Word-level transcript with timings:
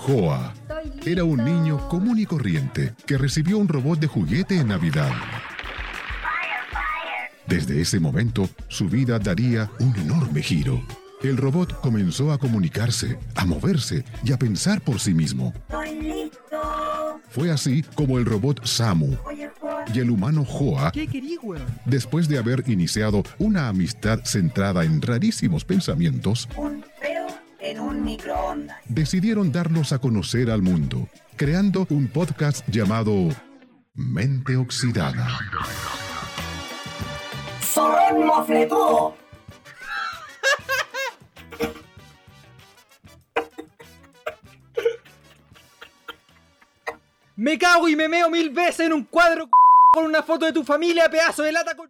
Joa 0.00 0.54
era 1.04 1.24
un 1.24 1.44
niño 1.44 1.86
común 1.88 2.18
y 2.18 2.24
corriente 2.24 2.94
que 3.06 3.18
recibió 3.18 3.58
un 3.58 3.68
robot 3.68 4.00
de 4.00 4.06
juguete 4.06 4.56
en 4.56 4.68
Navidad. 4.68 5.12
Desde 7.46 7.82
ese 7.82 8.00
momento, 8.00 8.48
su 8.68 8.88
vida 8.88 9.18
daría 9.18 9.70
un 9.78 9.94
enorme 9.96 10.42
giro. 10.42 10.82
El 11.22 11.36
robot 11.36 11.82
comenzó 11.82 12.32
a 12.32 12.38
comunicarse, 12.38 13.18
a 13.34 13.44
moverse 13.44 14.04
y 14.24 14.32
a 14.32 14.38
pensar 14.38 14.80
por 14.80 15.00
sí 15.00 15.12
mismo. 15.12 15.52
Fue 17.28 17.50
así 17.50 17.82
como 17.94 18.18
el 18.18 18.24
robot 18.24 18.64
Samu 18.64 19.16
y 19.92 19.98
el 19.98 20.10
humano 20.10 20.46
Joa, 20.46 20.92
después 21.84 22.26
de 22.26 22.38
haber 22.38 22.64
iniciado 22.68 23.22
una 23.38 23.68
amistad 23.68 24.20
centrada 24.24 24.84
en 24.84 25.02
rarísimos 25.02 25.64
pensamientos, 25.64 26.48
Un 26.56 26.84
en 27.70 27.80
un 27.80 28.04
microondas. 28.04 28.78
decidieron 28.86 29.52
darlos 29.52 29.92
a 29.92 29.98
conocer 29.98 30.50
al 30.50 30.60
mundo, 30.60 31.08
creando 31.36 31.86
un 31.90 32.08
podcast 32.08 32.66
llamado 32.68 33.28
Mente 33.94 34.56
Oxidada. 34.56 35.38
Me 47.36 47.56
cago 47.56 47.88
y 47.88 47.96
me 47.96 48.06
meo 48.06 48.28
mil 48.28 48.50
veces 48.50 48.80
en 48.80 48.92
un 48.92 49.04
cuadro 49.04 49.48
con 49.94 50.04
una 50.04 50.22
foto 50.22 50.44
de 50.44 50.52
tu 50.52 50.62
familia, 50.62 51.08
pedazo 51.08 51.42
de 51.42 51.52
lata 51.52 51.74
con. 51.74 51.88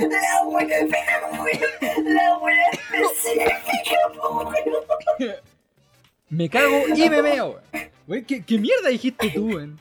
La 0.00 0.42
wea, 0.46 0.86
la 2.04 2.38
wea 2.38 2.70
específica. 2.72 3.56
Me 6.28 6.48
cago 6.48 6.84
y 6.94 7.10
me 7.10 7.22
meo. 7.22 7.60
Weón, 8.06 8.24
¿qué, 8.24 8.42
qué 8.44 8.58
mierda 8.58 8.88
dijiste 8.88 9.30
tú, 9.30 9.48
weón? 9.48 9.78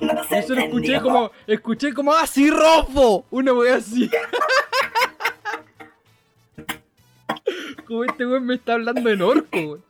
No 0.00 0.24
se 0.24 0.38
Eso 0.38 0.54
lo 0.54 0.62
escuché 0.62 1.00
como. 1.00 1.30
Escuché 1.46 1.92
como 1.94 2.12
así 2.12 2.50
rojo. 2.50 3.24
Una 3.30 3.52
wea 3.52 3.76
así. 3.76 4.10
Como 7.86 8.04
este 8.04 8.26
weón 8.26 8.46
me 8.46 8.54
está 8.54 8.74
hablando 8.74 9.08
en 9.10 9.22
orco, 9.22 9.58
weón. 9.58 9.84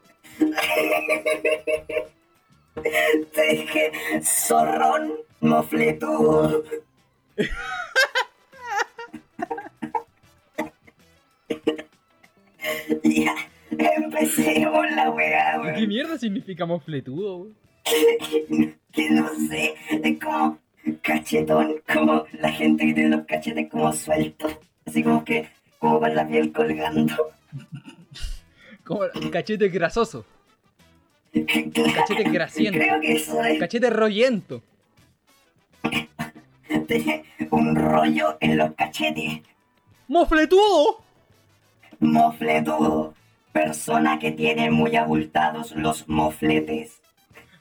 Te 3.34 3.42
dije 3.50 3.92
zorrón 4.22 5.12
mofletudo. 5.40 6.64
ya, 13.02 13.34
empecemos 13.70 14.90
la 14.92 15.10
weá, 15.10 15.56
¿Y 15.56 15.60
¿Qué 15.62 15.66
weón. 15.72 15.88
mierda 15.88 16.18
significa 16.18 16.66
mofletudo, 16.66 17.36
weón? 17.36 17.56
Que 18.94 19.10
no 19.10 19.28
sé, 19.50 19.74
es 19.90 20.20
como 20.20 20.58
cachetón, 21.02 21.82
como 21.92 22.24
la 22.32 22.52
gente 22.52 22.86
que 22.86 22.94
tiene 22.94 23.16
los 23.16 23.26
cachetes 23.26 23.68
como 23.68 23.92
sueltos. 23.92 24.56
Así 24.86 25.02
como 25.02 25.24
que, 25.24 25.48
como 25.80 25.98
con 25.98 26.14
la 26.14 26.26
piel 26.28 26.52
colgando. 26.52 27.12
Como 28.84 29.00
cachete 29.32 29.68
grasoso. 29.68 30.24
Cachete 31.32 32.30
grasiento. 32.30 32.78
Creo 32.78 33.00
que 33.00 33.12
eso 33.14 33.42
es 33.42 33.58
Cachete 33.58 33.90
rollento. 33.90 34.62
Tiene 36.86 37.24
un 37.50 37.74
rollo 37.74 38.36
en 38.40 38.58
los 38.58 38.72
cachetes. 38.74 39.40
¡Mofletudo! 40.08 41.02
Mofletudo. 42.00 43.14
Persona 43.52 44.18
que 44.18 44.32
tiene 44.32 44.70
muy 44.70 44.96
abultados 44.96 45.72
los 45.72 46.06
mofletes. 46.08 47.00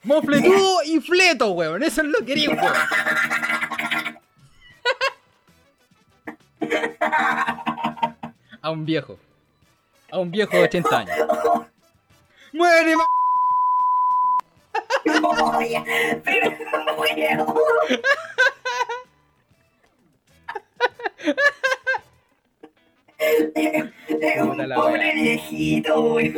¡Mofletudo 0.04 0.84
y 0.84 1.00
fleto, 1.00 1.52
weón! 1.52 1.84
Eso 1.84 2.02
es 2.02 2.08
lo 2.08 2.20
que 2.20 2.26
quería, 2.26 2.50
weón. 2.50 2.74
A 8.62 8.72
un 8.72 8.86
viejo. 8.86 9.18
A 10.14 10.20
un 10.20 10.30
viejo 10.30 10.56
de 10.56 10.64
80 10.64 10.98
años. 11.00 11.16
¡Muere, 12.54 12.96
ma- 12.96 13.08
Oye, 15.58 15.84
pero 16.24 16.52
no 16.86 16.96
puedo. 16.96 17.58
Es 23.18 23.52
es 24.22 24.42
un 24.42 24.72
pobre 24.76 25.14
viejito, 25.16 26.02
weón. 26.14 26.34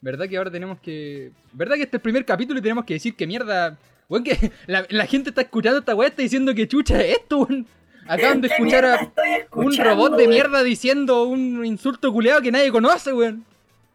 ¿Verdad 0.00 0.28
que 0.28 0.36
ahora 0.36 0.50
tenemos 0.50 0.80
que. 0.80 1.30
¿Verdad 1.52 1.76
que 1.76 1.82
este 1.82 1.96
es 1.96 2.00
el 2.00 2.02
primer 2.02 2.24
capítulo 2.24 2.58
y 2.58 2.62
tenemos 2.62 2.84
que 2.84 2.94
decir 2.94 3.14
que 3.14 3.26
mierda. 3.28 3.78
Weón, 4.08 4.24
que 4.24 4.50
la, 4.66 4.84
la 4.88 5.06
gente 5.06 5.30
está 5.30 5.42
escuchando 5.42 5.78
esta 5.80 5.94
weá, 5.94 6.08
está 6.08 6.22
diciendo 6.22 6.52
que 6.54 6.66
chucha 6.68 7.00
es 7.00 7.18
esto, 7.18 7.38
weón. 7.38 7.66
Acaban 8.08 8.40
de 8.40 8.48
¿Qué 8.48 8.54
escuchar 8.54 8.84
a 8.84 9.12
un 9.52 9.76
robot 9.76 10.12
de 10.12 10.16
weón? 10.18 10.30
mierda 10.30 10.62
diciendo 10.62 11.24
un 11.24 11.64
insulto 11.64 12.12
culeado 12.12 12.40
que 12.42 12.52
nadie 12.52 12.70
conoce, 12.72 13.12
weón. 13.12 13.44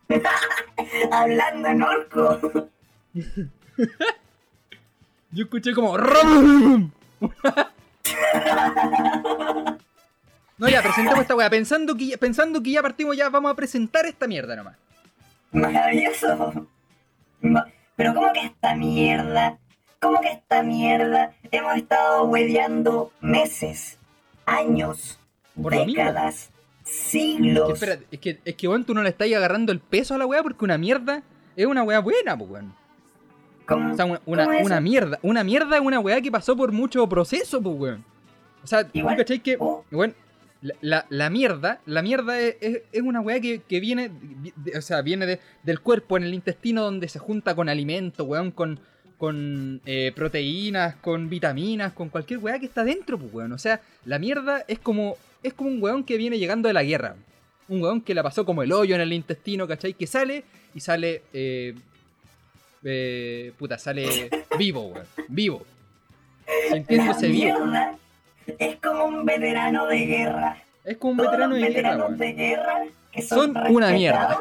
Hablando 1.11 1.67
en 1.69 1.81
orco. 1.83 2.69
Yo 5.31 5.43
escuché 5.45 5.73
como. 5.73 5.95
No, 10.57 10.69
ya, 10.69 10.81
presentemos 10.83 11.21
esta 11.21 11.35
weá. 11.35 11.49
Pensando 11.49 11.95
que, 11.95 12.07
ya- 12.07 12.17
pensando 12.17 12.61
que 12.61 12.71
ya 12.71 12.81
partimos, 12.83 13.17
ya 13.17 13.29
vamos 13.29 13.51
a 13.51 13.55
presentar 13.55 14.05
esta 14.05 14.27
mierda 14.27 14.55
nomás. 14.55 14.75
Maravilloso. 15.51 16.67
Ma- 17.41 17.65
Pero 17.95 18.13
¿cómo 18.13 18.31
que 18.31 18.41
esta 18.45 18.75
mierda? 18.75 19.57
¿Cómo 19.99 20.21
que 20.21 20.27
esta 20.29 20.61
mierda? 20.61 21.33
Hemos 21.51 21.77
estado 21.77 22.25
hueveando 22.25 23.11
meses, 23.21 23.97
años, 24.45 25.17
Por 25.61 25.73
décadas, 25.85 26.49
Que, 26.83 26.91
siglos. 26.91 27.71
espérate, 27.73 28.05
es 28.11 28.19
que, 28.19 28.39
es 28.43 28.55
que 28.55 28.67
weón, 28.67 28.85
tú 28.85 28.93
no 28.93 29.03
le 29.03 29.09
estás 29.09 29.27
agarrando 29.27 29.71
el 29.71 29.79
peso 29.79 30.15
a 30.15 30.17
la 30.17 30.25
weá 30.25 30.41
porque 30.43 30.65
una 30.65 30.77
mierda 30.77 31.23
es 31.55 31.65
una 31.65 31.83
weá 31.83 31.99
buena, 31.99 32.37
pues 32.37 32.49
weón. 32.49 32.73
¿Cómo- 33.67 33.93
O 33.93 33.95
sea, 33.95 34.05
una, 34.05 34.21
una, 34.25 34.43
cómo 34.45 34.57
es 34.57 34.65
una 34.65 34.75
eso? 34.75 34.81
mierda. 34.81 35.19
Una 35.21 35.43
mierda 35.43 35.75
es 35.77 35.81
una 35.81 35.99
weá 35.99 36.19
que 36.21 36.31
pasó 36.31 36.55
por 36.55 36.71
mucho 36.71 37.07
proceso, 37.07 37.61
pues 37.61 37.75
weón. 37.77 38.05
O 38.63 38.67
sea, 38.67 38.87
Igual, 38.93 39.15
¿tú 39.15 39.19
cachai 39.21 39.39
que, 39.39 39.57
oh. 39.59 39.85
weón, 39.91 40.13
la, 40.61 40.75
la, 40.81 41.05
la 41.09 41.29
mierda, 41.29 41.79
la 41.85 42.01
mierda 42.01 42.39
es, 42.39 42.57
es- 42.61 42.81
es 42.91 43.01
una 43.01 43.21
weá 43.21 43.39
que, 43.39 43.61
que 43.61 43.79
viene, 43.79 44.11
de- 44.55 44.77
o 44.77 44.81
sea, 44.81 45.01
viene 45.01 45.25
de- 45.25 45.39
del 45.63 45.79
cuerpo 45.79 46.17
en 46.17 46.23
el 46.23 46.33
intestino 46.33 46.83
donde 46.83 47.07
se 47.07 47.19
junta 47.19 47.55
con 47.55 47.69
alimento, 47.69 48.23
weón, 48.25 48.51
con, 48.51 48.79
con 49.21 49.81
eh, 49.85 50.11
proteínas, 50.15 50.95
con 50.95 51.29
vitaminas, 51.29 51.93
con 51.93 52.09
cualquier 52.09 52.39
weá 52.39 52.57
que 52.57 52.65
está 52.65 52.83
dentro, 52.83 53.19
pues 53.19 53.31
weón. 53.31 53.51
O 53.51 53.59
sea, 53.59 53.79
la 54.03 54.17
mierda 54.17 54.65
es 54.67 54.79
como, 54.79 55.15
es 55.43 55.53
como 55.53 55.69
un 55.69 55.79
weón 55.79 56.03
que 56.03 56.17
viene 56.17 56.39
llegando 56.39 56.67
de 56.67 56.73
la 56.73 56.81
guerra. 56.81 57.13
Un 57.69 57.83
weón 57.83 58.01
que 58.01 58.15
la 58.15 58.23
pasó 58.23 58.45
como 58.47 58.63
el 58.63 58.71
hoyo 58.71 58.95
en 58.95 59.01
el 59.01 59.13
intestino, 59.13 59.67
¿cachai? 59.67 59.93
Que 59.93 60.07
sale 60.07 60.43
y 60.73 60.79
sale, 60.79 61.21
eh, 61.33 61.75
eh, 62.83 63.51
puta, 63.59 63.77
sale 63.77 64.27
vivo, 64.57 64.87
weón. 64.87 65.05
Vivo. 65.27 65.67
Sintiéndose 66.71 67.27
vivo. 67.27 67.59
mierda 67.63 67.95
es 68.57 68.75
como 68.77 69.05
un 69.05 69.23
veterano 69.23 69.85
de 69.85 69.97
guerra. 69.99 70.57
Es 70.83 70.97
como 70.97 71.11
un 71.11 71.17
Todos 71.17 71.31
veterano 71.31 71.53
los 71.59 71.61
de 71.61 71.69
guerra, 71.73 72.09
de 72.09 72.33
guerra 72.33 72.83
que 73.11 73.21
son, 73.21 73.53
Son 73.53 73.67
una 73.75 73.91
mierda. 73.91 74.39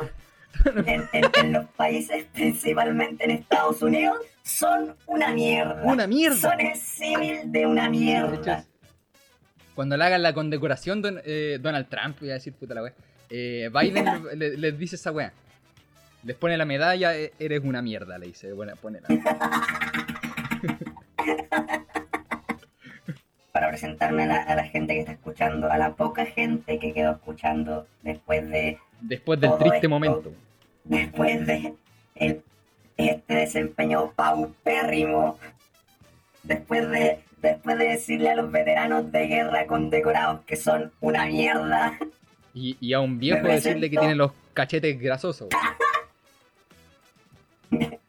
respetados 0.64 0.86
En, 0.88 1.08
en- 1.12 1.30
en 1.38 1.52
los 1.52 1.66
países, 1.76 2.24
principalmente 2.32 3.24
en 3.24 3.30
Estados 3.32 3.82
Unidos, 3.82 4.16
son 4.42 4.96
una 5.06 5.32
mierda. 5.32 5.82
Una 5.84 6.06
mierda. 6.06 6.36
Son 6.36 6.60
el 6.60 6.76
símil 6.76 7.50
de 7.52 7.66
una 7.66 7.88
mierda. 7.88 8.64
cuando 9.74 9.96
le 9.96 10.04
hagan 10.04 10.22
la 10.22 10.34
condecoración 10.34 11.00
don- 11.02 11.20
eh, 11.24 11.58
Donald 11.60 11.88
Trump, 11.88 12.18
voy 12.20 12.30
a 12.30 12.34
decir 12.34 12.52
puta 12.52 12.74
la 12.74 12.82
wea, 12.82 12.92
eh, 13.30 13.70
Biden 13.72 14.04
le- 14.34 14.36
le- 14.36 14.56
les 14.58 14.78
dice 14.78 14.96
esa 14.96 15.10
wea. 15.12 15.32
Les 16.22 16.36
pone 16.36 16.56
la 16.58 16.66
medalla, 16.66 17.16
e- 17.16 17.32
eres 17.38 17.60
una 17.64 17.80
mierda, 17.80 18.18
le 18.18 18.26
dice. 18.26 18.52
Bueno, 18.52 18.74
pone 18.76 19.00
la- 19.00 19.08
Para 23.52 23.68
presentarme 23.68 24.22
a 24.24 24.26
la, 24.26 24.42
a 24.42 24.54
la 24.54 24.64
gente 24.64 24.94
que 24.94 25.00
está 25.00 25.12
escuchando, 25.12 25.70
a 25.70 25.76
la 25.76 25.94
poca 25.94 26.24
gente 26.26 26.78
que 26.78 26.92
quedó 26.92 27.12
escuchando 27.12 27.86
después 28.02 28.48
de 28.48 28.78
Después 29.00 29.40
del 29.40 29.56
triste 29.58 29.76
esto. 29.78 29.88
momento. 29.88 30.32
después 30.84 31.46
de 31.46 31.74
el- 32.14 32.42
este 33.08 33.34
desempeño 33.34 34.12
paupérrimo, 34.12 35.38
después 36.42 36.88
de, 36.90 37.20
después 37.40 37.78
de 37.78 37.88
decirle 37.88 38.30
a 38.30 38.36
los 38.36 38.50
veteranos 38.50 39.10
de 39.10 39.26
guerra 39.26 39.66
condecorados 39.66 40.40
que 40.46 40.56
son 40.56 40.92
una 41.00 41.26
mierda, 41.26 41.98
Y, 42.52 42.76
y 42.80 42.92
a 42.94 43.00
un 43.00 43.18
viejo 43.18 43.46
decirle 43.46 43.88
que 43.90 43.96
tiene 43.96 44.14
los 44.14 44.32
cachetes 44.52 45.00
grasosos. 45.00 45.48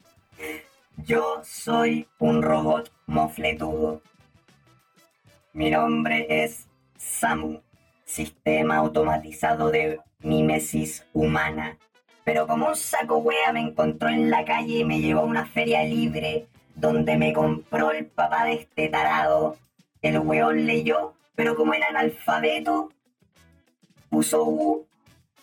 Yo 1.05 1.41
soy 1.43 2.07
un 2.19 2.41
robot 2.41 2.91
mofletudo. 3.07 4.01
Mi 5.53 5.69
nombre 5.69 6.27
es 6.29 6.67
Samu, 6.97 7.61
sistema 8.05 8.77
automatizado 8.77 9.71
de 9.71 9.99
mimesis 10.19 11.05
humana. 11.13 11.77
Pero 12.23 12.47
como 12.47 12.67
un 12.67 12.75
saco 12.75 13.17
wea 13.17 13.51
me 13.51 13.61
encontró 13.61 14.09
en 14.09 14.29
la 14.29 14.45
calle 14.45 14.79
y 14.79 14.85
me 14.85 14.99
llevó 14.99 15.21
a 15.21 15.25
una 15.25 15.45
feria 15.45 15.83
libre 15.83 16.47
donde 16.75 17.17
me 17.17 17.33
compró 17.33 17.91
el 17.91 18.05
papá 18.05 18.45
de 18.45 18.53
este 18.53 18.89
tarado. 18.89 19.57
El 20.01 20.19
weón 20.19 20.65
leyó, 20.65 21.13
pero 21.35 21.55
como 21.55 21.73
era 21.73 21.87
analfabeto, 21.87 22.91
puso 24.09 24.43
U 24.43 24.85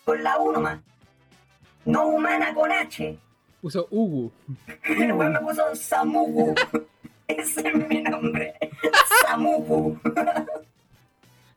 con 0.04 0.22
la 0.22 0.38
U 0.38 0.52
nomás. 0.52 0.80
No 1.84 2.08
humana 2.08 2.54
con 2.54 2.70
H. 2.70 3.18
Puso 3.60 3.86
Ugu. 3.90 4.30
El 4.84 5.12
weón 5.12 5.32
me 5.32 5.40
puso 5.40 5.74
Samugu. 5.74 6.54
Ese 7.28 7.68
es 7.68 7.88
mi 7.88 8.02
nombre. 8.02 8.54
Samugu. 9.22 9.98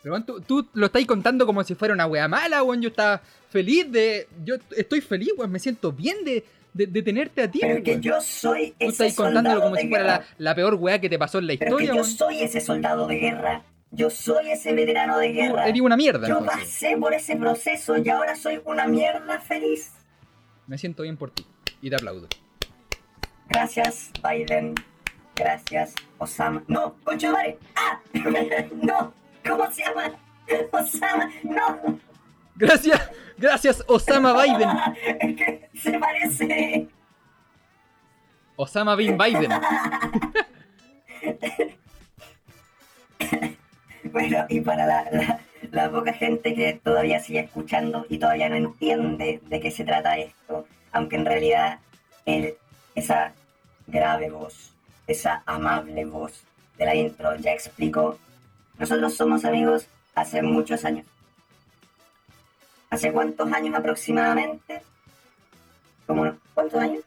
Pero 0.03 0.23
tú, 0.23 0.41
tú 0.41 0.67
lo 0.73 0.87
estáis 0.87 1.05
contando 1.05 1.45
como 1.45 1.63
si 1.63 1.75
fuera 1.75 1.93
una 1.93 2.07
wea 2.07 2.27
mala, 2.27 2.63
weón. 2.63 2.81
Yo 2.81 2.89
estaba 2.89 3.21
feliz 3.49 3.91
de. 3.91 4.27
Yo 4.43 4.55
estoy 4.75 5.01
feliz, 5.01 5.31
weón. 5.37 5.51
Me 5.51 5.59
siento 5.59 5.91
bien 5.91 6.23
de, 6.25 6.43
de, 6.73 6.87
de 6.87 7.01
tenerte 7.03 7.43
a 7.43 7.51
ti, 7.51 7.59
Pero 7.61 7.83
que 7.83 7.99
yo 7.99 8.19
soy 8.21 8.71
Tú 8.71 8.75
ese 8.87 9.07
estás 9.07 9.15
contándolo 9.15 9.61
como 9.61 9.75
de 9.75 9.81
si 9.83 9.87
fuera 9.89 10.03
la, 10.05 10.25
la 10.37 10.55
peor 10.55 10.75
weá 10.75 10.99
que 10.99 11.09
te 11.09 11.19
pasó 11.19 11.37
en 11.39 11.47
la 11.47 11.53
Pero 11.59 11.77
que 11.77 11.83
historia, 11.83 11.87
yo 11.89 12.01
weón. 12.01 12.05
soy 12.17 12.41
ese 12.41 12.61
soldado 12.61 13.05
de 13.07 13.15
guerra. 13.17 13.63
Yo 13.93 14.09
soy 14.09 14.49
ese 14.51 14.73
veterano 14.73 15.17
de 15.17 15.27
Tú 15.27 15.33
guerra. 15.33 15.67
eres 15.67 15.81
una 15.81 15.97
mierda, 15.97 16.27
Yo 16.27 16.39
entonces. 16.39 16.61
pasé 16.65 16.97
por 16.97 17.13
ese 17.13 17.35
proceso 17.35 17.97
y 17.97 18.07
ahora 18.09 18.35
soy 18.37 18.61
una 18.65 18.87
mierda 18.87 19.39
feliz. 19.41 19.91
Me 20.65 20.77
siento 20.77 21.03
bien 21.03 21.17
por 21.17 21.31
ti. 21.31 21.45
Y 21.81 21.89
te 21.89 21.97
aplaudo. 21.97 22.27
Gracias, 23.49 24.11
Biden. 24.23 24.75
Gracias, 25.35 25.93
Osama. 26.19 26.63
No, 26.67 26.95
concha 27.03 27.31
madre. 27.31 27.57
¡Ah! 27.75 27.99
no, 28.81 29.13
¿cómo 29.47 29.69
se 29.71 29.83
llama? 29.83 30.11
Osama, 30.71 31.29
no. 31.43 31.99
Gracias, 32.55 33.11
gracias 33.37 33.83
Osama 33.87 34.33
Biden. 34.43 34.69
Es 35.19 35.35
que 35.35 35.69
se 35.73 35.97
parece. 35.99 36.87
Osama 38.57 38.95
Bin 38.95 39.17
Biden. 39.17 39.49
Bueno, 44.11 44.45
y 44.49 44.61
para 44.61 44.85
la, 44.85 45.03
la- 45.11 45.39
la 45.71 45.89
poca 45.91 46.11
gente 46.13 46.53
que 46.55 46.73
todavía 46.83 47.19
sigue 47.19 47.39
escuchando 47.41 48.05
y 48.09 48.17
todavía 48.17 48.49
no 48.49 48.55
entiende 48.55 49.41
de 49.47 49.59
qué 49.61 49.69
se 49.71 49.85
trata 49.85 50.17
esto, 50.17 50.65
aunque 50.91 51.15
en 51.15 51.25
realidad 51.25 51.79
el, 52.25 52.55
esa 52.95 53.33
grave 53.87 54.29
voz, 54.31 54.73
esa 55.07 55.43
amable 55.45 56.03
voz 56.05 56.43
de 56.77 56.85
la 56.85 56.95
intro 56.95 57.35
ya 57.35 57.51
explicó, 57.53 58.17
nosotros 58.81 59.13
somos 59.13 59.45
amigos 59.45 59.85
hace 60.15 60.41
muchos 60.41 60.83
años. 60.85 61.05
¿Hace 62.89 63.11
cuántos 63.11 63.53
años 63.53 63.75
aproximadamente? 63.75 64.81
¿Cómo, 66.07 66.35
¿Cuántos 66.55 66.81
años? 66.81 67.03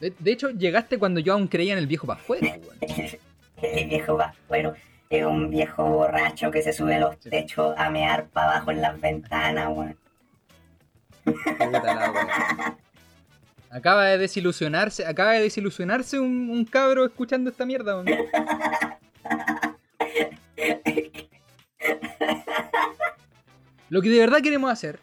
De, 0.00 0.12
de 0.18 0.32
hecho, 0.32 0.50
llegaste 0.50 0.98
cuando 0.98 1.20
yo 1.20 1.34
aún 1.34 1.46
creía 1.46 1.74
en 1.74 1.78
el 1.78 1.86
viejo 1.86 2.08
Pascuero. 2.08 2.48
El 3.62 3.88
viejo 3.88 4.16
Pascuero 4.16 4.74
es 5.08 5.24
un 5.24 5.50
viejo 5.50 5.84
borracho 5.84 6.50
que 6.50 6.62
se 6.62 6.72
sube 6.72 6.96
a 6.96 6.98
los 6.98 7.18
techos 7.20 7.74
a 7.76 7.88
mear 7.88 8.26
para 8.26 8.50
abajo 8.52 8.72
en 8.72 8.80
las 8.82 9.00
ventanas, 9.00 9.68
weón. 9.68 9.96
Acaba 13.70 14.06
de 14.06 14.18
desilusionarse, 14.18 15.06
acaba 15.06 15.32
de 15.32 15.42
desilusionarse 15.42 16.18
un, 16.18 16.50
un 16.50 16.64
cabro 16.64 17.04
escuchando 17.04 17.50
esta 17.50 17.64
mierda, 17.64 18.00
weón. 18.00 18.08
Lo 23.90 24.02
que 24.02 24.10
de 24.10 24.18
verdad 24.18 24.40
queremos 24.42 24.70
hacer. 24.70 24.98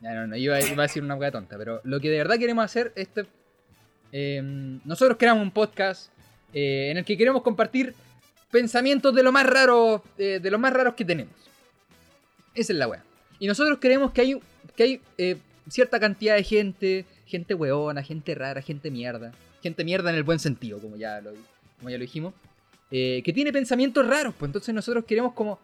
No, 0.00 0.26
no, 0.26 0.36
iba, 0.36 0.56
a 0.56 0.58
decir 0.58 1.02
una 1.02 1.16
hueá 1.16 1.30
tonta, 1.30 1.58
pero 1.58 1.80
lo 1.84 2.00
que 2.00 2.08
de 2.10 2.18
verdad 2.18 2.38
queremos 2.38 2.64
hacer 2.64 2.92
es. 2.94 3.08
este, 3.08 3.26
eh, 4.12 4.40
nosotros 4.84 5.18
creamos 5.18 5.42
un 5.42 5.50
podcast 5.50 6.10
eh, 6.54 6.88
en 6.90 6.96
el 6.96 7.04
que 7.04 7.16
queremos 7.16 7.42
compartir 7.42 7.94
pensamientos 8.50 9.14
de 9.14 9.22
lo 9.22 9.32
más 9.32 9.46
raro. 9.46 10.02
eh, 10.16 10.40
de 10.42 10.50
lo 10.50 10.58
más 10.58 10.72
raros 10.72 10.94
que 10.94 11.04
tenemos. 11.04 11.34
Esa 12.54 12.72
es 12.72 12.78
la 12.78 12.88
weá. 12.88 13.04
Y 13.38 13.46
nosotros 13.46 13.78
creemos 13.80 14.12
que 14.12 14.20
hay, 14.20 14.40
que 14.74 14.82
hay 14.82 15.00
cierta 15.68 16.00
cantidad 16.00 16.36
de 16.36 16.42
gente, 16.42 17.04
gente 17.26 17.54
weona, 17.54 18.02
gente 18.02 18.34
rara, 18.34 18.62
gente 18.62 18.90
mierda. 18.90 19.32
Gente 19.62 19.84
mierda 19.84 20.10
en 20.10 20.16
el 20.16 20.22
buen 20.22 20.38
sentido, 20.38 20.80
como 20.80 20.96
ya 20.96 21.20
lo, 21.20 21.32
como 21.78 21.90
ya 21.90 21.98
lo 21.98 22.02
dijimos. 22.02 22.34
que 22.90 23.32
tiene 23.34 23.52
pensamientos 23.52 24.06
raros, 24.06 24.34
pues 24.38 24.48
entonces 24.48 24.74
nosotros 24.74 25.04
queremos 25.04 25.34
como 25.34 25.58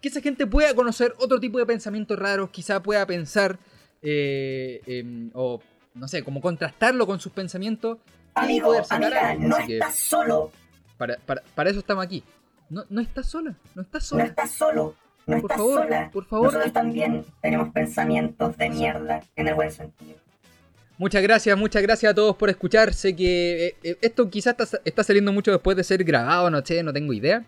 que 0.00 0.08
esa 0.08 0.20
gente 0.20 0.46
pueda 0.46 0.74
conocer 0.74 1.14
otro 1.18 1.38
tipo 1.40 1.58
de 1.58 1.66
pensamientos 1.66 2.18
raros, 2.18 2.50
quizá 2.50 2.82
pueda 2.82 3.04
pensar 3.06 3.58
eh, 4.02 4.80
em, 4.86 5.30
o 5.34 5.60
no 5.94 6.06
sé, 6.08 6.22
como 6.22 6.40
contrastarlo 6.40 7.06
con 7.06 7.18
sus 7.20 7.32
pensamientos 7.32 7.98
y 8.36 8.38
Amigo, 8.40 8.66
poder 8.68 8.84
sacar 8.84 9.04
amiga, 9.12 9.28
algo. 9.30 9.48
no 9.48 9.56
Así 9.56 9.66
que 9.66 9.72
estás 9.74 9.94
solo, 9.96 10.52
para, 10.96 11.16
para- 11.18 11.42
para 11.54 11.70
eso 11.70 11.80
estamos 11.80 12.04
aquí. 12.04 12.22
No, 12.70 12.84
no 12.90 13.00
estás 13.00 13.26
sola, 13.26 13.56
no 13.74 13.82
estás 13.82 14.02
no 14.04 14.08
sola. 14.08 14.24
estás 14.24 14.50
solo, 14.52 14.94
no 15.26 15.40
Por 15.40 15.50
estás 15.50 15.56
favor, 15.56 15.82
sola. 15.82 16.10
por 16.12 16.24
favor. 16.26 16.46
Nosotros 16.46 16.72
también 16.72 17.24
tenemos 17.42 17.70
pensamientos 17.70 18.56
de 18.56 18.70
mierda, 18.70 19.22
en 19.34 19.48
el 19.48 19.54
buen 19.54 19.72
sentido. 19.72 20.18
Muchas 20.98 21.22
gracias, 21.22 21.56
muchas 21.56 21.82
gracias 21.82 22.12
a 22.12 22.14
todos 22.14 22.36
por 22.36 22.50
escuchar. 22.50 22.92
Sé 22.92 23.14
que 23.16 23.68
eh, 23.68 23.76
eh, 23.82 23.98
esto 24.02 24.28
quizás 24.30 24.54
está, 24.58 24.80
está 24.84 25.02
saliendo 25.04 25.32
mucho 25.32 25.50
después 25.50 25.76
de 25.76 25.82
ser 25.84 26.04
grabado, 26.04 26.50
no 26.50 26.64
sé, 26.64 26.82
no 26.82 26.92
tengo 26.92 27.12
idea. 27.12 27.44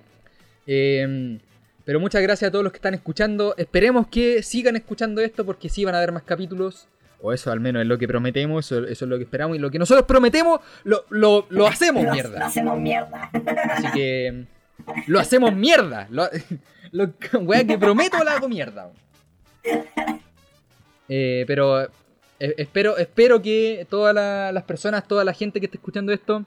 Eh, 0.66 1.38
pero 1.84 1.98
muchas 2.00 2.22
gracias 2.22 2.48
a 2.48 2.52
todos 2.52 2.62
los 2.64 2.72
que 2.72 2.78
están 2.78 2.94
escuchando. 2.94 3.54
Esperemos 3.56 4.06
que 4.08 4.42
sigan 4.42 4.76
escuchando 4.76 5.20
esto 5.20 5.44
porque 5.44 5.68
sí 5.68 5.84
van 5.84 5.94
a 5.94 5.98
haber 5.98 6.12
más 6.12 6.22
capítulos. 6.22 6.86
O 7.22 7.32
eso 7.32 7.50
al 7.52 7.60
menos 7.60 7.82
es 7.82 7.88
lo 7.88 7.98
que 7.98 8.08
prometemos, 8.08 8.64
eso, 8.64 8.78
eso 8.86 9.04
es 9.04 9.08
lo 9.08 9.16
que 9.18 9.24
esperamos. 9.24 9.56
Y 9.56 9.60
lo 9.60 9.70
que 9.70 9.78
nosotros 9.78 10.06
prometemos, 10.06 10.60
lo, 10.84 11.04
lo- 11.10 11.46
lo 11.50 11.66
hacemos 11.66 12.02
Lo- 12.02 12.08
Lo 12.08 12.14
mierda. 12.14 12.46
hacemos 12.46 12.78
mierda. 12.78 13.30
Así 13.74 13.86
que 13.92 14.44
lo 15.06 15.20
hacemos 15.20 15.54
mierda. 15.54 16.06
Lo, 16.10 16.28
lo 16.92 17.10
wea 17.42 17.64
que 17.66 17.76
prometo 17.76 18.22
la 18.24 18.32
hago 18.36 18.48
mierda. 18.48 18.90
Eh, 21.08 21.44
pero 21.46 21.82
eh, 21.82 21.88
espero, 22.56 22.96
espero 22.96 23.42
que 23.42 23.86
todas 23.90 24.14
la- 24.14 24.52
las 24.52 24.62
personas, 24.64 25.06
toda 25.06 25.24
la 25.24 25.32
gente 25.34 25.60
que 25.60 25.66
esté 25.66 25.76
escuchando 25.78 26.12
esto, 26.12 26.44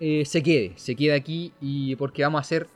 eh, 0.00 0.24
se 0.26 0.42
quede, 0.42 0.72
se 0.76 0.96
quede 0.96 1.14
aquí 1.14 1.52
y 1.60 1.94
porque 1.96 2.22
vamos 2.22 2.38
a 2.38 2.42
hacer 2.42 2.66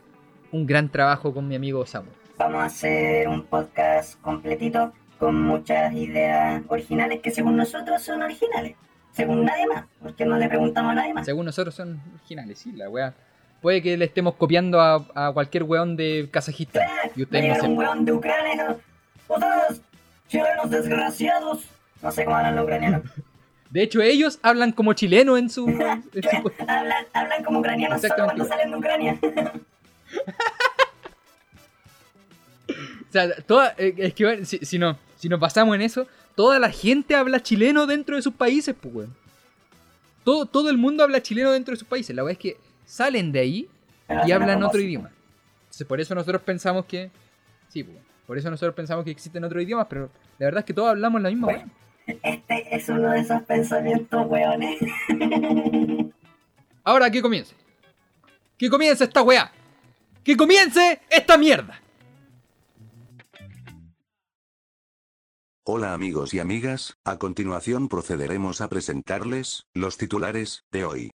un 0.52 0.66
gran 0.66 0.88
trabajo 0.88 1.32
con 1.32 1.46
mi 1.48 1.54
amigo 1.56 1.84
Samu. 1.86 2.08
Vamos 2.38 2.62
a 2.62 2.64
hacer 2.66 3.28
un 3.28 3.44
podcast 3.44 4.20
completito 4.20 4.92
con 5.18 5.40
muchas 5.40 5.92
ideas 5.94 6.62
originales 6.68 7.20
que 7.22 7.30
según 7.30 7.56
nosotros 7.56 8.02
son 8.02 8.22
originales. 8.22 8.76
Según 9.12 9.46
nadie 9.46 9.66
más, 9.66 9.86
porque 10.02 10.26
no 10.26 10.36
le 10.36 10.46
preguntamos 10.48 10.92
a 10.92 10.94
nadie 10.96 11.14
más. 11.14 11.24
Según 11.24 11.46
nosotros 11.46 11.74
son 11.74 12.00
originales, 12.18 12.58
sí, 12.58 12.72
la 12.72 12.90
wea. 12.90 13.14
Puede 13.62 13.80
que 13.80 13.96
le 13.96 14.04
estemos 14.04 14.34
copiando 14.34 14.78
a, 14.80 15.06
a 15.14 15.32
cualquier 15.32 15.62
weón 15.62 15.96
de 15.96 16.28
Kazajistán. 16.30 16.86
Y 17.16 17.22
ustedes 17.22 17.44
no 17.48 17.54
llegar 17.54 17.70
un 17.70 17.78
weón 17.78 18.04
de 18.04 18.12
Ucrania. 18.12 18.76
Ustedes, 19.26 19.80
chilenos 20.28 20.70
desgraciados. 20.70 21.64
No 22.02 22.10
sé 22.12 22.24
cómo 22.26 22.36
hablan 22.36 22.56
los 22.56 22.64
ucranianos. 22.64 23.02
De 23.70 23.82
hecho, 23.82 24.00
ellos 24.00 24.38
hablan 24.42 24.72
como 24.72 24.92
chileno 24.92 25.36
en 25.36 25.48
su. 25.50 25.66
en 25.68 26.02
su- 26.12 26.52
hablan, 26.68 27.04
hablan 27.14 27.42
como 27.42 27.60
ucranianos 27.60 28.00
solo 28.02 28.24
cuando 28.26 28.44
salen 28.44 28.70
de 28.70 28.76
Ucrania. 28.76 29.18
O 32.68 33.12
sea, 33.12 33.34
toda, 33.42 33.74
eh, 33.78 33.94
es 33.96 34.14
que 34.14 34.24
bueno, 34.24 34.44
si, 34.44 34.58
si 34.58 34.78
no, 34.78 34.98
si 35.16 35.28
nos 35.28 35.40
basamos 35.40 35.74
en 35.74 35.82
eso, 35.82 36.06
toda 36.34 36.58
la 36.58 36.70
gente 36.70 37.14
habla 37.14 37.42
chileno 37.42 37.86
dentro 37.86 38.16
de 38.16 38.22
sus 38.22 38.34
países, 38.34 38.74
pues, 38.80 38.94
weón. 38.94 39.16
Todo, 40.24 40.46
todo 40.46 40.70
el 40.70 40.76
mundo 40.76 41.04
habla 41.04 41.22
chileno 41.22 41.52
dentro 41.52 41.72
de 41.72 41.78
sus 41.78 41.88
países. 41.88 42.14
La 42.14 42.22
verdad 42.22 42.32
es 42.32 42.38
que 42.38 42.56
salen 42.84 43.32
de 43.32 43.40
ahí 43.40 43.68
y 44.26 44.32
hablan 44.32 44.62
otro 44.62 44.80
idioma. 44.80 45.10
Entonces, 45.60 45.86
por 45.86 46.00
eso 46.00 46.14
nosotros 46.14 46.42
pensamos 46.42 46.84
que. 46.84 47.10
Sí, 47.68 47.84
pues, 47.84 47.96
por 48.26 48.36
eso 48.36 48.50
nosotros 48.50 48.74
pensamos 48.74 49.04
que 49.04 49.12
existen 49.12 49.44
otros 49.44 49.62
idiomas, 49.62 49.86
pero 49.88 50.10
la 50.38 50.46
verdad 50.46 50.60
es 50.60 50.64
que 50.64 50.74
todos 50.74 50.88
hablamos 50.88 51.22
la 51.22 51.28
misma, 51.30 51.46
weón. 51.48 51.72
Este 52.22 52.76
es 52.76 52.88
uno 52.88 53.10
de 53.10 53.20
esos 53.20 53.42
pensamientos, 53.42 54.26
weones. 54.26 54.78
Ahora 56.84 57.10
que 57.10 57.20
comience. 57.20 57.54
Que 58.56 58.70
comience 58.70 59.04
esta 59.04 59.22
weá. 59.22 59.50
Que 60.26 60.36
comience 60.36 61.00
esta 61.08 61.38
mierda. 61.38 61.80
Hola 65.64 65.92
amigos 65.92 66.34
y 66.34 66.40
amigas, 66.40 66.96
a 67.04 67.16
continuación 67.16 67.88
procederemos 67.88 68.60
a 68.60 68.68
presentarles 68.68 69.68
los 69.72 69.96
titulares 69.98 70.64
de 70.72 70.84
hoy. 70.84 71.10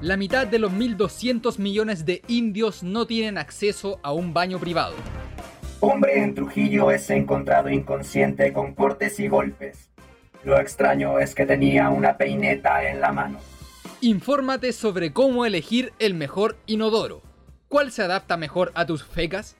La 0.00 0.16
mitad 0.16 0.46
de 0.46 0.60
los 0.60 0.70
1.200 0.70 1.58
millones 1.58 2.06
de 2.06 2.22
indios 2.28 2.84
no 2.84 3.08
tienen 3.08 3.38
acceso 3.38 3.98
a 4.04 4.12
un 4.12 4.32
baño 4.32 4.60
privado. 4.60 4.94
Hombre 5.80 6.22
en 6.22 6.36
Trujillo 6.36 6.92
es 6.92 7.10
encontrado 7.10 7.70
inconsciente 7.70 8.52
con 8.52 8.76
cortes 8.76 9.18
y 9.18 9.26
golpes. 9.26 9.90
Lo 10.44 10.60
extraño 10.60 11.18
es 11.18 11.34
que 11.34 11.44
tenía 11.44 11.88
una 11.88 12.16
peineta 12.16 12.88
en 12.88 13.00
la 13.00 13.10
mano. 13.10 13.40
Infórmate 14.02 14.72
sobre 14.72 15.12
cómo 15.12 15.44
elegir 15.44 15.92
el 15.98 16.14
mejor 16.14 16.56
inodoro. 16.64 17.20
¿Cuál 17.68 17.92
se 17.92 18.02
adapta 18.02 18.38
mejor 18.38 18.72
a 18.74 18.86
tus 18.86 19.04
fecas? 19.04 19.56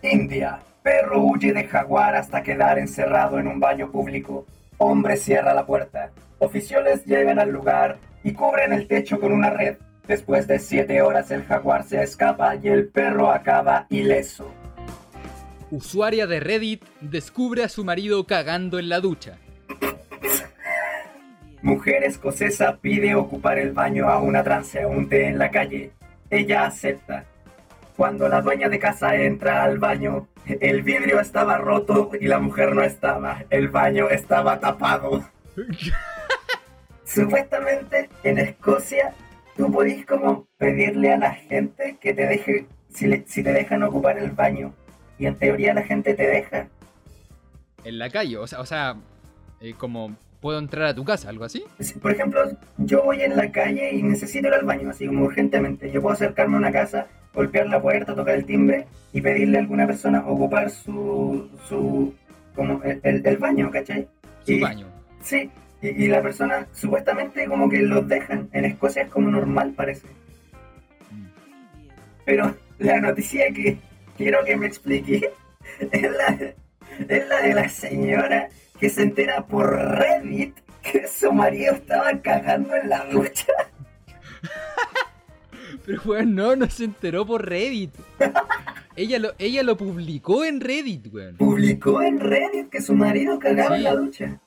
India. 0.00 0.60
Perro 0.84 1.20
huye 1.24 1.52
de 1.52 1.64
jaguar 1.64 2.14
hasta 2.14 2.44
quedar 2.44 2.78
encerrado 2.78 3.40
en 3.40 3.48
un 3.48 3.58
baño 3.58 3.90
público. 3.90 4.46
Hombre 4.78 5.16
cierra 5.16 5.54
la 5.54 5.66
puerta. 5.66 6.12
Oficiales 6.38 7.04
llegan 7.04 7.40
al 7.40 7.50
lugar 7.50 7.98
y 8.22 8.32
cubren 8.32 8.72
el 8.72 8.86
techo 8.86 9.18
con 9.18 9.32
una 9.32 9.50
red. 9.50 9.78
Después 10.06 10.46
de 10.46 10.60
siete 10.60 11.02
horas 11.02 11.32
el 11.32 11.42
jaguar 11.42 11.82
se 11.82 12.00
escapa 12.00 12.54
y 12.54 12.68
el 12.68 12.86
perro 12.86 13.32
acaba 13.32 13.86
ileso. 13.90 14.48
Usuaria 15.72 16.28
de 16.28 16.38
Reddit 16.38 16.84
descubre 17.00 17.64
a 17.64 17.68
su 17.68 17.84
marido 17.84 18.24
cagando 18.24 18.78
en 18.78 18.88
la 18.88 19.00
ducha. 19.00 19.38
Mujer 21.64 22.04
escocesa 22.04 22.76
pide 22.76 23.14
ocupar 23.14 23.58
el 23.58 23.72
baño 23.72 24.08
a 24.10 24.18
una 24.20 24.44
transeúnte 24.44 25.26
en 25.28 25.38
la 25.38 25.50
calle. 25.50 25.92
Ella 26.28 26.66
acepta. 26.66 27.24
Cuando 27.96 28.28
la 28.28 28.42
dueña 28.42 28.68
de 28.68 28.78
casa 28.78 29.14
entra 29.16 29.64
al 29.64 29.78
baño, 29.78 30.28
el 30.46 30.82
vidrio 30.82 31.20
estaba 31.20 31.56
roto 31.56 32.10
y 32.20 32.26
la 32.26 32.38
mujer 32.38 32.74
no 32.74 32.82
estaba. 32.82 33.44
El 33.48 33.68
baño 33.68 34.10
estaba 34.10 34.60
tapado. 34.60 35.24
Supuestamente 37.04 38.10
en 38.24 38.38
Escocia 38.38 39.14
tú 39.56 39.70
podís 39.72 40.04
como 40.04 40.46
pedirle 40.58 41.12
a 41.14 41.18
la 41.18 41.32
gente 41.32 41.96
que 41.98 42.12
te 42.12 42.26
deje, 42.26 42.66
si, 42.92 43.06
le- 43.06 43.24
si 43.26 43.42
te 43.42 43.52
dejan 43.54 43.82
ocupar 43.84 44.18
el 44.18 44.32
baño. 44.32 44.74
Y 45.18 45.26
en 45.26 45.36
teoría 45.36 45.72
la 45.72 45.82
gente 45.82 46.12
te 46.14 46.26
deja. 46.26 46.68
En 47.84 47.98
la 47.98 48.10
calle, 48.10 48.36
o 48.36 48.46
sea, 48.46 48.60
o 48.60 48.66
sea 48.66 48.96
eh, 49.60 49.74
como 49.78 50.16
puedo 50.44 50.58
entrar 50.58 50.84
a 50.88 50.94
tu 50.94 51.04
casa, 51.06 51.30
algo 51.30 51.44
así. 51.46 51.64
Si, 51.80 51.94
Por 51.98 52.12
ejemplo, 52.12 52.42
yo 52.76 53.02
voy 53.02 53.22
en 53.22 53.34
la 53.34 53.50
calle 53.50 53.94
y 53.94 54.02
necesito 54.02 54.46
ir 54.48 54.52
al 54.52 54.66
baño, 54.66 54.90
así 54.90 55.06
como 55.06 55.24
urgentemente. 55.24 55.90
Yo 55.90 56.02
puedo 56.02 56.12
acercarme 56.12 56.56
a 56.56 56.58
una 56.58 56.70
casa, 56.70 57.06
golpear 57.32 57.66
la 57.68 57.80
puerta, 57.80 58.14
tocar 58.14 58.34
el 58.34 58.44
timbre 58.44 58.84
y 59.14 59.22
pedirle 59.22 59.56
a 59.56 59.60
alguna 59.62 59.86
persona 59.86 60.22
ocupar 60.26 60.68
su, 60.68 61.48
su 61.66 62.12
como 62.54 62.82
el, 62.82 63.00
el- 63.04 63.26
el 63.26 63.36
baño, 63.38 63.70
¿cachai? 63.70 64.06
Su 64.44 64.52
Y- 64.52 64.60
baño. 64.60 64.86
Sí, 65.22 65.50
y, 65.80 65.88
y 66.04 66.08
la 66.08 66.20
persona 66.20 66.66
supuestamente 66.74 67.46
como 67.46 67.70
que 67.70 67.80
los 67.80 68.06
dejan. 68.06 68.50
En 68.52 68.66
Escocia 68.66 69.04
es 69.04 69.08
como 69.08 69.30
normal, 69.30 69.72
parece. 69.74 70.06
Pero 72.26 72.54
la 72.78 73.00
noticia 73.00 73.46
que 73.54 73.78
quiero 74.18 74.44
que 74.44 74.56
me 74.58 74.66
explique 74.66 75.30
es 75.90 76.02
la, 76.02 76.52
es 77.08 77.28
la 77.28 77.40
de 77.40 77.54
la 77.54 77.68
señora 77.70 78.48
que 78.78 78.88
se 78.90 79.02
entera 79.02 79.46
por 79.46 79.70
Reddit 79.70 80.56
que 80.82 81.06
su 81.08 81.32
marido 81.32 81.74
estaba 81.74 82.20
cagando 82.20 82.74
en 82.74 82.88
la 82.90 83.04
ducha. 83.06 83.46
Pero 85.86 86.00
weón, 86.04 86.34
no, 86.34 86.56
no 86.56 86.68
se 86.70 86.84
enteró 86.84 87.26
por 87.26 87.46
Reddit. 87.48 87.90
ella, 88.96 89.18
lo, 89.18 89.32
ella 89.38 89.62
lo 89.62 89.76
publicó 89.76 90.44
en 90.44 90.60
Reddit, 90.60 91.12
weón. 91.12 91.36
Publicó 91.36 92.02
en 92.02 92.20
Reddit 92.20 92.68
que 92.70 92.80
su 92.80 92.94
marido 92.94 93.38
cagaba 93.38 93.70
Sí. 93.70 93.74
en 93.76 93.84
la 93.84 93.94
ducha. 93.94 94.40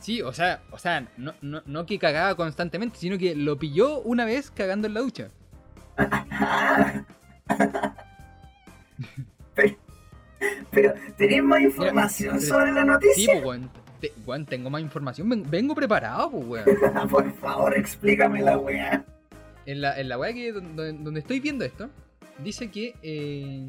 Sí, 0.00 0.22
o 0.22 0.32
sea, 0.32 0.62
o 0.70 0.78
sea, 0.78 1.06
no, 1.18 1.34
no, 1.42 1.62
no 1.66 1.84
que 1.86 1.98
cagaba 1.98 2.34
constantemente, 2.34 2.98
sino 2.98 3.18
que 3.18 3.34
lo 3.34 3.58
pilló 3.58 4.00
una 4.00 4.24
vez 4.24 4.50
cagando 4.50 4.86
en 4.86 4.94
la 4.94 5.00
ducha. 5.00 5.28
Pero, 9.54 9.76
pero, 10.70 10.94
¿tenés 11.16 11.42
más 11.42 11.60
información 11.60 12.40
sobre 12.40 12.72
la 12.72 12.82
Sí, 12.82 12.86
noticia? 12.86 13.32
pues, 13.34 13.44
weón. 13.44 13.70
Te- 14.00 14.12
weón, 14.24 14.46
tengo 14.46 14.70
más 14.70 14.80
información. 14.80 15.28
Ven- 15.28 15.44
vengo 15.50 15.74
preparado, 15.74 16.30
pues, 16.30 16.46
weón. 16.46 16.64
Por 17.10 17.32
favor, 17.34 17.76
explícame 17.76 18.40
la 18.42 18.56
weá. 18.58 19.04
En 19.66 19.80
la, 19.82 20.00
en 20.00 20.08
la 20.08 20.18
weá 20.18 20.32
que 20.32 20.52
donde, 20.52 20.92
donde 20.94 21.20
estoy 21.20 21.38
viendo 21.40 21.64
esto, 21.64 21.90
dice 22.42 22.70
que 22.70 22.94
eh, 23.02 23.66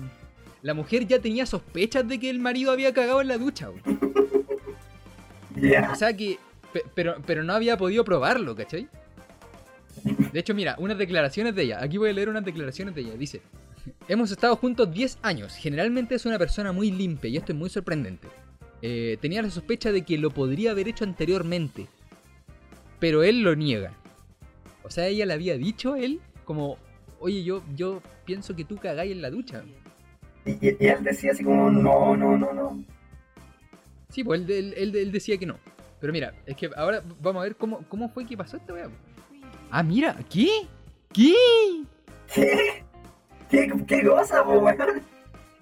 la 0.61 0.73
mujer 0.73 1.05
ya 1.05 1.19
tenía 1.19 1.45
sospechas 1.45 2.07
de 2.07 2.19
que 2.19 2.29
el 2.29 2.39
marido 2.39 2.71
había 2.71 2.93
cagado 2.93 3.21
en 3.21 3.27
la 3.27 3.37
ducha, 3.37 3.69
weón. 3.69 3.99
Ya. 5.55 5.91
O 5.91 5.95
sea 5.95 6.15
que. 6.15 6.39
pe- 6.71 6.83
Pero, 6.95 7.15
pero 7.25 7.43
no 7.43 7.53
había 7.53 7.77
podido 7.77 8.05
probarlo, 8.05 8.55
¿cachai? 8.55 8.87
De 10.31 10.39
hecho, 10.39 10.55
mira, 10.55 10.75
unas 10.79 10.97
declaraciones 10.97 11.53
de 11.55 11.63
ella. 11.63 11.83
Aquí 11.83 11.97
voy 11.97 12.09
a 12.09 12.13
leer 12.13 12.29
unas 12.29 12.45
declaraciones 12.45 12.95
de 12.95 13.01
ella. 13.01 13.13
Dice: 13.15 13.41
Hemos 14.07 14.31
estado 14.31 14.55
juntos 14.55 14.91
10 14.91 15.19
años. 15.21 15.55
Generalmente 15.55 16.15
es 16.15 16.25
una 16.25 16.37
persona 16.37 16.71
muy 16.71 16.91
limpia 16.91 17.29
y 17.29 17.37
esto 17.37 17.51
es 17.51 17.57
muy 17.57 17.69
sorprendente. 17.69 18.27
Eh, 18.81 19.17
tenía 19.21 19.41
la 19.41 19.49
sospecha 19.49 19.91
de 19.91 20.03
que 20.03 20.17
lo 20.17 20.31
podría 20.31 20.71
haber 20.71 20.87
hecho 20.87 21.03
anteriormente. 21.03 21.87
Pero 22.99 23.23
él 23.23 23.41
lo 23.41 23.55
niega. 23.55 23.93
O 24.83 24.89
sea, 24.89 25.07
ella 25.07 25.25
le 25.25 25.33
había 25.33 25.57
dicho 25.57 25.93
a 25.93 25.99
él 25.99 26.19
como, 26.45 26.77
oye, 27.19 27.43
yo, 27.43 27.63
yo 27.75 28.01
pienso 28.25 28.55
que 28.55 28.65
tú 28.65 28.77
cagáis 28.77 29.11
en 29.11 29.21
la 29.21 29.29
ducha. 29.29 29.63
Y, 30.45 30.57
él 30.85 31.03
decía 31.03 31.31
así 31.31 31.43
como, 31.43 31.69
no, 31.69 32.15
no, 32.17 32.37
no, 32.37 32.53
no. 32.53 32.83
Sí, 34.09 34.23
pues 34.23 34.41
él, 34.41 34.49
él- 34.51 34.73
él- 34.75 34.95
él 34.95 35.11
decía 35.11 35.37
que 35.37 35.45
no. 35.45 35.57
Pero 35.99 36.11
mira, 36.13 36.33
es 36.47 36.55
que 36.55 36.69
ahora 36.75 37.03
vamos 37.21 37.41
a 37.41 37.43
ver 37.43 37.55
cómo, 37.55 37.85
cómo 37.87 38.09
fue 38.09 38.25
que 38.25 38.35
pasó 38.35 38.57
esta 38.57 38.73
weá. 38.73 38.89
Ah, 39.69 39.83
mira, 39.83 40.17
¿qué? 40.29 40.49
¿Qué? 41.13 41.35
¿Qué? 42.33 42.83
¿Qué, 43.51 43.71
qué 43.85 44.03
cosa, 44.05 44.43
po, 44.43 44.53
weón? 44.59 44.77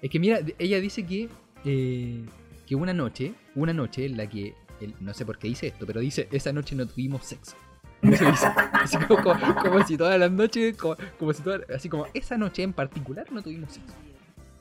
Es 0.00 0.08
que 0.10 0.18
mira, 0.18 0.38
ella 0.58 0.80
dice 0.80 1.04
que, 1.04 1.28
eh, 1.64 2.24
que 2.66 2.74
una 2.74 2.94
noche, 2.94 3.34
una 3.54 3.72
noche 3.74 4.06
en 4.06 4.16
la 4.16 4.26
que, 4.28 4.54
él- 4.80 4.94
no 5.00 5.12
sé 5.12 5.26
por 5.26 5.36
qué 5.38 5.48
dice 5.48 5.66
esto, 5.66 5.86
pero 5.86 6.00
dice, 6.00 6.28
esa 6.32 6.52
noche 6.52 6.74
no 6.76 6.86
tuvimos 6.86 7.26
sexo. 7.26 7.56
Eso 8.02 8.30
dice. 8.30 8.46
Así 8.72 8.96
como, 8.96 9.22
como- 9.22 9.54
como 9.56 9.86
si 9.86 9.96
todas 9.98 10.18
las 10.18 10.30
noches, 10.30 10.76
como, 10.76 10.96
como 11.18 11.32
si 11.34 11.42
todas, 11.42 11.68
así 11.68 11.88
como 11.90 12.06
esa 12.14 12.38
noche 12.38 12.62
en 12.62 12.72
particular 12.72 13.30
no 13.30 13.42
tuvimos 13.42 13.72
sexo. 13.72 13.94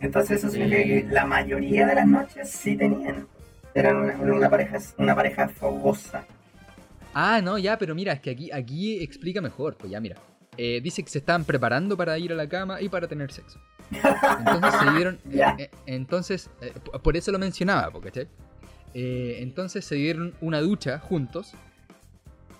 Entonces 0.01 0.39
eso 0.39 0.49
significa 0.49 0.83
que 0.83 1.07
la 1.11 1.25
mayoría 1.25 1.85
de 1.85 1.95
las 1.95 2.07
noches 2.07 2.49
sí 2.49 2.75
tenían. 2.75 3.27
Eran 3.73 3.97
una, 3.97 4.15
una 4.33 4.49
pareja, 4.49 4.77
una 4.97 5.13
pareja 5.15 5.47
fogosa. 5.49 6.25
Ah, 7.13 7.41
no, 7.43 7.57
ya, 7.57 7.77
pero 7.77 7.93
mira, 7.95 8.13
es 8.13 8.19
que 8.21 8.29
aquí, 8.31 8.51
aquí 8.51 9.03
explica 9.03 9.41
mejor, 9.41 9.75
pues 9.75 9.91
ya, 9.91 9.99
mira. 9.99 10.15
Eh, 10.61 10.81
dice 10.83 11.03
que 11.03 11.09
se 11.09 11.19
estaban 11.19 11.45
preparando 11.45 11.95
para 11.95 12.17
ir 12.19 12.33
a 12.33 12.35
la 12.35 12.49
cama 12.49 12.81
y 12.81 12.89
para 12.89 13.07
tener 13.07 13.31
sexo. 13.31 13.61
Entonces 13.91 14.73
se 14.77 14.91
dieron. 14.91 15.19
Eh, 15.31 15.53
eh, 15.57 15.69
entonces, 15.85 16.49
por 17.01 17.15
eso 17.15 17.31
lo 17.31 17.39
mencionaba, 17.39 17.89
¿cachai? 18.01 18.27
Entonces 18.93 19.85
se 19.85 19.95
dieron 19.95 20.33
una 20.41 20.59
ducha 20.59 20.99
juntos. 20.99 21.53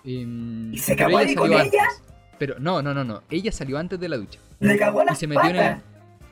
em, 0.02 0.72
¿Y 0.72 0.78
se 0.78 0.96
cagó 0.96 1.18
ahí 1.18 1.34
con 1.34 1.52
ella? 1.52 1.60
antes. 1.60 2.02
Pero 2.38 2.58
no, 2.58 2.80
no, 2.80 2.94
no, 2.94 3.04
no. 3.04 3.22
Ella 3.28 3.52
salió 3.52 3.76
antes 3.76 4.00
de 4.00 4.08
la 4.08 4.16
ducha. 4.16 4.40
Le 4.60 4.78
cagó 4.78 5.02
Y 5.02 5.04
las 5.04 5.18
se 5.18 5.26
metió 5.26 5.50
en 5.50 5.56
el. 5.56 5.76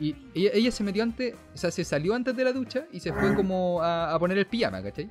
Y 0.01 0.17
ella, 0.35 0.51
ella 0.55 0.71
se 0.71 0.83
metió 0.83 1.03
antes. 1.03 1.35
O 1.55 1.59
sea, 1.59 1.71
se 1.71 1.85
salió 1.85 2.15
antes 2.15 2.35
de 2.35 2.45
la 2.45 2.55
ducha 2.55 2.87
y 2.93 3.01
se 3.01 3.13
fue 3.13 3.35
como 3.35 3.83
a, 3.83 4.15
a 4.15 4.19
poner 4.19 4.39
el 4.39 4.47
pijama, 4.47 4.83
¿cachai? 4.83 5.11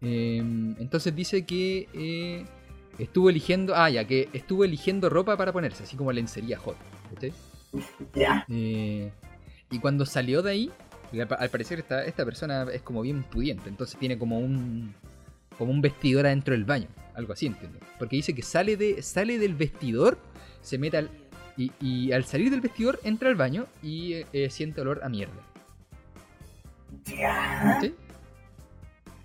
Em, 0.00 0.74
entonces 0.80 1.14
dice 1.14 1.46
que 1.46 1.88
eh, 1.94 2.44
estuvo 2.98 3.30
eligiendo. 3.30 3.74
Ah, 3.74 3.90
ya, 3.90 4.04
que 4.06 4.28
estuvo 4.32 4.64
eligiendo 4.64 5.08
ropa 5.08 5.36
para 5.36 5.52
ponerse, 5.52 5.84
así 5.84 5.96
como 5.96 6.12
lencería 6.12 6.58
hot. 6.58 6.76
Ya. 8.14 8.44
Eh, 8.48 9.10
y 9.70 9.78
cuando 9.78 10.06
salió 10.06 10.42
de 10.42 10.50
ahí, 10.50 10.70
al 11.38 11.50
parecer 11.50 11.78
esta, 11.78 12.04
esta 12.04 12.24
persona 12.24 12.66
es 12.72 12.82
como 12.82 13.02
bien 13.02 13.22
pudiente, 13.24 13.68
entonces 13.68 13.98
tiene 13.98 14.18
como 14.18 14.38
un 14.38 14.94
como 15.58 15.70
un 15.70 15.80
vestidor 15.80 16.26
adentro 16.26 16.52
del 16.52 16.64
baño, 16.64 16.88
algo 17.14 17.32
así, 17.32 17.46
entiendo. 17.46 17.78
Porque 17.98 18.16
dice 18.16 18.34
que 18.34 18.42
sale 18.42 18.76
de 18.76 19.02
sale 19.02 19.38
del 19.38 19.54
vestidor, 19.54 20.18
se 20.62 20.78
mete 20.78 20.96
al 20.96 21.10
y, 21.56 21.70
y 21.80 22.12
al 22.12 22.24
salir 22.24 22.50
del 22.50 22.60
vestidor 22.60 22.98
entra 23.04 23.28
al 23.28 23.36
baño 23.36 23.66
y 23.82 24.14
eh, 24.14 24.26
eh, 24.32 24.50
siente 24.50 24.80
olor 24.80 25.00
a 25.04 25.08
mierda. 25.08 25.40
Ya. 27.04 27.78
¿sí? 27.80 27.94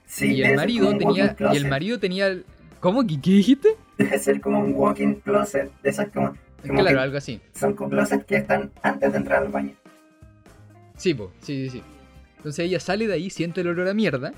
Sí, 0.05 0.33
y 0.33 0.43
el 0.43 0.55
marido 0.55 0.97
tenía 0.97 1.35
y 1.39 1.55
el 1.55 1.67
marido 1.67 1.99
tenía 1.99 2.35
¿Cómo? 2.79 3.05
¿Qué, 3.05 3.19
qué 3.21 3.31
dijiste? 3.31 3.69
Debe 3.97 4.19
ser 4.19 4.39
como 4.41 4.59
un 4.59 4.73
walking 4.75 5.15
closet. 5.15 5.71
De 5.81 5.89
esas 5.89 6.09
como, 6.09 6.35
como 6.61 6.79
Claro, 6.79 6.97
que 6.97 7.03
algo 7.03 7.17
así. 7.17 7.41
son 7.53 7.73
closets 7.73 8.25
que 8.25 8.37
están 8.37 8.71
antes 8.81 9.11
de 9.11 9.17
entrar 9.17 9.43
al 9.43 9.49
baño. 9.49 9.73
Sí, 10.95 11.13
po, 11.13 11.31
sí, 11.41 11.65
sí, 11.65 11.69
sí. 11.77 11.83
Entonces 12.37 12.65
ella 12.65 12.79
sale 12.79 13.07
de 13.07 13.13
ahí, 13.13 13.29
siente 13.29 13.61
el 13.61 13.67
olor 13.67 13.87
a 13.89 13.93
mierda 13.93 14.33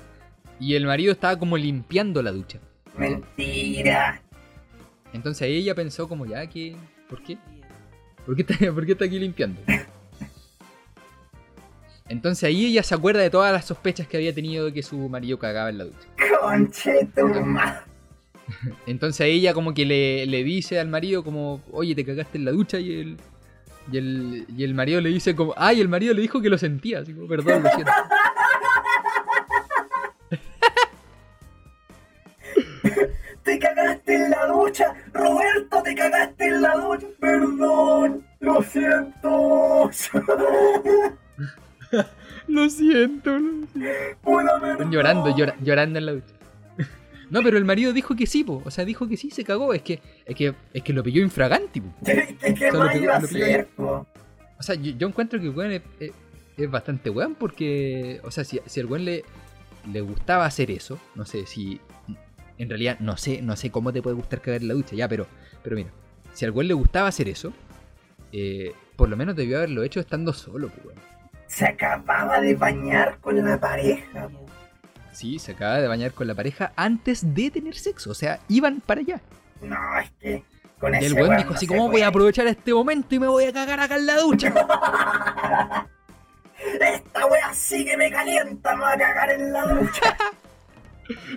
y 0.58 0.74
el 0.74 0.86
marido 0.86 1.12
estaba 1.12 1.38
como 1.38 1.56
limpiando 1.56 2.22
la 2.22 2.32
ducha. 2.32 2.58
Mentira. 2.96 4.20
Entonces 5.12 5.42
ahí 5.42 5.56
ella 5.56 5.74
pensó 5.74 6.08
como 6.08 6.26
ya 6.26 6.46
que... 6.48 6.76
¿Por 7.08 7.22
qué? 7.22 7.38
¿Por 8.26 8.34
qué 8.36 8.42
está, 8.42 8.54
por 8.74 8.86
qué 8.86 8.92
está 8.92 9.04
aquí 9.04 9.18
limpiando? 9.18 9.60
Entonces 12.08 12.44
ahí 12.44 12.66
ella 12.66 12.82
se 12.82 12.94
acuerda 12.94 13.20
de 13.20 13.30
todas 13.30 13.52
las 13.52 13.64
sospechas 13.64 14.06
que 14.06 14.16
había 14.16 14.34
tenido 14.34 14.66
de 14.66 14.72
que 14.72 14.82
su 14.82 14.96
marido 15.08 15.38
cagaba 15.38 15.70
en 15.70 15.78
la 15.78 15.84
ducha. 15.84 16.08
Conche 16.40 17.06
tu 17.14 17.26
madre. 17.28 17.80
Entonces 18.86 19.26
ella 19.28 19.54
como 19.54 19.74
que 19.74 19.84
le, 19.84 20.26
le 20.26 20.44
dice 20.44 20.78
al 20.78 20.88
marido 20.88 21.22
como, 21.24 21.62
oye, 21.72 21.94
te 21.94 22.04
cagaste 22.04 22.38
en 22.38 22.44
la 22.44 22.50
ducha 22.52 22.78
y 22.78 22.92
el, 23.00 23.16
y 23.90 23.96
el, 23.98 24.46
y 24.56 24.64
el 24.64 24.74
marido 24.74 25.00
le 25.00 25.08
dice 25.10 25.34
como, 25.34 25.54
ay, 25.56 25.80
el 25.80 25.88
marido 25.88 26.14
le 26.14 26.22
dijo 26.22 26.40
que 26.40 26.48
lo 26.48 26.58
sentía, 26.58 27.00
así 27.00 27.12
como, 27.14 27.28
perdón, 27.28 27.62
lo 27.62 27.70
siento. 27.70 27.92
ducha. 34.72 34.94
Roberto, 35.12 35.82
te 35.82 35.94
cagaste 35.94 36.46
en 36.46 36.62
la 36.62 36.74
ducha. 36.76 37.06
Perdón, 37.20 38.24
lo 38.40 38.62
siento. 38.62 39.90
Lo 42.48 42.68
siento, 42.68 43.38
lo 43.38 43.66
siento. 43.72 44.90
Llorando, 44.90 45.30
llora- 45.36 45.54
llorando 45.62 45.98
en 46.00 46.06
la 46.06 46.12
ducha. 46.12 46.34
No, 47.32 47.42
pero 47.42 47.56
el 47.58 47.64
marido 47.64 47.92
dijo 47.92 48.14
que 48.14 48.26
sí, 48.26 48.44
po. 48.44 48.62
O 48.64 48.70
sea, 48.70 48.84
dijo 48.84 49.08
que 49.08 49.16
sí, 49.16 49.30
se 49.30 49.42
cagó. 49.42 49.72
Es 49.74 49.82
que, 49.82 50.00
es 50.26 50.36
que, 50.36 50.54
es 50.72 50.82
que 50.82 50.92
lo 50.92 51.02
pilló 51.02 51.22
infraganti, 51.22 51.80
po. 51.80 51.88
¿Qué, 52.04 52.70
más 52.72 52.94
iba 52.94 53.16
a 53.16 53.64
po? 53.74 54.06
O 54.58 54.62
sea, 54.62 54.74
yo, 54.76 54.92
yo 54.92 55.08
encuentro 55.08 55.40
que 55.40 55.46
el 55.46 55.54
weón 55.56 55.72
es, 55.72 55.82
es- 55.98 56.12
es 56.58 56.70
bastante 56.70 57.08
weón 57.08 57.34
porque, 57.34 58.20
o 58.24 58.30
sea, 58.30 58.44
si, 58.44 58.60
si 58.66 58.78
el 58.80 58.86
weón 58.86 59.06
le, 59.06 59.24
le 59.90 60.00
gustaba 60.02 60.44
hacer 60.44 60.70
eso, 60.70 60.98
no 61.14 61.24
sé 61.24 61.46
si, 61.46 61.80
en 62.58 62.68
realidad 62.68 62.98
no 63.00 63.16
sé, 63.16 63.40
no 63.40 63.56
sé 63.56 63.70
cómo 63.70 63.90
te 63.92 64.02
puede 64.02 64.14
gustar 64.16 64.42
cagar 64.42 64.60
en 64.60 64.68
la 64.68 64.74
ducha, 64.74 64.94
ya, 64.94 65.08
pero, 65.08 65.26
pero 65.62 65.76
mira, 65.76 65.88
si 66.34 66.44
al 66.44 66.50
weón 66.50 66.68
le 66.68 66.74
gustaba 66.74 67.08
hacer 67.08 67.28
eso, 67.30 67.54
eh, 68.32 68.72
por 68.96 69.08
lo 69.08 69.16
menos 69.16 69.34
debió 69.34 69.56
haberlo 69.56 69.82
hecho 69.82 69.98
estando 70.00 70.32
solo, 70.34 70.68
pues, 70.68 70.84
weón. 70.86 70.98
Se 71.46 71.64
acababa 71.66 72.40
de 72.42 72.54
bañar 72.54 73.18
con 73.20 73.42
la 73.42 73.58
pareja, 73.58 74.28
po. 74.28 74.41
Sí, 75.12 75.38
se 75.38 75.52
acaba 75.52 75.78
de 75.80 75.88
bañar 75.88 76.12
con 76.12 76.26
la 76.26 76.34
pareja 76.34 76.72
antes 76.76 77.34
de 77.34 77.50
tener 77.50 77.74
sexo, 77.76 78.10
o 78.10 78.14
sea, 78.14 78.40
iban 78.48 78.80
para 78.80 79.00
allá. 79.02 79.20
No, 79.60 79.76
es 79.98 80.10
que 80.20 80.42
con 80.80 80.94
Y 80.94 80.98
ese 80.98 81.06
el 81.06 81.14
weón 81.14 81.36
dijo 81.36 81.54
así, 81.54 81.66
se 81.66 81.68
¿cómo 81.68 81.82
voy 81.84 81.92
puede. 81.92 82.04
a 82.04 82.08
aprovechar 82.08 82.46
este 82.46 82.72
momento 82.74 83.14
y 83.14 83.18
me 83.20 83.28
voy 83.28 83.44
a 83.44 83.52
cagar 83.52 83.78
acá 83.80 83.96
en 83.96 84.06
la 84.06 84.16
ducha? 84.18 84.48
Esta 86.80 87.26
wea 87.26 87.52
sí 87.54 87.84
que 87.84 87.96
me 87.96 88.10
calienta, 88.10 88.74
me 88.76 88.82
va 88.82 88.92
a 88.92 88.98
cagar 88.98 89.30
en 89.32 89.52
la 89.52 89.66
ducha. 89.66 90.16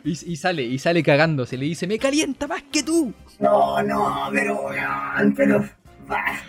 Y, 0.05 0.12
y 0.32 0.36
sale, 0.38 0.62
y 0.62 0.77
sale 0.77 1.01
cagándose, 1.03 1.58
le 1.58 1.65
dice, 1.65 1.86
me 1.88 1.98
calienta 1.98 2.48
más 2.48 2.62
que 2.72 2.82
tú. 2.84 3.12
No, 3.39 3.82
no, 3.84 4.29
pero 4.32 4.62
weón, 4.67 5.34
pero. 5.36 5.67
bah. 6.08 6.39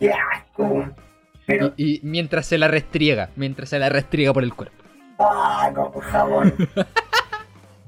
Qué 0.00 0.10
asco. 0.10 0.86
Pero. 1.46 1.72
Y, 1.76 1.96
y 1.96 2.00
mientras 2.02 2.46
se 2.46 2.58
la 2.58 2.66
restriega, 2.68 3.28
mientras 3.36 3.68
se 3.68 3.78
la 3.78 3.90
restriega 3.90 4.32
por 4.32 4.42
el 4.42 4.54
cuerpo. 4.54 4.79
Ah, 5.20 5.70
con 5.74 6.00
jabón. 6.00 6.54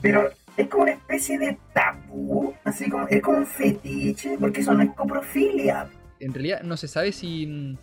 Pero 0.03 0.31
es 0.57 0.69
como 0.69 0.83
una 0.83 0.93
especie 0.93 1.39
de 1.39 1.59
tabú, 1.73 2.55
así 2.65 2.91
como, 2.91 3.09
es 3.09 3.23
como 3.23 3.39
un 3.39 3.47
fetiche, 3.47 4.37
porque 4.39 4.61
eso 4.61 4.75
no 4.75 4.83
es 4.83 4.91
coprofilia. 4.91 5.89
En 6.21 6.35
realidad 6.35 6.63
no 6.63 6.77
se 6.77 6.89
sabe 6.89 7.13
si, 7.13 7.79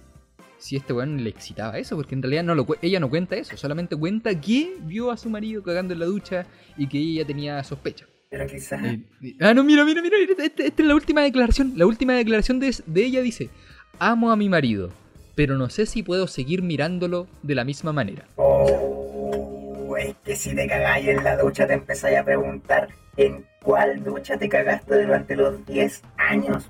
si 0.57 0.75
este 0.75 0.93
weón 0.93 1.23
le 1.23 1.29
excitaba 1.31 1.77
eso, 1.79 1.95
porque 1.95 2.13
en 2.13 2.21
realidad 2.21 2.43
no 2.43 2.53
lo, 2.53 2.67
ella 2.81 2.99
no 2.99 3.09
cuenta 3.09 3.35
eso, 3.35 3.57
solamente 3.57 3.95
cuenta 3.95 4.39
que 4.39 4.77
vio 4.81 5.11
a 5.11 5.17
su 5.17 5.29
marido 5.29 5.63
cagando 5.63 5.93
en 5.93 5.99
la 5.99 6.05
ducha 6.05 6.45
y 6.77 6.87
que 6.87 6.99
ella 6.99 7.25
tenía 7.25 7.63
sospecha. 7.63 8.05
Pero 8.29 8.45
quizás. 8.45 8.83
Eh, 8.83 9.01
eh, 9.23 9.35
ah, 9.41 9.53
no, 9.55 9.63
mira, 9.63 9.83
mira, 9.83 10.03
mira, 10.03 10.17
esta 10.17 10.43
este, 10.43 10.67
es 10.67 10.87
la 10.87 10.93
última 10.93 11.21
declaración. 11.21 11.73
La 11.75 11.87
última 11.87 12.13
declaración 12.13 12.59
de, 12.59 12.75
de 12.85 13.03
ella 13.03 13.21
dice, 13.21 13.49
amo 13.97 14.31
a 14.31 14.35
mi 14.35 14.47
marido, 14.47 14.91
pero 15.39 15.55
no 15.55 15.69
sé 15.69 15.85
si 15.85 16.03
puedo 16.03 16.27
seguir 16.27 16.61
mirándolo 16.63 17.25
de 17.43 17.55
la 17.55 17.63
misma 17.63 17.93
manera. 17.93 18.25
Oh, 18.35 19.95
es 19.97 20.13
que 20.25 20.35
si 20.35 20.53
te 20.53 20.67
cagáis 20.67 21.07
en 21.07 21.23
la 21.23 21.37
ducha 21.37 21.65
te 21.65 21.75
empezáis 21.75 22.17
a 22.17 22.25
preguntar 22.25 22.89
en 23.15 23.45
cuál 23.63 24.03
ducha 24.03 24.37
te 24.37 24.49
cagaste 24.49 25.01
durante 25.01 25.37
los 25.37 25.65
10 25.65 26.01
años. 26.17 26.69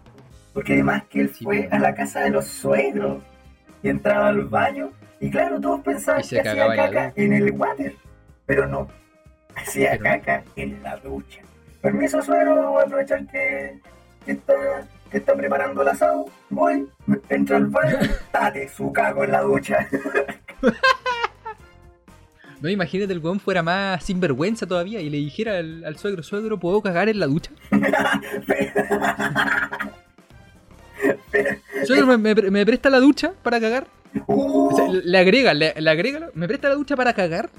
Porque 0.53 0.73
además 0.73 1.01
que 1.09 1.21
él 1.21 1.29
fue 1.29 1.67
a 1.71 1.79
la 1.79 1.95
casa 1.95 2.19
de 2.19 2.29
los 2.29 2.45
suegros 2.45 3.23
y 3.81 3.89
entraba 3.89 4.27
al 4.27 4.43
baño 4.43 4.91
y 5.19 5.31
claro, 5.31 5.59
todos 5.59 5.81
pensaban 5.81 6.21
que 6.21 6.39
hacía 6.39 6.75
caca 6.75 7.11
en 7.15 7.33
el 7.33 7.49
water, 7.53 7.95
pero 8.45 8.67
no, 8.67 8.87
hacía 9.55 9.93
Pero 9.93 10.03
caca 10.03 10.43
en 10.55 10.83
la 10.83 10.95
ducha. 10.97 11.41
Permiso 11.81 12.21
suegro, 12.21 12.79
aprovechar 12.79 13.25
que, 13.25 13.79
que 14.27 14.33
está, 14.33 14.53
que 15.09 15.17
está 15.17 15.35
preparando 15.35 15.81
el 15.81 15.87
asado, 15.87 16.25
voy, 16.49 16.87
entro 17.29 17.55
al 17.57 17.65
baño, 17.67 17.97
date 18.33 18.69
su 18.69 18.91
cago 18.93 19.23
en 19.23 19.31
la 19.31 19.41
ducha. 19.41 19.87
No, 22.61 22.67
imagínate 22.67 23.13
el 23.13 23.19
weón 23.19 23.39
fuera 23.39 23.63
más 23.63 24.03
sinvergüenza 24.03 24.67
todavía 24.67 24.99
y 24.99 25.09
le 25.09 25.15
dijera 25.15 25.59
al, 25.59 25.85
al 25.85 25.95
suegro, 25.97 26.23
suegro, 26.23 26.59
¿puedo 26.59 26.81
cagar 26.81 27.07
en 27.07 27.17
la 27.17 27.25
ducha? 27.25 27.51
Suegro, 31.85 32.05
¿me, 32.17 32.17
me- 32.17 32.51
me 32.51 32.65
presta 32.65 32.89
la 32.89 32.99
ducha 32.99 33.31
para 33.43 33.59
cagar? 33.61 33.87
Uh, 34.27 34.73
O 34.73 34.75
sea, 34.75 34.87
le 34.91 35.17
agrega, 35.17 35.53
le, 35.53 35.73
le 35.79 35.89
agrega, 35.89 36.29
¿me 36.33 36.47
presta 36.47 36.67
la 36.67 36.75
ducha 36.75 36.95
para 36.97 37.13
cagar? 37.13 37.49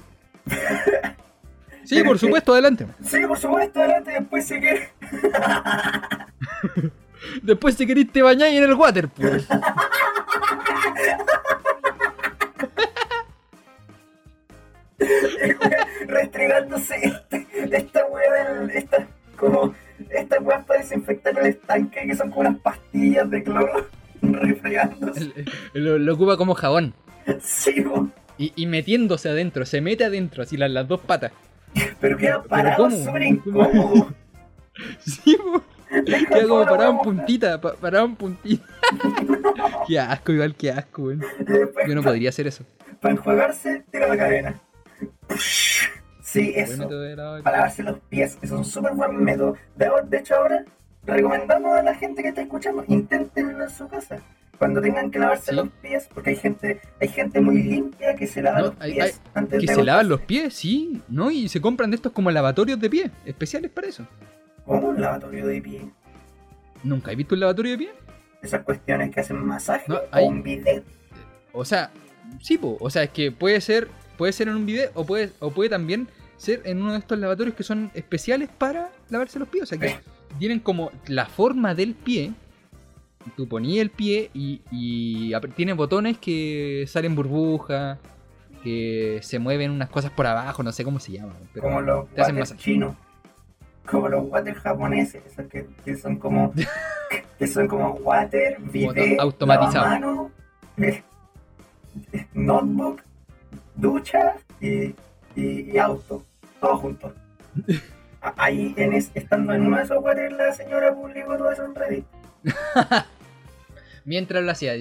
Sí, 1.83 2.03
por 2.03 2.19
supuesto, 2.19 2.53
adelante. 2.53 2.85
Sí, 3.03 3.25
por 3.27 3.39
supuesto, 3.39 3.79
adelante, 3.79 4.11
después 4.11 4.45
quieres. 4.47 4.89
Después 7.41 7.75
si 7.75 7.85
querés 7.85 8.11
te 8.11 8.21
bañáis 8.21 8.57
en 8.57 8.63
el 8.63 8.73
water, 8.73 9.07
pues. 9.09 9.47
Restregándose 16.07 16.95
este, 17.03 17.47
esta 17.71 18.01
del. 18.05 18.69
Esta, 18.71 19.07
como. 19.37 19.73
Esta 20.09 20.39
wea 20.39 20.61
para 20.63 20.81
desinfectar 20.81 21.37
el 21.37 21.45
estanque, 21.45 22.07
que 22.07 22.15
son 22.15 22.29
como 22.29 22.41
unas 22.41 22.59
pastillas 22.59 23.29
de 23.29 23.43
cloro. 23.43 23.87
Refregándose. 24.21 25.31
Lo, 25.73 25.97
lo 25.97 26.13
ocupa 26.13 26.37
como 26.37 26.55
jabón. 26.55 26.93
Sí, 27.41 27.81
po. 27.81 28.07
Y, 28.37 28.51
y 28.55 28.65
metiéndose 28.65 29.29
adentro, 29.29 29.65
se 29.65 29.81
mete 29.81 30.05
adentro, 30.05 30.41
así 30.43 30.57
las, 30.57 30.71
las 30.71 30.87
dos 30.87 31.01
patas. 31.01 31.31
pero 31.99 32.17
queda 32.17 32.41
parado 32.43 32.89
súper 32.89 33.23
incómodo. 33.23 34.13
Sí, 34.99 35.35
po. 35.37 35.61
Queda 36.05 36.47
como 36.47 36.65
parado 36.65 36.91
en 36.91 36.97
puntita, 36.99 37.59
pa- 37.61 37.73
parado 37.73 38.05
en 38.05 38.15
puntita. 38.15 38.65
qué 39.87 39.99
asco, 39.99 40.31
igual, 40.31 40.55
qué 40.55 40.71
asco, 40.71 41.03
weón. 41.03 41.21
Yo 41.87 41.95
no 41.95 42.01
podría 42.03 42.29
hacer 42.29 42.47
eso. 42.47 42.63
Para 42.99 43.13
enjuagarse, 43.15 43.83
tira 43.91 44.07
la 44.07 44.17
cadena. 44.17 44.61
Sí, 46.23 46.53
eso. 46.55 46.87
para 47.43 47.57
lavarse 47.57 47.83
los 47.83 47.99
pies. 48.09 48.37
Es 48.41 48.51
un 48.51 48.63
súper 48.63 48.93
buen 48.93 49.21
método. 49.23 49.57
De, 49.75 50.17
hecho, 50.17 50.35
ahora 50.35 50.63
recomendamos 51.05 51.77
a 51.77 51.83
la 51.83 51.95
gente 51.95 52.21
que 52.21 52.29
está 52.29 52.41
escuchando, 52.41 52.83
inténtenlo 52.87 53.63
en 53.63 53.69
su 53.69 53.87
casa. 53.87 54.19
Cuando 54.57 54.79
tengan 54.79 55.09
que 55.09 55.17
lavarse 55.17 55.49
Sí. 55.51 55.55
los 55.55 55.69
pies, 55.81 56.07
porque 56.13 56.29
hay 56.29 56.35
gente, 56.35 56.79
hay 57.01 57.07
gente 57.07 57.41
muy 57.41 57.63
limpia 57.63 58.15
que 58.15 58.27
se 58.27 58.43
lava 58.43 58.59
No, 58.59 58.65
los 58.67 58.75
hay- 58.79 58.93
pies 58.93 59.19
antes 59.33 59.59
Que 59.59 59.65
de 59.65 59.73
se 59.75 59.83
lavan 59.83 60.07
los 60.07 60.21
pies, 60.21 60.53
sí, 60.53 61.01
¿no? 61.09 61.31
Y 61.31 61.49
se 61.49 61.59
compran 61.59 61.89
de 61.89 61.95
estos 61.95 62.11
como 62.11 62.29
lavatorios 62.29 62.79
de 62.79 62.89
pie, 62.89 63.11
especiales 63.25 63.71
para 63.71 63.87
eso. 63.87 64.05
¿Cómo 64.71 64.87
un 64.87 65.01
lavatorio 65.01 65.47
de 65.47 65.61
pie? 65.61 65.81
¿Nunca 66.83 67.11
he 67.11 67.15
visto 67.17 67.35
un 67.35 67.41
lavatorio 67.41 67.73
de 67.73 67.77
pie? 67.77 67.89
Esas 68.41 68.63
cuestiones 68.63 69.13
que 69.13 69.19
hacen 69.19 69.45
masaje 69.45 69.83
No, 69.89 69.95
o 69.97 70.01
hay- 70.11 70.25
un 70.25 70.41
bidet. 70.41 70.85
O 71.51 71.65
sea, 71.65 71.91
sí, 72.39 72.57
po. 72.57 72.77
o 72.79 72.89
sea, 72.89 73.03
es 73.03 73.09
que 73.09 73.33
puede 73.33 73.59
ser, 73.59 73.89
puede 74.17 74.31
ser 74.31 74.47
en 74.47 74.55
un 74.55 74.65
video 74.65 74.89
o 74.93 75.05
puede, 75.05 75.31
o 75.39 75.51
puede 75.51 75.69
también 75.69 76.07
ser 76.37 76.61
en 76.63 76.81
uno 76.81 76.93
de 76.93 76.99
estos 76.99 77.19
lavatorios 77.19 77.53
que 77.53 77.63
son 77.63 77.91
especiales 77.93 78.47
para 78.47 78.89
lavarse 79.09 79.39
los 79.39 79.49
pies. 79.49 79.63
O 79.63 79.65
sea, 79.65 79.77
que 79.77 79.93
tienen 80.39 80.61
como 80.61 80.89
la 81.07 81.25
forma 81.25 81.75
del 81.75 81.93
pie. 81.93 82.31
Tú 83.35 83.49
ponías 83.49 83.81
el 83.81 83.89
pie 83.89 84.31
y, 84.33 84.61
y 84.71 85.33
tiene 85.53 85.73
botones 85.73 86.17
que 86.17 86.85
salen 86.87 87.13
burbujas, 87.13 87.99
que 88.63 89.19
se 89.21 89.37
mueven 89.37 89.69
unas 89.71 89.89
cosas 89.89 90.11
por 90.11 90.25
abajo, 90.27 90.63
no 90.63 90.71
sé 90.71 90.85
cómo 90.85 91.01
se 91.01 91.11
llaman. 91.11 91.35
Pero 91.53 91.63
como 91.65 91.81
los 91.81 92.07
te 92.11 92.21
hacen 92.21 92.35
water 92.37 92.55
masaje. 92.55 92.61
Como 93.85 94.07
los 94.09 94.23
water 94.29 94.53
japoneses, 94.55 95.23
esos 95.25 95.45
que, 95.47 95.65
que 95.83 95.95
son 95.97 96.17
como 96.17 96.53
que 97.39 97.47
son 97.47 97.67
como 97.67 97.93
water, 97.95 98.57
bidet, 98.59 99.19
automatizado. 99.19 100.29
eh, 100.77 101.03
notebook, 102.33 103.01
ducha 103.75 104.35
y, 104.59 104.93
y, 105.35 105.71
y 105.73 105.77
auto, 105.77 106.23
todo 106.59 106.77
junto. 106.77 107.13
A- 108.21 108.33
Ahí 108.37 108.73
en 108.77 108.93
es- 108.93 109.11
estando 109.15 109.51
en 109.53 109.65
uno 109.65 109.77
de 109.77 109.83
esos 109.83 109.97
water 110.03 110.31
la 110.31 110.53
señora 110.53 110.93
publicó 110.93 111.35
todo 111.37 111.51
eso 111.51 111.65
en 111.65 111.73
Reddit. 111.75 112.05
Mientras 114.05 114.43
lo 114.43 114.51
hacía, 114.51 114.73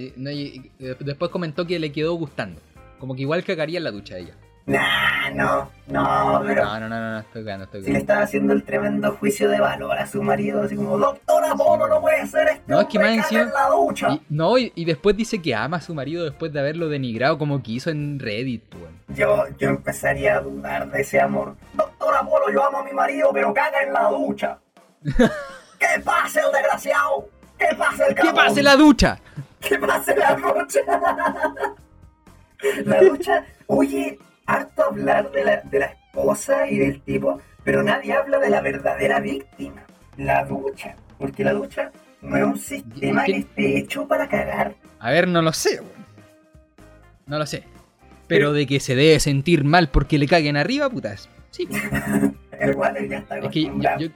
después 0.99 1.31
comentó 1.31 1.67
que 1.67 1.79
le 1.79 1.93
quedó 1.93 2.15
gustando. 2.15 2.61
Como 2.99 3.15
que 3.15 3.23
igual 3.23 3.45
cagaría 3.45 3.79
en 3.79 3.85
la 3.85 3.91
ducha 3.91 4.17
ella. 4.19 4.35
Nah, 4.71 5.31
no, 5.35 5.69
no, 5.89 6.43
pero 6.47 6.65
No, 6.65 6.81
no, 6.81 6.89
no, 6.89 7.11
no, 7.13 7.19
estoy 7.19 7.45
cagando, 7.45 7.65
estoy 7.65 7.83
si 7.83 7.91
le 7.93 7.99
estaba 7.99 8.23
haciendo 8.23 8.53
el 8.53 8.63
tremendo 8.63 9.11
juicio 9.17 9.49
de 9.49 9.59
valor 9.59 9.99
a 9.99 10.07
su 10.07 10.23
marido, 10.23 10.63
así 10.63 10.77
como, 10.77 10.97
doctora 10.97 11.55
Polo, 11.55 11.89
no 11.89 12.01
puede 12.01 12.25
ser 12.29 12.47
este 12.49 12.63
No, 12.69 12.81
es 12.81 12.87
que 12.87 12.99
más 13.01 13.09
encima- 13.11 13.41
en 13.43 13.51
la 13.53 13.69
ducha. 13.69 14.09
Y, 14.13 14.23
no, 14.29 14.59
y, 14.59 14.73
y 14.77 14.85
después 14.85 15.17
dice 15.17 15.43
que 15.43 15.55
ama 15.57 15.79
a 15.79 15.81
su 15.81 15.93
marido 15.95 16.25
después 16.25 16.53
de 16.53 16.61
haberlo 16.61 16.89
denigrado 16.89 17.37
como 17.37 17.61
que 17.63 17.73
hizo 17.73 17.91
en 17.91 18.21
Reddit, 18.21 18.63
pues. 18.69 18.85
Yo, 19.19 19.45
yo 19.59 19.71
empezaría 19.71 20.37
a 20.37 20.41
dudar 20.41 20.89
de 20.89 21.01
ese 21.01 21.21
amor. 21.21 21.57
Doctor 21.75 22.15
Apolo, 22.15 22.53
yo 22.53 22.65
amo 22.65 22.79
a 22.79 22.85
mi 22.85 22.93
marido, 22.93 23.31
pero 23.33 23.53
caga 23.53 23.83
en 23.83 23.93
la 23.93 24.05
ducha. 24.09 24.59
¿Qué 25.03 26.01
pasa 26.05 26.43
el 26.47 26.53
desgraciado? 26.53 27.29
¿Qué 27.59 27.75
pasa 27.77 28.07
el 28.07 28.15
¡Que 28.15 28.23
cabrón? 28.23 28.35
pase 28.37 28.63
la 28.63 28.77
ducha! 28.77 29.19
¿Qué 29.61 29.79
pasa 29.79 30.15
la 30.15 30.35
ducha? 30.37 30.81
la 32.85 33.01
ducha, 33.01 33.45
oye, 33.67 34.19
harto 34.55 34.85
hablar 34.85 35.31
de 35.33 35.45
la, 35.45 35.57
de 35.63 35.79
la 35.79 35.87
esposa 35.87 36.69
y 36.69 36.79
del 36.79 37.01
tipo, 37.03 37.41
pero 37.65 37.83
nadie 37.83 38.13
habla 38.13 38.39
de 38.39 38.51
la 38.51 38.61
verdadera 38.61 39.21
víctima. 39.21 39.83
la 40.17 40.45
ducha. 40.45 40.97
Porque 41.19 41.45
la 41.45 41.53
ducha 41.53 41.93
no 42.23 42.37
es 42.37 42.45
un 42.45 42.59
sistema 42.59 43.25
¿Qué? 43.25 43.33
que 43.33 43.39
esté 43.41 43.79
hecho 43.79 44.07
para 44.09 44.29
cagar. 44.29 44.75
A 44.99 45.11
ver, 45.11 45.29
no 45.29 45.43
lo 45.43 45.53
sé. 45.53 45.81
No 47.27 47.39
lo 47.39 47.47
sé. 47.47 47.65
Pero 48.27 48.53
de 48.53 48.67
que 48.67 48.81
se 48.81 48.95
debe 48.95 49.19
sentir 49.21 49.65
mal 49.65 49.89
porque 49.91 50.19
le 50.19 50.27
caguen 50.27 50.57
arriba, 50.57 50.89
putas. 50.89 51.29
Sí. 51.51 51.69
El 52.61 52.77
water 52.77 53.09
ya 53.09 53.19
está 53.19 53.39
Es 53.39 53.49
que, 53.51 53.63
yo- 53.65 53.99
yo- 53.99 54.09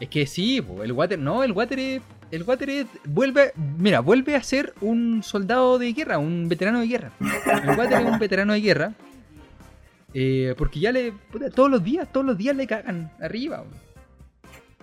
es 0.00 0.08
que 0.08 0.26
sí, 0.26 0.62
po, 0.62 0.82
el 0.82 0.92
water, 0.92 1.18
no, 1.18 1.44
el 1.44 1.52
water 1.52 1.78
es, 1.78 2.00
el 2.30 2.42
water 2.44 2.70
es- 2.70 2.86
vuelve, 3.04 3.52
mira, 3.78 4.00
vuelve 4.00 4.34
a 4.34 4.42
ser 4.42 4.72
un 4.80 5.22
soldado 5.22 5.78
de 5.78 5.92
guerra, 5.92 6.16
un 6.18 6.48
veterano 6.48 6.80
de 6.80 6.86
guerra. 6.86 7.10
El 7.20 7.68
water 7.78 8.00
es 8.00 8.06
un 8.06 8.18
veterano 8.18 8.54
de 8.54 8.60
guerra. 8.62 8.92
Eh, 10.14 10.54
porque 10.56 10.80
ya 10.80 10.92
le, 10.92 11.12
todos 11.54 11.70
los 11.70 11.82
días, 11.82 12.08
todos 12.12 12.26
los 12.26 12.36
días 12.36 12.56
le 12.56 12.66
cagan 12.66 13.10
arriba. 13.20 13.64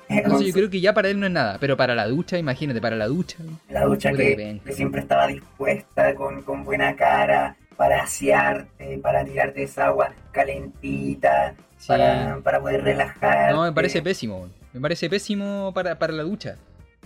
Entonces 0.09 0.47
yo 0.47 0.53
creo 0.53 0.69
que 0.69 0.79
ya 0.79 0.93
para 0.93 1.09
él 1.09 1.19
no 1.19 1.25
es 1.25 1.31
nada, 1.33 1.57
pero 1.59 1.75
para 1.75 1.93
la 1.93 2.07
ducha, 2.07 2.37
imagínate, 2.37 2.79
para 2.79 2.95
la 2.95 3.07
ducha. 3.07 3.37
La 3.69 3.83
ducha 3.83 4.13
que, 4.13 4.61
que 4.63 4.71
siempre 4.71 5.01
estaba 5.01 5.27
dispuesta 5.27 6.15
con, 6.15 6.41
con 6.43 6.63
buena 6.63 6.95
cara 6.95 7.57
para 7.75 8.03
asearte, 8.03 8.97
para 8.99 9.25
tirarte 9.25 9.63
esa 9.63 9.87
agua 9.87 10.13
calentita, 10.31 11.55
Sí. 11.77 11.89
para, 11.89 12.39
para 12.43 12.59
poder 12.59 12.83
relajar. 12.83 13.53
No, 13.53 13.61
me 13.61 13.71
parece 13.71 14.01
pésimo. 14.01 14.49
Me 14.73 14.81
parece 14.81 15.09
pésimo 15.11 15.71
para, 15.75 15.99
para 15.99 16.11
la 16.11 16.23
ducha. 16.23 16.57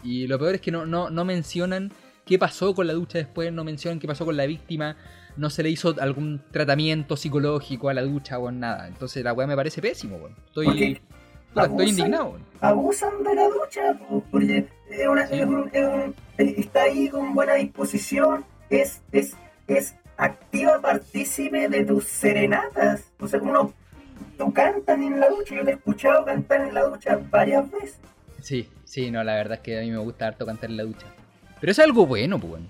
Y 0.01 0.27
lo 0.27 0.39
peor 0.39 0.55
es 0.55 0.62
que 0.62 0.71
no, 0.71 0.86
no, 0.86 1.10
no 1.10 1.25
mencionan 1.25 1.91
qué 2.25 2.39
pasó 2.39 2.73
con 2.73 2.88
la 2.88 2.93
ducha 2.93 3.17
después, 3.17 3.51
no 3.51 3.65
mencionan 3.65 3.99
qué 3.99 4.07
pasó 4.07 4.23
con 4.23 4.38
la 4.38 4.45
víctima, 4.45 4.95
no 5.38 5.50
se 5.50 5.63
le 5.63 5.70
hizo 5.70 5.96
algún 6.00 6.41
tratamiento 6.52 7.15
psicológico 7.17 7.89
a 7.89 7.94
la 7.94 8.02
ducha 8.04 8.38
o 8.39 8.52
nada. 8.52 8.88
Entonces 8.88 9.24
la 9.24 9.34
weá 9.34 9.48
me 9.48 9.56
parece 9.56 9.82
pésimo, 9.82 10.17
weón. 10.17 10.36
Estoy, 10.48 10.67
indignado, 11.89 12.30
weón. 12.30 12.46
abusan 12.62 13.24
de 13.24 13.36
la 13.36 13.48
ducha, 13.48 13.94
po, 14.08 14.24
porque 14.32 14.65
es 14.89 15.08
una- 15.08 15.28
Sí. 15.28 15.36
es 15.39 15.46
un- 15.46 15.70
es 15.74 15.86
un- 15.88 16.15
eh, 16.38 16.56
está 16.58 16.84
ahí 16.84 17.10
con 17.10 17.34
buena 17.34 17.56
disposición, 17.56 18.46
es, 18.70 19.02
es, 19.12 19.36
es 19.67 19.96
activa 20.17 20.80
partícipe 20.82 21.67
de 21.67 21.84
tus 21.86 22.06
serenatas. 22.06 23.04
O 23.20 23.28
sea, 23.28 23.41
uno, 23.41 23.74
tú 24.38 24.54
cantas 24.54 24.98
en 25.00 25.20
la 25.20 25.30
ducha, 25.30 25.56
yo 25.56 25.63
te 25.65 25.72
he 25.72 25.74
escuchado 25.74 26.24
cantar 26.26 26.62
en 26.67 26.74
la 26.74 26.84
ducha 26.86 27.20
varias 27.30 27.70
veces. 27.72 28.00
Sí, 28.39 28.70
sí, 28.86 29.12
no, 29.12 29.24
la 29.24 29.36
verdad 29.36 29.56
es 29.56 29.60
que 29.62 29.78
a 29.78 29.82
mí 29.82 29.91
me 29.91 29.98
gusta 29.98 30.28
harto 30.28 30.46
cantar 30.46 30.70
en 30.70 30.78
la 30.78 30.84
ducha. 30.84 31.08
Pero 31.60 31.72
es 31.72 31.80
algo 31.80 32.06
bueno, 32.06 32.39
pues, 32.39 32.54
weón. 32.54 32.70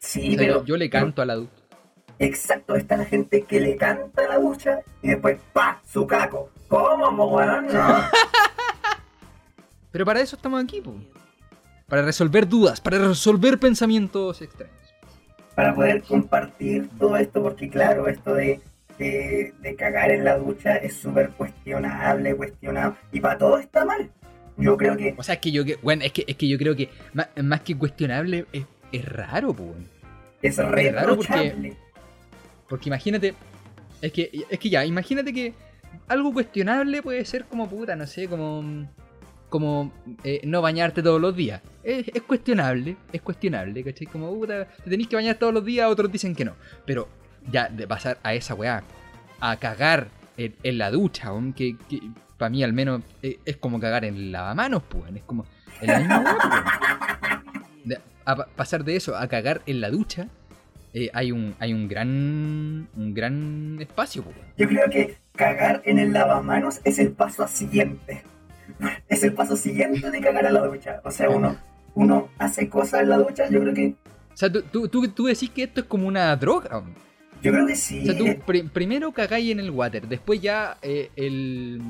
Sí, 0.00 0.20
O 0.20 0.22
sea, 0.30 0.38
pero 0.38 0.58
yo, 0.60 0.64
yo 0.64 0.76
le 0.76 0.90
canto 0.90 1.22
a 1.22 1.26
la 1.26 1.34
ducha. 1.36 1.52
Exacto, 2.18 2.74
está 2.76 2.96
la 2.96 3.04
gente 3.04 3.42
que 3.42 3.60
le 3.60 3.76
canta 3.76 4.26
la 4.28 4.38
ducha 4.38 4.80
y 5.02 5.08
después, 5.08 5.38
¡pa! 5.52 5.80
su 5.90 6.06
caco. 6.06 6.50
¿Cómo, 6.68 7.10
mo, 7.10 7.26
weón? 7.36 7.66
No. 7.66 8.02
Pero 9.90 10.04
para 10.04 10.20
eso 10.20 10.36
estamos 10.36 10.62
aquí, 10.62 10.80
pues. 10.80 10.96
Para 11.86 12.02
resolver 12.02 12.46
dudas, 12.46 12.80
para 12.80 12.98
resolver 12.98 13.58
pensamientos 13.58 14.42
extraños. 14.42 14.74
para 15.54 15.74
poder 15.74 16.02
compartir 16.02 16.88
todo 16.98 17.16
esto, 17.16 17.42
porque 17.42 17.68
claro, 17.70 18.06
esto 18.06 18.34
de, 18.34 18.60
de, 18.98 19.54
de 19.60 19.74
cagar 19.74 20.10
en 20.10 20.24
la 20.24 20.36
ducha 20.36 20.76
es 20.76 20.94
súper 20.94 21.30
cuestionable, 21.30 22.36
cuestionado, 22.36 22.96
y 23.10 23.20
para 23.20 23.38
todo 23.38 23.58
está 23.58 23.84
mal. 23.84 24.10
Yo 24.58 24.76
creo 24.76 24.96
que 24.96 25.14
O 25.16 25.22
sea, 25.22 25.36
es 25.36 25.40
que 25.40 25.50
yo, 25.52 25.64
que, 25.64 25.76
bueno, 25.76 26.04
es 26.04 26.12
que, 26.12 26.24
es 26.26 26.36
que 26.36 26.48
yo 26.48 26.58
creo 26.58 26.76
que 26.76 26.90
más, 27.14 27.28
más 27.42 27.60
que 27.62 27.76
cuestionable 27.76 28.44
es, 28.52 28.66
es 28.92 29.04
raro, 29.04 29.54
pues. 29.54 29.70
weón. 29.70 29.88
es 30.42 30.92
raro 30.92 31.16
porque-. 31.16 31.76
Porque 32.68 32.88
imagínate, 32.88 33.34
es 34.02 34.12
que, 34.12 34.44
es 34.48 34.58
que 34.58 34.70
ya, 34.70 34.84
imagínate 34.84 35.32
que 35.32 35.54
algo 36.06 36.32
cuestionable 36.32 37.02
puede 37.02 37.24
ser 37.24 37.44
como 37.46 37.68
puta, 37.68 37.96
no 37.96 38.06
sé, 38.06 38.28
como, 38.28 38.88
como 39.48 39.92
eh, 40.24 40.40
no 40.44 40.60
bañarte 40.62 41.02
todos 41.02 41.20
los 41.20 41.34
días. 41.34 41.62
Es, 41.82 42.08
es 42.08 42.22
cuestionable, 42.22 42.96
es 43.12 43.22
cuestionable, 43.22 43.82
¿cachai? 43.82 44.06
Como 44.06 44.32
puta, 44.34 44.66
te 44.66 44.90
tenés 44.90 45.08
que 45.08 45.16
bañar 45.16 45.36
todos 45.36 45.54
los 45.54 45.64
días, 45.64 45.88
otros 45.88 46.12
dicen 46.12 46.34
que 46.34 46.44
no. 46.44 46.54
Pero 46.84 47.08
ya 47.50 47.68
de 47.68 47.86
pasar 47.86 48.18
a 48.22 48.34
esa 48.34 48.54
weá, 48.54 48.82
a 49.40 49.56
cagar 49.56 50.08
en, 50.36 50.78
la 50.78 50.90
ducha, 50.90 51.32
weón, 51.32 51.52
que, 51.52 51.76
para 52.36 52.50
mí 52.50 52.62
al 52.62 52.72
menos 52.72 53.02
eh, 53.22 53.40
es 53.44 53.56
como 53.56 53.80
cagar 53.80 54.04
en 54.04 54.30
lavamanos, 54.30 54.82
pues, 54.88 55.04
es 55.14 55.22
como 55.24 55.44
en 55.80 56.08
la 56.08 56.24
pues, 57.84 58.46
pasar 58.56 58.84
de 58.84 58.96
eso 58.96 59.16
a 59.16 59.26
cagar 59.28 59.62
en 59.66 59.80
la 59.80 59.90
ducha, 59.90 60.28
eh, 60.94 61.10
hay 61.12 61.32
un 61.32 61.54
hay 61.58 61.72
un 61.72 61.88
gran 61.88 62.88
un 62.96 63.14
gran 63.14 63.76
espacio. 63.80 64.24
Yo 64.56 64.68
creo 64.68 64.88
que 64.90 65.16
cagar 65.36 65.82
en 65.84 65.98
el 65.98 66.12
lavamanos 66.12 66.80
es 66.84 66.98
el 66.98 67.12
paso 67.12 67.46
siguiente. 67.48 68.22
Es 69.08 69.22
el 69.22 69.32
paso 69.32 69.56
siguiente 69.56 70.10
de 70.10 70.20
cagar 70.20 70.44
en 70.44 70.54
la 70.54 70.60
ducha. 70.66 71.00
O 71.04 71.10
sea, 71.10 71.30
uno, 71.30 71.56
uno 71.94 72.28
hace 72.38 72.68
cosas 72.68 73.00
en 73.02 73.08
la 73.08 73.16
ducha, 73.16 73.48
yo 73.48 73.60
creo 73.60 73.72
que, 73.74 73.94
o 74.32 74.36
sea 74.36 74.52
tú, 74.52 74.62
tú, 74.62 74.88
tú, 74.88 75.08
tú 75.08 75.24
decís 75.24 75.50
que 75.50 75.64
esto 75.64 75.80
es 75.80 75.86
como 75.86 76.06
una 76.06 76.36
droga 76.36 76.84
yo 77.42 77.50
creo 77.52 77.66
que 77.66 77.72
o 77.72 77.76
sí. 77.76 78.04
sea 78.04 78.16
tú 78.16 78.26
pri- 78.46 78.62
primero 78.64 79.10
cagáis 79.12 79.50
en 79.50 79.58
el 79.60 79.70
water 79.70 80.06
después 80.06 80.40
ya 80.40 80.76
eh, 80.82 81.10
el 81.16 81.80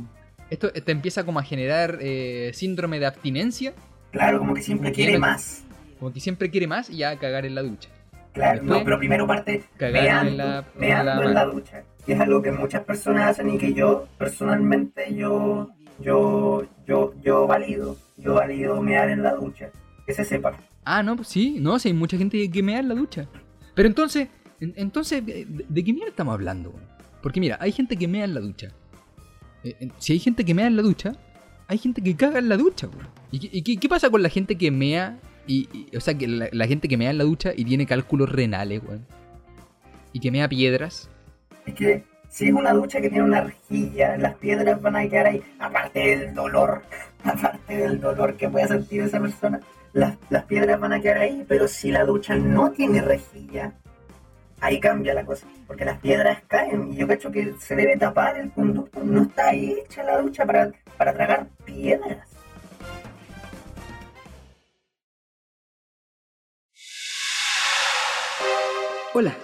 esto 0.50 0.70
te 0.72 0.92
empieza 0.92 1.24
como 1.24 1.38
a 1.40 1.42
generar 1.42 1.98
eh, 2.00 2.50
síndrome 2.54 2.98
de 3.00 3.06
abstinencia 3.06 3.74
Claro, 4.12 4.38
como 4.38 4.54
que 4.54 4.62
siempre 4.62 4.92
quiere 4.92 5.18
más. 5.18 5.64
como 5.98 6.12
que 6.12 6.20
siempre 6.20 6.48
quiere 6.50 6.66
más 6.66 6.88
y 6.88 6.98
ya 6.98 7.18
cagar 7.18 7.44
en 7.44 7.54
la 7.54 7.62
ducha 7.62 7.88
Claro, 8.32 8.62
no, 8.62 8.84
pero 8.84 8.98
primero 8.98 9.26
parte 9.26 9.64
meando, 9.80 10.30
en 10.30 10.36
la- 10.36 10.58
en 10.74 10.80
meando 10.80 11.14
la 11.22 11.24
en 11.28 11.34
la 11.34 11.44
ducha. 11.46 11.82
Que 12.06 12.12
es 12.14 12.20
algo 12.20 12.40
que 12.42 12.52
muchas 12.52 12.82
personas 12.84 13.28
hacen 13.30 13.50
y 13.50 13.58
que 13.58 13.74
yo, 13.74 14.06
personalmente, 14.18 15.14
yo, 15.14 15.68
yo, 16.00 16.64
yo, 16.86 17.12
yo 17.22 17.46
valido. 17.46 17.96
Yo 18.16 18.34
valido 18.34 18.80
mear 18.82 19.10
en 19.10 19.22
la 19.22 19.34
ducha. 19.34 19.70
Que 20.06 20.14
se 20.14 20.24
sepa. 20.24 20.56
ah 20.84 21.02
no 21.02 21.16
pues 21.16 21.28
sí 21.28 21.58
no 21.60 21.78
sí 21.78 21.88
hay 21.88 21.94
mucha 21.94 22.16
gente 22.16 22.50
que 22.50 22.62
mea 22.62 22.78
en 22.78 22.88
la 22.88 22.94
ducha 22.94 23.28
pero 23.74 23.86
entonces 23.88 24.28
en- 24.58 24.72
entonces 24.76 25.24
de, 25.26 25.84
qué 25.84 25.92
mierda 25.92 26.08
estamos 26.08 26.32
hablando 26.32 26.72
porque 27.22 27.40
mira 27.40 27.58
hay 27.60 27.72
gente 27.72 27.94
que 27.98 28.08
mea 28.08 28.24
en 28.24 28.32
la 28.32 28.40
ducha 28.40 28.68
Eh, 29.64 29.88
si 29.98 30.14
hay 30.14 30.18
gente 30.18 30.44
que 30.46 30.54
mea 30.54 30.66
en 30.66 30.76
la 30.76 30.82
ducha, 30.82 31.12
hay 31.66 31.76
gente 31.78 32.00
que 32.00 32.14
caga 32.16 32.38
en 32.38 32.48
la 32.48 32.56
ducha. 32.56 32.88
¿Y, 33.32 33.38
qué- 33.40 33.50
y 33.52 33.62
qué, 33.62 33.76
qué 33.76 33.88
pasa 33.88 34.08
con 34.08 34.22
la 34.22 34.28
gente 34.30 34.56
que 34.56 34.70
mea? 34.70 35.18
Y, 35.48 35.88
o 35.96 36.00
sea, 36.00 36.16
que 36.16 36.28
la, 36.28 36.66
gente 36.66 36.88
que 36.88 36.98
mea 36.98 37.10
en 37.10 37.16
la 37.16 37.24
ducha 37.24 37.52
y 37.56 37.64
tiene 37.64 37.86
cálculos 37.86 38.30
renales, 38.30 38.82
weón. 38.86 39.06
Y 40.12 40.20
que 40.20 40.30
mea 40.30 40.46
piedras. 40.46 41.08
Es 41.64 41.74
que 41.74 42.04
si 42.28 42.48
es 42.48 42.52
una 42.52 42.74
ducha 42.74 43.00
que 43.00 43.08
tiene 43.08 43.24
una 43.24 43.40
rejilla, 43.40 44.18
las 44.18 44.34
piedras 44.34 44.80
van 44.82 44.96
a 44.96 45.08
quedar 45.08 45.26
ahí. 45.26 45.42
Aparte 45.58 46.00
del 46.00 46.34
dolor, 46.34 46.82
aparte 47.24 47.76
del 47.78 47.98
dolor 47.98 48.36
que 48.36 48.50
pueda 48.50 48.68
sentir 48.68 49.00
esa 49.00 49.20
persona, 49.20 49.60
las, 49.94 50.18
las 50.28 50.44
piedras 50.44 50.78
van 50.78 50.92
a 50.92 51.00
quedar 51.00 51.18
ahí. 51.18 51.44
Pero 51.48 51.66
si 51.66 51.90
la 51.90 52.04
ducha 52.04 52.34
no 52.34 52.70
tiene 52.72 53.00
rejilla, 53.00 53.72
ahí 54.60 54.78
cambia 54.80 55.14
la 55.14 55.24
cosa. 55.24 55.46
Porque 55.66 55.86
las 55.86 55.98
piedras 55.98 56.42
caen 56.46 56.92
y 56.92 56.96
yo 56.96 57.08
cacho 57.08 57.32
que 57.32 57.54
se 57.58 57.74
debe 57.74 57.96
tapar 57.96 58.36
el 58.36 58.50
conducto. 58.50 59.02
No 59.02 59.22
está 59.22 59.54
hecha 59.54 60.02
la 60.02 60.20
ducha 60.20 60.44
para, 60.44 60.72
para 60.98 61.14
tragar 61.14 61.46
piedras. 61.64 62.37
Hola, 69.14 69.34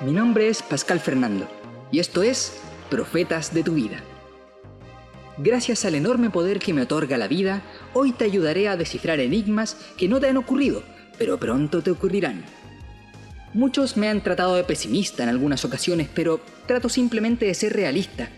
mi 0.00 0.10
nombre 0.10 0.48
es 0.48 0.60
Pascal 0.60 0.98
Fernando 0.98 1.46
y 1.92 2.00
esto 2.00 2.24
es 2.24 2.60
Profetas 2.90 3.54
de 3.54 3.62
tu 3.62 3.74
vida. 3.74 4.02
Gracias 5.38 5.84
al 5.84 5.94
enorme 5.94 6.30
poder 6.30 6.58
que 6.58 6.74
me 6.74 6.82
otorga 6.82 7.16
la 7.16 7.28
vida, 7.28 7.62
hoy 7.94 8.10
te 8.10 8.24
ayudaré 8.24 8.66
a 8.66 8.76
descifrar 8.76 9.20
enigmas 9.20 9.76
que 9.96 10.08
no 10.08 10.18
te 10.18 10.26
han 10.26 10.36
ocurrido, 10.36 10.82
pero 11.16 11.38
pronto 11.38 11.80
te 11.80 11.92
ocurrirán. 11.92 12.44
Muchos 13.54 13.96
me 13.96 14.08
han 14.08 14.20
tratado 14.20 14.56
de 14.56 14.64
pesimista 14.64 15.22
en 15.22 15.28
algunas 15.28 15.64
ocasiones, 15.64 16.08
pero 16.12 16.40
trato 16.66 16.88
simplemente 16.88 17.46
de 17.46 17.54
ser 17.54 17.74
realista. 17.74 18.30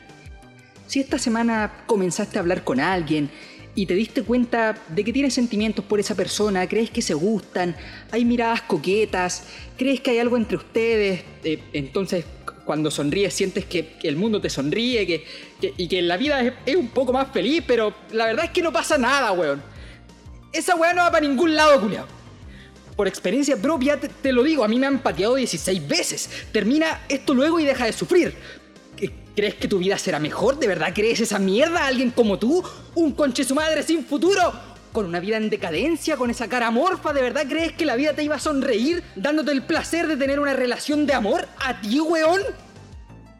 Si 0.86 1.00
esta 1.00 1.18
semana 1.18 1.84
comenzaste 1.86 2.36
a 2.36 2.42
hablar 2.42 2.64
con 2.64 2.80
alguien 2.80 3.30
y 3.76 3.86
te 3.86 3.94
diste 3.94 4.22
cuenta 4.22 4.74
de 4.88 5.02
que 5.04 5.12
tienes 5.12 5.34
sentimientos 5.34 5.84
por 5.84 5.98
esa 5.98 6.14
persona, 6.14 6.68
crees 6.68 6.90
que 6.90 7.02
se 7.02 7.14
gustan, 7.14 7.76
hay 8.12 8.24
miradas 8.24 8.62
coquetas, 8.62 9.44
crees 9.76 10.00
que 10.00 10.12
hay 10.12 10.18
algo 10.18 10.36
entre 10.36 10.56
ustedes, 10.56 11.22
eh, 11.42 11.58
entonces 11.72 12.24
cu- 12.46 12.54
cuando 12.64 12.90
sonríes 12.90 13.34
sientes 13.34 13.64
que, 13.64 13.96
el 14.04 14.16
mundo 14.16 14.40
te 14.40 14.48
sonríe 14.48 15.24
y 15.76 15.88
que 15.88 16.02
la 16.02 16.16
vida 16.16 16.54
es, 16.64 16.76
un 16.76 16.88
poco 16.88 17.12
más 17.12 17.32
feliz, 17.32 17.64
pero 17.66 17.92
la 18.12 18.26
verdad 18.26 18.44
es 18.46 18.50
que 18.52 18.62
no 18.62 18.72
pasa 18.72 18.96
nada, 18.96 19.32
weón. 19.32 19.62
Esa 20.52 20.76
weá 20.76 20.94
no 20.94 21.02
va 21.02 21.10
para 21.10 21.26
ningún 21.26 21.56
lado, 21.56 21.80
culiao. 21.80 22.06
Por 22.96 23.08
experiencia 23.08 23.56
propia 23.56 23.98
te, 23.98 24.08
te 24.08 24.32
lo 24.32 24.44
digo, 24.44 24.62
a 24.62 24.68
mí 24.68 24.78
me 24.78 24.86
han 24.86 25.00
pateado 25.00 25.34
16 25.34 25.88
veces. 25.88 26.30
Termina 26.52 27.00
esto 27.08 27.34
luego 27.34 27.58
y 27.58 27.64
deja 27.64 27.86
de 27.86 27.92
sufrir. 27.92 28.34
¿Qué- 29.34 29.42
¿Crees 29.42 29.54
que 29.54 29.68
tu 29.68 29.78
vida 29.78 29.98
será 29.98 30.18
mejor? 30.18 30.58
¿De 30.58 30.66
verdad 30.68 30.92
crees 30.94 31.20
esa 31.20 31.38
mierda? 31.38 31.86
¿Alguien 31.86 32.10
como 32.10 32.38
tú? 32.38 32.62
¿Un 32.94 33.12
conche 33.12 33.44
su 33.44 33.54
madre 33.54 33.82
sin 33.82 34.04
futuro? 34.04 34.40
¿Con 34.92 35.06
una 35.06 35.18
vida 35.20 35.36
en 35.36 35.50
decadencia? 35.50 36.16
¿Con 36.16 36.30
esa 36.30 36.48
cara 36.48 36.70
morfa? 36.70 37.12
¿De 37.12 37.20
verdad 37.20 37.44
crees 37.48 37.72
que 37.72 37.84
la 37.84 37.96
vida 37.96 38.12
te 38.12 38.22
iba 38.22 38.36
a 38.36 38.40
sonreír 38.40 39.02
dándote 39.16 39.50
el 39.50 39.62
placer 39.62 40.06
de 40.06 40.16
tener 40.16 40.38
una 40.38 40.52
relación 40.54 41.04
de 41.06 41.14
amor? 41.14 41.48
¿A 41.64 41.80
ti, 41.80 41.98
weón? 42.00 42.40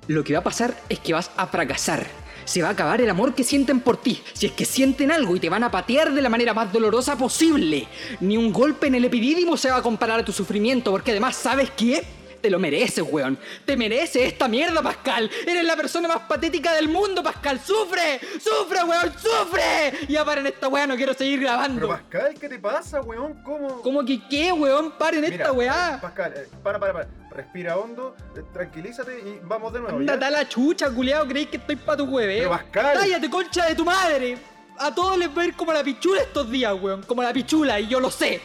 Lo 0.09 0.25
que 0.25 0.33
va 0.35 0.41
a 0.41 0.45
pasar 0.45 0.75
es 0.89 0.99
que 0.99 1.13
vas 1.15 1.31
a 1.37 1.47
fracasar. 1.47 2.07
se 2.45 2.61
va 2.61 2.69
a 2.69 2.73
acabar 2.73 3.01
el 3.01 3.09
amor 3.09 3.35
que 3.35 3.43
sienten 3.43 3.81
por 3.81 3.97
ti. 3.97 4.23
Si 4.35 4.45
es 4.45 4.53
que 4.53 4.67
sienten 4.67 5.11
algo 5.11 5.35
y 5.35 5.41
te 5.41 5.49
van 5.49 5.63
a 5.65 5.71
patear 5.71 6.13
de 6.13 6.21
la 6.21 6.29
manera 6.29 6.53
más 6.53 6.71
dolorosa 6.71 7.17
posible. 7.17 7.89
Ni 8.21 8.37
un 8.37 8.53
golpe 8.53 8.89
en 8.89 8.95
el 8.97 9.07
epidídimo 9.07 9.57
se 9.57 9.71
va 9.71 9.77
a 9.79 9.83
comparar 9.83 10.21
a 10.21 10.25
tu 10.27 10.33
sufrimiento, 10.33 10.91
porque 10.91 11.13
además, 11.13 11.37
¿sabes 11.37 11.71
qué? 11.75 12.05
Te 12.45 12.51
lo 12.51 12.59
mereces, 12.59 13.03
weón. 13.11 13.39
Te 13.65 13.75
mereces 13.75 14.21
esta 14.31 14.49
mierda, 14.49 14.83
Pascal. 14.83 15.31
Eres 15.47 15.65
la 15.65 15.75
persona 15.77 16.09
más 16.09 16.19
patética 16.29 16.75
del 16.75 16.91
mundo, 16.91 17.23
Pascal. 17.23 17.59
¡Sufre! 17.59 18.21
¡Sufre, 18.39 18.85
weón! 18.85 19.15
¡Sufre! 19.17 20.07
Ya 20.09 20.27
paren 20.27 20.47
esta 20.47 20.69
weá, 20.69 20.87
no 20.87 20.95
quiero 20.95 21.15
seguir 21.15 21.41
grabando. 21.41 21.77
Pero 21.77 21.89
Pascal, 21.89 22.35
¿qué 22.39 22.47
te 22.51 22.59
pasa, 22.59 23.01
weón? 23.01 23.43
¿Cómo? 23.43 23.81
¿Cómo 23.81 24.05
que 24.05 24.21
qué, 24.29 24.53
weón? 24.53 24.93
Paren 24.99 25.23
Mira, 25.23 25.37
esta 25.37 25.53
weá. 25.53 25.99
Pascal, 26.03 26.35
eh, 26.37 26.47
para, 26.63 26.79
para, 26.79 26.93
para. 26.93 27.09
Respira 27.31 27.79
hondo, 27.79 28.15
eh, 28.37 28.43
tranquilízate 28.53 29.21
y 29.21 29.41
vamos 29.43 29.73
de 29.73 29.81
nuevo. 29.81 29.97
¿ya? 29.97 30.13
Ándate 30.13 30.25
a 30.27 30.31
la 30.31 30.47
chucha, 30.47 30.91
culiao. 30.91 31.27
¿Creéis 31.27 31.49
que 31.49 31.57
estoy 31.57 31.77
pa' 31.77 31.97
tu 31.97 32.05
Pero 32.05 32.17
hueveo? 32.17 32.51
Pascal. 32.51 32.99
¡Cállate, 32.99 33.31
concha 33.31 33.65
de 33.71 33.75
tu 33.75 33.87
madre! 33.87 34.37
A 34.79 34.95
todos 34.95 35.17
les 35.17 35.35
va 35.35 35.41
a 35.41 35.45
ir 35.47 35.57
como 35.57 35.73
la 35.73 35.83
pichula 35.83 36.21
estos 36.21 36.51
días, 36.51 36.75
weón. 36.79 37.05
Como 37.05 37.23
la 37.23 37.33
pichula, 37.33 37.81
y 37.81 37.89
yo 37.89 38.01
lo 38.01 38.11
sé. 38.11 38.43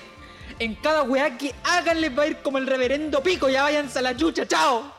En 0.59 0.75
cada 0.75 1.03
weá 1.03 1.37
que 1.37 1.55
hagan 1.63 2.01
les 2.01 2.11
va 2.17 2.23
a 2.23 2.27
ir 2.27 2.37
como 2.37 2.57
el 2.57 2.67
reverendo 2.67 3.23
pico. 3.23 3.49
Ya 3.49 3.63
váyanse 3.63 3.99
a 3.99 4.01
la 4.01 4.15
chucha, 4.15 4.45
chao. 4.45 4.91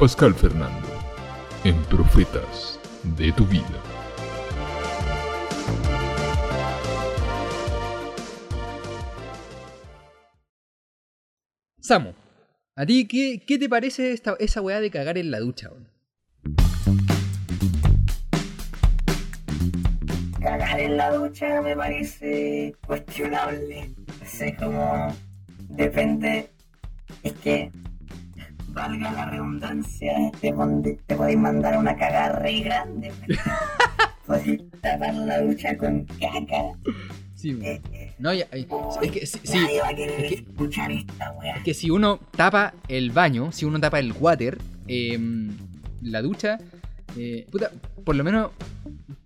Pascal 0.00 0.34
Fernando, 0.34 0.88
en 1.62 1.80
Profetas 1.84 2.80
de 3.02 3.32
tu 3.32 3.46
vida. 3.46 3.64
Samu, 11.80 12.12
¿a 12.74 12.84
ti 12.84 13.06
qué, 13.06 13.44
qué 13.46 13.58
te 13.58 13.68
parece 13.68 14.12
esta, 14.12 14.34
esa 14.40 14.60
weá 14.60 14.80
de 14.80 14.90
cagar 14.90 15.18
en 15.18 15.30
la 15.30 15.38
ducha? 15.38 15.70
Cagar 20.46 20.78
en 20.78 20.96
la 20.96 21.10
ducha 21.10 21.60
me 21.60 21.74
parece 21.74 22.72
cuestionable. 22.86 23.90
Sé 24.24 24.54
como 24.54 25.12
depende. 25.70 26.50
Es 27.24 27.32
que, 27.32 27.72
valga 28.68 29.10
la 29.10 29.26
redundancia, 29.26 30.12
te, 30.40 30.52
te 31.06 31.16
podéis 31.16 31.36
mandar 31.38 31.76
una 31.76 31.96
cagada 31.96 32.38
re 32.38 32.60
grande. 32.60 33.12
Podéis 34.26 34.62
tapar 34.80 35.14
la 35.14 35.40
ducha 35.40 35.76
con 35.76 36.04
caca. 36.04 36.62
Sí. 37.34 37.58
Eh, 37.62 37.80
eh, 37.92 38.14
No, 38.20 38.32
ya, 38.32 38.46
eh, 38.52 38.68
es 39.02 39.10
que 39.10 39.26
sí, 39.26 39.40
sí, 39.42 39.58
nadie 39.58 39.80
va 39.80 39.88
a 39.88 39.94
querer 39.94 40.20
es 40.26 40.28
que- 40.28 40.34
escuchar 40.48 40.92
esta 40.92 41.32
weá. 41.32 41.56
es 41.56 41.62
que 41.64 41.74
si 41.74 41.90
uno 41.90 42.20
tapa 42.36 42.72
el 42.86 43.10
baño, 43.10 43.50
si 43.50 43.64
uno 43.64 43.80
tapa 43.80 43.98
el 43.98 44.12
water, 44.12 44.58
em, 44.86 45.56
la 46.02 46.22
ducha, 46.22 46.58
eh, 47.16 47.46
puta, 47.50 47.70
por 48.04 48.16
lo 48.16 48.24
menos, 48.24 48.50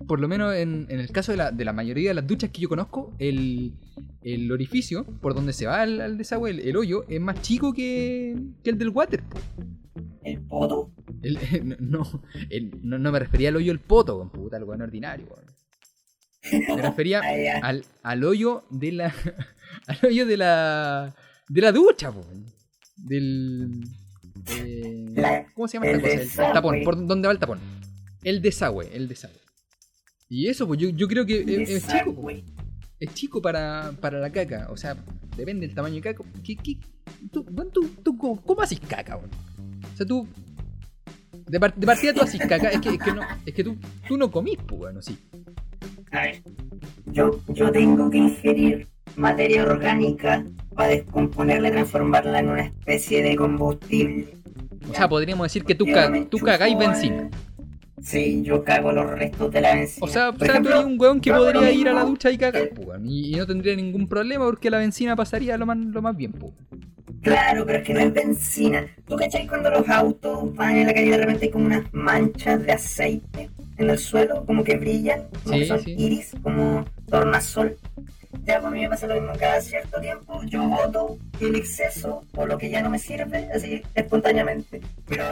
por 0.07 0.21
lo 0.21 0.29
menos 0.29 0.55
en, 0.55 0.87
en 0.88 1.01
el 1.01 1.11
caso 1.11 1.33
de 1.33 1.38
la, 1.38 1.51
de 1.51 1.64
la 1.64 1.73
mayoría 1.73 2.11
de 2.11 2.14
las 2.14 2.27
duchas 2.27 2.51
que 2.51 2.61
yo 2.62 2.69
conozco, 2.69 3.14
el, 3.19 3.75
el 4.23 4.51
orificio 4.53 5.05
por 5.21 5.35
donde 5.35 5.53
se 5.53 5.66
va 5.66 5.81
al, 5.83 6.01
al 6.01 6.19
desagüe, 6.19 6.51
el, 6.51 6.61
el 6.61 6.77
hoyo, 6.77 7.05
es 7.09 7.21
más 7.21 7.40
chico 7.43 7.73
que, 7.73 8.37
que 8.62 8.71
el 8.71 8.79
del 8.79 8.90
water. 8.90 9.23
El 10.23 10.40
poto. 10.43 10.93
El- 11.23 11.38
no, 11.81 12.03
no, 12.03 12.23
el- 12.51 12.73
me 13.12 13.19
refería 13.19 13.49
al 13.49 13.57
hoyo 13.57 13.73
del 13.73 13.81
poto, 13.81 14.19
con 14.19 14.31
puta, 14.31 14.57
algo 14.57 14.73
ordinario. 14.73 15.27
weón. 15.27 15.51
Me 16.77 16.83
refería 16.83 17.21
Ah, 17.25 17.61
al, 17.69 17.85
al 18.03 18.25
hoyo 18.25 18.64
de 18.71 18.93
la. 18.93 19.14
al 19.87 19.99
hoyo 20.05 20.27
de 20.27 20.37
la. 20.37 21.14
de 21.49 21.61
la 21.61 21.73
ducha. 21.73 22.12
Del. 22.97 23.81
Eh, 24.48 25.46
¿Cómo 25.55 25.68
se 25.68 25.74
llama 25.79 25.87
esta 25.88 26.09
cosa? 26.24 26.46
El 26.48 26.53
tapón. 26.53 26.83
¿Por 26.85 27.07
dónde 27.07 27.29
va 27.29 27.33
el 27.33 27.38
tapón? 27.38 27.59
El 28.22 28.42
desagüe, 28.42 28.88
el 28.94 29.09
desagüe. 29.09 29.38
Y 30.29 30.48
eso, 30.48 30.66
pues 30.66 30.79
yo, 30.79 30.90
yo 30.90 31.09
creo 31.09 31.26
que 31.26 31.40
es, 31.40 31.68
es 31.70 31.83
chico. 31.87 32.11
Desagüe. 32.11 32.44
Es 33.00 33.14
chico 33.14 33.40
para, 33.42 33.92
para 34.00 34.18
la 34.18 34.31
caca. 34.31 34.68
O 34.70 34.76
sea, 34.76 34.96
depende 35.37 35.66
del 35.66 35.74
tamaño 35.74 35.96
de 35.96 36.00
caca. 36.03 36.22
¿Qué, 36.44 36.57
qué, 36.57 36.79
tú, 37.33 37.44
weón, 37.50 37.70
tú, 37.72 37.88
tú, 38.03 38.16
¿cómo, 38.18 38.40
cómo 38.42 38.61
haces 38.62 38.79
caca, 38.81 39.16
weón? 39.16 39.31
O 39.92 39.96
sea, 39.96 40.07
tú. 40.07 40.26
De, 41.46 41.59
par- 41.59 41.74
de 41.74 41.87
partida 41.87 42.12
tú 42.12 42.20
haces 42.20 42.40
caca. 42.40 42.68
Es 42.68 42.81
que, 42.81 42.90
es 42.90 42.98
que, 42.98 43.12
no, 43.12 43.22
es 43.44 43.55
que 43.55 43.64
tú, 43.64 43.76
tú 44.07 44.16
no 44.16 44.31
comís, 44.31 44.59
pues, 44.66 44.79
bueno, 44.79 45.00
sí. 45.03 45.18
A 46.12 46.22
ver, 46.22 46.42
yo, 47.07 47.40
yo 47.48 47.70
tengo 47.72 48.11
que 48.11 48.18
ingerir 48.18 48.88
materia 49.16 49.62
orgánica 49.64 50.44
para 50.81 50.93
descomponerla 50.95 51.69
y 51.69 51.73
transformarla 51.73 52.38
en 52.38 52.49
una 52.49 52.62
especie 52.62 53.23
de 53.23 53.37
combustible. 53.37 54.29
O 54.90 54.95
sea, 54.95 55.11
podríamos 55.11 55.45
decir 55.45 55.62
que 55.62 55.75
tú, 55.75 55.85
ca- 55.85 56.11
tú 56.31 56.38
cagáis 56.38 56.79
benzina. 56.79 57.29
Sí, 58.03 58.40
yo 58.43 58.64
cago 58.64 58.90
los 58.93 59.11
restos 59.11 59.53
de 59.53 59.61
la 59.61 59.75
benzina. 59.75 60.07
O 60.07 60.09
sea, 60.09 60.31
o 60.31 60.33
sea, 60.33 60.38
tú 60.38 60.45
ejemplo, 60.47 60.71
eres 60.77 60.87
un 60.87 60.99
weón 60.99 61.21
que 61.21 61.31
podría 61.35 61.71
ir 61.71 61.87
a 61.87 61.93
la 61.93 62.05
ducha 62.05 62.31
y 62.31 62.38
cagar, 62.38 62.71
y, 63.05 63.35
y 63.35 63.38
no 63.38 63.47
tendría 63.47 63.77
ningún 63.77 64.09
problema 64.09 64.47
porque 64.47 64.71
la 64.71 64.79
benzina 64.79 65.14
pasaría 65.16 65.59
lo 65.59 65.66
más, 65.66 65.77
lo 65.77 66.01
más 66.01 66.16
bien, 66.16 66.33
pues. 66.33 66.55
Claro, 67.21 67.66
pero 67.66 67.81
es 67.81 67.85
que 67.85 67.93
no 67.93 68.01
es 68.01 68.14
benzina. 68.14 68.87
¿Tú 69.07 69.16
cachai 69.16 69.47
cuando 69.47 69.69
los 69.69 69.87
autos 69.90 70.55
van 70.55 70.77
en 70.79 70.87
la 70.87 70.95
calle 70.95 71.11
de 71.11 71.19
repente 71.19 71.45
hay 71.45 71.51
como 71.51 71.66
unas 71.66 71.93
manchas 71.93 72.62
de 72.64 72.73
aceite 72.73 73.51
en 73.77 73.90
el 73.90 73.99
suelo, 73.99 74.47
como 74.47 74.64
que 74.64 74.79
brillan, 74.79 75.25
como 75.45 75.55
Sí, 75.57 75.61
que 75.61 75.66
son 75.66 75.81
sí. 75.81 75.95
iris, 75.99 76.33
como 76.43 76.87
tornasol? 77.11 77.77
Ya, 78.45 78.59
a 78.59 78.71
mí 78.71 78.81
me 78.81 78.88
pasa 78.88 79.07
lo 79.07 79.14
mismo 79.14 79.33
cada 79.38 79.61
cierto 79.61 80.01
tiempo. 80.01 80.40
Yo 80.45 80.62
boto 80.69 81.19
el 81.40 81.57
exceso 81.57 82.25
o 82.37 82.47
lo 82.47 82.57
que 82.59 82.71
ya 82.71 82.81
no 82.83 82.90
me 82.90 82.99
sirve, 82.99 83.49
así 83.55 83.83
espontáneamente. 83.95 84.81
Pero 85.09 85.25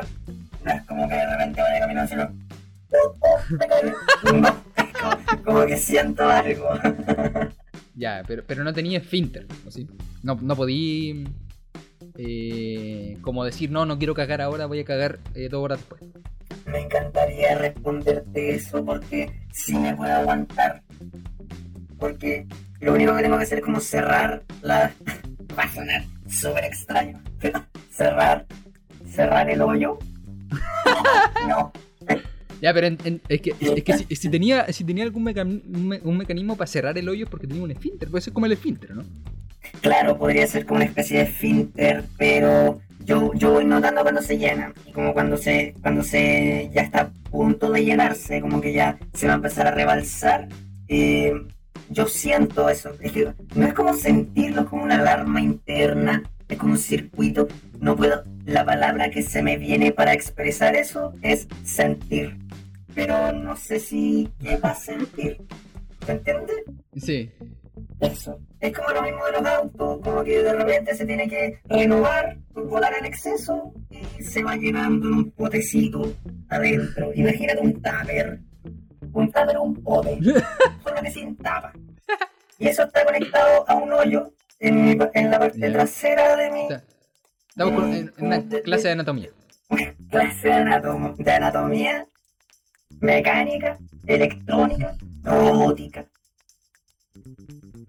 no 0.65 0.71
es 0.73 0.83
como 0.83 1.09
que 1.09 1.15
de 1.15 1.27
repente 1.31 1.61
vaya 1.63 1.81
caminando. 1.81 2.17
No, 4.33 4.49
es 4.77 4.93
como, 5.01 5.45
como 5.45 5.67
que 5.67 5.77
siento 5.77 6.29
algo. 6.29 6.69
Ya, 7.95 8.23
pero, 8.27 8.43
pero 8.47 8.65
no 8.65 8.73
tenía 8.73 8.99
esfínter, 8.99 9.47
¿o 9.67 9.71
sí? 9.71 9.89
No, 10.23 10.39
no 10.41 10.57
podí. 10.57 11.25
eh, 12.17 13.17
como 13.23 13.45
decir, 13.45 13.71
no, 13.71 13.85
no 13.87 13.99
quiero 13.99 14.15
cagar 14.15 14.41
ahora, 14.41 14.67
voy 14.67 14.81
a 14.81 14.85
cagar 14.85 15.19
eh, 15.35 15.49
dos 15.49 15.63
horas 15.65 15.79
después. 15.79 16.03
Me 16.67 16.81
encantaría 16.81 17.57
responderte 17.57 18.55
eso 18.55 18.85
porque 18.85 19.31
sí 19.53 19.75
me 19.75 19.95
puedo 19.97 20.13
aguantar. 20.13 20.83
Porque 21.99 22.47
lo 22.81 22.95
único 22.95 23.15
que 23.17 23.23
tengo 23.23 23.37
que 23.39 23.45
hacer 23.45 23.59
es 23.59 23.65
como 23.65 23.81
cerrar 23.81 24.43
la... 24.63 24.93
Va 25.59 25.65
a 25.65 25.75
sonar 25.75 26.05
súper 26.29 26.65
extraño. 26.65 27.23
pero 27.41 27.65
cerrar... 27.91 28.47
Cerrar 29.11 29.49
el 29.51 29.63
hoyo. 29.63 29.99
No. 31.49 31.73
Ya, 32.61 32.75
pero 32.75 32.89
en- 32.89 32.99
en- 33.05 33.21
es 33.29 33.41
que, 33.41 33.55
es 33.61 33.83
que 33.85 33.99
si, 33.99 34.17
si 34.17 34.29
tenía, 34.29 34.71
si 34.73 34.85
tenía 34.85 35.05
algún 35.05 35.25
mecan- 35.25 35.63
un, 35.67 35.89
me- 35.89 36.01
un 36.03 36.17
mecanismo 36.17 36.57
para 36.57 36.67
cerrar 36.67 36.99
el 36.99 37.09
hoyo 37.09 37.25
es 37.25 37.31
porque 37.31 37.47
tenía 37.47 37.63
un 37.63 37.71
esfínter. 37.71 38.09
Puede 38.11 38.23
ser 38.23 38.33
como 38.33 38.47
el 38.47 38.53
esfínter, 38.53 38.95
¿no? 38.95 39.05
Claro, 39.81 40.19
podría 40.19 40.47
ser 40.47 40.67
como 40.67 40.77
una 40.77 40.85
especie 40.87 41.21
de 41.21 41.27
filter, 41.27 42.05
pero 42.17 42.81
yo, 43.05 43.33
yo 43.35 43.53
voy 43.53 43.65
notando 43.65 44.03
cuando 44.03 44.21
se 44.23 44.39
llena. 44.39 44.73
Y 44.87 44.93
como 44.93 45.13
cuando 45.15 45.37
se, 45.37 45.75
cuando 45.83 46.03
se 46.03 46.71
ya 46.75 46.83
está 46.83 47.01
a 47.01 47.11
punto 47.31 47.71
de 47.71 47.85
llenarse, 47.85 48.41
como 48.41 48.61
que 48.61 48.73
ya 48.73 48.99
se 49.15 49.27
va 49.27 49.33
a 49.35 49.37
empezar 49.37 49.67
a 49.67 49.71
rebalsar. 49.71 50.49
eh, 50.89 51.33
yo 51.91 52.07
siento 52.07 52.69
eso. 52.69 52.93
Es 53.01 53.13
que 53.13 53.33
no 53.55 53.67
es 53.67 53.75
como 53.75 53.95
sentirlo, 53.95 54.63
es 54.63 54.67
como 54.69 54.85
una 54.85 54.99
alarma 54.99 55.41
interna, 55.41 56.23
es 56.49 56.59
como 56.59 56.73
un 56.73 56.79
circuito. 56.79 57.49
No 57.81 57.97
puedo. 57.97 58.25
La 58.47 58.65
palabra 58.65 59.11
que 59.11 59.23
se 59.23 59.43
me 59.43 59.57
viene 59.57 59.93
para 59.93 60.13
expresar 60.13 60.75
eso 60.75 61.13
es 61.23 61.47
sentir. 61.65 62.37
Pero 62.95 63.33
no 63.33 63.57
sé 63.57 63.79
si. 63.79 64.29
¿Qué 64.41 64.57
va 64.57 64.71
a 64.71 64.75
sentir? 64.75 65.39
¿Se 66.07 66.13
entiende? 66.13 66.53
Sí. 66.97 67.31
Eso. 68.01 68.41
Es 68.61 68.73
como 68.73 68.91
lo 68.91 69.03
mismo 69.03 69.25
de 69.27 69.33
los 69.33 69.47
autos, 69.47 70.01
como 70.03 70.25
que 70.25 70.43
de 70.43 70.53
repente 70.53 70.95
se 70.95 71.07
tiene 71.07 71.29
que 71.29 71.61
renovar, 71.67 72.39
volar 72.55 72.93
en 72.99 73.05
exceso 73.05 73.73
y 73.91 74.23
se 74.23 74.43
va 74.43 74.57
llenando 74.57 75.07
en 75.09 75.15
un 75.15 75.31
potecito 75.31 76.13
adentro. 76.49 77.13
Imagínate 77.15 77.61
un 77.61 77.75
tupper. 77.75 78.41
Un 79.13 79.33
o 79.57 79.63
un 79.63 79.83
pote, 79.83 80.19
solo 80.85 81.03
que 81.03 81.11
sin 81.11 81.37
tapa. 81.37 81.73
Y 82.59 82.69
eso 82.69 82.83
está 82.85 83.05
conectado 83.05 83.69
a 83.69 83.75
un 83.75 83.93
hoyo 83.93 84.33
en, 84.59 84.85
mi- 84.85 84.99
en 85.15 85.31
la 85.31 85.39
parte 85.39 85.71
trasera 85.71 86.37
de 86.37 86.51
mi 86.51 86.63
Está- 86.63 86.85
Estamos 87.49 87.75
con- 87.81 87.93
en, 87.93 88.13
en 88.17 88.27
una 88.27 88.43
clase 88.63 88.89
de 88.89 88.93
anatomía. 88.93 89.31
clase 90.11 90.49
de, 90.49 90.55
anatom- 90.55 91.17
de 91.17 91.31
anatomía, 91.33 92.07
mecánica, 93.01 93.79
electrónica, 94.07 94.95
robótica. 95.23 96.07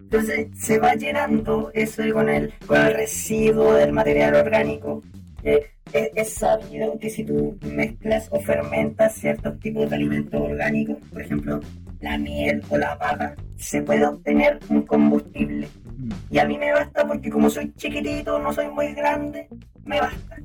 Entonces 0.00 0.48
se 0.58 0.78
va 0.78 0.94
llenando 0.94 1.70
eso 1.74 2.02
con 2.12 2.28
el, 2.28 2.52
con 2.66 2.76
el 2.80 2.94
residuo 2.94 3.74
del 3.74 3.92
material 3.92 4.34
orgánico. 4.34 5.02
Eh, 5.42 5.70
es, 5.92 6.10
es 6.14 6.32
sabido 6.34 6.98
que 6.98 7.10
si 7.10 7.24
tú 7.24 7.58
mezclas 7.62 8.28
o 8.30 8.40
fermentas 8.40 9.14
ciertos 9.14 9.58
tipos 9.60 9.88
de 9.88 9.96
alimentos 9.96 10.40
orgánicos, 10.40 10.96
por 11.12 11.22
ejemplo 11.22 11.60
la 12.00 12.16
miel 12.18 12.62
o 12.70 12.78
la 12.78 12.98
papa, 12.98 13.34
se 13.56 13.82
puede 13.82 14.06
obtener 14.06 14.58
un 14.68 14.82
combustible. 14.82 15.68
Mm. 15.98 16.10
Y 16.30 16.38
a 16.38 16.46
mí 16.46 16.58
me 16.58 16.72
basta 16.72 17.06
porque 17.06 17.30
como 17.30 17.50
soy 17.50 17.72
chiquitito, 17.74 18.38
no 18.38 18.52
soy 18.52 18.68
muy 18.68 18.94
grande, 18.94 19.48
me 19.84 20.00
basta. 20.00 20.36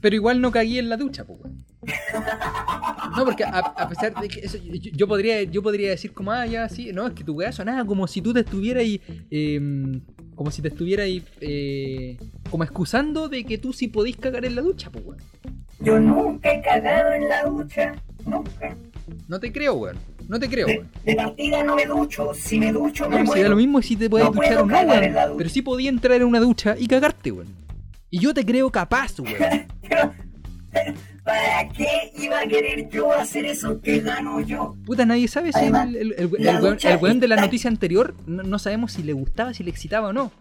Pero 0.00 0.16
igual 0.16 0.40
no 0.40 0.50
cagué 0.50 0.78
en 0.78 0.88
la 0.88 0.96
ducha, 0.96 1.24
pues. 1.24 1.38
No, 3.16 3.24
porque 3.24 3.44
a, 3.44 3.58
a 3.58 3.88
pesar 3.88 4.14
de 4.20 4.28
que 4.28 4.40
eso, 4.40 4.56
yo, 4.56 4.90
yo 4.94 5.06
podría, 5.06 5.42
yo 5.42 5.62
podría 5.62 5.90
decir 5.90 6.12
como, 6.12 6.32
ah, 6.32 6.46
ya, 6.46 6.68
sí, 6.68 6.92
no, 6.92 7.06
es 7.06 7.12
que 7.12 7.24
tu 7.24 7.34
weá 7.34 7.52
sonaba 7.52 7.84
como 7.84 8.06
si 8.06 8.22
tú 8.22 8.32
te 8.32 8.40
estuvieras 8.40 8.84
eh, 8.86 10.00
como 10.34 10.50
si 10.50 10.62
te 10.62 10.68
estuvieras 10.68 11.04
ahí, 11.06 11.22
eh, 11.40 12.16
como 12.50 12.64
excusando 12.64 13.28
de 13.28 13.44
que 13.44 13.58
tú 13.58 13.72
sí 13.72 13.88
podís 13.88 14.16
cagar 14.16 14.44
en 14.44 14.54
la 14.56 14.62
ducha, 14.62 14.90
pues, 14.90 15.04
weón. 15.04 15.20
Yo 15.80 15.98
nunca 16.00 16.52
he 16.52 16.62
cagado 16.62 17.12
en 17.12 17.28
la 17.28 17.44
ducha. 17.44 17.94
Nunca. 18.24 18.76
No 19.28 19.40
te 19.40 19.52
creo, 19.52 19.74
weón. 19.74 19.96
No 20.28 20.38
te 20.38 20.48
creo, 20.48 20.66
De, 20.68 20.78
weón. 20.78 20.88
de 21.04 21.14
partida 21.16 21.64
no 21.64 21.74
me 21.76 21.84
ducho. 21.86 22.32
Si 22.34 22.58
me 22.58 22.72
ducho, 22.72 23.08
me 23.08 23.16
No, 23.16 23.22
si 23.22 23.26
da 23.26 23.34
muero. 23.34 23.48
lo 23.50 23.56
mismo 23.56 23.82
si 23.82 23.96
te 23.96 24.08
puedes 24.08 24.26
No 24.26 24.32
duchar 24.32 24.58
o 24.58 24.66
no, 24.66 24.80
weón. 24.80 25.36
Pero 25.36 25.50
sí 25.50 25.62
podía 25.62 25.88
entrar 25.90 26.16
en 26.20 26.24
una 26.28 26.40
ducha 26.40 26.76
y 26.78 26.86
cagarte, 26.86 27.32
weón. 27.32 27.48
Y 28.10 28.20
yo 28.20 28.32
te 28.32 28.44
creo 28.44 28.70
capaz, 28.70 29.18
weón. 29.18 29.36
Pero, 29.88 30.12
pero, 30.72 30.94
¿para 31.24 31.68
qué 31.68 32.12
iba 32.18 32.40
a 32.40 32.46
querer 32.46 32.88
yo 32.88 33.12
hacer 33.12 33.44
eso 33.46 33.80
que 33.80 34.00
gano 34.00 34.40
yo? 34.40 34.76
Puta, 34.84 35.04
nadie 35.04 35.28
sabe 35.28 35.52
si 35.52 35.58
Además, 35.58 35.88
el, 35.88 36.14
el, 36.16 36.26
weón, 36.26 36.60
ducha 36.60 36.92
el 36.92 37.02
weón 37.02 37.20
de 37.20 37.28
la 37.28 37.36
noticia 37.36 37.70
anterior 37.70 38.14
no, 38.26 38.42
no 38.42 38.58
sabemos 38.58 38.92
si 38.92 39.02
le 39.02 39.12
gustaba, 39.12 39.54
si 39.54 39.62
le 39.64 39.70
excitaba 39.70 40.08
o 40.08 40.12
no. 40.12 40.32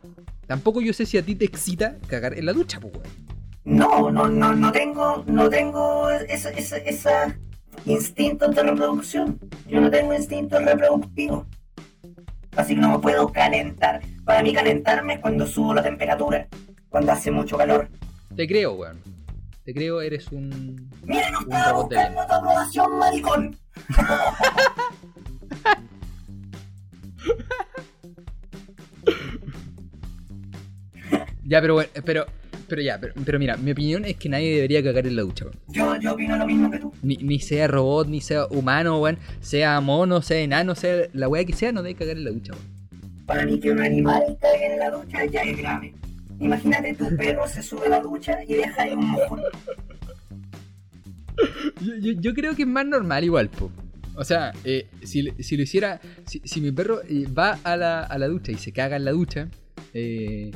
Tampoco 0.47 0.81
yo 0.81 0.93
sé 0.93 1.05
si 1.05 1.17
a 1.17 1.23
ti 1.23 1.35
te 1.35 1.45
excita 1.45 1.97
cagar 2.07 2.37
en 2.37 2.45
la 2.45 2.53
ducha, 2.53 2.79
pues, 2.79 2.93
weón. 2.93 3.31
No, 3.63 4.09
no, 4.11 4.27
no, 4.27 4.55
no 4.55 4.71
tengo, 4.71 5.23
no 5.27 5.49
tengo 5.49 6.09
esa, 6.09 6.49
esa, 6.49 6.77
esa 6.77 7.37
instintos 7.85 8.55
de 8.55 8.63
reproducción. 8.63 9.39
Yo 9.67 9.79
no 9.81 9.89
tengo 9.91 10.13
instinto 10.13 10.59
reproductivo. 10.59 11.45
Así 12.55 12.75
que 12.75 12.81
no 12.81 12.89
me 12.89 12.99
puedo 12.99 13.31
calentar. 13.31 14.01
Para 14.25 14.43
mí 14.43 14.53
calentarme 14.53 15.13
es 15.13 15.19
cuando 15.19 15.45
subo 15.45 15.73
la 15.73 15.83
temperatura, 15.83 16.47
cuando 16.89 17.11
hace 17.11 17.31
mucho 17.31 17.57
calor. 17.57 17.87
Te 18.35 18.47
creo, 18.47 18.73
weón. 18.73 18.99
Te 19.63 19.73
creo, 19.73 20.01
eres 20.01 20.27
un. 20.31 20.89
Miren, 21.03 21.35
Un 21.35 21.51
robot 21.51 21.89
de 21.89 21.95
buscando 21.95 22.25
tu 22.25 22.33
aprobación, 22.33 22.99
maricón. 22.99 23.57
Ya, 31.43 31.61
pero 31.61 31.75
bueno, 31.75 31.89
pero. 32.05 32.25
Pero 32.67 32.81
ya, 32.81 32.97
pero, 33.01 33.13
pero 33.25 33.37
mira, 33.37 33.57
mi 33.57 33.71
opinión 33.71 34.05
es 34.05 34.15
que 34.15 34.29
nadie 34.29 34.55
debería 34.55 34.81
cagar 34.81 35.05
en 35.05 35.17
la 35.17 35.23
ducha, 35.23 35.43
weón. 35.43 35.59
Yo, 35.67 35.99
yo 35.99 36.13
opino 36.13 36.37
lo 36.37 36.45
mismo 36.45 36.71
que 36.71 36.79
tú. 36.79 36.93
Ni, 37.03 37.17
ni 37.17 37.39
sea 37.39 37.67
robot, 37.67 38.07
ni 38.07 38.21
sea 38.21 38.45
humano, 38.45 38.97
weón. 39.01 39.17
Sea 39.41 39.81
mono, 39.81 40.21
sea 40.21 40.37
enano, 40.39 40.73
sea 40.73 41.07
la 41.11 41.27
weá 41.27 41.43
que 41.43 41.51
sea, 41.51 41.73
no 41.73 41.83
debe 41.83 41.95
cagar 41.95 42.15
en 42.15 42.23
la 42.23 42.31
ducha, 42.31 42.53
weón. 42.53 43.25
Para 43.25 43.45
mí 43.45 43.59
que 43.59 43.71
un 43.71 43.81
animal 43.81 44.37
caiga 44.39 44.73
en 44.73 44.79
la 44.79 44.89
ducha 44.89 45.25
ya 45.25 45.41
es 45.41 45.57
grave. 45.57 45.93
Imagínate 46.41 46.95
tu 46.95 47.15
perro 47.15 47.47
se 47.47 47.61
sube 47.61 47.85
a 47.85 47.89
la 47.89 48.01
ducha 48.01 48.43
y 48.43 48.55
deja 48.55 48.81
ahí 48.81 48.93
un 48.93 49.11
mojón. 49.11 49.41
Yo, 52.19 52.33
creo 52.33 52.55
que 52.55 52.63
es 52.63 52.67
más 52.67 52.85
normal 52.85 53.23
igual, 53.23 53.49
po. 53.49 53.71
O 54.15 54.23
sea, 54.25 54.51
eh, 54.65 54.87
si, 55.03 55.29
si 55.39 55.55
lo 55.55 55.63
hiciera, 55.63 56.01
si, 56.25 56.61
mi 56.61 56.71
perro 56.71 57.01
eh, 57.07 57.27
va 57.27 57.59
a 57.63 57.77
la, 57.77 58.01
a 58.01 58.17
la 58.17 58.27
ducha 58.27 58.51
y 58.51 58.55
se 58.55 58.73
caga 58.73 58.97
en 58.97 59.05
la 59.05 59.11
ducha, 59.11 59.49
eh, 59.93 60.51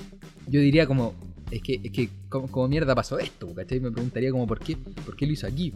yo 0.47 0.59
diría 0.59 0.87
como, 0.87 1.13
es 1.51 1.61
que, 1.61 1.79
es 1.83 1.91
que 1.91 2.09
como, 2.29 2.47
como 2.49 2.67
mierda 2.67 2.95
pasó 2.95 3.19
esto, 3.19 3.53
¿cachai? 3.53 3.79
Me 3.79 3.91
preguntaría 3.91 4.31
como, 4.31 4.47
¿por 4.47 4.59
qué? 4.59 4.77
¿Por 4.77 5.15
qué 5.15 5.25
lo 5.25 5.33
hizo 5.33 5.47
aquí? 5.47 5.71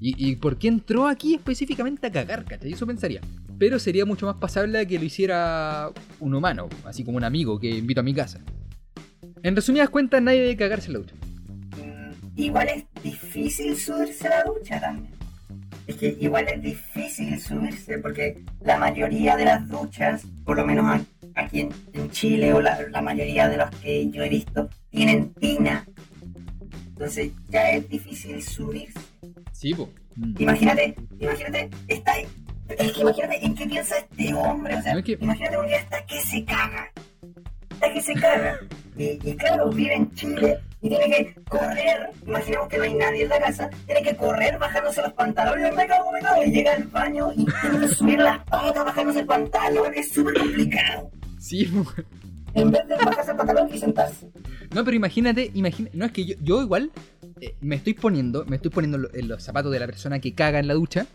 ¿Y, 0.00 0.30
y 0.30 0.36
por 0.36 0.56
qué 0.56 0.68
entró 0.68 1.06
aquí 1.06 1.34
específicamente 1.34 2.06
a 2.06 2.10
cagar, 2.10 2.44
¿cachai? 2.46 2.72
Eso 2.72 2.86
pensaría. 2.86 3.20
Pero 3.58 3.78
sería 3.78 4.06
mucho 4.06 4.26
más 4.26 4.36
pasable 4.36 4.86
que 4.86 4.98
lo 4.98 5.04
hiciera 5.04 5.90
un 6.18 6.34
humano, 6.34 6.68
así 6.84 7.04
como 7.04 7.18
un 7.18 7.24
amigo 7.24 7.60
que 7.60 7.68
invito 7.68 8.00
a 8.00 8.04
mi 8.04 8.14
casa. 8.14 8.40
En 9.42 9.56
resumidas 9.56 9.88
cuentas, 9.90 10.22
nadie 10.22 10.40
debe 10.40 10.56
cagarse 10.56 10.88
en 10.88 10.92
la 10.94 10.98
ducha. 11.00 11.14
Mm, 11.76 12.10
Igual 12.40 12.68
es 12.68 12.84
difícil 13.02 13.76
subirse 13.76 14.26
a 14.28 14.30
la 14.30 14.44
ducha 14.44 14.80
también. 14.80 15.12
Es 15.86 15.96
que 15.96 16.16
igual 16.20 16.46
es 16.48 16.62
difícil 16.62 17.40
subirse 17.40 17.98
porque 17.98 18.42
la 18.60 18.76
mayoría 18.78 19.36
de 19.36 19.44
las 19.46 19.68
duchas, 19.68 20.22
por 20.44 20.56
lo 20.56 20.64
menos 20.66 21.00
aquí 21.34 21.60
en, 21.60 21.70
en 21.92 22.10
Chile 22.10 22.52
o 22.52 22.60
la, 22.60 22.80
la 22.90 23.00
mayoría 23.02 23.48
de 23.48 23.56
los 23.56 23.70
que 23.76 24.08
yo 24.10 24.22
he 24.22 24.28
visto, 24.28 24.68
tienen 24.90 25.32
tina. 25.34 25.84
Entonces 26.88 27.32
ya 27.48 27.70
es 27.72 27.88
difícil 27.88 28.40
subirse. 28.42 29.00
Sí, 29.52 29.74
po. 29.74 29.90
Mm. 30.16 30.34
Imagínate, 30.38 30.94
imagínate, 31.18 31.70
está 31.88 32.12
ahí. 32.12 32.26
Es 32.78 32.92
que 32.92 33.00
imagínate 33.00 33.44
en 33.44 33.54
qué 33.56 33.66
piensa 33.66 33.96
este 33.98 34.32
hombre. 34.34 34.76
O 34.76 34.82
sea, 34.82 34.92
No, 34.92 34.98
es 35.00 35.04
que- 35.04 35.18
imagínate 35.20 35.58
un 35.58 35.66
día 35.66 35.78
está 35.78 36.06
que 36.06 36.20
se 36.20 36.44
caga. 36.44 36.88
Está 37.70 37.92
que 37.92 38.00
se 38.00 38.14
caga. 38.14 38.58
Y, 39.00 39.18
y 39.30 39.36
claro, 39.36 39.70
vive 39.70 39.94
en 39.94 40.12
Chile 40.14 40.58
y 40.82 40.88
tiene 40.90 41.06
que 41.08 41.34
correr. 41.48 42.10
Imaginemos 42.26 42.68
que 42.68 42.76
no 42.76 42.82
hay 42.84 42.94
nadie 42.94 43.22
en 43.22 43.28
la 43.30 43.40
casa. 43.40 43.70
Tiene 43.86 44.02
que 44.02 44.14
correr 44.14 44.58
bajándose 44.58 45.00
los 45.00 45.12
pantalones. 45.14 45.74
Me 45.74 45.86
cago, 45.86 46.12
me 46.12 46.20
cago. 46.20 46.44
Y 46.44 46.50
llega 46.50 46.74
al 46.74 46.84
baño 46.84 47.32
y 47.34 47.46
tiene 47.46 47.80
que 47.80 47.88
subir 47.88 48.18
las 48.18 48.44
patas 48.44 48.84
bajándose 48.84 49.20
el 49.20 49.26
pantalón. 49.26 49.92
Es 49.94 50.12
súper 50.12 50.34
complicado. 50.34 51.10
Sí, 51.38 51.64
po. 51.64 51.86
En 52.52 52.70
vez 52.70 52.86
de 52.88 52.96
bajarse 52.96 53.30
el 53.30 53.36
pantalón 53.38 53.70
y 53.72 53.78
sentarse. 53.78 54.30
No, 54.74 54.84
pero 54.84 54.96
imagínate, 54.96 55.50
imagina, 55.54 55.88
no 55.94 56.04
es 56.04 56.12
que 56.12 56.24
yo, 56.24 56.34
yo 56.42 56.62
igual 56.62 56.90
eh, 57.40 57.54
me 57.60 57.76
estoy 57.76 57.94
poniendo, 57.94 58.44
me 58.46 58.56
estoy 58.56 58.70
poniendo 58.70 59.08
en 59.14 59.28
los 59.28 59.42
zapatos 59.42 59.72
de 59.72 59.78
la 59.78 59.86
persona 59.86 60.18
que 60.18 60.34
caga 60.34 60.58
en 60.58 60.68
la 60.68 60.74
ducha. 60.74 61.06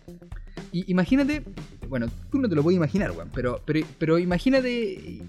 Y 0.71 0.89
imagínate, 0.91 1.43
bueno, 1.87 2.07
tú 2.31 2.39
no 2.39 2.49
te 2.49 2.55
lo 2.55 2.63
puedes 2.63 2.77
imaginar, 2.77 3.11
weón, 3.11 3.29
pero, 3.33 3.61
pero, 3.65 3.85
pero 3.99 4.17
imagínate, 4.17 5.19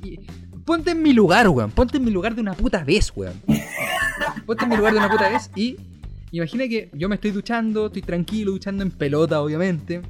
ponte 0.66 0.90
en 0.90 1.00
mi 1.00 1.14
lugar, 1.14 1.48
weón, 1.48 1.70
ponte 1.70 1.96
en 1.96 2.04
mi 2.04 2.10
lugar 2.10 2.34
de 2.34 2.42
una 2.42 2.52
puta 2.52 2.84
vez, 2.84 3.10
weón. 3.16 3.40
Ponte 4.44 4.64
en 4.64 4.68
mi 4.70 4.76
lugar 4.76 4.92
de 4.92 4.98
una 4.98 5.10
puta 5.10 5.30
vez 5.30 5.50
y 5.56 5.76
imagina 6.30 6.68
que 6.68 6.90
yo 6.92 7.08
me 7.08 7.14
estoy 7.14 7.30
duchando, 7.30 7.86
estoy 7.86 8.02
tranquilo, 8.02 8.52
duchando 8.52 8.82
en 8.82 8.90
pelota, 8.90 9.40
obviamente. 9.40 10.02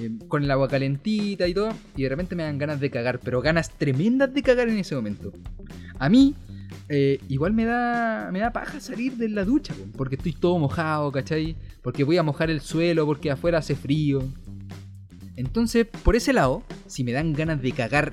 eh, 0.00 0.10
con 0.28 0.44
el 0.44 0.50
agua 0.50 0.68
calentita 0.68 1.46
y 1.46 1.54
todo, 1.54 1.70
y 1.96 2.02
de 2.02 2.08
repente 2.08 2.34
me 2.36 2.42
dan 2.44 2.58
ganas 2.58 2.80
de 2.80 2.90
cagar, 2.90 3.20
pero 3.20 3.40
ganas 3.40 3.70
tremendas 3.70 4.32
de 4.32 4.42
cagar 4.42 4.68
en 4.68 4.78
ese 4.78 4.94
momento. 4.94 5.32
A 5.98 6.08
mí, 6.08 6.34
eh, 6.88 7.20
igual 7.28 7.52
me 7.52 7.64
da, 7.64 8.30
me 8.32 8.38
da 8.40 8.52
paja 8.52 8.80
salir 8.80 9.16
de 9.16 9.28
la 9.28 9.44
ducha, 9.44 9.74
po, 9.74 9.84
porque 9.96 10.14
estoy 10.16 10.32
todo 10.32 10.58
mojado, 10.58 11.10
¿cachai? 11.12 11.56
Porque 11.82 12.04
voy 12.04 12.16
a 12.18 12.22
mojar 12.22 12.50
el 12.50 12.60
suelo, 12.60 13.06
porque 13.06 13.30
afuera 13.30 13.58
hace 13.58 13.74
frío. 13.74 14.22
Entonces, 15.36 15.86
por 16.02 16.16
ese 16.16 16.32
lado, 16.32 16.62
si 16.86 17.04
me 17.04 17.12
dan 17.12 17.32
ganas 17.32 17.62
de 17.62 17.72
cagar 17.72 18.12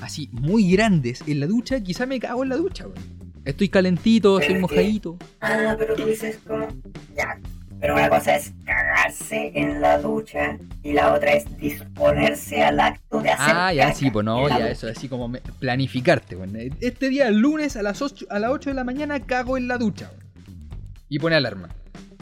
así 0.00 0.28
muy 0.32 0.70
grandes 0.72 1.22
en 1.26 1.40
la 1.40 1.46
ducha, 1.46 1.80
quizá 1.80 2.06
me 2.06 2.18
cago 2.20 2.42
en 2.42 2.48
la 2.50 2.56
ducha, 2.56 2.86
weón. 2.86 3.24
Estoy 3.44 3.68
calentito, 3.68 4.38
estoy 4.40 4.54
que- 4.56 4.60
mojadito. 4.60 5.18
Ah, 5.40 5.74
pero 5.78 5.94
tú 5.94 6.06
dices 6.06 6.38
como. 6.46 6.66
Ya. 7.16 7.38
Pero 7.80 7.94
una 7.94 8.08
cosa 8.08 8.36
es 8.36 8.52
cagarse 8.64 9.52
en 9.54 9.82
la 9.82 9.98
ducha 9.98 10.56
y 10.82 10.94
la 10.94 11.12
otra 11.12 11.32
es 11.34 11.44
disponerse 11.58 12.62
al 12.62 12.80
acto 12.80 13.20
de 13.20 13.28
hacer. 13.30 13.54
Ah, 13.54 13.74
ya 13.74 13.92
sí, 13.92 14.10
pues 14.10 14.24
no, 14.24 14.48
ya 14.48 14.70
eso, 14.70 14.88
así 14.88 15.06
como 15.08 15.28
me- 15.28 15.40
planificarte, 15.58 16.34
weón. 16.36 16.56
Este 16.80 17.10
día, 17.10 17.28
el 17.28 17.36
lunes 17.40 17.76
a 17.76 17.82
las 17.82 18.00
8, 18.00 18.24
a 18.30 18.38
las 18.38 18.50
8 18.50 18.70
de 18.70 18.74
la 18.74 18.84
mañana, 18.84 19.20
cago 19.20 19.58
en 19.58 19.68
la 19.68 19.76
ducha, 19.76 20.10
weón. 20.10 20.24
Y 21.10 21.18
pone 21.18 21.36
alarma. 21.36 21.68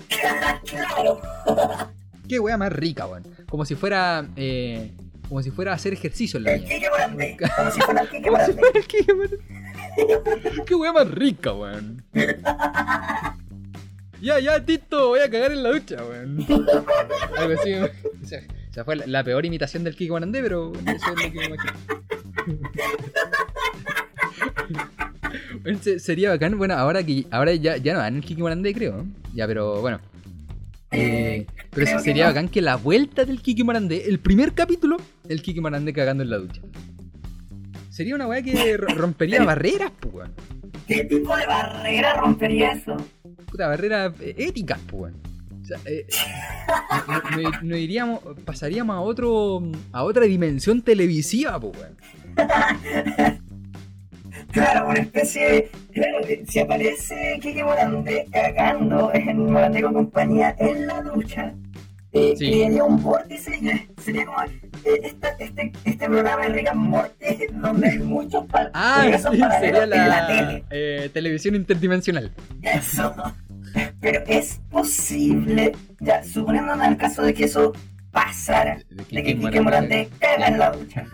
claro. 0.66 1.20
Qué 2.28 2.40
wea 2.40 2.56
más 2.56 2.72
rica, 2.72 3.06
weón. 3.06 3.22
Como 3.48 3.64
si 3.64 3.74
fuera. 3.76 4.26
Eh, 4.36 4.90
como 5.32 5.42
si 5.42 5.50
fuera 5.50 5.72
a 5.72 5.76
hacer 5.76 5.94
ejercicio 5.94 6.36
en 6.36 6.44
la 6.44 6.52
El 6.52 6.62
Morandé. 6.90 7.38
Como 7.56 7.70
si 7.70 7.80
fuera 7.80 8.02
el 8.02 8.08
Kike 8.10 8.22
Como 8.28 8.36
si 8.44 8.52
Morandé. 8.52 8.60
fuera 8.60 8.78
el 8.78 8.86
Kike 8.86 9.14
Morandé. 9.14 9.38
Qué 10.66 10.74
wea 10.74 10.92
más 10.92 11.10
rica, 11.10 11.54
weón. 11.54 12.04
Ya, 14.20 14.38
ya, 14.38 14.62
Tito, 14.64 15.08
voy 15.08 15.20
a 15.20 15.30
cagar 15.30 15.50
en 15.52 15.62
la 15.62 15.72
ducha, 15.72 15.96
weón. 16.04 16.46
Algo 17.38 17.54
así. 17.58 17.72
weón. 17.72 17.90
O 18.22 18.26
sea, 18.26 18.40
o 18.40 18.74
sea, 18.74 18.84
fue 18.84 18.96
la, 18.96 19.06
la 19.06 19.24
peor 19.24 19.46
imitación 19.46 19.84
del 19.84 19.96
Kike 19.96 20.10
Morandé, 20.12 20.42
pero 20.42 20.70
eso 20.74 20.92
es 20.94 21.24
lo 21.24 21.32
que 21.32 21.38
me 21.38 21.46
imagino. 21.46 21.72
Sería 25.98 26.28
bacán, 26.28 26.58
bueno, 26.58 26.74
ahora 26.74 27.02
que 27.02 27.24
ahora 27.30 27.54
ya, 27.54 27.78
ya 27.78 27.94
no 27.94 28.00
dan 28.00 28.16
el 28.16 28.22
Kike 28.22 28.42
Morandé, 28.42 28.74
creo. 28.74 29.06
Ya, 29.34 29.46
pero 29.46 29.80
bueno. 29.80 29.98
Eh, 30.90 31.46
pero 31.70 31.86
que 31.86 31.98
sería 32.00 32.24
no. 32.24 32.30
bacán 32.30 32.48
que 32.50 32.60
la 32.60 32.76
vuelta 32.76 33.24
del 33.24 33.40
Kiki 33.40 33.64
Morandé, 33.64 34.08
el 34.08 34.18
primer 34.18 34.52
capítulo, 34.52 34.98
el 35.28 35.42
Kiki 35.42 35.60
Morandé 35.60 35.92
cagando 35.92 36.22
en 36.22 36.30
la 36.30 36.38
ducha. 36.38 36.60
Sería 37.90 38.14
una 38.14 38.26
weá 38.26 38.42
que 38.42 38.76
ro- 38.76 38.94
rompería 38.94 39.44
barreras, 39.44 39.92
pues. 40.00 40.30
¿Qué 40.88 41.04
tipo 41.04 41.36
de 41.36 41.46
barrera 41.46 42.14
rompería 42.14 42.72
eso? 42.72 42.96
Puta, 43.50 43.68
barreras 43.68 44.12
eh, 44.20 44.34
éticas, 44.38 44.78
pues. 44.86 45.14
O 45.62 45.64
sea, 45.64 45.78
eh, 45.86 46.06
no, 47.36 47.40
no- 47.42 47.50
no 47.62 47.76
iríamos, 47.76 48.20
pasaríamos 48.44 48.96
a 48.96 49.00
otro, 49.00 49.62
a 49.92 50.02
otra 50.04 50.24
dimensión 50.24 50.82
televisiva, 50.82 51.60
pues, 51.60 51.72
weón. 51.78 51.96
Claro, 54.50 54.88
una 54.88 55.00
especie 55.00 55.50
de. 55.50 55.70
Claro, 55.92 56.18
si 56.46 56.58
aparece 56.58 57.38
Kike 57.40 57.64
Morandé 57.64 58.26
cagando 58.30 59.10
en 59.14 59.50
Morandé 59.50 59.80
con 59.82 59.94
compañía 59.94 60.54
en 60.58 60.86
la 60.86 61.00
ducha, 61.00 61.54
eh, 62.12 62.34
Sí. 62.36 62.50
crearía 62.50 62.84
un 62.84 63.02
vórtice 63.02 63.88
sería 64.02 64.26
como. 64.26 64.42
eh, 64.42 64.50
esta- 65.04 65.34
este, 65.38 65.72
este 65.84 66.06
programa 66.06 66.42
de 66.42 66.48
Rick 66.50 66.68
and 66.68 66.80
Morty 66.80 67.46
donde 67.52 67.88
hay 67.88 67.98
muchos 68.00 68.44
pa- 68.46 68.70
Ah, 68.74 69.04
sí, 69.06 69.12
sería 69.60 69.84
en 69.84 69.90
la 69.90 70.08
la 70.08 70.26
tele. 70.26 70.64
eh, 70.70 71.10
televisión 71.12 71.54
interdimensional. 71.54 72.32
Eso. 72.62 73.14
Pero 74.00 74.22
es 74.26 74.60
posible, 74.70 75.72
ya, 76.00 76.22
suponiéndome 76.22 76.86
el 76.88 76.96
caso 76.98 77.22
de 77.22 77.32
que 77.32 77.44
eso 77.44 77.72
pasara, 78.10 78.78
De 78.90 79.04
Kike 79.04 79.24
que 79.24 79.38
Kike 79.38 79.60
Morandé. 79.62 80.10
Caga 80.18 80.48
en 80.48 80.58
la 80.58 80.72
ducha. 80.72 81.06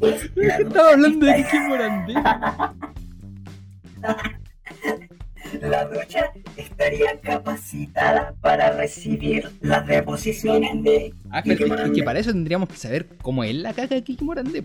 Estaba 0.58 0.90
hablando 0.92 1.26
de 1.26 1.34
Kike 1.36 1.60
Morandé. 1.68 2.14
La 5.62 5.86
ducha 5.86 6.32
estaría 6.56 7.20
capacitada 7.20 8.34
para 8.40 8.72
recibir 8.72 9.50
las 9.60 9.86
deposiciones 9.86 10.82
de 10.82 11.14
Ah, 11.30 11.42
pero 11.44 11.74
es 11.74 11.90
que 11.92 12.02
para 12.02 12.18
eso 12.18 12.32
tendríamos 12.32 12.68
que 12.68 12.76
saber 12.76 13.06
cómo 13.22 13.44
es 13.44 13.54
la 13.54 13.72
caca 13.72 13.94
de 13.94 14.02
Kike 14.02 14.24
Morandé. 14.24 14.64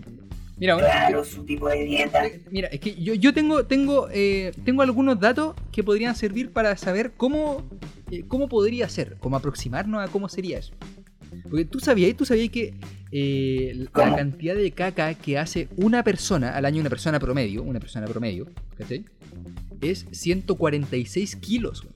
Mira, 0.58 0.76
Claro, 0.76 1.24
su 1.24 1.44
tipo 1.44 1.68
de 1.68 1.84
dieta. 1.84 2.22
Mira, 2.50 2.68
es 2.68 2.80
que 2.80 2.94
yo, 2.94 3.14
yo 3.14 3.32
tengo, 3.32 3.64
tengo, 3.64 4.08
eh, 4.12 4.52
tengo 4.64 4.82
algunos 4.82 5.18
datos 5.18 5.54
que 5.72 5.82
podrían 5.82 6.14
servir 6.14 6.52
para 6.52 6.76
saber 6.76 7.12
cómo, 7.16 7.62
eh, 8.10 8.24
cómo 8.28 8.46
podría 8.48 8.86
ser, 8.90 9.16
cómo 9.20 9.36
aproximarnos 9.36 10.06
a 10.06 10.12
cómo 10.12 10.28
sería 10.28 10.58
eso. 10.58 10.74
Porque 11.44 11.64
tú 11.64 11.80
sabías, 11.80 12.14
tú 12.14 12.26
sabías 12.26 12.50
que 12.50 12.74
eh, 13.10 13.86
la 13.94 14.16
cantidad 14.16 14.54
de 14.54 14.70
caca 14.72 15.14
que 15.14 15.38
hace 15.38 15.68
una 15.76 16.02
persona 16.04 16.54
al 16.54 16.64
año, 16.66 16.80
una 16.80 16.90
persona 16.90 17.18
promedio, 17.18 17.62
una 17.62 17.80
persona 17.80 18.06
promedio, 18.06 18.46
¿cachai? 18.76 19.04
Es 19.80 20.06
146 20.10 21.36
kilos. 21.36 21.82
güey. 21.82 21.94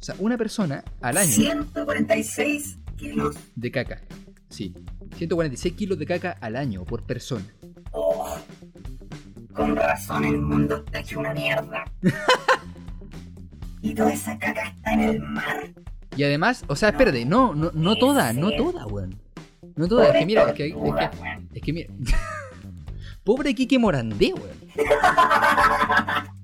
O 0.00 0.02
sea, 0.02 0.14
una 0.18 0.38
persona 0.38 0.84
al 1.02 1.16
año 1.18 1.30
146 1.30 2.78
kilos. 2.96 3.36
de 3.54 3.70
caca. 3.70 4.00
Sí. 4.48 4.74
146 5.16 5.74
kilos 5.74 5.98
de 5.98 6.06
caca 6.06 6.36
al 6.40 6.56
año 6.56 6.84
por 6.84 7.02
persona. 7.02 7.44
Oh, 7.92 8.36
con 9.52 9.76
razón 9.76 10.24
el 10.24 10.38
mundo 10.40 10.84
está 10.86 11.00
hecho 11.00 11.20
una 11.20 11.34
mierda. 11.34 11.84
y 13.82 13.94
toda 13.94 14.12
esa 14.12 14.38
caca 14.38 14.68
está 14.68 14.92
en 14.94 15.00
el 15.00 15.20
mar. 15.20 15.70
Y 16.16 16.24
además, 16.24 16.64
o 16.66 16.76
sea, 16.76 16.90
espérate, 16.90 17.24
no, 17.24 17.54
no, 17.54 17.70
no 17.74 17.96
toda, 17.96 18.32
no 18.32 18.50
toda, 18.52 18.86
weón. 18.86 19.20
No 19.76 19.86
toda, 19.86 20.08
es 20.08 20.18
que 20.18 20.26
mira, 20.26 20.48
es 20.48 20.54
que, 20.54 20.66
es 20.68 20.74
que, 20.74 21.10
es 21.54 21.62
que 21.62 21.72
mira. 21.72 21.92
Pobre 23.24 23.54
Kike 23.54 23.78
Morandé, 23.78 24.32
weón. 24.32 24.56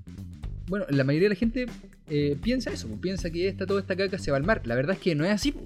Bueno, 0.68 0.84
la 0.88 1.04
mayoría 1.04 1.28
de 1.28 1.34
la 1.34 1.38
gente 1.38 1.66
eh, 2.08 2.36
piensa 2.42 2.70
eso, 2.70 2.88
pues, 2.88 3.00
piensa 3.00 3.30
que 3.30 3.48
esta, 3.48 3.66
toda 3.66 3.80
esta 3.80 3.96
caca 3.96 4.18
se 4.18 4.30
va 4.30 4.36
al 4.36 4.42
mar. 4.44 4.62
La 4.64 4.74
verdad 4.74 4.96
es 4.96 5.00
que 5.02 5.14
no 5.14 5.24
es 5.24 5.30
así. 5.32 5.52
pues. 5.52 5.64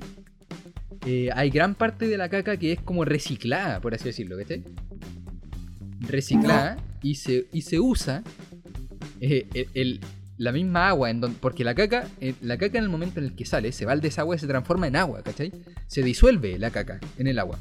Eh, 1.07 1.30
hay 1.34 1.48
gran 1.51 1.74
parte 1.74 2.07
de 2.09 2.18
la 2.18 2.28
caca 2.28 2.59
que 2.59 2.72
es 2.72 2.80
como 2.80 3.05
reciclada, 3.07 3.80
por 3.80 3.94
así 3.94 4.05
decirlo, 4.05 4.36
¿viste? 4.36 4.62
Reciclada 6.01 6.76
y 7.03 7.14
se, 7.14 7.46
y 7.53 7.62
se 7.62 7.78
usa 7.80 8.22
eh, 9.20 9.46
el- 9.55 9.68
el- 9.74 10.01
la 10.38 10.53
misma 10.53 10.88
agua, 10.88 11.11
en 11.11 11.20
don- 11.20 11.34
porque 11.34 11.64
la 11.64 11.74
caca, 11.74 12.09
la 12.40 12.57
caca 12.57 12.78
en 12.78 12.84
el 12.84 12.90
momento 12.90 13.20
en 13.20 13.26
el 13.26 13.34
que 13.34 13.44
sale, 13.44 13.72
se 13.72 13.84
va 13.84 13.92
al 13.92 14.01
desagüe 14.01 14.36
y 14.36 14.38
se 14.38 14.46
transforma 14.46 14.86
en 14.86 14.96
agua, 14.96 15.22
¿cachai? 15.22 15.53
Se 15.86 16.03
disuelve 16.03 16.59
la 16.59 16.70
caca 16.70 16.98
en 17.18 17.26
el 17.26 17.38
agua. 17.38 17.59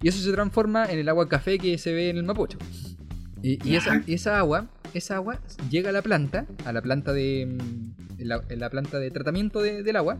Y 0.00 0.06
eso 0.08 0.20
se 0.22 0.30
transforma 0.32 0.86
en 0.86 1.00
el 1.00 1.08
agua 1.08 1.28
café 1.28 1.58
que 1.58 1.76
se 1.78 1.92
ve 1.92 2.10
en 2.10 2.16
el 2.18 2.22
Mapocho. 2.22 2.58
Y, 3.42 3.58
y 3.68 3.76
esa, 3.76 4.02
esa 4.06 4.38
agua, 4.38 4.66
esa 4.94 5.16
agua 5.16 5.38
llega 5.70 5.90
a 5.90 5.92
la 5.92 6.02
planta, 6.02 6.46
a 6.64 6.72
la 6.72 6.82
planta 6.82 7.12
de. 7.12 7.46
mm, 7.46 8.20
en 8.20 8.28
la, 8.28 8.42
en 8.48 8.58
la 8.60 8.68
planta 8.70 8.98
de 8.98 9.10
tratamiento 9.10 9.60
de- 9.60 9.82
del 9.82 9.96
agua. 9.96 10.18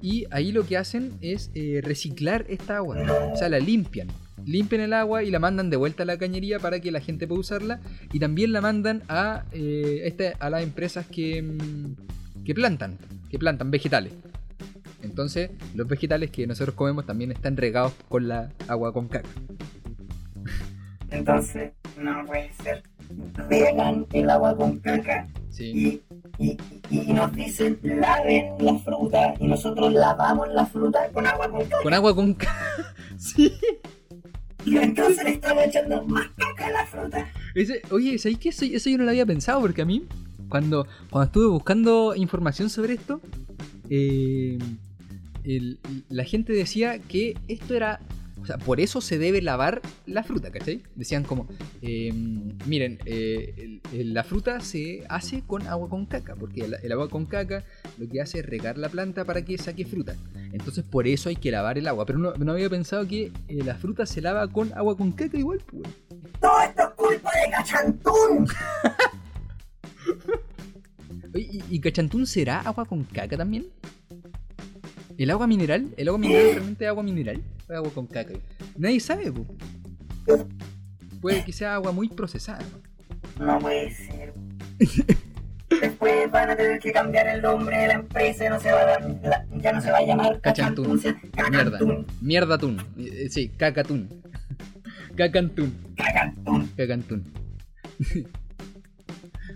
Y 0.00 0.26
ahí 0.30 0.52
lo 0.52 0.64
que 0.64 0.76
hacen 0.76 1.12
es 1.20 1.50
eh, 1.54 1.80
reciclar 1.82 2.46
esta 2.48 2.76
agua. 2.76 2.98
O 3.32 3.36
sea, 3.36 3.48
la 3.48 3.58
limpian. 3.58 4.06
Limpian 4.46 4.80
el 4.80 4.92
agua 4.92 5.24
y 5.24 5.30
la 5.32 5.40
mandan 5.40 5.68
de 5.70 5.76
vuelta 5.76 6.04
a 6.04 6.06
la 6.06 6.16
cañería 6.16 6.60
para 6.60 6.78
que 6.78 6.92
la 6.92 7.00
gente 7.00 7.26
pueda 7.26 7.40
usarla. 7.40 7.80
Y 8.12 8.20
también 8.20 8.52
la 8.52 8.60
mandan 8.60 9.02
a, 9.08 9.44
eh, 9.50 10.02
este- 10.04 10.34
a 10.38 10.48
las 10.50 10.62
empresas 10.62 11.06
que, 11.06 11.42
mm, 11.42 12.44
que 12.44 12.54
plantan. 12.54 12.96
Que 13.28 13.38
plantan 13.40 13.72
vegetales. 13.72 14.12
Entonces, 15.02 15.50
los 15.74 15.86
vegetales 15.88 16.30
que 16.30 16.46
nosotros 16.46 16.74
comemos 16.76 17.04
también 17.06 17.30
están 17.32 17.56
regados 17.56 17.92
con 18.08 18.28
la 18.28 18.50
agua 18.68 18.92
con 18.92 19.08
caca. 19.08 19.28
Entonces, 21.10 21.72
no 21.98 22.24
puede 22.26 22.50
ser. 22.62 22.82
Regan 23.48 24.06
el 24.12 24.28
agua 24.28 24.54
con 24.56 24.78
caca 24.80 25.26
Sí. 25.50 26.02
y, 26.38 26.44
y, 26.44 26.56
y 26.90 27.12
nos 27.12 27.32
dicen 27.34 27.78
laven 27.82 28.52
la 28.60 28.74
fruta 28.78 29.34
y 29.40 29.46
nosotros 29.46 29.92
lavamos 29.92 30.48
la 30.50 30.66
fruta 30.66 31.08
con 31.12 31.26
agua 31.26 31.50
con 31.50 31.62
caca. 31.64 31.82
Con 31.82 31.94
agua 31.94 32.14
con 32.14 32.34
caca. 32.34 32.94
sí. 33.16 33.52
Y 34.64 34.76
entonces 34.76 35.24
le 35.24 35.30
estamos 35.30 35.64
echando 35.64 36.04
más 36.04 36.28
caca 36.36 36.66
a 36.66 36.70
la 36.70 36.86
fruta. 36.86 37.26
Ese, 37.54 37.80
oye, 37.90 38.18
¿sabéis 38.18 38.38
que 38.38 38.50
eso, 38.50 38.64
eso 38.66 38.90
yo 38.90 38.98
no 38.98 39.04
lo 39.04 39.10
había 39.10 39.24
pensado? 39.24 39.60
Porque 39.62 39.82
a 39.82 39.86
mí, 39.86 40.04
cuando, 40.50 40.86
cuando 41.10 41.26
estuve 41.26 41.46
buscando 41.46 42.14
información 42.14 42.68
sobre 42.68 42.94
esto, 42.94 43.20
eh, 43.88 44.58
el- 45.44 45.78
la 46.10 46.24
gente 46.24 46.52
decía 46.52 46.98
que 46.98 47.36
esto 47.48 47.74
era. 47.74 48.00
O 48.48 48.50
sea, 48.50 48.56
por 48.56 48.80
eso 48.80 49.02
se 49.02 49.18
debe 49.18 49.42
lavar 49.42 49.82
la 50.06 50.22
fruta, 50.22 50.50
¿cachai? 50.50 50.82
Decían 50.94 51.22
como, 51.22 51.46
eh, 51.82 52.10
miren, 52.64 52.98
eh, 53.04 53.52
el- 53.58 53.80
el- 53.92 54.14
la 54.14 54.24
fruta 54.24 54.60
se 54.60 55.04
hace 55.10 55.42
con 55.46 55.66
agua 55.66 55.90
con 55.90 56.06
caca, 56.06 56.34
porque 56.34 56.62
el, 56.64 56.76
el 56.82 56.92
agua 56.92 57.10
con 57.10 57.26
caca 57.26 57.62
lo 57.98 58.08
que 58.08 58.22
hace 58.22 58.38
es 58.38 58.46
regar 58.46 58.78
la 58.78 58.88
planta 58.88 59.26
para 59.26 59.44
que 59.44 59.58
saque 59.58 59.84
fruta. 59.84 60.16
Entonces 60.54 60.82
por 60.82 61.06
eso 61.06 61.28
hay 61.28 61.36
que 61.36 61.50
lavar 61.50 61.76
el 61.76 61.86
agua. 61.88 62.06
Pero 62.06 62.18
no, 62.18 62.32
no 62.36 62.52
había 62.52 62.70
pensado 62.70 63.06
que 63.06 63.32
eh, 63.48 63.62
la 63.62 63.74
fruta 63.74 64.06
se 64.06 64.22
lava 64.22 64.48
con 64.48 64.72
agua 64.72 64.96
con 64.96 65.12
caca 65.12 65.36
igual, 65.36 65.60
pues. 65.70 65.82
Todo 66.40 66.58
esto 66.62 66.82
es 66.84 66.94
culpa 66.96 67.30
de 67.44 67.50
Cachantún. 67.50 68.48
¿y, 71.34 71.62
y 71.68 71.80
Cachantún 71.80 72.26
será 72.26 72.60
agua 72.60 72.86
con 72.86 73.04
caca 73.04 73.36
también? 73.36 73.66
¿El 75.18 75.30
agua 75.32 75.46
mineral? 75.46 75.88
¿El 75.98 76.08
agua 76.08 76.18
mineral 76.18 76.46
realmente 76.54 76.84
es 76.86 76.88
agua 76.88 77.02
mineral? 77.02 77.42
¿O 77.68 77.72
es 77.72 77.76
agua 77.78 77.90
con 77.92 78.06
caca? 78.06 78.34
Nadie 78.76 79.00
sabe, 79.00 79.30
po. 79.32 79.46
Puede 81.20 81.44
que 81.44 81.52
sea 81.52 81.74
agua 81.74 81.92
muy 81.92 82.08
procesada. 82.08 82.64
¿no? 83.38 83.58
Puede 83.58 83.90
ser. 83.92 84.32
Después 85.80 86.30
van 86.30 86.50
a 86.50 86.56
tener 86.56 86.78
que 86.80 86.92
cambiar 86.92 87.28
el 87.28 87.42
nombre 87.42 87.76
de 87.76 87.88
la 87.88 87.94
empresa, 87.94 88.46
y 88.46 88.48
no 88.48 88.58
se 88.58 88.72
va 88.72 88.80
a 88.80 88.84
dar- 88.86 89.20
la- 89.22 89.46
ya 89.60 89.72
no 89.72 89.80
se 89.82 89.90
va 89.90 89.98
a 89.98 90.06
llamar 90.06 90.40
Cachantún. 90.40 91.00
Mierda. 91.00 91.20
Cacantún. 91.32 92.06
Mierdatún. 92.20 92.82
Eh, 92.98 93.28
Sí, 93.30 93.48
cacatún. 93.50 94.08
Cacantún. 95.14 95.74
Cacantún. 95.96 96.66
Cacantún. 96.76 97.32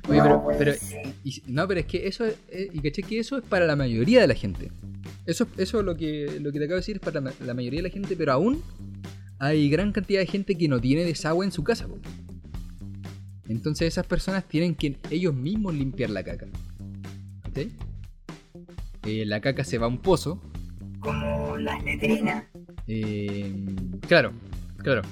Oye, 0.08 0.18
No 0.18 0.24
pero, 0.24 0.44
pero 0.58 0.72
y- 1.24 1.42
no, 1.46 1.68
pero 1.68 1.80
es 1.80 1.86
que 1.86 2.06
eso 2.08 2.24
es, 2.26 2.36
eh, 2.50 2.68
y 2.72 2.80
caché 2.80 3.02
que 3.02 3.18
eso 3.20 3.38
es 3.38 3.44
para 3.44 3.66
la 3.66 3.76
mayoría 3.76 4.20
de 4.20 4.26
la 4.26 4.34
gente. 4.34 4.70
Eso, 5.26 5.46
eso 5.56 5.80
es 5.80 5.84
lo 5.86 5.96
que, 5.96 6.38
lo 6.40 6.50
que 6.52 6.58
te 6.58 6.64
acabo 6.64 6.76
de 6.76 6.80
decir 6.80 6.96
es 6.96 7.00
para 7.02 7.20
la, 7.20 7.32
la 7.44 7.54
mayoría 7.54 7.78
de 7.78 7.88
la 7.88 7.92
gente, 7.94 8.16
pero 8.16 8.32
aún 8.32 8.62
hay 9.38 9.68
gran 9.70 9.92
cantidad 9.92 10.20
de 10.20 10.26
gente 10.26 10.56
que 10.56 10.68
no 10.68 10.80
tiene 10.80 11.04
desagüe 11.04 11.44
en 11.44 11.52
su 11.52 11.62
casa. 11.64 11.86
po. 11.88 11.98
Entonces 13.48 13.88
esas 13.88 14.06
personas 14.06 14.46
tienen 14.48 14.74
que 14.74 14.98
ellos 15.10 15.34
mismos 15.34 15.74
limpiar 15.74 16.10
la 16.10 16.22
caca. 16.24 16.46
¿Ok? 17.48 17.58
Eh, 19.06 19.24
la 19.26 19.40
caca 19.40 19.64
se 19.64 19.78
va 19.78 19.86
a 19.86 19.88
un 19.88 19.98
pozo. 19.98 20.40
Como 21.00 21.56
las 21.58 21.82
letrinas. 21.84 22.44
eh, 22.86 23.52
claro, 24.08 24.32
claro. 24.78 25.02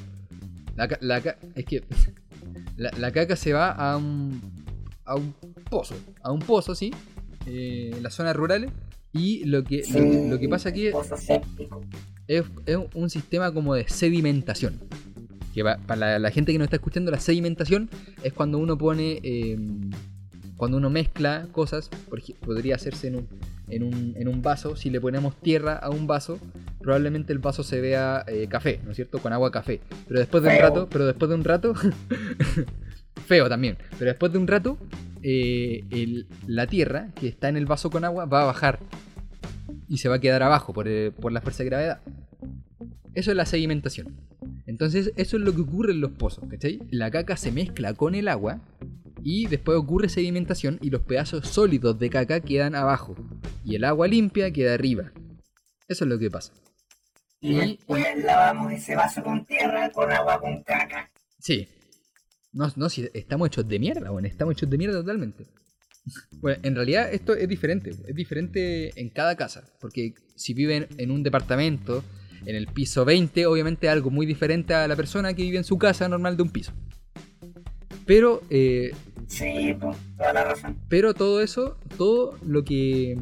La, 0.76 0.88
la 1.00 1.18
es 1.56 1.64
que 1.64 1.82
la, 2.76 2.90
la 2.98 3.10
caca 3.12 3.36
se 3.36 3.52
va 3.52 3.70
a 3.72 3.96
un, 3.96 4.40
a 5.04 5.16
un 5.16 5.34
pozo. 5.68 5.94
A 6.22 6.30
un 6.32 6.40
pozo, 6.40 6.74
sí. 6.74 6.92
eh, 7.46 7.90
en 7.96 8.02
las 8.02 8.14
zonas 8.14 8.36
rurales. 8.36 8.70
Y 9.12 9.44
lo 9.44 9.64
que, 9.64 9.82
lo, 9.88 9.94
que- 10.10 10.28
lo 10.30 10.38
que 10.38 10.48
pasa 10.48 10.68
aquí 10.68 10.86
es, 10.86 10.94
es, 12.28 12.44
es 12.66 12.78
un 12.94 13.10
sistema 13.10 13.52
como 13.52 13.74
de 13.74 13.88
sedimentación. 13.88 14.74
Que 15.54 15.62
va- 15.64 15.78
para 15.78 16.00
la, 16.12 16.18
la 16.20 16.30
gente 16.30 16.52
que 16.52 16.58
no 16.58 16.64
está 16.64 16.76
escuchando, 16.76 17.10
la 17.10 17.18
sedimentación 17.18 17.90
es 18.22 18.32
cuando 18.32 18.58
uno 18.58 18.78
pone. 18.78 19.18
eh, 19.22 19.58
cuando 20.56 20.76
uno 20.76 20.90
mezcla 20.90 21.48
cosas, 21.52 21.88
podría 22.44 22.74
hacerse 22.74 23.08
en 23.08 23.16
un, 23.16 23.28
en, 23.68 23.82
un, 23.82 24.14
en 24.18 24.28
un 24.28 24.42
vaso. 24.42 24.76
Si 24.76 24.90
le 24.90 25.00
ponemos 25.00 25.34
tierra 25.40 25.72
a 25.74 25.88
un 25.88 26.06
vaso, 26.06 26.38
probablemente 26.82 27.32
el 27.32 27.38
vaso 27.38 27.62
se 27.64 27.80
vea 27.80 28.24
eh, 28.28 28.46
café, 28.46 28.78
¿no 28.84 28.90
es 28.90 28.96
cierto? 28.96 29.20
Con 29.20 29.32
agua 29.32 29.50
café. 29.50 29.80
Pero 30.06 30.20
después 30.20 30.42
de 30.42 30.50
un 30.50 30.58
rato, 30.58 30.86
pero 30.90 31.06
después 31.06 31.30
de 31.30 31.34
un 31.34 31.44
rato. 31.44 31.72
feo 33.26 33.48
también. 33.48 33.78
Pero 33.98 34.10
después 34.10 34.32
de 34.32 34.38
un 34.38 34.46
rato, 34.46 34.76
eh, 35.22 35.84
el- 35.90 36.26
la 36.46 36.66
tierra 36.66 37.08
que 37.14 37.28
está 37.28 37.48
en 37.48 37.56
el 37.56 37.66
vaso 37.66 37.90
con 37.90 38.04
agua 38.04 38.24
va 38.26 38.42
a 38.42 38.46
bajar 38.46 38.80
y 39.88 39.98
se 39.98 40.08
va 40.08 40.16
a 40.16 40.20
quedar 40.20 40.42
abajo 40.42 40.72
por, 40.72 40.88
eh, 40.88 41.10
por 41.10 41.32
la 41.32 41.40
fuerza 41.40 41.62
de 41.62 41.68
gravedad. 41.70 42.00
Eso 43.14 43.30
es 43.32 43.36
la 43.36 43.44
sedimentación. 43.46 44.16
Entonces, 44.66 45.12
eso 45.16 45.36
es 45.36 45.42
lo 45.42 45.52
que 45.54 45.62
ocurre 45.62 45.92
en 45.92 46.00
los 46.00 46.12
pozos, 46.12 46.44
¿cachai? 46.48 46.78
La 46.90 47.10
caca 47.10 47.36
se 47.36 47.50
mezcla 47.50 47.92
con 47.94 48.14
el 48.14 48.28
agua 48.28 48.60
y 49.22 49.46
después 49.48 49.76
ocurre 49.76 50.08
sedimentación 50.08 50.78
y 50.80 50.90
los 50.90 51.02
pedazos 51.02 51.46
sólidos 51.48 51.98
de 51.98 52.08
caca 52.08 52.40
quedan 52.40 52.74
abajo 52.74 53.16
y 53.64 53.74
el 53.74 53.84
agua 53.84 54.06
limpia 54.06 54.52
queda 54.52 54.74
arriba. 54.74 55.12
Eso 55.88 56.04
es 56.04 56.10
lo 56.10 56.18
que 56.18 56.30
pasa. 56.30 56.52
Y 57.40 57.52
Y- 57.52 57.54
después 57.76 58.06
lavamos 58.24 58.72
ese 58.72 58.94
vaso 58.94 59.22
con 59.24 59.44
tierra 59.44 59.90
con 59.90 60.10
agua 60.12 60.38
con 60.40 60.62
caca. 60.62 61.10
Sí. 61.38 61.66
No, 62.52 62.70
no, 62.76 62.88
si 62.88 63.08
estamos 63.14 63.46
hechos 63.48 63.68
de 63.68 63.78
mierda, 63.78 64.10
bueno, 64.10 64.26
estamos 64.26 64.52
hechos 64.52 64.68
de 64.70 64.78
mierda 64.78 64.98
totalmente. 65.00 65.46
Bueno, 66.40 66.58
en 66.62 66.74
realidad 66.74 67.12
esto 67.12 67.34
es 67.34 67.46
diferente. 67.46 67.90
Es 67.90 68.14
diferente 68.14 68.98
en 68.98 69.10
cada 69.10 69.36
casa. 69.36 69.64
Porque 69.80 70.14
si 70.34 70.54
viven 70.54 70.88
en 70.96 71.10
un 71.10 71.22
departamento, 71.22 72.02
en 72.46 72.56
el 72.56 72.66
piso 72.68 73.04
20, 73.04 73.44
obviamente 73.46 73.86
es 73.86 73.92
algo 73.92 74.10
muy 74.10 74.24
diferente 74.24 74.72
a 74.72 74.88
la 74.88 74.96
persona 74.96 75.34
que 75.34 75.42
vive 75.42 75.58
en 75.58 75.64
su 75.64 75.76
casa 75.76 76.08
normal 76.08 76.38
de 76.38 76.42
un 76.42 76.50
piso. 76.50 76.72
Pero, 78.06 78.42
eh, 78.48 78.92
Sí, 79.26 79.76
pues, 79.78 79.96
toda 80.16 80.32
la 80.32 80.44
razón. 80.44 80.76
pero 80.88 81.12
todo 81.14 81.42
eso, 81.42 81.76
todo 81.98 82.36
lo 82.44 82.64
que, 82.64 83.16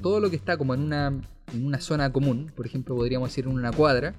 todo 0.00 0.18
lo 0.18 0.30
que 0.30 0.36
está 0.36 0.56
como 0.56 0.74
en 0.74 0.80
una, 0.80 1.20
en 1.52 1.66
una 1.66 1.80
zona 1.80 2.12
común, 2.12 2.52
por 2.54 2.66
ejemplo, 2.66 2.94
podríamos 2.94 3.30
decir 3.30 3.44
en 3.44 3.52
una 3.52 3.72
cuadra, 3.72 4.14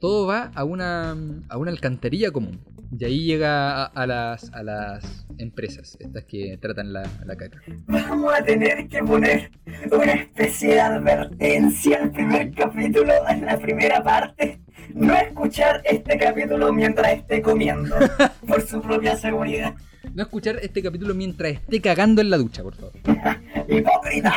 todo 0.00 0.26
va 0.26 0.50
a 0.54 0.64
una, 0.64 1.16
a 1.48 1.56
una 1.56 1.70
alcantarilla 1.70 2.30
común. 2.30 2.60
Y 2.98 3.04
ahí 3.06 3.24
llega 3.24 3.84
a, 3.84 3.84
a 3.86 4.06
las, 4.06 4.52
a 4.52 4.62
las 4.62 5.26
empresas, 5.38 5.96
estas 5.98 6.24
que 6.24 6.58
tratan 6.60 6.92
la, 6.92 7.08
la 7.24 7.36
caca. 7.36 7.58
Vamos 7.86 8.34
a 8.38 8.44
tener 8.44 8.86
que 8.88 9.02
poner 9.02 9.50
una 9.90 10.12
especie 10.12 10.74
de 10.74 10.80
advertencia 10.80 12.02
al 12.02 12.10
primer 12.10 12.52
capítulo, 12.52 13.12
en 13.30 13.46
la 13.46 13.58
primera 13.58 14.02
parte. 14.02 14.60
No 14.94 15.14
escuchar 15.14 15.80
este 15.84 16.18
capítulo 16.18 16.72
mientras 16.72 17.12
esté 17.12 17.40
comiendo, 17.40 17.96
por 18.46 18.60
su 18.66 18.82
propia 18.82 19.16
seguridad. 19.16 19.74
No 20.14 20.24
escuchar 20.24 20.58
este 20.60 20.82
capítulo 20.82 21.14
mientras 21.14 21.52
esté 21.52 21.80
cagando 21.80 22.20
en 22.20 22.28
la 22.28 22.36
ducha, 22.36 22.62
por 22.62 22.74
favor. 22.74 22.92
¡Hipócrita! 23.68 24.34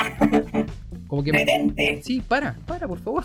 Como 1.08 1.24
que... 1.24 1.32
¡Detente! 1.32 2.02
Sí, 2.04 2.22
para, 2.28 2.54
para, 2.66 2.88
por 2.88 3.00
favor. 3.00 3.24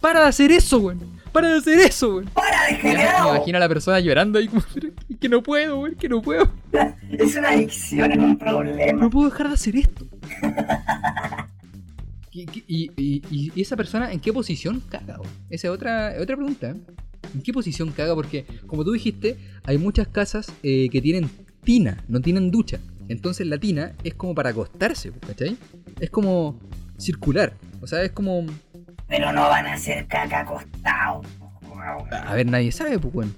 Para 0.00 0.20
de 0.22 0.26
hacer 0.26 0.50
eso, 0.50 0.78
weón. 0.78 1.00
Para 1.32 1.48
de 1.48 1.58
hacer 1.58 1.78
eso, 1.78 2.16
weón. 2.16 2.24
¡Para, 2.30 2.62
Me 2.66 2.70
me 2.72 2.76
degenerado! 2.76 3.36
imagino 3.36 3.56
a 3.58 3.60
la 3.60 3.68
persona 3.68 4.00
llorando 4.00 4.38
ahí 4.38 4.48
como, 4.48 4.62
"Pero 4.74 4.88
es 5.08 5.16
que 5.18 5.28
no 5.28 5.42
puedo, 5.42 5.80
weón, 5.80 5.94
que 5.94 6.08
no 6.08 6.20
puedo. 6.22 6.50
Es 7.12 7.36
una 7.36 7.50
adicción, 7.50 8.10
es 8.12 8.18
un 8.18 8.38
problema. 8.38 9.00
No 9.02 9.10
puedo 9.10 9.28
dejar 9.28 9.48
de 9.48 9.54
hacer 9.54 9.76
esto. 9.76 10.06
¿Y, 12.34 12.42
y, 12.66 12.90
y- 12.96 13.22
y- 13.30 13.52
y 13.54 13.60
esa 13.60 13.76
persona 13.76 14.10
en 14.10 14.18
qué 14.20 14.32
posición 14.32 14.80
caga? 14.88 15.18
weón? 15.20 15.30
Esa 15.50 15.68
es 15.68 15.74
otra, 15.74 16.14
otra 16.20 16.36
pregunta. 16.36 16.70
¿eh? 16.70 16.76
¿En 17.34 17.42
qué 17.42 17.52
posición 17.52 17.90
caga? 17.92 18.14
Porque, 18.14 18.46
como 18.66 18.84
tú 18.84 18.92
dijiste, 18.92 19.36
hay 19.64 19.76
muchas 19.78 20.08
casas 20.08 20.50
eh, 20.62 20.88
que 20.90 21.02
tienen 21.02 21.28
tina, 21.62 22.02
no 22.08 22.20
tienen 22.20 22.50
ducha. 22.50 22.80
Entonces 23.08 23.46
la 23.46 23.58
tina 23.58 23.92
es 24.02 24.14
como 24.14 24.34
para 24.34 24.50
acostarse, 24.50 25.12
¿cachai? 25.26 25.56
Es 26.00 26.08
como 26.08 26.58
circular. 27.02 27.52
O 27.80 27.86
sea, 27.86 28.02
es 28.02 28.12
como... 28.12 28.46
Pero 29.08 29.32
no 29.32 29.42
van 29.42 29.66
a 29.66 29.74
hacer 29.74 30.06
caca 30.06 30.40
acostado. 30.40 31.22
A 32.10 32.34
ver, 32.34 32.46
nadie 32.46 32.72
sabe, 32.72 32.98
pues, 32.98 33.12
bueno. 33.12 33.32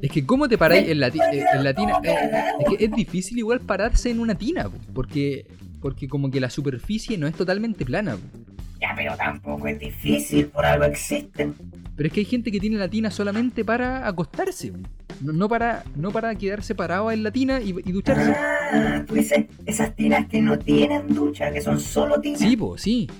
Es 0.00 0.10
que, 0.10 0.24
¿cómo 0.24 0.48
te 0.48 0.56
paráis 0.56 0.88
en 0.88 1.00
la, 1.00 1.08
eh, 1.08 1.44
en 1.54 1.64
la 1.64 1.74
tina? 1.74 2.00
Es 2.60 2.78
que 2.78 2.84
es 2.84 2.92
difícil 2.92 3.38
igual 3.38 3.60
pararse 3.60 4.10
en 4.10 4.20
una 4.20 4.34
tina, 4.36 4.68
pues, 4.68 4.82
porque, 4.94 5.46
porque 5.80 6.08
como 6.08 6.30
que 6.30 6.40
la 6.40 6.50
superficie 6.50 7.18
no 7.18 7.26
es 7.26 7.34
totalmente 7.34 7.84
plana. 7.84 8.16
pues. 8.16 8.46
Ya, 8.80 8.94
pero 8.96 9.16
tampoco 9.16 9.66
es 9.66 9.78
difícil, 9.78 10.46
por 10.46 10.64
algo 10.64 10.84
existen. 10.84 11.54
Pero 11.98 12.06
es 12.06 12.12
que 12.12 12.20
hay 12.20 12.26
gente 12.26 12.52
que 12.52 12.60
tiene 12.60 12.76
la 12.76 12.88
tina 12.88 13.10
solamente 13.10 13.64
para 13.64 14.06
acostarse, 14.06 14.72
no, 15.20 15.32
no 15.32 15.48
para, 15.48 15.82
no 15.96 16.12
para 16.12 16.32
quedarse 16.36 16.76
parado 16.76 17.10
en 17.10 17.24
la 17.24 17.32
tina 17.32 17.60
y, 17.60 17.70
y 17.70 17.90
ducharse. 17.90 18.30
Ah, 18.30 19.02
tú 19.04 19.14
dices 19.14 19.46
esas 19.66 19.96
tinas 19.96 20.28
que 20.28 20.40
no 20.40 20.56
tienen 20.60 21.12
ducha, 21.12 21.50
que 21.50 21.60
son 21.60 21.80
solo 21.80 22.20
tinas. 22.20 22.38
Sí, 22.38 22.56
pues, 22.56 22.82
sí. 22.82 23.10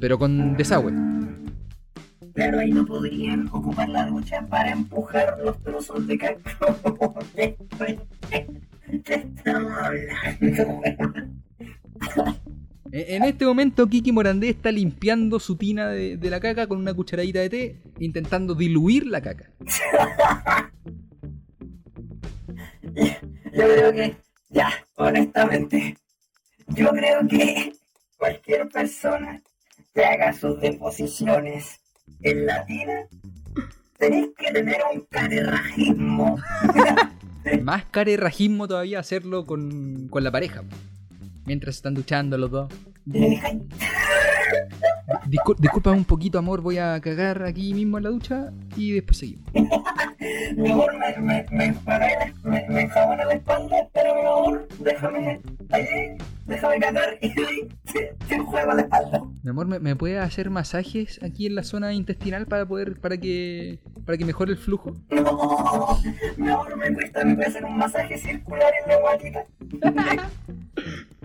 Pero 0.00 0.18
con 0.18 0.56
desagüe. 0.56 0.94
Claro, 2.32 2.60
ahí 2.60 2.72
no 2.72 2.86
podrían 2.86 3.48
ocupar 3.52 3.90
la 3.90 4.06
ducha 4.06 4.40
para 4.48 4.70
empujar 4.70 5.36
los 5.44 5.62
trozos 5.62 6.06
de 6.06 6.16
cacao. 6.16 7.14
¿Qué 7.36 7.58
qué 9.04 9.14
estamos 9.14 9.72
hablando? 9.72 10.80
E- 12.92 13.16
En 13.16 13.24
este 13.24 13.44
momento, 13.44 13.86
Kiki 13.86 14.12
Morandé 14.12 14.48
está 14.48 14.72
limpiando 14.72 15.38
su 15.38 15.56
tina 15.56 15.88
de, 15.88 16.16
de 16.16 16.30
la 16.30 16.40
caca 16.40 16.66
con 16.66 16.78
una 16.78 16.94
cucharadita 16.94 17.40
de 17.40 17.50
té, 17.50 17.82
intentando 17.98 18.54
diluir 18.54 19.06
la 19.06 19.20
caca. 19.20 19.50
Yo 23.52 23.64
creo 23.64 23.92
que, 23.92 24.16
ya, 24.48 24.70
honestamente, 24.96 25.96
yo 26.68 26.90
creo 26.90 27.26
que 27.28 27.72
cualquier 28.16 28.68
persona 28.68 29.40
que 29.94 30.04
haga 30.04 30.32
sus 30.32 30.60
deposiciones 30.60 31.80
en 32.22 32.46
la 32.46 32.64
tina, 32.66 33.06
tenéis 33.98 34.28
que 34.36 34.52
tener 34.52 34.78
un 34.92 35.00
carerrajismo. 35.10 36.36
Más 37.62 37.84
carerrajismo 37.86 38.68
todavía 38.68 38.98
hacerlo 38.98 39.46
con, 39.46 40.08
con 40.08 40.22
la 40.24 40.30
pareja. 40.30 40.62
Mientras 41.46 41.76
están 41.76 41.94
duchando 41.94 42.36
los 42.38 42.50
dos. 42.50 42.72
Discul- 45.26 45.56
disculpa 45.58 45.90
un 45.90 46.04
poquito, 46.04 46.38
amor, 46.38 46.60
voy 46.60 46.78
a 46.78 47.00
cagar 47.00 47.42
aquí 47.42 47.74
mismo 47.74 47.98
en 47.98 48.04
la 48.04 48.10
ducha 48.10 48.52
y 48.76 48.92
después 48.92 49.18
seguimos. 49.18 49.50
Mi 50.56 50.70
amor, 50.70 50.92
me, 50.98 51.16
me, 51.20 51.46
me, 51.50 51.74
me, 52.44 52.68
me 52.68 52.80
enjabona 52.82 53.24
la 53.24 53.34
espalda, 53.34 53.88
pero 53.92 54.14
mi 54.14 54.20
amor, 54.20 54.68
déjame, 54.80 55.40
ahí, 55.70 55.86
déjame 56.46 56.78
cagar 56.78 57.18
y 57.20 57.32
te 57.92 58.34
enjuago 58.34 58.72
la 58.74 58.82
espalda. 58.82 59.22
Mi 59.42 59.50
amor, 59.50 59.66
¿me, 59.66 59.78
me 59.80 59.96
puede 59.96 60.18
hacer 60.18 60.50
masajes 60.50 61.20
aquí 61.22 61.46
en 61.46 61.54
la 61.54 61.62
zona 61.62 61.92
intestinal 61.92 62.46
para 62.46 62.66
poder, 62.66 63.00
para 63.00 63.16
que, 63.16 63.78
para 64.04 64.18
que 64.18 64.24
mejore 64.24 64.52
el 64.52 64.58
flujo? 64.58 64.94
No, 65.10 65.98
mi 66.36 66.48
amor, 66.50 66.76
me 66.76 66.92
cuesta, 66.92 67.24
me 67.24 67.34
puede 67.34 67.48
hacer 67.48 67.64
un 67.64 67.78
masaje 67.78 68.18
circular 68.18 68.72
en 68.84 68.88
la 68.90 69.00
guatita. 69.00 69.44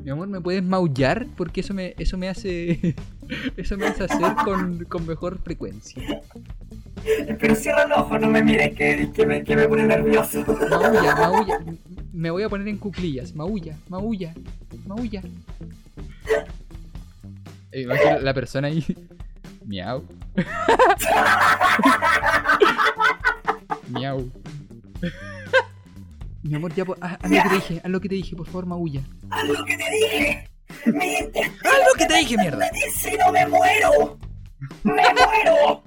Mi 0.05 0.11
amor, 0.11 0.27
¿me 0.27 0.39
puedes 0.39 0.61
maullar? 0.61 1.25
Porque 1.35 1.61
eso 1.61 1.73
me, 1.73 1.95
eso 1.97 2.15
me 2.15 2.29
hace, 2.29 2.93
eso 3.57 3.75
me 3.75 3.87
hace 3.87 4.03
hacer 4.03 4.35
con, 4.43 4.85
con 4.85 5.07
mejor 5.07 5.39
frecuencia. 5.39 6.21
Pero 7.39 7.55
cierra 7.55 7.87
los 7.87 7.97
ojos, 7.97 8.21
no 8.21 8.27
me 8.27 8.43
mires, 8.43 8.75
que, 8.75 9.11
que, 9.11 9.25
me, 9.25 9.43
que 9.43 9.55
me 9.55 9.67
pone 9.67 9.83
nervioso. 9.83 10.45
Maulla, 10.45 11.15
maulla. 11.19 11.59
Me 12.13 12.29
voy 12.29 12.43
a 12.43 12.49
poner 12.49 12.67
en 12.67 12.77
cuclillas. 12.77 13.33
Maulla, 13.33 13.79
maulla, 13.89 14.35
maulla. 14.85 15.23
Eh, 17.71 17.81
imagino 17.81 18.19
la 18.19 18.33
persona 18.35 18.67
ahí. 18.67 18.85
Miau. 19.65 20.03
Miau. 23.89 24.31
Mi 26.47 26.55
amor, 26.55 26.73
ya, 26.75 26.85
po- 26.85 26.95
haz, 27.01 27.17
haz 27.21 27.31
lo 27.31 27.41
que 27.41 27.49
te 27.49 27.55
dije, 27.55 27.81
haz 27.83 27.89
lo 27.91 28.01
que 28.01 28.09
te 28.09 28.15
dije, 28.15 28.35
por 28.35 28.45
favor, 28.45 28.65
maulla. 28.67 29.01
Haz 29.31 29.47
lo 29.47 29.65
que 29.65 29.77
te 29.77 29.83
dije. 29.91 30.49
Mi 30.85 31.17
intestino 31.17 31.55
¡Haz 31.63 31.79
lo 31.87 31.93
que 31.97 32.05
te 32.05 32.17
dije, 32.19 32.37
mierda! 32.37 32.69
si 33.01 33.17
no 33.17 33.31
me 33.31 33.47
muero. 33.47 34.19
Me 34.83 34.93
muero. 34.93 35.83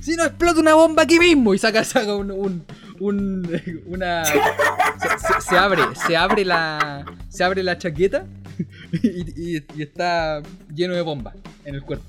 Si 0.00 0.16
no 0.16 0.24
explota 0.24 0.60
una 0.60 0.74
bomba 0.74 1.02
aquí 1.02 1.18
mismo 1.18 1.52
y 1.54 1.58
saca, 1.58 1.84
saca 1.84 2.14
un, 2.16 2.30
un, 2.30 2.64
un- 3.00 3.82
una 3.86 4.24
se, 4.24 4.32
se- 4.34 5.40
se 5.48 5.56
abre, 5.58 5.82
se 6.06 6.16
abre 6.16 6.44
la 6.44 7.04
se 7.28 7.44
abre 7.44 7.62
la 7.62 7.76
chaqueta 7.76 8.26
y, 9.02 9.56
y- 9.56 9.66
y 9.76 9.82
está 9.82 10.42
lleno 10.74 10.94
de 10.94 11.02
bombas 11.02 11.34
en 11.66 11.74
el 11.74 11.82
cuerpo. 11.82 12.04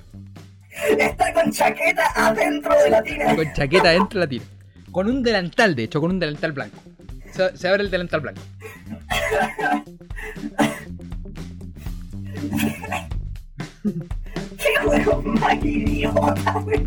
Está 0.98 1.34
con 1.34 1.52
chaqueta 1.52 2.04
adentro 2.16 2.74
de 2.82 2.90
la 2.90 3.04
tina. 3.04 3.36
Con 3.36 3.54
chaqueta 3.54 3.90
dentro 3.90 4.20
de 4.22 4.26
la 4.26 4.30
tira. 4.30 4.46
Con 4.92 5.08
un 5.08 5.22
delantal, 5.24 5.76
de 5.76 5.84
hecho, 5.84 6.00
con 6.00 6.12
un 6.12 6.20
delantal 6.20 6.52
blanco. 6.54 6.78
Se, 7.36 7.68
abre 7.68 7.84
el 7.84 7.92
delantal 7.92 8.22
blanco. 8.22 8.42
Qué 14.58 14.76
juego 14.82 15.22
más 15.22 15.66
idiota, 15.66 16.58
weón. 16.60 16.86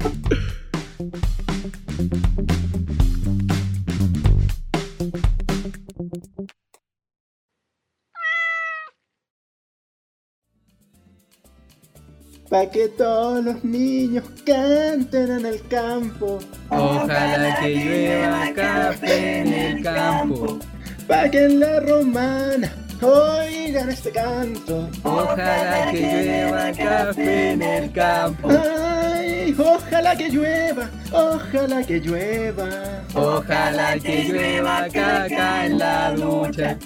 Pa' 12.48 12.64
que 12.70 12.88
todos 12.88 13.44
los 13.44 13.62
niños 13.62 14.24
canten 14.46 15.30
en 15.30 15.44
el 15.44 15.60
campo. 15.68 16.38
Ojalá 16.70 17.58
que 17.60 17.74
llueva 17.74 18.52
café 18.54 19.40
en 19.40 19.52
el 19.52 19.82
campo. 19.82 20.58
Pa' 21.06 21.28
que 21.28 21.44
en 21.44 21.60
la 21.60 21.80
romana 21.80 22.72
oigan 23.02 23.90
este 23.90 24.10
canto. 24.12 24.88
Ojalá 25.02 25.90
que 25.92 26.00
llueva 26.00 26.72
café 26.72 27.50
en 27.52 27.62
el 27.62 27.92
campo. 27.92 28.48
Ay, 28.48 29.54
ojalá 29.58 30.16
que 30.16 30.30
llueva, 30.30 30.88
ojalá 31.12 31.82
que 31.82 32.00
llueva. 32.00 32.68
Ojalá 33.14 33.98
que 33.98 34.24
llueva 34.24 34.88
caca 34.90 35.66
en 35.66 35.78
la 35.78 36.12
ducha. 36.12 36.78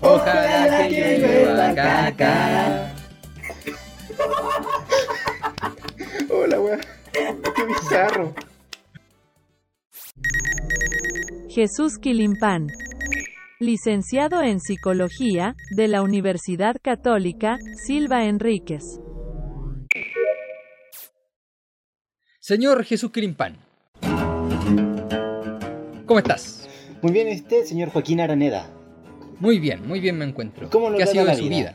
Ojalá 0.00 0.88
que 0.88 1.18
llueva 1.18 1.74
caca. 1.74 2.99
Hola, 6.30 6.60
weón. 6.60 6.80
Qué 7.12 7.64
bizarro. 7.66 8.34
Jesús 11.48 11.98
Quilimpán. 11.98 12.68
licenciado 13.58 14.40
en 14.42 14.58
Psicología, 14.58 15.54
de 15.76 15.86
la 15.88 16.00
Universidad 16.02 16.76
Católica, 16.82 17.58
Silva 17.86 18.24
Enríquez. 18.24 18.82
Señor 22.40 22.84
Jesús 22.84 23.10
Crimpán. 23.12 23.56
¿Cómo 26.06 26.18
estás? 26.18 26.68
Muy 27.02 27.12
bien, 27.12 27.28
¿y 27.28 27.34
usted, 27.36 27.64
señor 27.64 27.90
Joaquín 27.90 28.20
Araneda. 28.20 28.66
Muy 29.38 29.58
bien, 29.58 29.86
muy 29.86 30.00
bien 30.00 30.16
me 30.18 30.24
encuentro. 30.24 30.68
¿Cómo 30.70 30.88
lo 30.90 30.96
¿Qué 30.96 31.02
ha 31.04 31.06
sido 31.06 31.24
de 31.26 31.34
su 31.34 31.44
vida? 31.44 31.56
vida? 31.56 31.74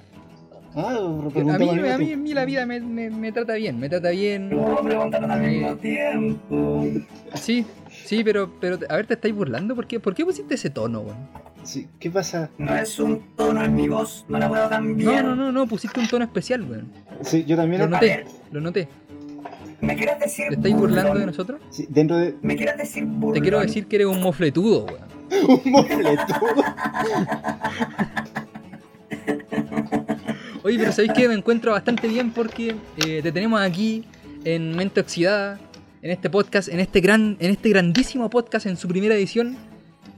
Ah, 0.78 0.98
A 0.98 1.58
mí, 1.58 1.70
a 1.70 1.98
mí, 1.98 2.12
a 2.14 2.18
mí 2.18 2.34
la 2.34 2.44
vida 2.44 2.66
me, 2.66 2.82
me- 2.82 3.10
me 3.10 3.32
trata 3.32 3.54
bien, 3.54 3.80
me 3.80 3.88
trata 3.88 4.10
bien. 4.10 4.50
Eh, 4.52 5.76
tiempo. 5.82 6.86
Sí, 7.36 7.66
sí, 8.04 8.24
pero, 8.26 8.52
pero, 8.60 8.78
a 8.90 8.96
ver, 8.98 9.08
¿te 9.08 9.14
estáis 9.14 9.34
burlando? 9.34 9.74
¿Por 9.76 9.88
qué, 9.88 10.00
¿Por 10.02 10.14
qué 10.14 10.26
pusiste 10.26 10.56
ese 10.56 10.70
tono, 10.70 11.00
weón? 11.02 11.18
Sí, 11.64 11.88
¿Qué 11.98 12.12
pasa? 12.12 12.50
No 12.58 12.76
es 12.76 13.00
un 13.00 13.22
tono 13.36 13.64
en 13.64 13.74
mi 13.74 13.88
voz, 13.88 14.26
no 14.28 14.38
la 14.38 14.50
puedo 14.50 14.64
No, 14.66 14.70
cambiar. 14.70 15.24
no, 15.24 15.36
no, 15.36 15.52
no, 15.52 15.66
pusiste 15.66 16.00
un 16.00 16.08
tono 16.08 16.26
especial, 16.26 16.62
weón. 16.70 16.92
Sí, 17.22 17.46
yo 17.46 17.56
también. 17.56 17.82
Lo 17.82 17.88
noté, 17.88 18.26
lo 18.52 18.60
noté. 18.62 18.88
¿Me 19.82 19.96
quieres 19.96 20.20
decir 20.20 20.48
¿Te 20.50 20.56
estáis 20.56 20.76
burlando 20.76 21.14
de 21.20 21.26
nosotros? 21.26 21.62
Sí, 21.70 21.86
dentro 21.90 22.18
de 22.18 22.36
¿Me 22.42 22.56
quieres 22.56 22.78
decir 22.78 23.04
Te 23.04 23.10
burlón? 23.10 23.42
quiero 23.42 23.60
decir 23.62 23.88
que 23.88 23.96
eres 23.98 24.08
un 24.08 24.22
mofletudo, 24.22 24.86
weón. 24.86 25.06
un 25.66 25.72
mofletudo. 25.72 26.64
Oye, 30.66 30.80
pero 30.80 30.92
¿sabéis 30.92 31.14
que 31.14 31.28
me 31.28 31.36
encuentro 31.36 31.74
bastante 31.74 32.08
bien 32.08 32.32
porque 32.32 32.76
eh, 32.98 33.22
te 33.22 33.32
tenemos 33.32 33.62
aquí 33.62 34.04
en 34.46 34.76
Mente 34.76 35.00
Oxidada, 35.00 35.60
en 36.02 36.10
este 36.10 36.28
podcast, 36.28 36.70
en 36.70 36.80
este 36.80 37.02
gran, 37.02 37.38
en 37.40 37.52
este 37.52 37.70
grandísimo 37.70 38.32
podcast 38.32 38.66
en 38.66 38.76
su 38.76 38.88
primera 38.88 39.14
edición. 39.14 39.56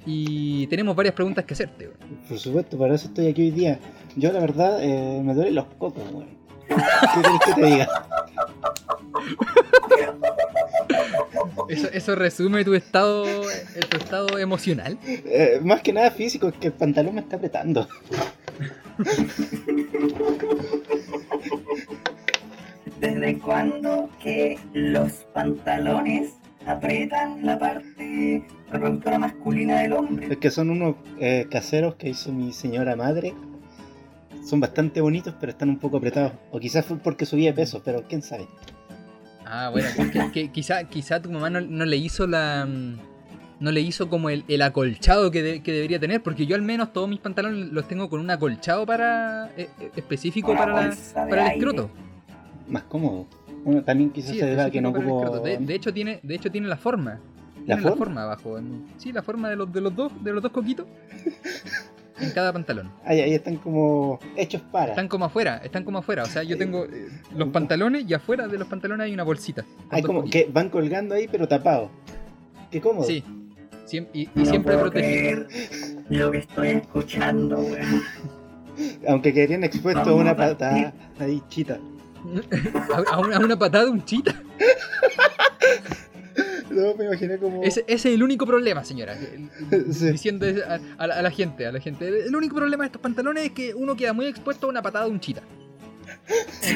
Y 0.05 0.65
tenemos 0.67 0.95
varias 0.95 1.13
preguntas 1.15 1.43
que 1.43 1.53
hacerte, 1.53 1.89
weón. 1.89 2.21
Por 2.29 2.39
supuesto, 2.39 2.77
para 2.77 2.95
eso 2.95 3.09
estoy 3.09 3.27
aquí 3.27 3.41
hoy 3.41 3.51
día. 3.51 3.77
Yo, 4.15 4.31
la 4.31 4.39
verdad, 4.39 4.81
eh, 4.81 5.21
me 5.21 5.33
duelen 5.33 5.53
los 5.53 5.65
cocos, 5.77 6.03
weón. 6.13 6.29
¿Qué 6.69 6.75
querés 7.21 7.39
que 7.45 7.53
te 7.53 7.65
diga? 7.67 7.89
Eso, 11.67 11.89
eso 11.91 12.15
resume 12.15 12.63
tu 12.63 12.73
estado, 12.73 13.25
tu 13.25 13.97
estado 13.97 14.39
emocional. 14.39 14.97
Eh, 15.05 15.59
más 15.61 15.81
que 15.81 15.91
nada 15.91 16.09
físico, 16.11 16.47
es 16.47 16.55
que 16.55 16.67
el 16.67 16.73
pantalón 16.73 17.15
me 17.15 17.21
está 17.21 17.35
apretando. 17.35 17.85
¿Desde 22.99 23.37
cuándo 23.39 24.09
que 24.21 24.57
los 24.73 25.11
pantalones 25.33 26.33
aprietan 26.65 27.45
la 27.45 27.59
parte 27.59 28.43
reproductora 28.71 29.19
masculina 29.19 29.81
del 29.81 29.93
hombre? 29.93 30.27
Es 30.31 30.37
que 30.37 30.49
son 30.49 30.69
unos 30.71 30.95
eh, 31.19 31.47
caseros 31.49 31.95
que 31.95 32.09
hizo 32.09 32.31
mi 32.31 32.53
señora 32.53 32.95
madre. 32.95 33.33
Son 34.43 34.59
bastante 34.59 35.01
bonitos, 35.01 35.35
pero 35.39 35.51
están 35.51 35.69
un 35.69 35.77
poco 35.77 35.97
apretados. 35.97 36.31
O 36.51 36.59
quizás 36.59 36.85
fue 36.85 36.97
porque 36.97 37.25
subí 37.25 37.45
de 37.45 37.53
peso, 37.53 37.81
pero 37.83 38.03
quién 38.07 38.21
sabe. 38.21 38.47
Ah, 39.45 39.69
bueno, 39.71 39.87
que, 39.95 40.09
que- 40.09 40.31
que 40.31 40.51
quizá, 40.51 40.83
quizá 40.85 41.21
tu 41.21 41.29
mamá 41.31 41.49
no, 41.49 41.61
no 41.61 41.85
le 41.85 41.97
hizo 41.97 42.25
la. 42.27 42.67
No 43.59 43.71
le 43.71 43.81
hizo 43.81 44.07
como 44.09 44.29
el, 44.29 44.43
el 44.47 44.61
acolchado 44.61 45.31
que, 45.31 45.41
de- 45.41 45.63
que 45.63 45.71
debería 45.71 45.99
tener, 45.99 46.21
porque 46.21 46.45
yo 46.45 46.55
al 46.55 46.61
menos 46.61 46.93
todos 46.93 47.09
mis 47.09 47.19
pantalones 47.19 47.71
los 47.71 47.87
tengo 47.87 48.07
con 48.09 48.19
un 48.19 48.29
acolchado 48.29 48.85
para 48.85 49.49
eh, 49.57 49.69
eh, 49.79 49.91
específico 49.95 50.55
para, 50.55 50.89
la- 50.89 50.95
para 51.27 51.47
el 51.47 51.53
escroto. 51.53 51.89
Más 52.67 52.83
cómodo. 52.83 53.25
Bueno, 53.63 53.83
también 53.83 54.11
quizás 54.11 54.31
Sí, 54.31 54.39
se 54.39 54.45
deba 54.45 54.69
que 54.69 54.79
no 54.79 54.89
ocupo... 54.89 55.39
De, 55.39 55.57
de 55.57 55.73
hecho 55.75 55.91
tiene, 55.93 56.19
de 56.21 56.35
hecho 56.35 56.51
tiene 56.51 56.67
la 56.67 56.77
forma. 56.77 57.19
¿La 57.65 57.75
Tiene 57.75 57.81
la 57.81 57.89
forma? 57.89 57.97
forma 58.05 58.23
abajo. 58.23 58.57
en- 58.59 58.85
Sí, 58.97 59.11
la 59.11 59.23
forma 59.23 59.49
de 59.49 59.55
los, 59.55 59.73
de 59.73 59.81
los 59.81 59.95
dos, 59.95 60.11
de 60.23 60.31
los 60.33 60.43
dos 60.43 60.51
coquitos. 60.51 60.85
en 62.19 62.31
cada 62.31 62.53
pantalón. 62.53 62.91
Ahí, 63.05 63.19
ahí 63.21 63.33
están 63.33 63.57
como 63.57 64.19
hechos 64.35 64.61
para. 64.71 64.89
Están 64.91 65.07
como 65.07 65.25
afuera, 65.25 65.57
están 65.63 65.83
como 65.83 65.97
afuera. 65.99 66.23
O 66.23 66.27
sea, 66.27 66.43
yo 66.43 66.57
tengo 66.57 66.85
eh, 66.85 67.07
los 67.35 67.49
pantalones 67.53 68.05
y 68.07 68.13
afuera 68.13 68.47
de 68.47 68.57
los 68.57 68.67
pantalones 68.67 69.05
hay 69.05 69.13
una 69.13 69.23
bolsita. 69.23 69.65
Hay 69.89 70.01
como 70.03 70.21
coquitos. 70.21 70.45
que 70.45 70.51
van 70.51 70.69
colgando 70.69 71.15
ahí, 71.15 71.27
pero 71.27 71.47
tapados. 71.47 71.89
Qué 72.71 72.79
cómodo. 72.81 73.05
Sí. 73.05 73.23
Siem- 73.87 74.07
y, 74.13 74.21
y 74.23 74.29
No 74.35 74.45
siempre 74.45 74.73
puedo 74.75 74.89
protegido. 74.91 75.45
creer 75.47 75.47
lo 76.09 76.31
que 76.31 76.37
estoy 76.39 76.67
escuchando, 76.69 77.57
weón. 77.59 78.03
Aunque 79.07 79.33
quedarían 79.33 79.63
expuestos 79.63 80.01
a 80.03 80.09
Vamos 80.11 80.21
una 80.21 80.31
a 80.31 80.35
patada 80.35 80.93
ahí 81.19 81.41
chita. 81.49 81.79
A, 82.93 83.15
a 83.15 83.19
una, 83.19 83.37
a 83.37 83.39
una 83.39 83.57
patada 83.57 83.85
de 83.85 83.91
un 83.91 84.03
chita. 84.05 84.35
No, 86.69 86.93
me 86.95 87.05
imaginé 87.05 87.37
como... 87.39 87.63
Ese, 87.63 87.81
ese 87.87 88.09
es 88.09 88.15
el 88.15 88.21
único 88.21 88.45
problema, 88.45 88.83
señora. 88.83 89.17
El- 89.71 89.93
Sí. 89.93 90.11
Diciendo 90.11 90.45
a, 90.67 90.79
a 91.03 91.07
la, 91.07 91.15
a 91.15 91.21
la 91.23 91.31
gente, 91.31 91.65
a 91.65 91.71
la 91.71 91.79
gente. 91.79 92.07
El 92.27 92.35
único 92.35 92.55
problema 92.55 92.83
de 92.83 92.87
estos 92.87 93.01
pantalones 93.01 93.45
es 93.45 93.51
que 93.51 93.73
uno 93.73 93.95
queda 93.95 94.13
muy 94.13 94.27
expuesto 94.27 94.67
a 94.67 94.69
una 94.69 94.81
patada 94.81 95.05
de 95.05 95.11
un 95.11 95.19
chita. 95.19 95.41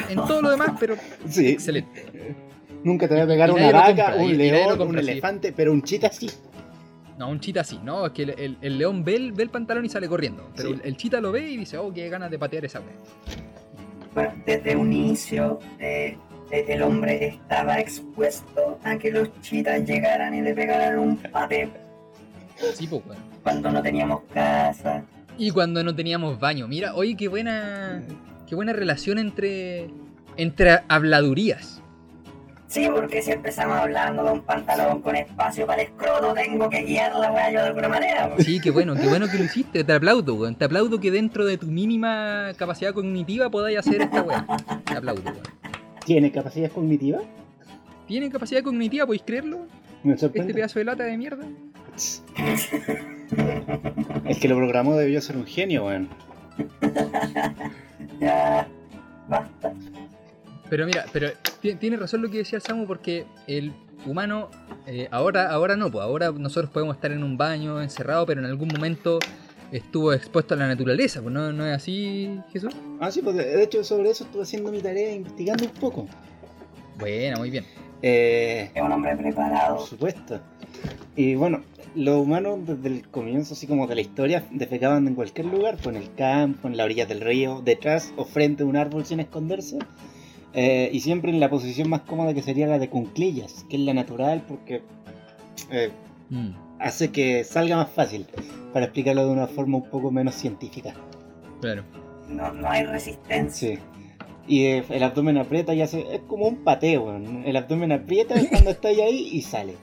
En, 0.08 0.18
en 0.18 0.26
todo 0.26 0.42
lo 0.42 0.50
demás, 0.50 0.72
pero 0.80 0.96
Sí. 1.28 1.48
excelente. 1.50 2.34
Nunca 2.82 3.06
te 3.06 3.14
va 3.14 3.22
a 3.22 3.26
pegar 3.26 3.50
Y 3.50 3.52
una 3.52 3.70
vaca, 3.70 3.86
compra, 4.06 4.16
un 4.16 4.30
y 4.30 4.34
león, 4.34 4.78
compra, 4.78 4.86
un 5.00 5.04
sí. 5.04 5.10
elefante, 5.10 5.52
pero 5.52 5.72
un 5.72 5.82
chita 5.82 6.10
sí. 6.10 6.28
No, 7.18 7.28
un 7.28 7.40
chita 7.40 7.62
sí, 7.62 7.78
¿no? 7.84 8.06
Es 8.06 8.12
que 8.12 8.22
el, 8.22 8.30
el- 8.30 8.58
el 8.60 8.78
león 8.78 9.04
ve 9.04 9.16
el, 9.16 9.32
ve 9.32 9.42
el 9.44 9.50
pantalón 9.50 9.84
y 9.84 9.88
sale 9.88 10.08
corriendo. 10.08 10.48
Pero 10.56 10.70
Sí. 10.70 10.80
el, 10.82 10.96
chita 10.96 11.20
lo 11.20 11.30
ve 11.32 11.50
y 11.50 11.56
dice, 11.58 11.76
oh, 11.78 11.92
qué 11.92 12.08
ganas 12.08 12.30
de 12.30 12.38
patear 12.38 12.64
esa 12.64 12.80
wea. 12.80 12.88
Bueno, 14.14 14.32
desde 14.46 14.76
un 14.76 14.92
inicio, 14.92 15.58
eh, 15.78 16.16
el 16.50 16.82
hombre 16.82 17.26
estaba 17.28 17.78
expuesto 17.80 18.78
a 18.84 18.96
que 18.98 19.10
los 19.10 19.28
chitas 19.40 19.84
llegaran 19.86 20.34
y 20.34 20.42
le 20.42 20.54
pegaran 20.54 20.98
un 20.98 21.16
pate 21.16 21.70
Sí, 22.74 22.86
pues, 22.86 23.02
weón. 23.06 23.18
cuando 23.42 23.70
no 23.70 23.82
teníamos 23.82 24.22
casa. 24.32 25.02
Y 25.38 25.50
cuando 25.50 25.82
no 25.82 25.94
teníamos 25.94 26.38
baño. 26.38 26.68
Mira, 26.68 26.94
oye, 26.94 27.16
qué 27.16 27.28
buena. 27.28 28.02
Qué 28.46 28.54
buena 28.54 28.72
relación 28.74 29.18
entre. 29.18 29.88
entre 30.36 30.80
habladurías. 30.88 31.81
Sí, 32.72 32.88
porque 32.90 33.20
si 33.20 33.32
empezamos 33.32 33.76
hablando 33.76 34.24
de 34.24 34.32
un 34.32 34.40
pantalón 34.40 35.02
con 35.02 35.14
espacio 35.14 35.66
para 35.66 35.82
el 35.82 35.88
escroto, 35.88 36.32
tengo 36.32 36.70
que 36.70 36.82
guiar 36.84 37.14
la 37.16 37.30
weá 37.30 37.50
yo 37.52 37.60
de 37.60 37.66
alguna 37.66 37.88
manera. 37.88 38.28
weón. 38.28 38.40
Sí, 38.42 38.60
qué 38.60 38.70
bueno, 38.70 38.94
qué 38.94 39.06
bueno 39.08 39.26
que 39.30 39.36
lo 39.36 39.44
hiciste. 39.44 39.84
Te 39.84 39.92
aplaudo, 39.92 40.34
weón. 40.36 40.54
Te 40.54 40.64
aplaudo 40.64 40.98
que 40.98 41.10
dentro 41.10 41.44
de 41.44 41.58
tu 41.58 41.66
mínima 41.66 42.52
capacidad 42.56 42.94
cognitiva 42.94 43.50
podáis 43.50 43.76
hacer 43.78 44.00
esta 44.00 44.22
weá. 44.22 44.46
Te 44.86 44.96
aplaudo, 44.96 45.22
weón. 45.22 45.36
¿Tiene 46.06 46.32
capacidad 46.32 46.70
cognitiva? 46.72 47.18
¿Tienen 48.06 48.30
capacidad 48.30 48.62
cognitiva? 48.62 49.04
¿Podéis 49.04 49.22
creerlo? 49.22 49.66
Me 50.02 50.14
Este 50.14 50.26
sorprende. 50.26 50.54
pedazo 50.54 50.78
de 50.78 50.84
lata 50.86 51.04
de 51.04 51.16
mierda. 51.18 51.44
El 54.26 54.40
que 54.40 54.48
lo 54.48 54.56
programó 54.56 54.96
debió 54.96 55.20
ser 55.20 55.36
un 55.36 55.46
genio, 55.46 55.86
weón. 55.86 56.08
Ya, 58.18 58.66
basta. 59.28 59.72
Pero 60.72 60.86
mira, 60.86 61.04
pero 61.12 61.28
ti- 61.60 61.74
tiene 61.74 61.98
razón 61.98 62.22
lo 62.22 62.30
que 62.30 62.38
decía 62.38 62.56
el 62.56 62.62
Samu 62.62 62.86
porque 62.86 63.26
el 63.46 63.74
humano 64.06 64.48
eh, 64.86 65.06
ahora 65.10 65.50
ahora 65.50 65.76
no, 65.76 65.90
pues 65.90 66.02
ahora 66.02 66.32
nosotros 66.32 66.70
podemos 66.72 66.96
estar 66.96 67.12
en 67.12 67.22
un 67.22 67.36
baño 67.36 67.82
encerrado, 67.82 68.24
pero 68.24 68.40
en 68.40 68.46
algún 68.46 68.68
momento 68.68 69.18
estuvo 69.70 70.14
expuesto 70.14 70.54
a 70.54 70.56
la 70.56 70.66
naturaleza, 70.68 71.20
pues 71.20 71.34
no, 71.34 71.52
no 71.52 71.66
es 71.66 71.76
así, 71.76 72.40
Jesús. 72.54 72.74
Ah, 73.00 73.10
sí, 73.10 73.20
pues 73.20 73.36
de 73.36 73.44
de 73.44 73.62
hecho 73.62 73.84
sobre 73.84 74.08
eso 74.08 74.24
estuve 74.24 74.44
haciendo 74.44 74.72
mi 74.72 74.80
tarea 74.80 75.12
investigando 75.14 75.66
un 75.66 75.72
poco. 75.72 76.06
Buena, 76.98 77.36
muy 77.36 77.50
bien. 77.50 77.66
Eh, 78.00 78.70
Es 78.74 78.82
un 78.82 78.92
hombre 78.92 79.14
preparado. 79.14 79.76
por 79.76 79.86
supuesto. 79.86 80.40
Y 81.16 81.34
bueno, 81.34 81.64
los 81.94 82.16
humanos 82.16 82.60
desde 82.66 82.88
el 82.88 83.08
comienzo, 83.10 83.52
así 83.52 83.66
como 83.66 83.86
de 83.88 83.94
la 83.94 84.00
historia, 84.00 84.42
defecaban 84.50 85.06
en 85.06 85.14
cualquier 85.16 85.48
lugar, 85.48 85.76
pues 85.82 85.94
en 85.94 86.02
el 86.02 86.14
campo, 86.14 86.66
en 86.66 86.78
la 86.78 86.84
orilla 86.84 87.04
del 87.04 87.20
río, 87.20 87.60
detrás 87.62 88.14
o 88.16 88.24
frente 88.24 88.62
a 88.62 88.66
un 88.66 88.76
árbol 88.76 89.04
sin 89.04 89.20
esconderse. 89.20 89.78
Eh, 90.54 90.90
y 90.92 91.00
siempre 91.00 91.30
en 91.30 91.40
la 91.40 91.48
posición 91.48 91.88
más 91.88 92.02
cómoda 92.02 92.34
que 92.34 92.42
sería 92.42 92.66
la 92.66 92.78
de 92.78 92.90
cunclillas, 92.90 93.64
que 93.70 93.76
es 93.76 93.82
la 93.82 93.94
natural 93.94 94.42
porque 94.46 94.82
eh, 95.70 95.90
Mm, 96.32 96.54
hace 96.78 97.12
que 97.12 97.44
salga 97.44 97.76
más 97.76 97.90
fácil, 97.90 98.26
para 98.72 98.86
explicarlo 98.86 99.26
de 99.26 99.32
una 99.32 99.46
forma 99.46 99.76
un 99.76 99.90
poco 99.90 100.10
menos 100.10 100.34
científica. 100.34 100.94
claro. 101.60 101.84
No, 102.28 102.50
no 102.54 102.70
hay 102.70 102.84
resistencia. 102.84 103.76
Sí. 103.76 103.78
Y 104.46 104.64
eh, 104.64 104.84
el 104.88 105.02
abdomen 105.02 105.36
aprieta 105.36 105.74
y 105.74 105.82
hace. 105.82 106.06
Es 106.14 106.20
como 106.20 106.46
un 106.46 106.64
pateo. 106.64 107.14
El 107.44 107.54
abdomen 107.54 107.92
aprieta 107.92 108.36
cuando 108.50 108.70
estáis 108.70 108.98
ahí 109.00 109.28
y 109.32 109.42
sale. 109.42 109.74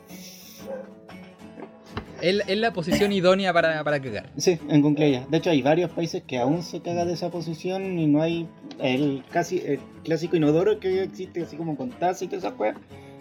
Es, 2.22 2.42
es 2.48 2.58
la 2.58 2.74
posición 2.74 3.12
idónea 3.12 3.54
para, 3.54 3.84
para 3.84 4.02
cagar. 4.02 4.30
Sí, 4.38 4.58
en 4.70 4.82
cunclillas. 4.82 5.30
De 5.30 5.38
hecho, 5.38 5.50
hay 5.50 5.62
varios 5.62 5.92
países 5.92 6.24
que 6.26 6.38
aún 6.38 6.64
se 6.64 6.82
caga 6.82 7.06
de 7.06 7.14
esa 7.14 7.30
posición 7.32 7.98
y 8.00 8.08
no 8.08 8.22
hay 8.22 8.48
el 8.80 9.24
casi 9.32 9.60
el 9.60 9.80
clásico 10.04 10.36
inodoro 10.38 10.80
que 10.80 11.04
existe 11.04 11.44
así 11.44 11.56
como 11.58 11.76
con 11.78 11.90
taza 11.92 12.26
y 12.26 12.28
toda 12.28 12.40
esa 12.40 12.50
weá. 12.50 12.76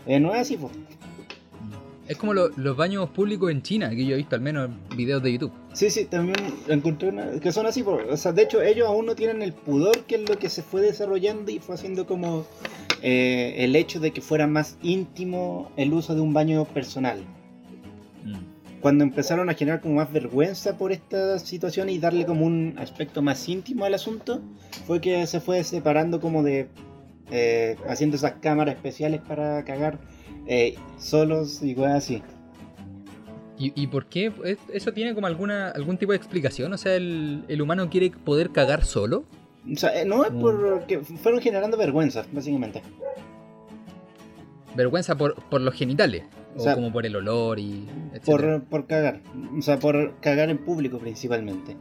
Eh, 0.07 0.19
no 0.21 0.35
es 0.35 0.41
así, 0.41 0.57
pues. 0.57 0.73
Es 2.09 2.17
como 2.17 2.33
lo- 2.33 2.49
los 2.57 2.75
baños 2.75 3.11
públicos 3.11 3.51
en 3.51 3.61
China, 3.61 3.91
que 3.91 4.07
yo 4.07 4.15
he 4.15 4.17
visto 4.17 4.35
al 4.35 4.41
menos 4.41 4.71
en 4.91 4.97
videos 4.97 5.23
de 5.23 5.31
YouTube. 5.33 5.53
Sí, 5.75 5.91
sí, 5.91 6.07
también 6.07 6.37
encontré 6.67 7.11
una, 7.11 7.39
que 7.39 7.53
son 7.53 7.67
así, 7.67 7.83
por- 7.83 8.01
o 8.03 8.17
sea, 8.17 8.33
de 8.33 8.43
hecho 8.45 8.63
ellos 8.63 8.89
aún 8.89 9.05
no 9.05 9.15
tienen 9.15 9.43
el 9.43 9.53
pudor 9.53 10.05
que 10.05 10.15
es 10.15 10.27
lo 10.29 10.39
que 10.39 10.49
se 10.49 10.63
fue 10.63 10.81
desarrollando 10.81 11.51
y 11.51 11.59
fue 11.59 11.75
haciendo 11.75 12.07
como 12.07 12.47
eh, 13.03 13.57
el 13.59 13.77
hecho 13.77 14.01
de 14.01 14.11
que 14.13 14.21
fuera 14.23 14.47
más 14.47 14.79
íntimo 14.83 15.71
el 15.77 15.93
uso 15.93 16.15
de 16.15 16.21
un 16.23 16.33
baño 16.33 16.65
personal. 16.65 17.19
Cuando 18.81 19.03
empezaron 19.05 19.51
a 19.51 19.55
generar 19.55 19.81
como 19.81 19.95
más 19.97 20.13
vergüenza 20.13 20.77
por 20.79 20.93
esta 20.93 21.39
situación 21.41 21.89
y 21.89 21.99
darle 21.99 22.25
como 22.27 22.47
un 22.47 22.75
aspecto 22.79 23.23
más 23.23 23.49
íntimo 23.49 23.85
al 23.85 23.95
asunto, 23.95 24.41
fue 24.87 25.01
que 25.01 25.27
se 25.27 25.41
fue 25.41 25.65
separando 25.65 26.21
como 26.21 26.43
de 26.43 26.69
eh, 27.31 27.77
haciendo 27.89 28.17
esas 28.17 28.35
cámaras 28.41 28.77
especiales 28.77 29.21
para 29.21 29.65
cagar 29.65 29.99
eh, 30.47 30.77
solos 30.99 31.63
y 31.63 31.75
cosas 31.75 31.95
así. 31.97 32.23
¿Y, 33.59 33.73
y 33.75 33.89
por 33.89 34.07
qué? 34.07 34.33
¿Es- 34.45 34.59
¿Eso 34.73 34.93
tiene 34.93 35.15
como 35.15 35.27
alguna 35.27 35.71
algún 35.71 35.99
tipo 35.99 36.13
de 36.13 36.17
explicación? 36.19 36.73
O 36.73 36.79
sea, 36.79 36.95
¿el, 36.95 37.45
el 37.49 37.61
humano 37.61 37.91
quiere 37.91 38.11
poder 38.11 38.51
cagar 38.51 38.85
solo? 38.85 39.25
O 39.71 39.77
sea, 39.77 40.01
eh, 40.01 40.05
no 40.05 40.25
es 40.25 40.31
Mm. 40.33 40.41
porque 40.41 41.01
fueron 41.01 41.41
generando 41.41 41.77
vergüenza, 41.77 42.25
básicamente. 42.33 42.81
¿Vergüenza 44.77 45.17
por, 45.17 45.35
por 45.35 45.61
los 45.61 45.75
genitales? 45.75 46.23
O, 46.57 46.61
O 46.61 46.63
sea, 46.63 46.75
como 46.75 46.93
por 46.93 47.07
el 47.07 47.15
olor 47.17 47.59
y? 47.59 47.87
Por, 48.25 48.63
por 48.65 48.87
cagar. 48.87 49.21
O 49.59 49.63
sea, 49.63 49.79
por 49.79 50.17
cagar 50.21 50.51
en 50.51 50.59
público 50.59 50.99
principalmente. 50.99 51.77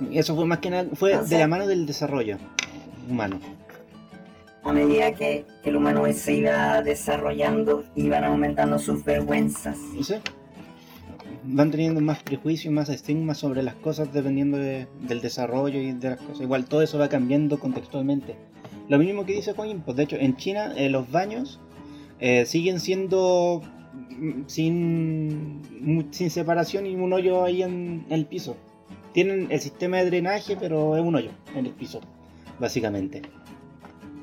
Mm. 0.00 0.12
Eso 0.12 0.34
fue 0.34 0.46
más 0.46 0.58
que 0.58 0.70
nada, 0.70 0.88
fue 0.94 1.16
O 1.16 1.24
de 1.24 1.38
la 1.38 1.46
mano 1.48 1.66
del 1.66 1.86
desarrollo 1.86 2.36
humano. 3.08 3.40
A 4.64 4.72
medida 4.72 5.12
que, 5.12 5.44
que 5.62 5.70
el 5.70 5.76
humano 5.76 6.04
se 6.12 6.34
iba 6.34 6.82
desarrollando, 6.82 7.84
iban 7.94 8.24
aumentando 8.24 8.78
sus 8.80 9.04
vergüenzas. 9.04 9.78
¿Sí? 10.02 10.14
Van 11.44 11.70
teniendo 11.70 12.00
más 12.00 12.20
prejuicios, 12.24 12.74
más 12.74 12.88
estigmas 12.88 13.38
sobre 13.38 13.62
las 13.62 13.76
cosas 13.76 14.12
dependiendo 14.12 14.58
de- 14.58 14.88
del 15.02 15.20
desarrollo 15.20 15.78
y 15.80 15.92
de 15.92 16.10
las 16.10 16.20
cosas. 16.20 16.40
Igual 16.40 16.64
todo 16.64 16.82
eso 16.82 16.98
va 16.98 17.08
cambiando 17.08 17.60
contextualmente. 17.60 18.34
Lo 18.88 18.98
mismo 18.98 19.24
que 19.24 19.34
dice 19.34 19.54
Coin, 19.54 19.80
pues 19.82 19.96
de 19.96 20.02
hecho 20.02 20.16
en 20.16 20.36
China 20.36 20.72
eh, 20.76 20.88
los 20.90 21.08
baños 21.12 21.60
eh, 22.20 22.44
siguen 22.46 22.80
siendo 22.80 23.62
mm, 24.18 24.42
sin, 24.46 25.62
mu- 25.80 26.04
sin 26.10 26.30
separación 26.30 26.86
y 26.86 26.94
un 26.96 27.12
hoyo 27.12 27.44
ahí 27.44 27.62
en 27.62 28.04
el 28.10 28.26
piso. 28.26 28.56
Tienen 29.12 29.46
el 29.50 29.60
sistema 29.60 29.98
de 29.98 30.06
drenaje, 30.06 30.56
pero 30.60 30.96
es 30.96 31.02
un 31.02 31.14
hoyo 31.14 31.30
en 31.54 31.66
el 31.66 31.72
piso, 31.72 32.00
básicamente. 32.58 33.22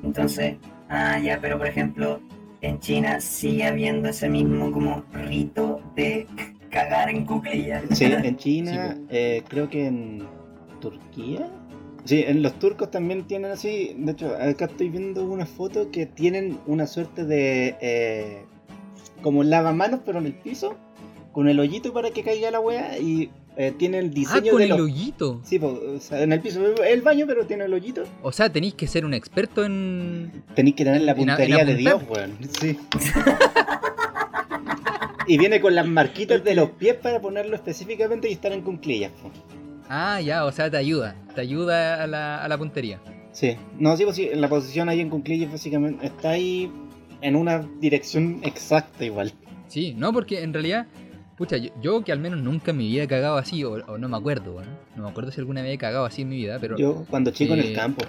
Entonces, 0.02 0.56
ah, 0.88 1.18
ya, 1.18 1.38
pero 1.40 1.58
por 1.58 1.66
ejemplo, 1.66 2.20
en 2.60 2.78
China 2.80 3.20
sigue 3.20 3.64
habiendo 3.64 4.08
ese 4.08 4.28
mismo 4.28 4.70
como 4.70 5.02
rito 5.12 5.80
de 5.96 6.26
cagar 6.70 7.08
en 7.10 7.24
cuclillas. 7.24 7.82
Sí, 7.90 8.04
en 8.22 8.36
China, 8.36 8.94
Sí, 8.96 9.04
eh, 9.10 9.42
creo 9.48 9.68
que 9.68 9.86
en 9.86 10.22
Turquía. 10.80 11.48
Sí, 12.04 12.22
en 12.26 12.42
los 12.42 12.58
turcos 12.58 12.90
también 12.90 13.24
tienen 13.26 13.50
así. 13.50 13.94
De 13.98 14.12
hecho, 14.12 14.34
acá 14.36 14.66
estoy 14.66 14.90
viendo 14.90 15.24
una 15.24 15.46
foto 15.46 15.90
que 15.90 16.06
tienen 16.06 16.58
una 16.66 16.86
suerte 16.86 17.24
de. 17.24 17.76
eh, 17.80 18.44
como 19.22 19.42
lavamanos, 19.42 20.00
pero 20.04 20.18
en 20.18 20.26
el 20.26 20.34
piso. 20.34 20.76
Con 21.32 21.48
el 21.48 21.58
hoyito 21.58 21.92
para 21.92 22.10
que 22.10 22.22
caiga 22.22 22.50
la 22.50 22.60
wea. 22.60 22.98
Y 22.98 23.30
eh, 23.56 23.72
tiene 23.76 23.98
el 24.00 24.06
Ah, 24.06 24.12
diseño 24.12 24.50
con 24.52 24.58
de 24.58 24.64
el 24.64 24.70
los. 24.70 24.80
hoyito. 24.82 25.40
Sí, 25.44 25.58
po, 25.58 25.80
o 25.96 25.98
sea, 25.98 26.22
en 26.22 26.32
el 26.32 26.40
piso. 26.40 26.60
El 26.84 27.00
baño, 27.02 27.24
pero 27.26 27.46
tiene 27.46 27.64
el 27.64 27.72
hoyito. 27.74 28.04
O 28.22 28.30
sea, 28.32 28.50
tenéis 28.52 28.74
que 28.74 28.86
ser 28.86 29.04
un 29.06 29.14
experto 29.14 29.64
en. 29.64 30.44
Tenéis 30.54 30.76
que 30.76 30.84
tener 30.84 31.00
la 31.02 31.12
En 31.12 31.18
a- 31.18 31.22
en 31.22 31.26
puntería 31.38 31.64
de. 31.64 31.74
Dios, 31.76 32.02
weón. 32.08 32.36
Sí. 32.60 32.78
y 35.26 35.38
viene 35.38 35.60
con 35.60 35.74
las 35.74 35.86
marquitas 35.86 36.44
de 36.44 36.54
los 36.54 36.70
pies 36.70 36.96
para 36.96 37.20
ponerlo 37.20 37.56
específicamente 37.56 38.28
y 38.28 38.32
estar 38.32 38.52
en 38.52 38.60
cunclillas. 38.60 39.10
Ah, 39.88 40.20
ya, 40.20 40.44
o 40.44 40.52
sea, 40.52 40.70
te 40.70 40.76
ayuda. 40.76 41.14
Te 41.34 41.40
ayuda 41.42 42.02
a 42.02 42.06
la, 42.06 42.42
a 42.42 42.48
la 42.48 42.58
puntería. 42.58 43.00
Sí, 43.32 43.56
no, 43.78 43.96
sí, 43.96 44.04
pues 44.04 44.16
sí, 44.16 44.30
la 44.34 44.48
posición 44.48 44.88
ahí 44.88 45.00
en 45.00 45.10
cunclillas 45.10 45.50
básicamente 45.50 46.06
está 46.06 46.30
ahí 46.30 46.70
en 47.20 47.36
una 47.36 47.66
dirección 47.80 48.40
exacta 48.44 49.04
igual. 49.04 49.32
Sí, 49.66 49.94
no, 49.96 50.12
porque 50.12 50.42
en 50.42 50.52
realidad, 50.52 50.86
pucha, 51.36 51.56
yo, 51.56 51.70
yo 51.82 52.04
que 52.04 52.12
al 52.12 52.20
menos 52.20 52.40
nunca 52.40 52.70
en 52.70 52.76
mi 52.76 52.88
vida 52.88 53.02
he 53.04 53.08
cagado 53.08 53.36
así, 53.36 53.64
o, 53.64 53.72
o 53.72 53.98
no 53.98 54.08
me 54.08 54.16
acuerdo, 54.16 54.60
¿no? 54.60 54.70
No 54.96 55.02
me 55.04 55.08
acuerdo 55.10 55.32
si 55.32 55.40
alguna 55.40 55.62
vez 55.62 55.74
he 55.74 55.78
cagado 55.78 56.04
así 56.04 56.22
en 56.22 56.28
mi 56.28 56.36
vida, 56.36 56.58
pero. 56.60 56.76
Yo 56.78 57.04
cuando 57.10 57.30
chico 57.32 57.54
en 57.54 57.60
el 57.60 57.66
Eh, 57.66 57.72
campo, 57.72 58.04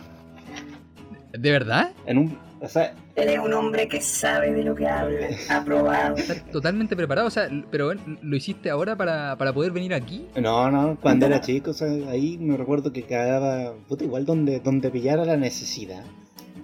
¿De 1.38 1.52
verdad? 1.52 1.92
en 2.06 2.18
un, 2.18 2.38
o 2.62 2.68
sea, 2.68 2.94
Él 3.16 3.30
es 3.30 3.40
un 3.40 3.54
hombre 3.54 3.88
que 3.88 4.02
sabe 4.02 4.52
de 4.54 4.64
lo 4.64 4.76
que 4.76 4.88
habla, 4.88 5.28
aprobado. 5.50 6.16
Estás 6.16 6.46
totalmente 6.52 6.96
preparado, 6.96 7.28
o 7.28 7.32
sea, 7.32 7.50
pero 7.72 7.86
bueno, 7.88 8.02
¿lo 8.22 8.36
hiciste 8.36 8.70
ahora 8.70 8.96
para, 8.96 9.38
para 9.38 9.54
poder 9.54 9.72
venir 9.72 9.94
aquí? 9.94 10.28
no, 10.40 10.72
no, 10.72 10.98
cuando 11.02 11.26
era 11.26 11.42
chico, 11.42 11.72
o 11.72 11.74
sea, 11.74 11.88
ahí 12.10 12.38
me 12.40 12.58
recuerdo 12.58 12.92
que 12.94 13.04
cagaba, 13.04 13.74
puta, 13.88 14.04
igual 14.04 14.26
donde, 14.26 14.60
donde 14.60 14.90
pillara 14.90 15.26
la 15.26 15.38
necesidad. 15.38 16.04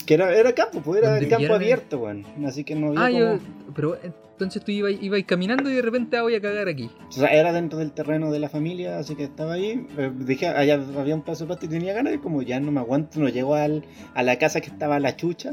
Que 0.06 0.16
era, 0.16 0.34
era 0.36 0.54
campo, 0.54 0.82
pues 0.82 1.02
era 1.04 1.18
el 1.18 1.28
campo 1.30 1.54
abierto, 1.54 2.00
weón. 2.00 2.26
Así 2.46 2.64
que 2.64 2.74
no 2.76 2.88
había 2.88 3.06
Ah, 3.06 3.10
como... 3.12 3.20
yo, 3.20 3.40
pero 3.76 3.98
entonces 4.04 4.64
tú 4.66 4.72
ibas, 4.72 4.94
ibas 5.00 5.22
caminando 5.28 5.70
y 5.70 5.76
de 5.76 5.82
repente 5.84 6.18
ah, 6.18 6.24
voy 6.24 6.34
a 6.34 6.42
cagar 6.42 6.68
aquí. 6.68 6.90
O 7.08 7.12
sea, 7.12 7.28
era 7.30 7.54
dentro 7.54 7.78
del 7.78 7.92
terreno 7.92 8.32
de 8.32 8.40
la 8.40 8.50
familia, 8.50 8.98
así 8.98 9.16
que 9.16 9.24
estaba 9.26 9.54
ahí. 9.54 9.86
eh, 9.98 10.12
dije, 10.16 10.48
allá 10.48 10.82
había 10.98 11.14
un 11.14 11.22
paso 11.22 11.44
de 11.44 11.50
pasto 11.50 11.68
y 11.68 11.70
tenía 11.70 11.94
ganas, 11.94 12.16
y 12.16 12.18
como 12.18 12.42
ya 12.42 12.60
no 12.60 12.72
me 12.72 12.80
aguanto, 12.80 13.20
no 13.20 13.30
llego 13.30 13.54
al, 13.54 13.86
a 14.16 14.24
la 14.24 14.38
casa 14.40 14.60
que 14.60 14.68
estaba 14.72 15.00
la 15.00 15.16
chucha. 15.16 15.52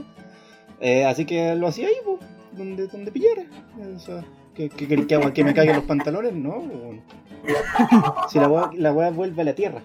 Eh, 0.81 1.05
así 1.05 1.25
que 1.25 1.55
lo 1.55 1.67
hacía 1.69 1.89
ahí, 1.89 1.95
pues, 2.05 2.19
donde, 2.53 2.87
donde 2.87 3.11
pillara. 3.13 3.43
O 3.97 3.99
sea, 3.99 4.25
¿qué, 4.55 4.69
qué, 4.69 4.87
qué- 4.89 5.07
qué 5.07 5.15
hago? 5.17 5.33
¿Que 5.33 5.45
me 5.45 5.55
caigan 5.55 5.77
los 5.77 5.85
pantalones? 5.85 6.33
No. 6.35 6.63
Si 8.31 8.39
la 8.39 8.49
weá, 8.49 8.71
la 8.75 8.93
weá 8.93 9.11
vuelve 9.11 9.43
a 9.43 9.45
la 9.45 9.55
tierra. 9.55 9.81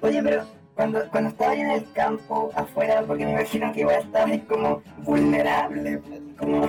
Oye, 0.00 0.22
pero 0.22 0.44
cuando, 0.74 1.00
cuando 1.10 1.30
estaba 1.30 1.52
ahí 1.52 1.60
en 1.60 1.70
el 1.70 1.92
campo, 1.92 2.50
afuera, 2.54 3.02
porque 3.06 3.24
me 3.24 3.32
imagino 3.32 3.72
que 3.72 3.80
igual 3.80 3.96
estaba 4.02 4.26
ahí 4.26 4.40
como 4.40 4.82
vulnerable, 4.98 6.00
como 6.38 6.68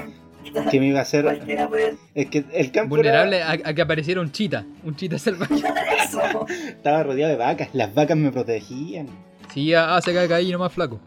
Que 0.72 0.80
me 0.80 0.88
iba 0.88 1.00
a 1.00 1.02
hacer. 1.02 1.24
cualquiera 1.24 1.68
puede 1.68 1.98
Es 2.14 2.30
que 2.30 2.46
el 2.54 2.72
campo 2.72 2.96
Vulnerable 2.96 3.42
a, 3.42 3.52
a 3.52 3.74
que 3.74 3.82
apareciera 3.82 4.22
un 4.22 4.32
chita, 4.32 4.66
un 4.84 4.96
chita 4.96 5.18
salvaje. 5.18 5.56
estaba 6.70 7.04
rodeado 7.04 7.32
de 7.32 7.38
vacas, 7.38 7.70
las 7.74 7.94
vacas 7.94 8.16
me 8.18 8.32
protegían. 8.32 9.08
Sí, 9.54 9.74
ah, 9.74 10.00
se 10.04 10.14
caga 10.14 10.36
ahí 10.38 10.52
nomás 10.52 10.72
flaco. 10.74 11.00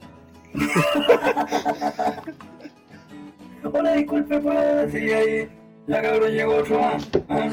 Hola, 3.72 3.92
disculpe, 3.94 4.38
¿puedo 4.38 4.76
decir 4.86 5.14
ahí? 5.14 5.48
La 5.86 6.02
cabrón 6.02 6.32
llegó 6.32 6.56
otro 6.56 6.80
más. 6.80 7.08
¿Ah? 7.28 7.50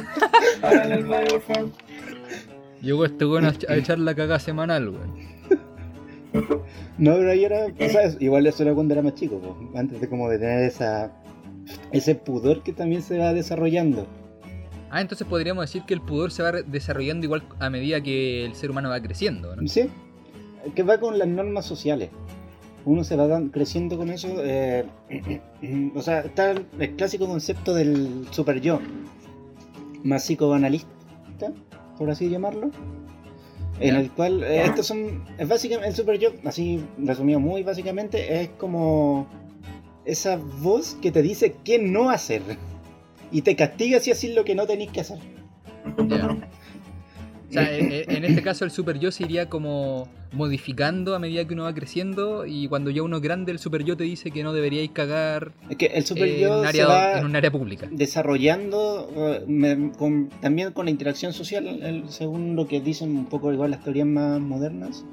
Háganle 0.61 0.95
el 0.95 1.05
baño, 1.05 1.27
por 1.29 1.41
favor. 1.41 1.69
Llegó 2.81 3.05
este 3.05 3.25
weón 3.25 3.45
a, 3.45 3.53
ech- 3.53 3.69
a 3.69 3.75
echar 3.75 3.99
la 3.99 4.13
cagada 4.13 4.39
semanal, 4.39 4.89
weón. 4.89 5.13
No, 6.97 7.13
pero 7.15 7.31
ahí 7.31 7.45
era. 7.45 7.67
o 7.67 7.89
sea, 7.89 8.11
igual 8.19 8.45
eso 8.45 8.63
era 8.63 8.73
cuando 8.73 8.93
era 8.93 9.01
más 9.01 9.15
chico, 9.15 9.57
antes 9.75 10.01
de 10.01 10.09
como 10.09 10.29
de 10.29 10.37
tener 10.39 10.63
esa. 10.65 11.11
ese 11.91 12.15
pudor 12.15 12.61
que 12.63 12.73
también 12.73 13.01
se 13.01 13.17
va 13.17 13.33
desarrollando. 13.33 14.05
Ah, 14.91 15.01
entonces 15.01 15.25
podríamos 15.27 15.63
decir 15.63 15.83
que 15.85 15.93
el 15.93 16.01
pudor 16.01 16.31
se 16.31 16.43
va 16.43 16.51
desarrollando 16.51 17.25
igual 17.25 17.43
a 17.59 17.69
medida 17.69 18.01
que 18.01 18.45
el 18.45 18.53
ser 18.55 18.69
humano 18.71 18.89
va 18.89 19.01
creciendo, 19.01 19.55
¿no? 19.55 19.67
Sí, 19.67 19.89
que 20.75 20.83
va 20.83 20.99
con 20.99 21.17
las 21.17 21.27
normas 21.27 21.65
sociales. 21.65 22.09
Uno 22.85 23.03
se 23.03 23.15
va 23.15 23.27
dan- 23.27 23.49
creciendo 23.49 23.97
con 23.97 24.09
eso. 24.09 24.27
eh, 24.43 24.85
o 25.95 26.01
sea, 26.01 26.19
está 26.21 26.51
el, 26.51 26.95
clásico 26.95 27.27
concepto 27.27 27.73
del 27.73 28.27
super 28.31 28.61
yo, 28.61 28.79
más 30.03 30.23
psicoanalista, 30.23 31.51
por 31.97 32.09
así 32.09 32.29
llamarlo. 32.29 32.71
En 33.79 33.95
el 33.95 34.09
cual, 34.11 34.41
eh, 34.43 34.63
estos 34.63 34.87
son. 34.87 35.25
Es 35.37 35.47
básicamente, 35.49 35.89
el 35.89 35.95
super 35.95 36.17
yo, 36.17 36.29
así 36.45 36.81
resumido 36.97 37.39
muy 37.41 37.63
básicamente, 37.63 38.41
es 38.41 38.49
como 38.57 39.27
esa 40.05 40.37
voz 40.37 40.95
que 41.01 41.11
te 41.11 41.21
dice 41.21 41.55
qué 41.63 41.79
no 41.79 42.09
hacer. 42.09 42.41
Y 43.31 43.41
te 43.41 43.55
castiga 43.55 43.99
si 43.99 44.11
haces 44.11 44.33
lo 44.33 44.45
que 44.45 44.55
no 44.55 44.65
tenéis 44.65 44.91
que 44.91 45.01
hacer. 45.01 45.17
Ya. 46.07 46.37
Sea, 47.55 47.71
e- 47.77 48.05
e- 48.07 48.15
en 48.17 48.23
este 48.25 48.41
caso 48.43 48.63
el 48.65 48.71
super 48.71 48.99
yo 48.99 49.11
se 49.11 49.23
iría 49.23 49.49
como 49.49 50.07
modificando 50.33 51.15
a 51.15 51.19
medida 51.19 51.45
que 51.47 51.53
uno 51.53 51.63
va 51.63 51.73
creciendo 51.73 52.45
y 52.45 52.67
cuando 52.67 52.89
ya 52.91 53.01
uno 53.03 53.17
es 53.17 53.23
grande 53.23 53.51
el 53.51 53.59
super 53.59 53.83
yo 53.83 53.95
te 53.97 54.03
dice 54.03 54.31
que 54.31 54.43
no 54.43 54.53
deberíais 54.53 54.91
cagar 54.91 55.51
Es 55.69 55.77
que 55.77 55.85
el 55.87 56.05
super 56.05 56.27
en, 56.27 56.39
yo 56.41 56.61
área, 56.63 57.17
en 57.19 57.25
un 57.25 57.35
área 57.35 57.51
pública. 57.51 57.87
desarrollando 57.91 59.09
eh, 59.15 59.43
me- 59.47 59.91
con- 59.97 60.29
también 60.41 60.71
con 60.73 60.85
la 60.85 60.91
interacción 60.91 61.33
social, 61.33 61.65
el- 61.81 62.09
según 62.09 62.55
lo 62.55 62.67
que 62.67 62.81
dicen 62.81 63.15
un 63.17 63.25
poco 63.25 63.51
igual 63.53 63.71
las 63.71 63.83
teorías 63.83 64.07
más 64.07 64.39
modernas, 64.41 65.05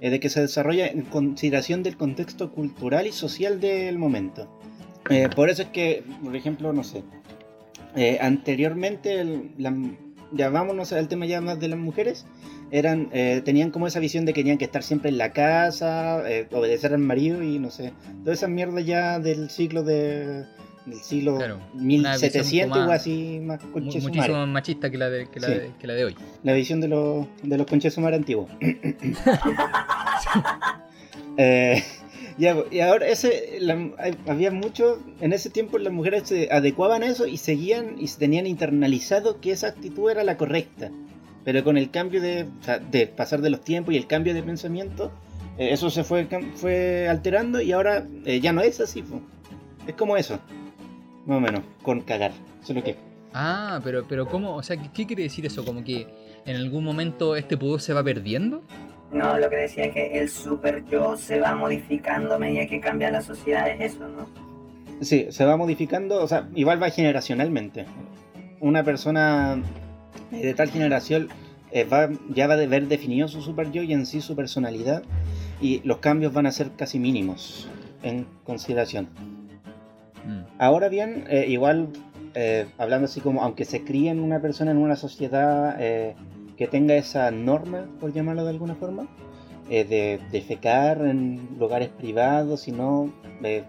eh, 0.00 0.10
de 0.10 0.20
que 0.20 0.28
se 0.28 0.40
desarrolla 0.40 0.86
en 0.88 1.02
consideración 1.02 1.82
del 1.82 1.96
contexto 1.96 2.50
cultural 2.52 3.06
y 3.06 3.12
social 3.12 3.60
del 3.60 3.96
momento. 3.98 4.48
Eh, 5.10 5.28
por 5.34 5.50
eso 5.50 5.62
es 5.62 5.68
que, 5.68 6.02
por 6.22 6.34
ejemplo, 6.34 6.72
no 6.72 6.82
sé, 6.82 7.04
eh, 7.94 8.18
anteriormente, 8.20 9.20
el- 9.20 9.50
la- 9.58 9.74
ya 10.32 10.48
vámonos 10.50 10.92
al 10.92 11.08
tema 11.08 11.26
ya 11.26 11.40
más 11.40 11.58
de 11.60 11.68
las 11.68 11.78
mujeres, 11.78 12.26
eran, 12.70 13.08
eh, 13.12 13.42
tenían 13.44 13.70
como 13.70 13.86
esa 13.86 14.00
visión 14.00 14.24
de 14.24 14.32
que 14.32 14.40
tenían 14.40 14.58
que 14.58 14.64
estar 14.64 14.82
siempre 14.82 15.10
en 15.10 15.18
la 15.18 15.32
casa, 15.32 16.28
eh, 16.30 16.48
obedecer 16.52 16.92
al 16.92 16.98
marido 17.00 17.42
y 17.42 17.58
no 17.58 17.70
sé, 17.70 17.92
toda 18.22 18.34
esa 18.34 18.48
mierda 18.48 18.80
ya 18.80 19.18
del 19.18 19.50
siglo 19.50 19.82
de 19.82 20.44
del 20.86 21.00
siglo 21.00 21.38
Claro, 21.38 21.60
una 21.72 22.12
visión 22.12 22.32
1700 22.32 22.76
como 22.78 22.90
o 22.90 22.92
así 22.92 23.40
más 23.42 23.58
muchísimo 23.64 24.12
más 24.12 24.48
machista 24.48 24.90
que 24.90 24.98
la 24.98 25.08
de, 25.08 25.26
que 25.30 25.40
la 25.40 25.46
Sí. 25.46 25.54
de, 25.54 25.70
que 25.80 25.86
la 25.86 25.94
de 25.94 26.04
hoy. 26.04 26.16
La 26.42 26.52
visión 26.52 26.82
de 26.82 26.88
los, 26.88 27.26
de 27.42 27.56
los 27.56 27.66
conchesumare 27.66 28.16
antiguos. 28.16 28.50
Eh, 31.36 31.82
Y 32.36 32.80
ahora 32.80 33.06
ese, 33.06 33.60
había 34.26 34.50
mucho, 34.50 35.00
en 35.20 35.32
ese 35.32 35.50
tiempo 35.50 35.78
las 35.78 35.92
mujeres 35.92 36.24
se 36.26 36.48
adecuaban 36.50 37.02
a 37.02 37.06
eso 37.06 37.26
y 37.26 37.36
seguían 37.36 37.94
y 37.98 38.08
tenían 38.08 38.46
internalizado 38.46 39.40
que 39.40 39.52
esa 39.52 39.68
actitud 39.68 40.10
era 40.10 40.24
la 40.24 40.36
correcta. 40.36 40.90
Pero 41.44 41.62
con 41.62 41.76
el 41.76 41.90
cambio 41.90 42.20
de, 42.20 42.44
o 42.60 42.64
sea, 42.64 42.78
de 42.78 43.06
pasar 43.06 43.40
de 43.40 43.50
los 43.50 43.60
tiempos 43.60 43.94
y 43.94 43.98
el 43.98 44.06
cambio 44.06 44.34
de 44.34 44.42
pensamiento, 44.42 45.12
eh, 45.58 45.68
eso 45.72 45.90
se 45.90 46.02
fue, 46.02 46.26
fue 46.54 47.06
alterando 47.08 47.60
y 47.60 47.70
ahora 47.70 48.06
eh, 48.24 48.40
ya 48.40 48.52
no 48.52 48.62
es 48.62 48.80
así. 48.80 49.02
po. 49.02 49.20
Es 49.86 49.94
como 49.94 50.16
eso, 50.16 50.40
más 51.26 51.36
o 51.38 51.40
menos, 51.40 51.62
con 51.82 52.00
cagar. 52.00 52.32
Solo 52.62 52.82
que 52.82 52.96
Ah, 53.36 53.80
pero, 53.82 54.04
pero 54.08 54.26
¿cómo? 54.26 54.54
O 54.54 54.62
sea, 54.62 54.76
¿qué, 54.76 54.88
qué 54.94 55.06
quiere 55.06 55.24
decir 55.24 55.44
eso? 55.44 55.64
¿Como 55.64 55.82
que 55.82 56.06
en 56.46 56.56
algún 56.56 56.84
momento 56.84 57.34
este 57.36 57.56
pudor 57.56 57.80
se 57.80 57.92
va 57.92 58.02
perdiendo? 58.02 58.62
No, 59.12 59.38
lo 59.38 59.48
que 59.48 59.56
decía 59.56 59.84
es 59.86 59.94
que 59.94 60.18
el 60.18 60.28
super 60.28 60.84
yo 60.86 61.16
se 61.16 61.40
va 61.40 61.54
modificando 61.54 62.34
a 62.34 62.38
medida 62.38 62.66
que 62.66 62.80
cambia 62.80 63.10
la 63.10 63.22
sociedad, 63.22 63.68
es 63.68 63.94
eso, 63.94 64.08
¿no? 64.08 64.26
Sí, 65.00 65.26
se 65.30 65.44
va 65.44 65.56
modificando, 65.56 66.22
o 66.22 66.26
sea, 66.26 66.48
igual 66.54 66.82
va 66.82 66.90
generacionalmente. 66.90 67.86
Una 68.60 68.82
persona 68.82 69.62
de 70.30 70.54
tal 70.54 70.70
generación 70.70 71.28
eh, 71.70 71.84
va, 71.84 72.08
ya 72.30 72.46
va 72.46 72.54
a 72.54 72.62
haber 72.62 72.88
definido 72.88 73.28
su 73.28 73.42
super 73.42 73.70
yo 73.70 73.82
y 73.82 73.92
en 73.92 74.06
sí 74.06 74.20
su 74.20 74.34
personalidad 74.34 75.02
y 75.60 75.80
los 75.84 75.98
cambios 75.98 76.32
van 76.32 76.46
a 76.46 76.52
ser 76.52 76.70
casi 76.76 76.98
mínimos 76.98 77.68
en 78.02 78.26
consideración. 78.44 79.08
Mm. 80.24 80.42
Ahora 80.58 80.88
bien, 80.88 81.24
eh, 81.28 81.46
igual 81.48 81.88
eh, 82.34 82.66
hablando 82.78 83.04
así 83.04 83.20
como, 83.20 83.42
aunque 83.42 83.64
se 83.64 83.84
críe 83.84 84.10
en 84.10 84.20
una 84.20 84.40
persona 84.40 84.72
en 84.72 84.78
una 84.78 84.96
sociedad 84.96 85.76
eh, 85.78 86.16
que 86.56 86.66
tenga 86.66 86.94
esa 86.94 87.30
norma, 87.30 87.86
por 88.00 88.12
llamarlo 88.12 88.44
de 88.44 88.50
alguna 88.50 88.74
forma, 88.74 89.08
eh, 89.70 89.84
de, 89.84 90.20
de 90.30 90.42
fecar 90.42 91.06
en 91.06 91.56
lugares 91.58 91.88
privados 91.88 92.68
y 92.68 92.72
no 92.72 93.10
eh, 93.42 93.64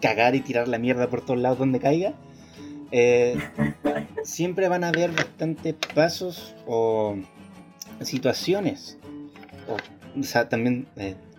cagar 0.00 0.34
y 0.34 0.40
tirar 0.40 0.68
la 0.68 0.78
mierda 0.78 1.08
por 1.08 1.22
todos 1.22 1.40
lados 1.40 1.58
donde 1.58 1.80
caiga, 1.80 2.14
eh, 2.90 3.36
siempre 4.24 4.68
van 4.68 4.84
a 4.84 4.88
haber 4.88 5.10
bastantes 5.10 5.74
pasos 5.94 6.54
o 6.66 7.16
situaciones, 8.02 8.98
o, 10.16 10.22
sea, 10.22 10.48
también 10.48 10.86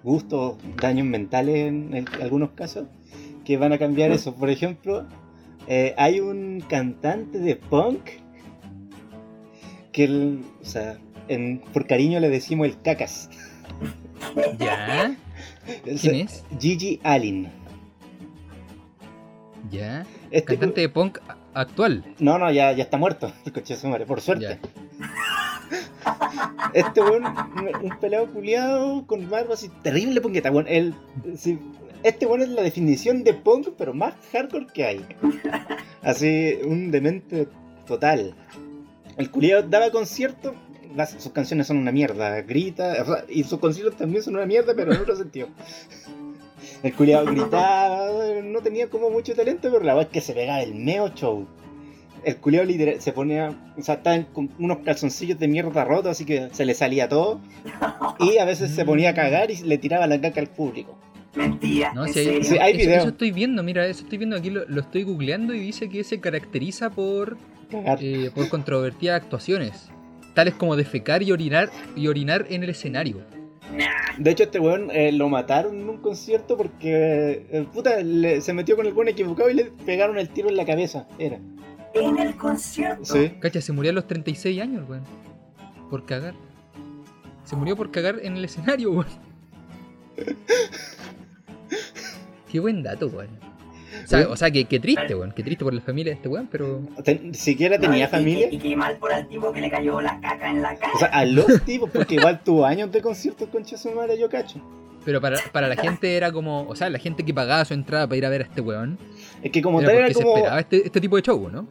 gustos, 0.04 0.58
daños 0.82 1.08
mentales 1.08 1.56
en 1.68 2.06
algunos 2.22 2.52
casos, 2.52 2.88
que 3.46 3.58
van 3.58 3.72
a 3.72 3.78
cambiar 3.78 4.12
eso. 4.12 4.36
Por 4.36 4.50
ejemplo, 4.50 5.06
hay 5.98 6.20
un 6.20 6.62
cantante 6.68 7.40
de 7.40 7.56
punk 7.56 8.23
que, 9.94 10.04
el- 10.04 10.44
o 10.62 10.66
sea, 10.66 10.98
en- 11.30 11.60
por 11.72 11.88
cariño 11.88 12.20
le 12.20 12.30
decimos 12.30 12.68
el 12.68 12.82
cacas. 12.82 13.30
¿Ya? 14.60 15.16
Es- 15.86 16.02
¿Quién 16.02 16.16
es? 16.16 16.44
Gigi 16.60 17.00
Allen. 17.04 17.50
¿Ya? 19.72 20.06
Este 20.32 20.54
Cantante 20.58 20.82
de 20.82 20.90
punk 20.90 21.20
actual. 21.54 22.04
No, 22.20 22.38
no, 22.38 22.52
ya, 22.52 22.72
ya 22.74 22.84
está 22.84 22.98
muerto, 22.98 23.32
por 24.08 24.22
suerte. 24.22 24.44
Ya. 24.46 24.60
Este 26.74 27.02
weón, 27.02 27.24
un, 27.26 27.86
un 27.92 28.00
pelado 28.00 28.28
culiado 28.28 29.06
con 29.06 29.30
barba 29.30 29.54
así, 29.54 29.70
terrible 29.84 30.20
punqueta, 30.22 30.52
weón. 30.52 30.96
Sí, 31.38 31.60
este 32.04 32.26
weón 32.26 32.42
es 32.42 32.50
la 32.50 32.62
definición 32.64 33.24
de 33.24 33.34
punk, 33.34 33.70
pero 33.78 33.94
más 33.94 34.14
hardcore 34.32 34.68
que 34.74 34.84
hay. 34.86 35.06
Así, 36.02 36.58
un 36.66 36.90
demente 36.92 37.48
total. 37.86 38.34
El 39.18 39.30
culiado 39.32 39.64
daba 39.64 39.92
conciertos, 39.92 40.54
las- 40.96 41.12
sus 41.22 41.32
canciones 41.32 41.68
son 41.68 41.78
una 41.78 41.92
mierda, 41.92 42.42
grita, 42.42 42.96
o 43.02 43.06
sea, 43.06 43.26
y 43.30 43.44
sus 43.44 43.60
conciertos 43.60 43.96
también 43.98 44.24
son 44.24 44.36
una 44.36 44.46
mierda, 44.46 44.74
pero 44.76 44.94
en 44.94 45.02
otro 45.02 45.16
sentido. 45.16 45.48
El 46.84 46.94
culiado 46.94 47.26
gritaba, 47.26 48.08
no 48.44 48.60
tenía 48.62 48.90
como 48.90 49.10
mucho 49.10 49.34
talento, 49.36 49.70
pero 49.72 49.84
la 49.84 49.94
verdad 49.94 50.10
es 50.10 50.14
que 50.14 50.22
se 50.22 50.34
pegaba 50.34 50.62
el 50.62 50.76
meo 50.76 51.10
show. 51.16 51.46
El 52.26 52.38
culiao 52.38 52.64
literal 52.66 53.02
se 53.02 53.12
ponía, 53.12 53.54
o 53.78 53.82
sea, 53.82 53.96
estaba 53.96 54.22
con 54.34 54.50
unos 54.60 54.78
calzoncillos 54.80 55.38
de 55.40 55.48
mierda 55.50 55.84
rotos, 55.84 56.12
así 56.12 56.26
que 56.26 56.50
se 56.54 56.66
le 56.66 56.74
salía 56.74 57.10
todo. 57.10 57.40
Y 58.20 58.38
a 58.38 58.46
veces 58.46 58.72
se 58.72 58.86
ponía 58.86 59.10
a 59.10 59.14
cagar 59.14 59.52
y 59.52 59.58
le 59.58 59.78
tiraba 59.78 60.08
la 60.08 60.20
caca 60.22 60.40
al 60.40 60.48
público. 60.48 60.98
Mentira, 61.36 61.94
No, 61.94 62.06
si 62.08 62.20
hay. 62.20 62.44
Sí, 62.44 62.58
hay 62.58 62.72
eso, 62.74 62.80
video. 62.88 62.98
eso 63.00 63.08
estoy 63.10 63.32
viendo, 63.32 63.62
mira, 63.64 63.86
eso 63.88 64.04
estoy 64.04 64.18
viendo 64.20 64.36
aquí, 64.38 64.50
lo, 64.52 64.66
lo 64.68 64.82
estoy 64.82 65.04
googleando 65.04 65.54
y 65.54 65.60
dice 65.60 65.90
que 65.90 66.04
se 66.06 66.20
caracteriza 66.22 66.92
por, 66.92 67.38
Cagar. 67.74 68.00
eh, 68.02 68.32
por 68.34 68.50
controvertidas 68.50 69.22
actuaciones, 69.22 69.90
tales 70.34 70.54
como 70.56 70.76
defecar 70.76 71.22
y 71.24 71.32
orinar, 71.32 71.70
y 71.96 72.08
orinar 72.08 72.46
en 72.50 72.64
el 72.64 72.70
escenario. 72.70 73.22
De 74.18 74.30
hecho, 74.32 74.44
este 74.44 74.60
weón 74.60 74.90
eh, 74.92 75.12
lo 75.12 75.30
mataron 75.30 75.80
en 75.82 75.90
un 75.90 75.98
concierto 75.98 76.56
porque, 76.58 77.48
eh, 77.52 77.66
puta, 77.74 78.00
le- 78.02 78.42
se 78.42 78.54
metió 78.54 78.76
con 78.76 78.86
el 78.86 78.94
weón 78.94 79.08
equivocado 79.08 79.50
y 79.50 79.56
le 79.56 79.66
pegaron 79.66 80.18
el 80.20 80.30
tiro 80.30 80.50
en 80.50 80.58
la 80.58 80.66
cabeza. 80.66 81.08
Era. 81.18 81.40
En 81.96 82.18
el 82.20 82.36
concierto. 82.38 83.06
Sí. 83.06 83.32
Cacha, 83.40 83.62
se 83.62 83.72
murió 83.72 83.90
a 83.92 83.94
los 83.96 84.06
36 84.08 84.62
años, 84.62 84.88
weón. 84.88 85.04
Por 85.90 86.06
cagar. 86.06 86.36
Se 87.46 87.56
murió 87.56 87.76
por 87.76 87.90
cagar 87.92 88.20
en 88.22 88.38
el 88.38 88.46
escenario, 88.46 88.92
weón. 88.92 89.08
Qué 92.52 92.60
buen 92.60 92.84
dato, 92.84 93.08
weón. 93.08 93.30
O 94.04 94.08
sea, 94.08 94.28
o 94.30 94.36
sea 94.36 94.52
que, 94.52 94.66
que 94.66 94.80
triste, 94.80 95.16
weón. 95.16 95.32
Qué 95.32 95.44
triste 95.44 95.64
por 95.64 95.74
la 95.74 95.82
familia 95.82 96.12
de 96.12 96.16
este 96.18 96.28
weón, 96.30 96.48
pero. 96.52 96.82
Ten- 97.04 97.34
siquiera 97.34 97.78
No, 97.78 97.82
tenía 97.82 98.06
y- 98.06 98.08
familia. 98.08 98.48
Y, 98.52 98.56
y 98.56 98.60
qué 98.60 98.76
mal 98.76 98.98
por 98.98 99.12
el 99.12 99.28
tipo 99.28 99.52
que 99.52 99.62
le 99.62 99.70
cayó 99.70 100.02
la 100.02 100.20
caca 100.22 100.50
en 100.50 100.62
la 100.62 100.76
cara. 100.78 100.94
O 100.96 101.00
sea, 101.00 101.08
a 101.10 101.26
los 101.26 101.46
tipos, 101.66 101.90
porque 101.92 102.16
igual 102.16 102.42
tuvo 102.44 102.66
años 102.66 102.92
de 102.92 103.02
conciertos 103.02 103.50
con 103.50 103.66
su 103.66 103.92
madre, 103.92 104.18
yo 104.20 104.30
cacho. 104.30 104.60
Pero 105.06 105.20
para, 105.20 105.38
para 105.52 105.68
la 105.68 105.76
gente 105.76 106.16
era 106.16 106.32
como. 106.32 106.68
O 106.68 106.76
sea, 106.76 106.90
la 106.90 107.00
gente 107.00 107.24
que 107.24 107.34
pagaba 107.34 107.66
su 107.66 107.74
entrada 107.74 108.08
para 108.08 108.18
ir 108.18 108.26
a 108.26 108.30
ver 108.30 108.42
a 108.42 108.44
este 108.46 108.62
weón. 108.62 108.98
Es 109.42 109.52
que 109.52 109.62
como 109.62 109.82
era 109.82 109.90
tal 109.90 109.98
era 109.98 110.08
se 110.08 110.14
como. 110.16 110.36
esperaba 110.36 110.60
este, 110.60 110.86
este 110.86 111.02
tipo 111.02 111.16
de 111.18 111.22
show, 111.22 111.50
¿no? 111.50 111.68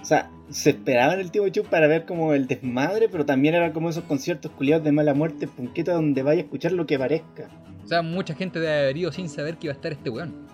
O 0.00 0.04
sea, 0.04 0.30
se 0.48 0.70
esperaba 0.70 1.14
en 1.14 1.20
el 1.20 1.30
tipo 1.32 1.44
de 1.44 1.50
show 1.50 1.64
para 1.64 1.88
ver 1.88 2.06
como 2.06 2.32
el 2.32 2.46
desmadre, 2.46 3.08
pero 3.08 3.26
también 3.26 3.56
era 3.56 3.72
como 3.72 3.90
esos 3.90 4.04
conciertos 4.04 4.52
culiados 4.52 4.84
de 4.84 4.92
mala 4.92 5.12
muerte, 5.12 5.48
punqueta, 5.48 5.92
donde 5.92 6.22
vaya 6.22 6.40
a 6.40 6.44
escuchar 6.44 6.70
lo 6.72 6.86
que 6.86 6.96
parezca. 6.98 7.50
O 7.84 7.88
sea, 7.88 8.02
mucha 8.02 8.34
gente 8.34 8.60
debe 8.60 8.78
haber 8.84 8.96
ido 8.96 9.10
sin 9.10 9.28
saber 9.28 9.56
que 9.56 9.66
iba 9.66 9.72
a 9.72 9.76
estar 9.76 9.90
este 9.90 10.08
weón. 10.08 10.46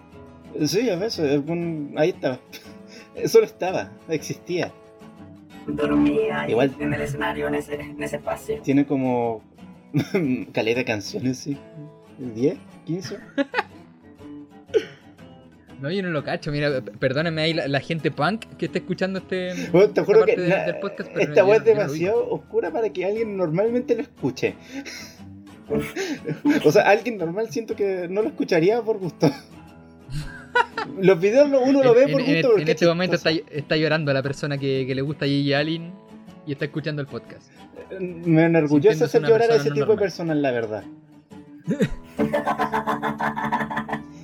Sí, 0.67 0.89
a 0.91 0.97
veces, 0.97 1.43
un- 1.47 1.95
ahí 1.97 2.11
estaba. 2.11 2.39
Solo 3.27 3.45
estaba, 3.47 3.91
existía. 4.09 4.73
Dormía 5.67 6.49
Igual. 6.49 6.75
en 6.79 6.93
el 6.93 7.01
escenario, 7.01 7.49
en 7.49 7.55
ese, 7.55 7.75
en 7.81 8.03
ese 8.03 8.17
espacio. 8.17 8.61
Tiene 8.63 8.85
como 8.87 9.43
caleta 10.53 10.81
de 10.81 10.85
canciones, 10.85 11.39
sí. 11.39 11.57
¿10? 12.21 12.57
¿15? 12.87 13.19
No, 15.81 15.91
yo 15.91 16.03
no 16.03 16.09
lo 16.11 16.25
cacho. 16.25 16.51
Mira, 16.51 16.81
perdónenme 16.81 17.43
ahí 17.43 17.53
la, 17.53 17.69
la 17.69 17.81
gente 17.81 18.11
punk 18.11 18.47
que 18.57 18.67
está 18.67 18.79
escuchando 18.79 19.19
este. 19.19 19.53
Bueno, 19.71 19.91
te 19.93 20.01
esta 20.01 20.05
juro 20.05 20.25
que 20.25 20.37
de- 20.37 20.49
na- 20.49 20.65
del 20.65 20.79
podcast, 20.79 21.11
pero 21.13 21.29
esta 21.29 21.45
web 21.45 21.57
es 21.67 21.75
no 21.75 21.81
demasiado 21.83 22.31
oscura 22.31 22.71
para 22.71 22.89
que 22.91 23.05
alguien 23.05 23.37
normalmente 23.37 23.95
lo 23.95 24.01
escuche. 24.03 24.55
o 26.65 26.73
sea, 26.73 26.83
alguien 26.89 27.19
normal 27.19 27.51
siento 27.51 27.75
que 27.77 28.07
no 28.09 28.23
lo 28.23 28.29
escucharía 28.29 28.81
por 28.81 28.97
gusto. 28.99 29.31
Los 31.01 31.19
videos 31.21 31.49
uno 31.49 31.83
lo 31.83 31.95
ve 31.95 32.05
en, 32.05 32.13
por 32.13 32.21
en- 32.21 32.43
gusto 32.43 32.59
en 32.59 32.69
este 32.69 32.87
momento 32.87 33.17
está, 33.17 33.31
está 33.31 33.77
llorando 33.77 34.13
la 34.13 34.23
persona 34.23 34.59
que, 34.59 34.85
que 34.87 34.95
le 34.95 35.03
gusta 35.03 35.27
Gigi 35.27 35.53
Allen 35.55 35.93
y 36.47 36.53
está 36.53 36.67
escuchando 36.67 37.01
el 37.03 37.09
podcast. 37.09 37.51
Me 38.01 38.45
enorgullece 38.45 39.05
hacer 39.05 39.23
llorar 39.23 39.51
a 39.51 39.57
ese 39.57 39.71
no 39.71 39.75
tipo 39.75 39.93
de 39.93 39.99
personas, 39.99 40.37
la 40.37 40.51
verdad. 40.51 40.85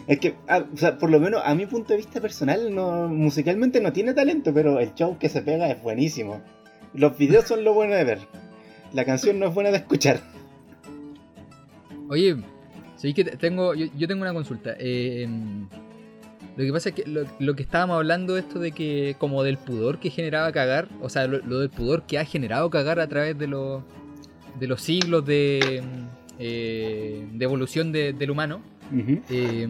es 0.07 0.19
que, 0.19 0.35
ah, 0.49 0.65
o 0.73 0.77
sea, 0.77 0.99
por 0.99 1.11
lo 1.11 1.21
menos 1.21 1.41
a 1.45 1.55
mi 1.55 1.67
punto 1.67 1.93
de 1.93 1.99
vista 1.99 2.21
personal, 2.21 2.75
no, 2.75 3.09
musicalmente 3.09 3.81
no 3.81 3.93
tiene 3.93 4.13
talento, 4.13 4.53
pero 4.53 4.79
el 4.81 4.95
show 4.95 5.19
que 5.19 5.29
se 5.29 5.43
pega 5.43 5.71
es 5.71 5.81
buenísimo. 5.83 6.43
Los 6.95 7.17
videos 7.17 7.45
son 7.47 7.65
lo 7.65 7.73
bueno 7.75 7.95
de 7.95 8.05
ver. 8.05 8.19
La 8.93 9.05
canción 9.05 9.39
no 9.39 9.47
es 9.49 9.55
buena 9.55 9.71
de 9.71 9.77
escuchar. 9.79 10.21
Oye, 12.09 12.37
sí 12.97 13.15
que 13.15 13.25
te- 13.25 13.37
tengo, 13.37 13.75
yo, 13.75 13.87
yo 13.97 14.09
tengo 14.09 14.23
una 14.23 14.33
consulta. 14.35 14.75
Eh, 14.79 15.23
em, 15.23 15.69
lo 16.61 16.67
que 16.67 16.73
pasa 16.73 16.89
es 16.91 16.95
que 16.95 17.05
lo, 17.07 17.23
lo 17.39 17.55
que 17.57 17.63
estábamos 17.63 17.97
hablando, 17.97 18.37
esto 18.37 18.59
de 18.59 18.73
que, 18.73 19.17
como 19.19 19.43
del 19.43 19.57
pudor 19.59 19.99
que 19.99 20.11
generaba 20.11 20.51
cagar, 20.53 20.89
o 21.01 21.09
sea, 21.09 21.27
lo, 21.27 21.39
lo 21.39 21.59
del 21.61 21.71
pudor 21.71 22.03
que 22.03 22.19
ha 22.19 22.25
generado 22.25 22.69
cagar 22.71 23.01
a 23.01 23.07
través 23.09 23.39
de 23.39 23.47
los, 23.47 23.83
de 24.59 24.67
los 24.67 24.81
siglos 24.83 25.25
de, 25.25 25.77
em, 25.79 25.85
eh, 26.39 27.27
de 27.33 27.45
evolución 27.45 27.93
de- 27.93 28.13
del 28.13 28.31
humano. 28.31 28.61
Eh, 29.31 29.69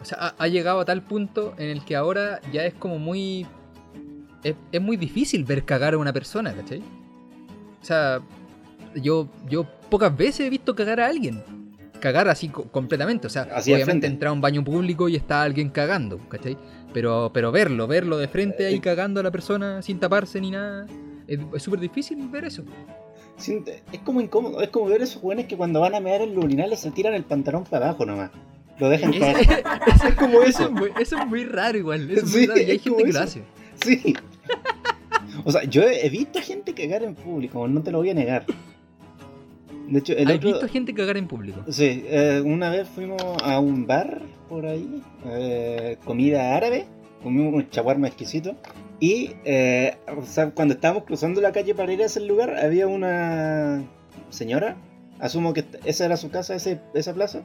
o 0.00 0.04
sea, 0.04 0.18
ha, 0.20 0.34
ha 0.38 0.48
llegado 0.48 0.80
a 0.80 0.84
tal 0.84 1.02
punto 1.02 1.54
en 1.58 1.68
el 1.70 1.84
que 1.84 1.96
ahora 1.96 2.40
ya 2.52 2.64
es 2.64 2.74
como 2.74 2.98
muy. 2.98 3.46
Es, 4.44 4.54
es 4.72 4.80
muy 4.80 4.96
difícil 4.96 5.44
ver 5.44 5.64
cagar 5.64 5.94
a 5.94 5.98
una 5.98 6.12
persona, 6.12 6.54
¿cachai? 6.54 6.78
O 7.80 7.84
sea, 7.84 8.20
yo, 8.94 9.28
yo 9.48 9.66
pocas 9.90 10.16
veces 10.16 10.46
he 10.46 10.50
visto 10.50 10.74
cagar 10.74 11.00
a 11.00 11.06
alguien. 11.06 11.42
Cagar 12.00 12.28
así 12.28 12.48
co- 12.48 12.64
completamente. 12.70 13.26
O 13.26 13.30
sea, 13.30 13.48
Así 13.54 13.70
de 13.70 13.76
obviamente 13.76 14.06
entrar 14.06 14.30
a 14.30 14.32
un 14.32 14.40
baño 14.40 14.64
público 14.64 15.08
y 15.08 15.16
está 15.16 15.42
alguien 15.42 15.70
cagando, 15.70 16.18
¿cachai? 16.28 16.56
Pero, 16.92 17.30
pero 17.34 17.52
verlo, 17.52 17.86
verlo 17.86 18.16
de 18.18 18.28
frente 18.28 18.66
ahí 18.66 18.76
Eh, 18.76 18.80
cagando 18.80 19.20
a 19.20 19.22
la 19.22 19.30
persona 19.30 19.82
sin 19.82 19.98
taparse 20.00 20.40
ni 20.40 20.50
nada. 20.50 20.86
Es 21.26 21.62
súper 21.62 21.80
difícil 21.80 22.26
ver 22.28 22.44
eso. 22.46 22.62
Siente- 23.36 23.82
es 23.92 24.00
como 24.00 24.20
incómodo, 24.20 24.60
es 24.62 24.68
como 24.70 24.86
ver 24.86 25.02
esos 25.02 25.20
jóvenes 25.22 25.46
que 25.46 25.56
cuando 25.56 25.80
van 25.80 25.94
a 25.94 26.00
mear 26.00 26.22
en 26.22 26.34
los 26.34 26.44
urinales 26.44 26.80
se 26.80 26.90
tiran 26.90 27.14
el 27.14 27.24
pantalón 27.24 27.64
para 27.64 27.86
abajo 27.90 28.04
nomás. 28.06 28.30
Lo 28.78 28.88
dejan 28.88 29.12
caer. 29.12 29.36
Es 30.08 30.14
como 30.14 30.40
eso. 30.42 30.48
eso. 30.48 30.64
es 30.64 30.70
muy, 30.70 30.90
eso 31.00 31.18
es 31.18 31.26
muy 31.26 31.44
raro 31.44 31.76
igual. 31.78 32.10
Eso 32.10 32.24
es 32.26 32.32
muy 32.32 32.40
Sí, 32.42 32.46
raro, 32.46 32.60
y 32.60 32.70
hay 32.70 32.78
gente 32.78 33.04
que 33.04 33.12
lo 33.12 33.20
hace. 33.20 33.42
Sí. 33.84 34.14
O 35.44 35.52
sea, 35.52 35.62
yo 35.64 35.82
he 35.82 36.08
visto 36.08 36.40
gente 36.40 36.74
cagar 36.74 37.02
en 37.04 37.14
público, 37.14 37.68
no 37.68 37.80
te 37.82 37.92
lo 37.92 37.98
voy 37.98 38.10
a 38.10 38.14
negar. 38.14 38.44
De 39.88 40.00
hecho, 40.00 40.12
el 40.12 40.28
¿Has 40.28 40.36
otro... 40.36 40.50
visto 40.50 40.68
gente 40.68 40.92
cagar 40.94 41.16
en 41.16 41.26
público? 41.26 41.64
Sí, 41.70 42.04
eh, 42.06 42.42
una 42.44 42.68
vez 42.68 42.86
fuimos 42.88 43.22
a 43.42 43.58
un 43.58 43.86
bar 43.86 44.20
por 44.48 44.66
ahí, 44.66 45.02
eh, 45.26 45.96
comida 46.04 46.54
árabe, 46.54 46.84
comimos 47.22 47.54
un 47.54 47.70
chaguarma 47.70 48.06
exquisito. 48.06 48.54
Y 49.00 49.32
eh, 49.44 49.96
o 50.16 50.24
sea, 50.24 50.50
cuando 50.50 50.74
estábamos 50.74 51.04
cruzando 51.04 51.40
la 51.40 51.52
calle 51.52 51.74
para 51.74 51.92
ir 51.92 52.02
a 52.02 52.06
ese 52.06 52.20
lugar, 52.20 52.56
había 52.58 52.86
una 52.86 53.84
señora, 54.28 54.76
asumo 55.20 55.54
que 55.54 55.64
esa 55.84 56.04
era 56.04 56.16
su 56.16 56.30
casa, 56.30 56.54
ese, 56.54 56.80
esa 56.94 57.14
plaza, 57.14 57.42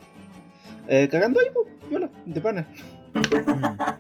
eh, 0.88 1.08
cagando 1.10 1.40
ahí, 1.40 1.48
pues, 1.54 1.68
bueno, 1.90 2.10
de 2.26 2.42
pana. 2.42 2.68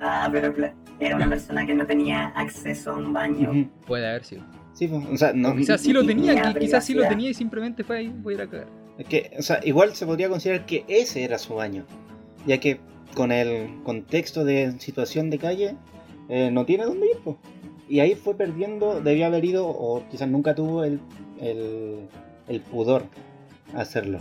Ah, 0.00 0.28
pero 0.30 0.54
era 1.00 1.16
una 1.16 1.28
persona 1.28 1.66
que 1.66 1.74
no 1.74 1.84
tenía 1.84 2.28
acceso 2.28 2.92
a 2.92 2.96
un 2.96 3.12
baño. 3.12 3.68
Puede 3.86 4.08
haber 4.08 4.22
sido. 4.22 4.44
Sí, 4.67 4.67
pues, 4.86 5.04
o 5.12 5.16
sea, 5.16 5.32
no, 5.32 5.50
O 5.50 5.56
quizás 5.56 5.80
sí 5.80 5.92
lo 5.92 6.04
tenía, 6.06 6.34
Tenía 6.34 6.52
qui- 6.52 6.58
quizás 6.60 6.84
sí 6.84 6.94
lo 6.94 7.06
tenía 7.08 7.30
y 7.30 7.34
simplemente 7.34 7.82
fue 7.84 7.98
ahí, 7.98 8.12
voy 8.22 8.34
a 8.34 8.36
ir 8.36 8.42
a 8.42 8.46
cagar. 8.48 8.68
Es 8.98 9.06
que, 9.06 9.30
o 9.38 9.42
sea, 9.42 9.60
igual 9.64 9.94
se 9.94 10.06
podría 10.06 10.28
considerar 10.28 10.66
que 10.66 10.84
ese 10.88 11.24
era 11.24 11.38
su 11.38 11.54
baño, 11.54 11.84
ya 12.46 12.58
que 12.58 12.80
con 13.14 13.32
el 13.32 13.82
contexto 13.84 14.44
de 14.44 14.72
situación 14.78 15.30
de 15.30 15.38
calle 15.38 15.76
eh, 16.28 16.50
no 16.52 16.64
tiene 16.64 16.84
dónde 16.84 17.06
ir, 17.06 17.16
pues. 17.24 17.36
Y 17.88 18.00
ahí 18.00 18.14
fue 18.14 18.34
perdiendo, 18.36 19.00
debió 19.00 19.26
haber 19.26 19.44
ido, 19.44 19.66
o 19.66 20.06
quizás 20.10 20.28
nunca 20.28 20.54
tuvo 20.54 20.84
el, 20.84 21.00
el, 21.40 22.00
el 22.48 22.60
pudor 22.60 23.04
a 23.74 23.80
hacerlo. 23.80 24.20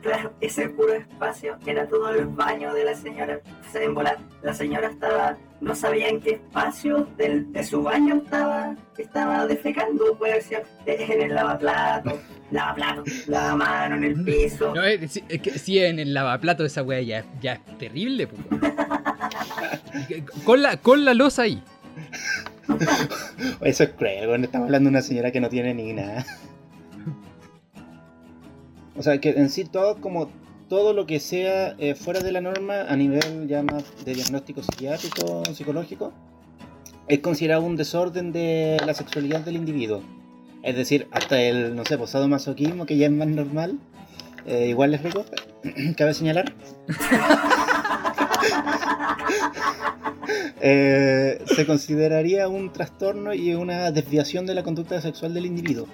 Claro, 0.00 0.32
ese 0.40 0.68
puro 0.68 0.92
espacio 0.92 1.56
era 1.66 1.86
todo 1.86 2.10
el 2.10 2.26
baño 2.26 2.72
de 2.74 2.84
la 2.84 2.94
señora. 2.94 3.40
Se 3.70 3.84
en 3.84 3.94
volar. 3.94 4.18
La 4.42 4.54
señora 4.54 4.88
estaba, 4.88 5.36
no 5.60 5.74
sabía 5.74 6.08
en 6.08 6.20
qué 6.20 6.30
espacio 6.32 7.08
del, 7.16 7.52
de 7.52 7.64
su 7.64 7.82
baño 7.82 8.16
estaba, 8.16 8.76
estaba 8.98 9.46
defecando. 9.46 10.16
Puede 10.16 10.40
ser 10.40 10.64
en 10.86 11.22
el 11.22 11.34
lavaplato, 11.34 12.20
lavaplato, 12.50 13.04
lavamano 13.26 13.96
en 13.96 14.04
el 14.04 14.24
piso. 14.24 14.74
No, 14.74 14.84
es, 14.84 15.20
es 15.28 15.40
que 15.40 15.58
si 15.58 15.78
en 15.78 15.98
el 15.98 16.14
lavaplato 16.14 16.64
esa 16.64 16.82
wea 16.82 17.00
ya, 17.00 17.24
ya 17.40 17.54
es 17.54 17.78
terrible, 17.78 18.28
pues. 18.28 18.42
con, 20.44 20.62
la, 20.62 20.76
con 20.76 21.04
la 21.04 21.14
losa 21.14 21.42
ahí. 21.42 21.62
Eso 23.60 23.84
es 23.84 23.90
cruel, 23.90 24.28
bueno, 24.28 24.44
estamos 24.44 24.66
hablando 24.66 24.88
de 24.88 24.92
una 24.92 25.02
señora 25.02 25.30
que 25.32 25.40
no 25.40 25.48
tiene 25.48 25.74
ni 25.74 25.92
nada. 25.92 26.24
O 28.96 29.02
sea, 29.02 29.20
que 29.20 29.30
en 29.30 29.50
sí 29.50 29.64
todo 29.64 30.00
como 30.00 30.30
todo 30.68 30.92
lo 30.92 31.06
que 31.06 31.20
sea 31.20 31.74
eh, 31.78 31.94
fuera 31.94 32.20
de 32.20 32.32
la 32.32 32.40
norma 32.40 32.82
a 32.88 32.96
nivel 32.96 33.46
ya 33.46 33.62
más 33.62 33.84
de 34.04 34.14
diagnóstico 34.14 34.62
psiquiátrico, 34.62 35.42
psicológico, 35.54 36.12
es 37.08 37.18
considerado 37.18 37.62
un 37.62 37.76
desorden 37.76 38.32
de 38.32 38.78
la 38.86 38.94
sexualidad 38.94 39.40
del 39.40 39.56
individuo. 39.56 40.02
Es 40.62 40.76
decir, 40.76 41.08
hasta 41.10 41.40
el, 41.40 41.74
no 41.74 41.84
sé, 41.84 41.98
posado 41.98 42.28
masoquismo, 42.28 42.86
que 42.86 42.96
ya 42.96 43.06
es 43.06 43.12
más 43.12 43.28
normal, 43.28 43.78
eh, 44.46 44.68
igual 44.68 44.94
es 44.94 45.02
rico, 45.02 45.24
cabe 45.96 46.14
señalar. 46.14 46.54
Eh, 50.64 51.42
se 51.46 51.66
consideraría 51.66 52.46
un 52.46 52.72
trastorno 52.72 53.34
y 53.34 53.52
una 53.54 53.90
desviación 53.90 54.46
de 54.46 54.54
la 54.54 54.62
conducta 54.62 55.00
sexual 55.00 55.34
del 55.34 55.44
individuo. 55.44 55.88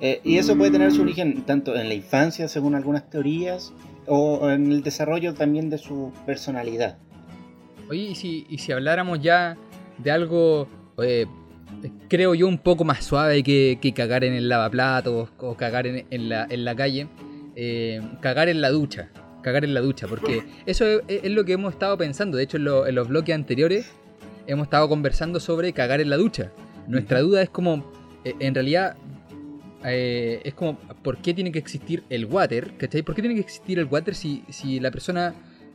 Eh, 0.00 0.20
y 0.24 0.38
eso 0.38 0.56
puede 0.56 0.70
tener 0.70 0.92
su 0.92 1.02
origen 1.02 1.42
tanto 1.42 1.74
en 1.76 1.88
la 1.88 1.94
infancia, 1.94 2.48
según 2.48 2.74
algunas 2.74 3.08
teorías, 3.08 3.72
o 4.06 4.50
en 4.50 4.70
el 4.70 4.82
desarrollo 4.82 5.34
también 5.34 5.70
de 5.70 5.78
su 5.78 6.12
personalidad. 6.26 6.98
Oye, 7.88 8.02
y 8.10 8.14
si, 8.14 8.46
y 8.48 8.58
si 8.58 8.72
habláramos 8.72 9.20
ya 9.20 9.56
de 9.98 10.10
algo, 10.10 10.68
eh, 11.02 11.26
creo 12.08 12.34
yo, 12.34 12.48
un 12.48 12.58
poco 12.58 12.84
más 12.84 13.04
suave 13.04 13.42
que, 13.42 13.78
que 13.80 13.92
cagar 13.92 14.24
en 14.24 14.34
el 14.34 14.48
lavaplatos 14.48 15.30
o 15.38 15.54
cagar 15.54 15.86
en, 15.86 16.06
en 16.10 16.28
la, 16.28 16.46
en 16.50 16.64
la 16.64 16.74
calle, 16.74 17.08
eh, 17.56 18.00
cagar 18.20 18.48
en 18.48 18.60
la 18.60 18.70
ducha. 18.70 19.10
Cagar 19.42 19.64
en 19.66 19.74
la 19.74 19.80
ducha, 19.82 20.06
porque 20.08 20.42
eso 20.64 20.86
es, 20.86 21.02
es 21.06 21.30
lo 21.30 21.44
que 21.44 21.52
hemos 21.52 21.74
estado 21.74 21.98
pensando. 21.98 22.38
De 22.38 22.44
hecho, 22.44 22.56
en, 22.56 22.64
lo- 22.64 22.86
en 22.86 22.94
los 22.94 23.08
bloques 23.08 23.34
anteriores 23.34 23.90
hemos 24.46 24.64
estado 24.64 24.88
conversando 24.88 25.38
sobre 25.38 25.74
cagar 25.74 26.00
en 26.00 26.08
la 26.08 26.16
ducha. 26.16 26.50
Nuestra 26.88 27.20
duda 27.20 27.42
es 27.42 27.50
como, 27.50 27.84
en 28.24 28.54
realidad, 28.54 28.96
eh, 29.84 30.40
es 30.44 30.54
como, 30.54 30.78
¿por 31.02 31.18
qué 31.18 31.34
tiene 31.34 31.52
que 31.52 31.58
existir 31.58 32.02
el 32.10 32.24
water? 32.26 32.76
¿Cachai? 32.78 33.02
¿Por 33.02 33.14
qué 33.14 33.22
tiene 33.22 33.34
que 33.34 33.40
existir 33.42 33.78
el 33.78 33.84
water 33.86 34.14
si, 34.14 34.44
si 34.48 34.80
la 34.80 34.90
persona 34.90 35.34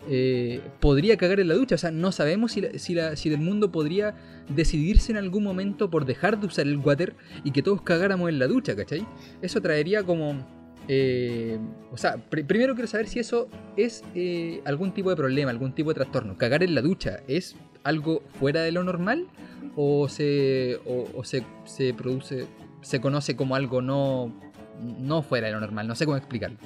eh, 0.10 0.62
podría 0.80 1.18
cagar 1.18 1.39
en 1.39 1.47
la 1.49 1.53
ducha? 1.55 1.76
O 1.76 1.78
sea, 1.78 1.91
no 1.91 2.12
sabemos 2.12 2.53
si, 2.53 2.62
la- 2.62 2.78
si, 2.80 2.93
la- 2.95 3.16
si 3.16 3.30
el 3.32 3.38
mundo 3.39 3.72
podría 3.72 4.16
decidirse 4.49 5.12
en 5.12 5.18
algún 5.18 5.43
momento 5.43 5.89
por 5.89 6.05
dejar 6.05 6.39
de 6.39 6.47
usar 6.47 6.66
el 6.68 6.78
water 6.78 7.16
y 7.43 7.51
que 7.51 7.62
todos 7.62 7.82
cagáramos 7.82 8.30
en 8.30 8.39
la 8.39 8.47
ducha, 8.47 8.76
¿cachai? 8.76 9.05
Eso 9.41 9.62
traería 9.62 10.03
como... 10.03 10.45
eh, 10.88 11.60
o 11.91 11.97
sea, 11.97 12.16
pr- 12.16 12.45
primero 12.47 12.74
quiero 12.74 12.88
saber 12.88 13.07
si 13.07 13.20
eso 13.20 13.47
es 13.78 14.03
eh, 14.16 14.62
algún 14.66 14.91
tipo 14.93 15.10
de 15.12 15.16
problema, 15.16 15.51
algún 15.51 15.74
tipo 15.74 15.89
de 15.89 15.95
trastorno. 15.95 16.36
¿Cagar 16.38 16.64
en 16.64 16.74
la 16.74 16.82
ducha 16.82 17.20
es 17.28 17.55
algo 17.84 18.24
fuera 18.39 18.62
de 18.64 18.72
lo 18.72 18.84
normal? 18.84 19.28
¿O 19.76 20.10
se, 20.10 20.80
o 20.86 21.24
se, 21.24 21.43
se 21.66 21.93
produce, 21.93 22.45
se 22.82 23.02
conoce 23.02 23.36
como 23.36 23.56
algo 23.56 23.82
no, 23.82 24.34
no 24.82 25.22
fuera 25.22 25.48
de 25.48 25.54
lo 25.54 25.60
normal? 25.60 25.88
No 25.88 25.96
sé 25.96 26.06
cómo 26.06 26.18
explicarlo. 26.18 26.58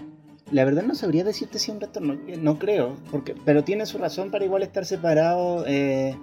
La 0.52 0.66
verdad 0.66 0.84
no 0.84 0.94
sabría 0.94 1.24
decirte 1.24 1.58
si 1.58 1.72
un 1.72 1.80
trastorno, 1.80 2.14
eh, 2.28 2.38
no 2.38 2.60
creo, 2.60 2.96
porque, 3.10 3.36
pero 3.46 3.64
tiene 3.64 3.86
su 3.86 3.98
razón 3.98 4.30
para 4.30 4.46
igual 4.46 4.62
estar 4.62 4.86
separado 4.86 5.66
eh, 5.66 6.16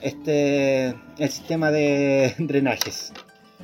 este 0.00 0.88
el 1.18 1.28
sistema 1.30 1.70
de 1.70 2.34
drenajes. 2.38 3.12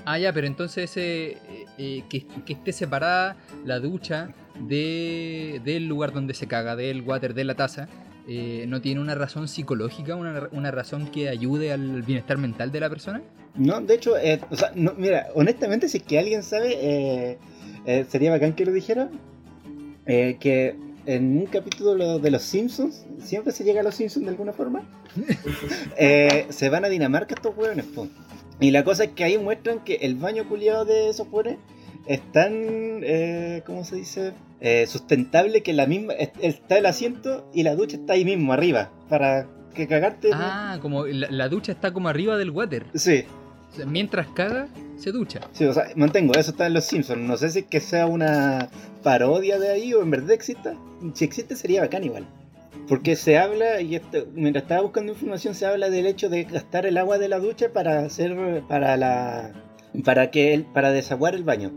Ah, 0.04 0.18
ya, 0.18 0.32
pero 0.32 0.46
entonces 0.46 0.90
ese, 0.90 1.32
eh, 1.32 1.66
eh, 1.76 2.04
que, 2.08 2.26
que 2.26 2.54
esté 2.54 2.72
separada 2.72 3.36
la 3.64 3.78
ducha 3.78 4.30
de, 4.58 5.60
del 5.64 5.86
lugar 5.86 6.12
donde 6.12 6.34
se 6.34 6.46
caga, 6.46 6.76
del 6.76 7.02
water, 7.02 7.34
de 7.34 7.44
la 7.44 7.54
taza, 7.54 7.88
eh, 8.28 8.66
¿no 8.68 8.82
tiene 8.82 9.00
una 9.00 9.14
razón 9.14 9.48
psicológica, 9.48 10.14
una, 10.14 10.48
una 10.52 10.70
razón 10.70 11.06
que 11.06 11.30
ayude 11.30 11.72
al 11.72 12.02
bienestar 12.02 12.36
mental 12.36 12.70
de 12.70 12.80
la 12.80 12.90
persona? 12.90 13.22
No, 13.54 13.80
de 13.80 13.94
hecho, 13.94 14.16
eh, 14.16 14.40
o 14.50 14.56
sea, 14.56 14.70
no, 14.74 14.92
mira, 14.96 15.28
honestamente, 15.34 15.88
si 15.88 15.98
es 15.98 16.04
que 16.04 16.18
alguien 16.18 16.42
sabe, 16.42 16.76
eh, 16.80 17.38
eh, 17.86 18.06
sería 18.08 18.30
bacán 18.30 18.54
que 18.54 18.64
lo 18.64 18.72
dijera. 18.72 19.10
que 20.06 20.76
en 21.06 21.38
un 21.38 21.46
capítulo 21.46 22.18
de 22.18 22.30
Los 22.30 22.42
Simpsons, 22.42 23.06
siempre 23.18 23.52
se 23.52 23.64
llega 23.64 23.80
a 23.80 23.82
Los 23.82 23.94
Simpsons 23.94 24.26
de 24.26 24.30
alguna 24.30 24.52
forma, 24.52 24.82
se 25.96 26.68
van 26.68 26.84
a 26.84 26.88
Dinamarca 26.88 27.34
estos 27.34 27.56
hueones, 27.56 27.86
po. 27.86 28.08
Y 28.60 28.72
la 28.72 28.84
cosa 28.84 29.04
es 29.04 29.10
que 29.12 29.24
ahí 29.24 29.38
muestran 29.38 29.82
que 29.84 29.94
el 30.02 30.16
baño 30.16 30.48
culiado 30.48 30.84
de 30.84 31.08
esos 31.08 31.28
hueones 31.30 31.56
es 32.08 32.20
tan, 32.32 32.52
eh, 33.02 33.62
¿cómo 33.66 33.84
se 33.84 33.96
dice? 33.96 34.32
Eh, 34.60 34.86
sustentable 34.88 35.62
que 35.62 35.72
la 35.72 35.86
misma 35.86 36.14
es- 36.14 36.30
está 36.40 36.78
el 36.78 36.86
asiento 36.86 37.48
y 37.54 37.62
la 37.62 37.74
ducha 37.76 37.96
está 37.96 38.14
ahí 38.14 38.24
mismo 38.24 38.52
arriba 38.52 38.90
para 39.08 39.46
que 39.74 39.86
cagarte. 39.86 40.30
Ah, 40.32 40.78
como 40.82 41.06
la, 41.06 41.30
la 41.30 41.48
ducha 41.48 41.70
está 41.72 41.92
como 41.92 42.08
arriba 42.08 42.36
del 42.36 42.50
water. 42.50 42.86
Sí, 42.94 43.24
O 43.72 43.76
sea, 43.76 43.86
mientras 43.86 44.26
caga, 44.28 44.66
se 44.96 45.12
ducha. 45.12 45.40
Sí, 45.52 45.64
o 45.66 45.72
sea, 45.72 45.84
mantengo, 45.94 46.32
eso 46.34 46.50
está 46.50 46.66
en 46.66 46.74
Los 46.74 46.86
Simpsons. 46.86 47.20
No 47.20 47.36
sé 47.36 47.50
si 47.50 47.60
es 47.60 47.64
que 47.66 47.78
sea 47.80 48.06
una 48.06 48.68
parodia 49.04 49.58
de 49.58 49.68
ahí 49.70 49.92
o 49.94 50.02
en 50.02 50.10
verdad 50.10 50.32
exista. 50.32 50.74
Si 51.14 51.24
existe 51.24 51.54
sería 51.54 51.82
bacán 51.82 52.02
igual. 52.02 52.26
Porque 52.88 53.14
se 53.16 53.36
habla, 53.38 53.80
y 53.82 53.94
esto, 53.96 54.26
mientras 54.34 54.62
estaba 54.62 54.80
buscando 54.80 55.12
información, 55.12 55.54
se 55.54 55.66
habla 55.66 55.90
del 55.90 56.06
hecho 56.06 56.30
de 56.30 56.44
gastar 56.44 56.86
el 56.86 56.96
agua 56.96 57.18
de 57.18 57.28
la 57.28 57.38
ducha 57.38 57.66
para 57.72 58.00
hacer, 58.00 58.34
para 58.66 58.96
la, 58.96 59.52
para 60.04 60.30
que, 60.30 60.54
el- 60.54 60.64
para 60.64 60.90
desaguar 60.90 61.34
el 61.34 61.44
baño. 61.44 61.70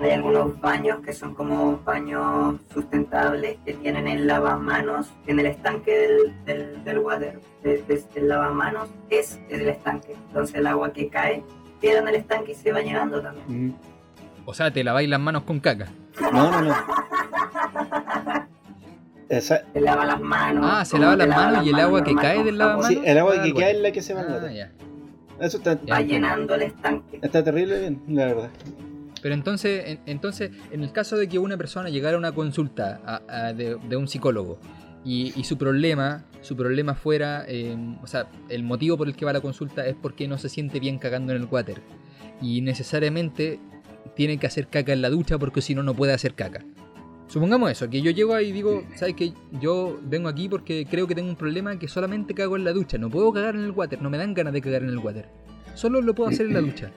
Hay 0.00 0.10
algunos 0.10 0.60
baños 0.60 1.00
que 1.04 1.12
son 1.12 1.34
como 1.34 1.78
baños 1.84 2.56
sustentables 2.72 3.56
que 3.64 3.74
tienen 3.74 4.06
el 4.08 4.26
lavamanos 4.26 5.08
en 5.26 5.40
el 5.40 5.46
estanque 5.46 5.90
del, 5.96 6.44
del, 6.44 6.84
del 6.84 6.98
water. 6.98 7.40
De- 7.62 7.82
de- 7.82 8.04
el 8.14 8.28
lavamanos 8.28 8.88
es 9.10 9.38
el 9.48 9.68
estanque. 9.68 10.14
Entonces 10.28 10.56
el 10.56 10.66
agua 10.66 10.92
que 10.92 11.08
cae 11.08 11.42
queda 11.80 11.98
en 12.00 12.08
el 12.08 12.14
estanque 12.16 12.52
y 12.52 12.54
se 12.54 12.72
va 12.72 12.80
llenando 12.80 13.20
también. 13.20 13.68
Mm. 13.68 13.74
O 14.46 14.54
sea, 14.54 14.70
te 14.70 14.84
laváis 14.84 15.08
las 15.08 15.20
manos 15.20 15.42
con 15.42 15.60
caca. 15.60 15.86
No, 16.32 16.50
no, 16.50 16.62
no. 16.62 16.74
Esa- 19.28 19.62
Se 19.72 19.80
lava 19.80 20.04
las 20.04 20.20
manos. 20.20 20.64
Ah, 20.68 20.84
se 20.84 20.98
lava 20.98 21.16
las 21.16 21.28
manos 21.28 21.66
y 21.66 21.70
el 21.70 21.74
agua 21.80 22.04
que 22.04 22.14
cae 22.14 22.44
del 22.44 22.58
lavamanos. 22.58 22.86
sí, 22.86 23.02
el 23.04 23.18
agua 23.18 23.36
va 23.36 23.42
que 23.42 23.52
cae 23.52 23.62
water. 23.62 23.76
es 23.76 23.82
la 23.82 23.92
que 23.92 24.02
se 24.02 24.14
va 24.14 24.20
Ah. 24.20 24.68
Eso 25.40 25.58
está. 25.58 25.78
Va 25.90 26.00
llenando 26.00 26.54
el 26.54 26.62
estanque. 26.62 27.18
está 27.20 27.42
terrible 27.44 27.80
bien, 27.80 28.00
la 28.08 28.26
verdad. 28.26 28.50
Pero 29.26 29.34
entonces, 29.34 29.82
en, 29.88 29.98
entonces, 30.06 30.52
en 30.70 30.84
el 30.84 30.92
caso 30.92 31.16
de 31.16 31.26
que 31.28 31.40
una 31.40 31.56
persona 31.56 31.88
llegara 31.88 32.14
a 32.14 32.18
una 32.18 32.30
consulta 32.30 33.00
a- 33.04 33.22
a- 33.48 33.52
de, 33.52 33.76
de 33.88 33.96
un 33.96 34.06
psicólogo 34.06 34.60
y, 35.04 35.32
y 35.34 35.42
su 35.42 35.58
problema, 35.58 36.24
su 36.42 36.54
problema 36.54 36.94
fuera, 36.94 37.44
eh, 37.48 37.76
o 38.00 38.06
sea, 38.06 38.28
el 38.48 38.62
motivo 38.62 38.96
por 38.96 39.08
el 39.08 39.16
que 39.16 39.24
va 39.24 39.32
a 39.32 39.34
la 39.34 39.40
consulta 39.40 39.84
es 39.84 39.96
porque 40.00 40.28
no 40.28 40.38
se 40.38 40.48
siente 40.48 40.78
bien 40.78 40.98
cagando 40.98 41.32
en 41.34 41.42
el 41.42 41.48
water. 41.50 41.82
y 42.40 42.60
necesariamente 42.60 43.58
tiene 44.14 44.38
que 44.38 44.46
hacer 44.46 44.68
caca 44.68 44.92
en 44.92 45.02
la 45.02 45.10
ducha 45.10 45.38
porque 45.38 45.60
si 45.60 45.74
no, 45.74 45.82
no 45.82 45.92
puede 45.92 46.12
hacer 46.12 46.34
caca. 46.34 46.64
Supongamos 47.26 47.68
eso, 47.72 47.90
que 47.90 48.00
yo 48.02 48.12
llego 48.12 48.32
ahí 48.32 48.50
y 48.50 48.52
digo, 48.52 48.84
¿sabes 48.94 49.16
qué? 49.16 49.32
Yo 49.60 49.98
vengo 50.04 50.28
aquí 50.28 50.48
porque 50.48 50.86
creo 50.88 51.08
que 51.08 51.16
tengo 51.16 51.28
un 51.30 51.34
problema 51.36 51.76
que 51.80 51.88
solamente 51.88 52.32
cago 52.32 52.56
en 52.56 52.62
la 52.62 52.72
ducha. 52.72 52.96
No 52.96 53.10
puedo 53.10 53.32
cagar 53.32 53.56
en 53.56 53.62
el 53.64 53.72
water, 53.72 54.00
no 54.00 54.08
me 54.08 54.18
dan 54.18 54.34
ganas 54.34 54.52
de 54.52 54.60
cagar 54.60 54.84
en 54.84 54.90
el 54.90 54.98
water. 54.98 55.26
Solo 55.74 56.00
lo 56.00 56.14
puedo 56.14 56.30
hacer 56.30 56.46
en 56.46 56.54
la 56.54 56.60
ducha. 56.68 56.92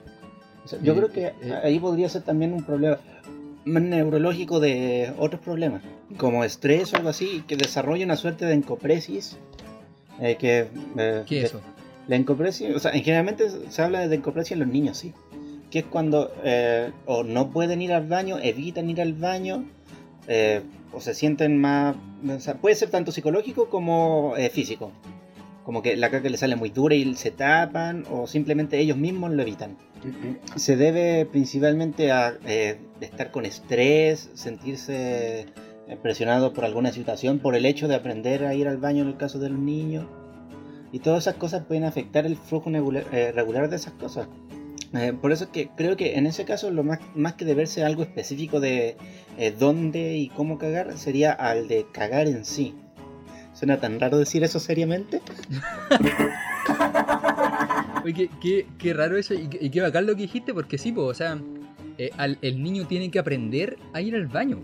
O 0.64 0.68
sea, 0.68 0.78
yo 0.82 0.92
Eh, 0.92 0.96
creo 0.96 1.10
que 1.10 1.26
eh. 1.26 1.54
ahí 1.64 1.78
podría 1.78 2.08
ser 2.08 2.22
también 2.22 2.52
un 2.52 2.62
problema 2.64 2.98
más 3.64 3.82
neurológico 3.82 4.58
de 4.60 5.12
otros 5.18 5.40
problemas, 5.42 5.82
como 6.16 6.44
estrés 6.44 6.92
o 6.92 6.96
algo 6.96 7.10
así, 7.10 7.44
que 7.46 7.56
desarrolla 7.56 8.04
una 8.04 8.16
suerte 8.16 8.44
de 8.46 8.54
encopresis. 8.54 9.36
eh, 10.20 10.36
que, 10.38 10.66
eh, 10.98 11.22
¿Qué 11.26 11.38
es 11.38 11.44
eso? 11.46 11.60
La 12.08 12.16
encopresis, 12.16 12.74
o 12.74 12.78
sea, 12.78 12.90
en 12.92 13.02
generalmente 13.02 13.48
se 13.70 13.82
habla 13.82 14.06
de 14.08 14.16
encopresis 14.16 14.52
en 14.52 14.58
los 14.60 14.68
niños, 14.68 14.98
sí. 14.98 15.12
Que 15.70 15.80
es 15.80 15.84
cuando 15.84 16.32
eh, 16.42 16.90
o 17.06 17.22
no 17.22 17.50
pueden 17.50 17.80
ir 17.80 17.92
al 17.92 18.06
baño, 18.06 18.38
evitan 18.42 18.90
ir 18.90 19.00
al 19.00 19.12
baño, 19.14 19.64
eh, 20.26 20.62
o 20.92 21.00
se 21.00 21.14
sienten 21.14 21.56
más... 21.58 21.94
O 22.28 22.40
sea, 22.40 22.54
puede 22.54 22.74
ser 22.74 22.90
tanto 22.90 23.12
psicológico 23.12 23.68
como 23.68 24.34
eh, 24.36 24.50
físico. 24.50 24.90
Como 25.64 25.82
que 25.82 25.96
la 25.96 26.10
caca 26.10 26.28
les 26.28 26.40
sale 26.40 26.56
muy 26.56 26.70
dura 26.70 26.94
y 26.96 27.14
se 27.14 27.30
tapan, 27.30 28.04
o 28.10 28.26
simplemente 28.26 28.78
ellos 28.80 28.96
mismos 28.96 29.30
lo 29.30 29.42
evitan. 29.42 29.76
Se 30.56 30.76
debe 30.76 31.26
principalmente 31.26 32.10
a 32.12 32.38
eh, 32.46 32.78
estar 33.00 33.30
con 33.30 33.44
estrés, 33.46 34.30
sentirse 34.34 35.46
eh, 35.90 35.96
presionado 36.00 36.52
por 36.52 36.64
alguna 36.64 36.92
situación, 36.92 37.40
por 37.40 37.56
el 37.56 37.66
hecho 37.66 37.88
de 37.88 37.96
aprender 37.96 38.44
a 38.44 38.54
ir 38.54 38.68
al 38.68 38.76
baño 38.76 39.02
en 39.02 39.08
el 39.08 39.16
caso 39.16 39.40
de 39.40 39.50
los 39.50 39.58
niños. 39.58 40.06
Y 40.92 41.00
todas 41.00 41.24
esas 41.24 41.34
cosas 41.34 41.64
pueden 41.64 41.82
afectar 41.82 42.26
el 42.26 42.36
flujo 42.36 42.70
eh, 42.70 43.32
regular 43.34 43.68
de 43.68 43.74
esas 43.74 43.94
cosas. 43.94 44.28
Eh, 44.94 45.12
por 45.20 45.32
eso 45.32 45.44
es 45.44 45.50
que 45.50 45.68
creo 45.76 45.96
que 45.96 46.16
en 46.16 46.28
ese 46.28 46.44
caso 46.44 46.70
lo 46.70 46.84
más, 46.84 47.00
más 47.16 47.34
que 47.34 47.44
deberse 47.44 47.82
a 47.82 47.86
algo 47.86 48.04
específico 48.04 48.60
de 48.60 48.96
dónde 49.58 50.16
y 50.16 50.28
cómo 50.28 50.58
cagar 50.58 50.96
sería 50.96 51.32
al 51.32 51.66
de 51.66 51.86
cagar 51.92 52.28
en 52.28 52.44
sí. 52.44 52.76
Suena 53.52 53.80
tan 53.80 53.98
raro 53.98 54.16
decir 54.16 54.44
eso 54.44 54.60
seriamente. 54.60 55.20
Oye, 58.04 58.14
qué, 58.14 58.30
qué- 58.40 58.66
qué 58.78 58.94
raro 58.94 59.16
eso 59.16 59.34
y, 59.34 59.48
qué- 59.48 59.58
y 59.60 59.70
qué 59.70 59.80
bacán 59.80 60.06
lo 60.06 60.14
que 60.16 60.22
dijiste, 60.22 60.52
porque 60.54 60.78
sí, 60.78 60.92
po, 60.92 61.02
o 61.04 61.14
sea, 61.14 61.38
eh, 61.98 62.10
al- 62.16 62.38
el 62.42 62.62
niño 62.62 62.86
tiene 62.86 63.10
que 63.10 63.18
aprender 63.18 63.76
a 63.92 64.00
ir 64.00 64.14
al 64.14 64.26
baño. 64.26 64.58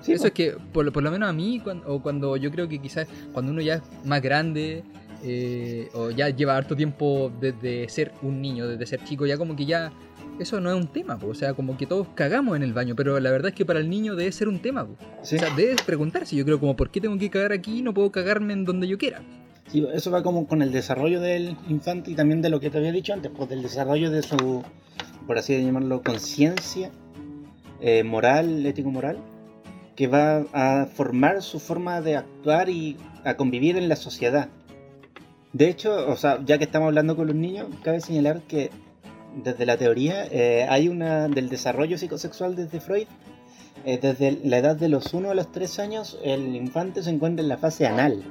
Sí, 0.00 0.12
eso 0.12 0.22
po. 0.22 0.26
es 0.28 0.32
que, 0.32 0.56
por, 0.72 0.84
lo- 0.84 0.92
por 0.92 1.02
lo 1.02 1.10
menos 1.10 1.28
a 1.28 1.32
mí, 1.32 1.60
o 1.86 2.00
cuando 2.02 2.36
yo 2.36 2.50
creo 2.50 2.68
que 2.68 2.78
quizás 2.78 3.08
cuando 3.32 3.50
uno 3.52 3.60
ya 3.60 3.74
es 3.76 3.82
más 4.04 4.22
grande, 4.22 4.84
eh, 5.24 5.88
o 5.94 6.10
ya 6.10 6.28
lleva 6.30 6.56
harto 6.56 6.76
tiempo 6.76 7.32
desde 7.40 7.88
ser 7.88 8.12
un 8.22 8.40
niño, 8.40 8.68
desde 8.68 8.86
ser 8.86 9.02
chico, 9.04 9.26
ya 9.26 9.36
como 9.36 9.56
que 9.56 9.66
ya 9.66 9.90
eso 10.38 10.60
no 10.60 10.70
es 10.70 10.76
un 10.76 10.86
tema, 10.86 11.18
po, 11.18 11.26
o 11.26 11.34
sea, 11.34 11.54
como 11.54 11.76
que 11.76 11.84
todos 11.86 12.06
cagamos 12.14 12.54
en 12.56 12.62
el 12.62 12.72
baño, 12.72 12.94
pero 12.94 13.18
la 13.18 13.32
verdad 13.32 13.48
es 13.48 13.54
que 13.56 13.64
para 13.66 13.80
el 13.80 13.90
niño 13.90 14.14
debe 14.14 14.30
ser 14.30 14.46
un 14.46 14.60
tema. 14.60 14.86
Sí. 15.22 15.34
O 15.34 15.38
sea, 15.40 15.52
debe 15.56 15.74
preguntarse, 15.84 16.36
yo 16.36 16.44
creo, 16.44 16.60
como, 16.60 16.76
¿por 16.76 16.90
qué 16.90 17.00
tengo 17.00 17.18
que 17.18 17.28
cagar 17.28 17.50
aquí 17.50 17.78
y 17.78 17.82
no 17.82 17.92
puedo 17.92 18.12
cagarme 18.12 18.52
en 18.52 18.64
donde 18.64 18.86
yo 18.86 18.96
quiera? 18.98 19.20
Sí, 19.68 19.86
eso 19.92 20.10
va 20.10 20.22
como 20.22 20.46
con 20.46 20.62
el 20.62 20.72
desarrollo 20.72 21.20
del 21.20 21.56
infante 21.68 22.10
y 22.10 22.14
también 22.14 22.40
de 22.40 22.48
lo 22.48 22.58
que 22.58 22.70
te 22.70 22.78
había 22.78 22.90
dicho 22.90 23.12
antes, 23.12 23.30
pues 23.36 23.50
del 23.50 23.62
desarrollo 23.62 24.10
de 24.10 24.22
su, 24.22 24.62
por 25.26 25.36
así 25.36 25.62
llamarlo, 25.62 26.02
conciencia 26.02 26.90
eh, 27.80 28.02
moral, 28.02 28.64
ético-moral, 28.64 29.18
que 29.94 30.06
va 30.06 30.44
a 30.52 30.86
formar 30.86 31.42
su 31.42 31.60
forma 31.60 32.00
de 32.00 32.16
actuar 32.16 32.70
y 32.70 32.96
a 33.24 33.34
convivir 33.36 33.76
en 33.76 33.90
la 33.90 33.96
sociedad. 33.96 34.48
De 35.52 35.68
hecho, 35.68 36.08
o 36.08 36.16
sea, 36.16 36.38
ya 36.44 36.56
que 36.56 36.64
estamos 36.64 36.86
hablando 36.88 37.14
con 37.14 37.26
los 37.26 37.36
niños, 37.36 37.68
cabe 37.82 38.00
señalar 38.00 38.40
que 38.42 38.70
desde 39.42 39.66
la 39.66 39.76
teoría 39.76 40.26
eh, 40.30 40.66
hay 40.68 40.88
una 40.88 41.28
del 41.28 41.48
desarrollo 41.50 41.98
psicosexual 41.98 42.56
desde 42.56 42.80
Freud. 42.80 43.06
eh, 43.84 43.98
desde 44.00 44.38
la 44.44 44.58
edad 44.58 44.76
de 44.76 44.88
los 44.88 45.12
1 45.12 45.30
a 45.30 45.34
los 45.34 45.52
3 45.52 45.78
años, 45.78 46.18
el 46.24 46.56
infante 46.56 47.02
se 47.02 47.10
encuentra 47.10 47.42
en 47.42 47.48
la 47.48 47.58
fase 47.58 47.86
anal. 47.86 48.24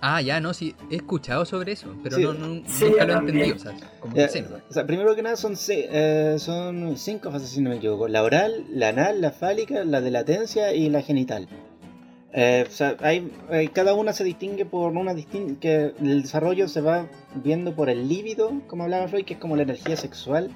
Ah, 0.00 0.20
ya, 0.20 0.38
no, 0.40 0.52
sí, 0.52 0.74
he 0.90 0.96
escuchado 0.96 1.44
sobre 1.46 1.72
eso, 1.72 1.94
pero 2.02 2.16
Sí. 2.16 2.22
no, 2.22 2.34
no- 2.34 2.62
Sí, 2.68 2.84
nunca 2.84 3.04
lo 3.06 3.14
he 3.14 3.16
entendido, 3.18 3.56
o 3.56 3.58
sea, 3.58 3.72
como 4.00 4.14
Eh, 4.16 4.28
que 4.32 4.44
o 4.68 4.72
sea, 4.72 4.86
primero 4.86 5.14
que 5.16 5.22
nada 5.22 5.36
son, 5.36 5.54
eh, 5.68 6.36
son 6.38 6.96
cinco 6.98 7.30
fases, 7.30 7.48
si 7.50 7.60
no 7.62 7.70
me 7.70 7.76
equivoco. 7.76 8.06
La 8.08 8.22
oral, 8.22 8.66
la 8.70 8.88
anal, 8.90 9.20
la 9.22 9.30
fálica, 9.30 9.82
la 9.84 10.00
de 10.02 10.10
latencia 10.10 10.74
y 10.74 10.90
la 10.90 11.00
genital. 11.00 11.48
Eh, 12.34 12.64
o 12.66 12.70
sea, 12.70 12.96
hay, 13.00 13.30
hay- 13.48 13.68
cada 13.68 13.94
una 13.94 14.12
se 14.12 14.24
distingue 14.24 14.66
por 14.66 14.92
una 14.92 15.14
distin 15.14 15.56
que 15.56 15.92
el 16.02 16.22
desarrollo 16.22 16.66
se 16.68 16.80
va 16.80 17.06
viendo 17.42 17.74
por 17.74 17.88
el 17.88 18.08
líbido, 18.08 18.52
como 18.66 18.82
hablaba 18.82 19.06
Freud, 19.08 19.24
que 19.24 19.34
es 19.34 19.40
como 19.40 19.54
la 19.56 19.62
energía 19.62 19.96
sexual, 19.96 20.50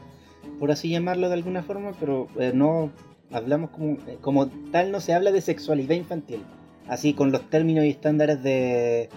por 0.58 0.72
así 0.72 0.90
llamarlo 0.90 1.28
de 1.28 1.34
alguna 1.34 1.62
forma, 1.62 1.92
pero 2.00 2.26
eh, 2.38 2.50
no 2.52 2.90
hablamos 3.30 3.70
como, 3.70 3.92
eh, 4.08 4.18
como 4.20 4.48
tal, 4.72 4.90
no 4.90 5.00
se 5.00 5.14
habla 5.14 5.30
de 5.30 5.40
sexualidad 5.40 5.94
infantil, 5.94 6.42
así 6.88 7.14
con 7.14 7.30
los 7.30 7.48
términos 7.48 7.84
y 7.84 7.90
estándares 7.90 8.42
de 8.42 9.08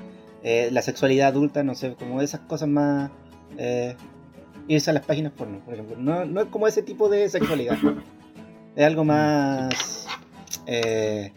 eh, 0.43 0.69
la 0.71 0.81
sexualidad 0.81 1.27
adulta, 1.29 1.63
no 1.63 1.75
sé, 1.75 1.95
como 1.95 2.21
esas 2.21 2.41
cosas 2.41 2.67
más... 2.69 3.11
eh, 3.57 3.95
irse 4.67 4.89
a 4.91 4.93
las 4.93 5.05
páginas 5.05 5.31
porno, 5.33 5.59
por 5.65 5.73
ejemplo. 5.73 5.97
No, 5.97 6.23
no 6.25 6.41
es 6.41 6.47
como 6.47 6.67
ese 6.67 6.81
tipo 6.83 7.09
de 7.09 7.27
sexualidad. 7.29 7.77
Es 8.75 8.85
algo 8.85 9.03
más 9.03 10.07
eh, 10.67 11.33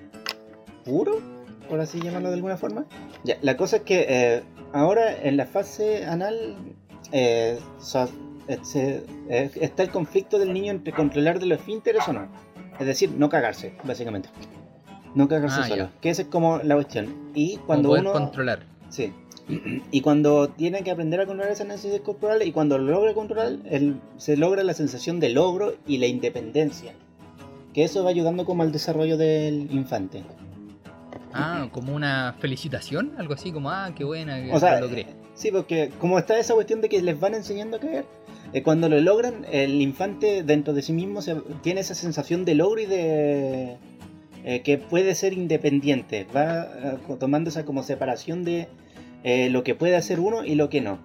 puro, 0.85 1.21
por 1.69 1.81
así 1.81 2.01
llamarlo 2.01 2.29
de 2.29 2.35
alguna 2.37 2.57
forma. 2.57 2.85
Ya, 3.25 3.37
la 3.43 3.57
cosa 3.57 3.77
es 3.77 3.83
que 3.83 4.07
eh, 4.09 4.43
ahora 4.73 5.17
en 5.23 5.37
la 5.37 5.47
fase 5.47 6.05
anal 6.07 6.57
eh, 7.13 7.59
so- 7.81 8.09
eh, 8.47 8.59
se- 8.63 9.05
eh, 9.29 9.51
está 9.61 9.83
el 9.83 9.91
conflicto 9.91 10.39
del 10.39 10.53
niño 10.53 10.71
entre 10.71 10.93
controlar 10.93 11.41
de 11.41 11.47
los 11.47 11.59
esfínteres 11.59 12.07
o 12.07 12.13
no. 12.13 12.29
Es 12.79 12.87
decir, 12.87 13.11
no 13.17 13.29
cagarse, 13.29 13.75
básicamente. 13.85 14.29
No 15.15 15.29
cagarse 15.29 15.61
Ah, 15.61 15.65
solo. 15.65 15.77
ya. 15.77 15.91
Que 16.01 16.11
esa 16.11 16.23
es 16.23 16.29
como 16.29 16.59
la 16.59 16.75
cuestión. 16.75 17.31
Y 17.35 17.57
cuando 17.67 17.93
uno... 17.93 18.13
controlar. 18.13 18.61
Sí. 18.95 19.13
Y 19.91 20.01
cuando 20.01 20.49
tiene 20.49 20.83
que 20.85 20.91
aprender 20.91 21.21
a 21.21 21.27
controlar 21.27 21.53
esas 21.53 21.67
necesidades 21.67 22.01
corporales 22.03 22.47
y 22.49 22.53
cuando 22.53 22.79
lo 22.79 22.93
logra 22.93 23.13
controlar, 23.13 23.57
el- 23.69 24.01
se 24.17 24.37
logra 24.37 24.63
la 24.63 24.73
sensación 24.73 25.19
de 25.21 25.31
logro 25.31 25.75
y 25.87 25.99
la 25.99 26.07
independencia. 26.07 26.93
Que 27.75 27.83
eso 27.85 28.05
va 28.05 28.11
ayudando 28.11 28.45
como 28.45 28.63
al 28.63 28.71
desarrollo 28.73 29.17
del 29.19 29.69
infante. 29.73 30.23
Ah, 31.33 31.69
como 31.73 31.95
una 31.95 32.35
felicitación, 32.39 33.13
algo 33.19 33.35
así, 33.35 33.51
como, 33.51 33.71
ah, 33.71 33.91
qué 33.97 34.05
buena, 34.05 34.41
que 34.43 34.53
O 34.53 34.61
sea, 34.61 34.79
lo 34.81 34.87
logré. 34.87 35.07
Sí, 35.35 35.51
porque 35.51 35.91
como 36.01 36.19
está 36.19 36.39
esa 36.39 36.55
cuestión 36.55 36.81
de 36.81 36.89
que 36.89 37.03
les 37.03 37.19
van 37.19 37.35
enseñando 37.35 37.77
a 37.79 37.81
caer, 37.81 38.05
eh, 38.53 38.63
cuando 38.63 38.89
lo 38.89 39.01
logran, 39.01 39.45
el 39.51 39.83
infante 39.83 40.45
dentro 40.45 40.73
de 40.73 40.83
sí 40.83 40.93
mismo 40.93 41.21
se- 41.23 41.35
tiene 41.63 41.81
esa 41.81 41.97
sensación 41.97 42.45
de 42.45 42.55
logro 42.55 42.81
y 42.81 42.87
de 42.87 43.77
eh, 44.47 44.61
que 44.61 44.77
puede 44.79 45.15
ser 45.15 45.33
independiente. 45.33 46.27
Va 46.37 46.63
eh, 46.65 46.99
tomando 47.19 47.49
esa 47.51 47.65
como 47.65 47.83
separación 47.83 48.45
de 48.45 48.69
eh, 49.25 49.51
lo 49.51 49.65
que 49.65 49.75
puede 49.75 49.97
hacer 49.97 50.21
uno 50.21 50.45
y 50.45 50.55
lo 50.55 50.69
que 50.69 50.81
no. 50.81 50.99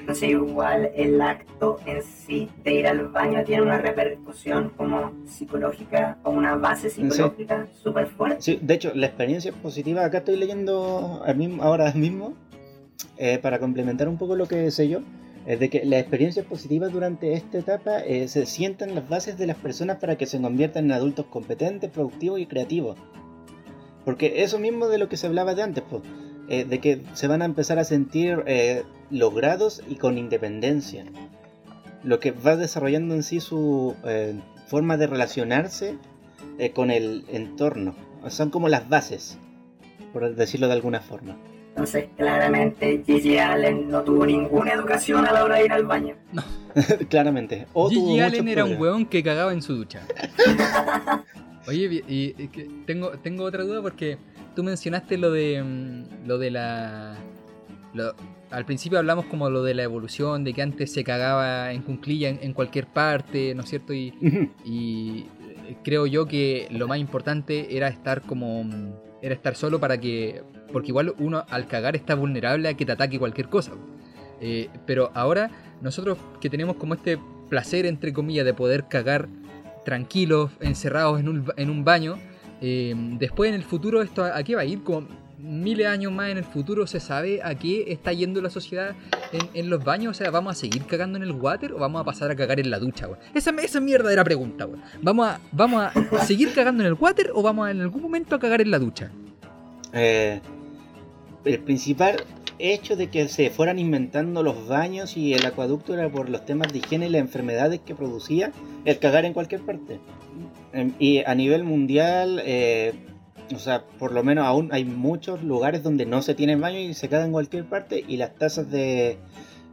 Entonces 0.00 0.30
igual 0.30 0.90
el 0.94 1.20
acto 1.20 1.78
en 1.84 2.02
sí 2.02 2.48
de 2.64 2.72
ir 2.72 2.86
al 2.86 3.08
baño 3.08 3.44
tiene 3.44 3.60
una 3.60 3.76
repercusión 3.76 4.70
como 4.74 5.12
psicológica 5.26 6.16
o 6.22 6.30
una 6.30 6.56
base 6.56 6.88
psicológica 6.88 7.68
súper 7.74 8.06
fuerte. 8.06 8.40
Sí, 8.40 8.58
de 8.62 8.72
hecho, 8.72 8.92
la 8.94 9.04
experiencia 9.04 9.52
positiva, 9.52 10.02
acá 10.06 10.18
estoy 10.18 10.36
leyendo 10.36 11.22
ahora 11.60 11.92
mismo, 11.92 12.32
eh, 13.18 13.38
para 13.38 13.58
complementar 13.58 14.08
un 14.08 14.16
poco 14.16 14.34
lo 14.34 14.48
que 14.48 14.70
sé 14.70 14.88
yo, 14.88 15.00
es 15.46 15.60
de 15.60 15.68
que 15.68 15.84
las 15.84 16.00
experiencias 16.00 16.46
positivas 16.46 16.90
durante 16.90 17.34
esta 17.34 17.58
etapa 17.58 18.00
eh, 18.00 18.28
se 18.28 18.46
sientan 18.46 18.94
las 18.94 19.06
bases 19.08 19.36
de 19.36 19.46
las 19.46 19.56
personas 19.56 19.98
para 19.98 20.16
que 20.16 20.24
se 20.24 20.40
conviertan 20.40 20.86
en 20.86 20.92
adultos 20.92 21.26
competentes, 21.26 21.90
productivos 21.90 22.40
y 22.40 22.46
creativos. 22.46 22.96
Porque 24.06 24.42
eso 24.42 24.58
mismo 24.58 24.88
de 24.88 24.96
lo 24.96 25.10
que 25.10 25.18
se 25.18 25.26
hablaba 25.26 25.54
de 25.54 25.62
antes, 25.62 25.84
pues, 25.88 26.02
eh, 26.48 26.64
de 26.64 26.80
que 26.80 27.02
se 27.14 27.26
van 27.26 27.42
a 27.42 27.44
empezar 27.44 27.78
a 27.78 27.84
sentir 27.84 28.42
eh, 28.46 28.84
logrados 29.10 29.82
y 29.88 29.96
con 29.96 30.18
independencia. 30.18 31.04
Lo 32.04 32.20
que 32.20 32.30
va 32.30 32.56
desarrollando 32.56 33.14
en 33.14 33.22
sí 33.22 33.40
su 33.40 33.96
eh, 34.04 34.34
forma 34.68 34.96
de 34.96 35.06
relacionarse 35.06 35.96
eh, 36.58 36.70
con 36.70 36.90
el 36.90 37.24
entorno. 37.28 37.94
Son 38.28 38.50
como 38.50 38.68
las 38.68 38.88
bases, 38.88 39.38
por 40.12 40.34
decirlo 40.34 40.68
de 40.68 40.74
alguna 40.74 41.00
forma. 41.00 41.36
Entonces 41.70 42.08
claramente 42.16 43.02
Gigi 43.06 43.38
Allen 43.38 43.88
no 43.88 44.02
tuvo 44.02 44.26
ninguna 44.26 44.72
educación 44.72 45.24
a 45.26 45.32
la 45.32 45.44
hora 45.44 45.56
de 45.56 45.66
ir 45.66 45.72
al 45.72 45.84
baño. 45.86 46.16
Claramente. 47.08 47.66
O 47.72 47.88
Gigi 47.88 48.20
Allen 48.20 48.48
era 48.48 48.64
un 48.64 48.80
weón 48.80 49.06
que 49.06 49.22
cagaba 49.22 49.52
en 49.52 49.62
su 49.62 49.76
ducha. 49.76 50.00
Oye, 51.68 52.02
y, 52.08 52.34
y 52.42 52.48
tengo, 52.86 53.10
tengo 53.18 53.44
otra 53.44 53.62
duda 53.62 53.82
porque 53.82 54.18
tú 54.58 54.64
mencionaste 54.64 55.18
lo 55.18 55.30
de 55.30 55.62
mm, 55.62 56.26
lo 56.26 56.36
de 56.36 56.50
la 56.50 57.14
lo- 57.94 58.12
al 58.50 58.64
principio 58.64 58.98
hablamos 58.98 59.26
como 59.26 59.48
lo 59.50 59.62
de 59.62 59.72
la 59.72 59.84
evolución, 59.84 60.42
de 60.42 60.52
que 60.52 60.62
antes 60.62 60.92
se 60.92 61.04
cagaba 61.04 61.70
en 61.72 61.82
cunclilla 61.82 62.28
en, 62.28 62.40
en 62.42 62.52
cualquier 62.54 62.88
parte, 62.88 63.54
¿no 63.54 63.62
es 63.62 63.68
cierto? 63.68 63.92
Y, 63.94 64.12
y 64.64 65.26
eh, 65.68 65.76
creo 65.84 66.06
yo 66.06 66.26
que 66.26 66.66
lo 66.72 66.88
más 66.88 66.98
importante 66.98 67.76
era 67.76 67.86
estar 67.86 68.22
como 68.22 68.64
mm, 68.64 68.94
era 69.22 69.32
estar 69.32 69.54
solo 69.54 69.78
para 69.78 69.96
que 70.00 70.42
porque 70.72 70.88
igual 70.88 71.14
uno 71.20 71.44
al 71.50 71.68
cagar 71.68 71.94
está 71.94 72.16
vulnerable 72.16 72.68
a 72.68 72.74
que 72.74 72.84
te 72.84 72.90
ataque 72.92 73.16
cualquier 73.20 73.48
cosa 73.48 73.72
Eh, 74.40 74.68
pero 74.86 75.12
ahora 75.14 75.50
nosotros 75.82 76.18
que 76.40 76.50
tenemos 76.50 76.74
como 76.76 76.94
este 76.94 77.16
placer, 77.48 77.86
entre 77.86 78.12
comillas, 78.12 78.44
de 78.44 78.54
poder 78.54 78.88
cagar 78.88 79.28
tranquilos, 79.84 80.50
encerrados 80.60 81.20
en 81.20 81.28
un, 81.28 81.44
en 81.56 81.70
un 81.70 81.84
baño, 81.84 82.18
eh, 82.60 82.94
después 83.18 83.48
en 83.48 83.54
el 83.54 83.64
futuro 83.64 84.02
esto 84.02 84.24
a, 84.24 84.42
qué 84.42 84.54
va 84.54 84.62
a 84.62 84.64
ir, 84.64 84.82
como 84.82 85.06
miles 85.38 85.86
de 85.86 85.86
años 85.86 86.12
más 86.12 86.30
en 86.30 86.38
el 86.38 86.44
futuro 86.44 86.86
se 86.86 86.98
sabe 86.98 87.40
a 87.42 87.54
qué 87.54 87.92
está 87.92 88.12
yendo 88.12 88.40
la 88.40 88.50
sociedad 88.50 88.96
en, 89.54 89.70
los 89.70 89.84
baños, 89.84 90.10
o 90.10 90.14
sea, 90.14 90.30
¿vamos 90.30 90.56
a 90.56 90.58
seguir 90.58 90.84
cagando 90.86 91.16
en 91.16 91.22
el 91.22 91.32
water 91.32 91.72
o 91.72 91.78
vamos 91.78 92.00
a 92.00 92.04
pasar 92.04 92.30
a 92.30 92.36
cagar 92.36 92.58
en 92.58 92.70
la 92.70 92.78
ducha, 92.78 93.06
weón? 93.06 93.20
Esa, 93.34 93.50
esa 93.50 93.78
es 93.78 93.84
mi 93.84 93.92
verdadera 93.92 94.24
pregunta, 94.24 94.66
weón. 94.66 94.82
¿Vamos 95.00 95.28
a, 95.28 95.40
¿Vamos 95.52 95.84
a 95.84 96.24
seguir 96.24 96.52
cagando 96.52 96.82
en 96.82 96.88
el 96.88 96.94
water 96.94 97.30
o 97.34 97.42
vamos 97.42 97.68
a, 97.68 97.70
en 97.70 97.80
algún 97.80 98.02
momento 98.02 98.34
a 98.34 98.38
cagar 98.38 98.60
en 98.60 98.70
la 98.70 98.78
ducha? 98.78 99.10
Eh, 99.92 100.40
el 101.44 101.58
principal 101.60 102.16
hecho 102.58 102.96
de 102.96 103.08
que 103.08 103.28
se 103.28 103.50
fueran 103.50 103.78
inventando 103.78 104.42
los 104.42 104.66
baños 104.66 105.16
y 105.16 105.34
el 105.34 105.44
acueducto 105.46 105.94
era 105.94 106.10
por 106.10 106.28
los 106.28 106.44
temas 106.44 106.72
de 106.72 106.78
higiene 106.78 107.06
y 107.06 107.10
las 107.10 107.20
enfermedades 107.20 107.80
que 107.80 107.94
producía 107.94 108.52
el 108.84 108.98
cagar 108.98 109.24
en 109.24 109.32
cualquier 109.32 109.62
parte. 109.62 110.00
Y 110.98 111.18
a 111.18 111.34
nivel 111.34 111.64
mundial, 111.64 112.42
eh, 112.44 112.94
o 113.54 113.58
sea, 113.58 113.84
por 113.98 114.12
lo 114.12 114.22
menos 114.22 114.46
aún 114.46 114.68
hay 114.72 114.84
muchos 114.84 115.42
lugares 115.42 115.82
donde 115.82 116.06
no 116.06 116.22
se 116.22 116.34
tienen 116.34 116.60
baños 116.60 116.82
y 116.82 116.94
se 116.94 117.08
caga 117.08 117.24
en 117.24 117.32
cualquier 117.32 117.64
parte 117.64 118.04
y 118.06 118.16
las 118.16 118.34
tasas 118.34 118.70
de 118.70 119.18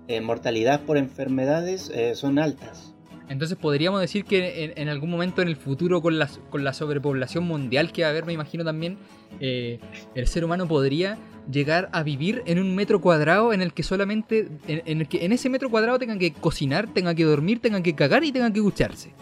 eh, 0.08 0.22
mortalidad 0.22 0.82
por 0.82 0.98
enfermedades 0.98 1.92
eh, 1.94 2.16
son 2.16 2.40
altas. 2.40 2.94
Entonces 3.28 3.58
podríamos 3.58 4.02
decir 4.02 4.24
que 4.24 4.76
en, 4.76 4.88
algún 4.88 5.10
momento 5.10 5.42
en 5.42 5.48
el 5.48 5.56
futuro 5.56 6.00
con 6.00 6.20
la, 6.20 6.30
con 6.52 6.64
la 6.64 6.74
sobrepoblación 6.74 7.44
mundial 7.44 7.92
que 7.92 8.04
va 8.04 8.10
a 8.10 8.12
haber, 8.12 8.24
me 8.24 8.34
imagino 8.34 8.64
también, 8.64 9.00
el 9.40 10.28
ser 10.28 10.46
humano 10.46 10.68
podría 10.68 11.18
llegar 11.52 11.90
a 11.92 12.04
vivir 12.04 12.44
en 12.46 12.60
un 12.60 12.76
metro 12.76 13.02
cuadrado 13.02 13.54
en 13.54 13.62
el 13.62 13.74
que 13.74 13.84
solamente, 13.84 14.50
en, 14.68 14.82
en 14.86 15.02
el 15.02 15.08
que 15.08 15.26
en 15.26 15.32
ese 15.32 15.50
metro 15.50 15.70
cuadrado 15.70 16.00
tengan 16.00 16.20
que 16.20 16.34
cocinar, 16.34 16.88
tengan 16.94 17.16
que 17.16 17.24
dormir, 17.24 17.60
tengan 17.62 17.84
que 17.84 17.94
cagar 17.96 18.24
y 18.24 18.32
tengan 18.32 18.52
que 18.54 18.60
ducharse. 18.60 19.14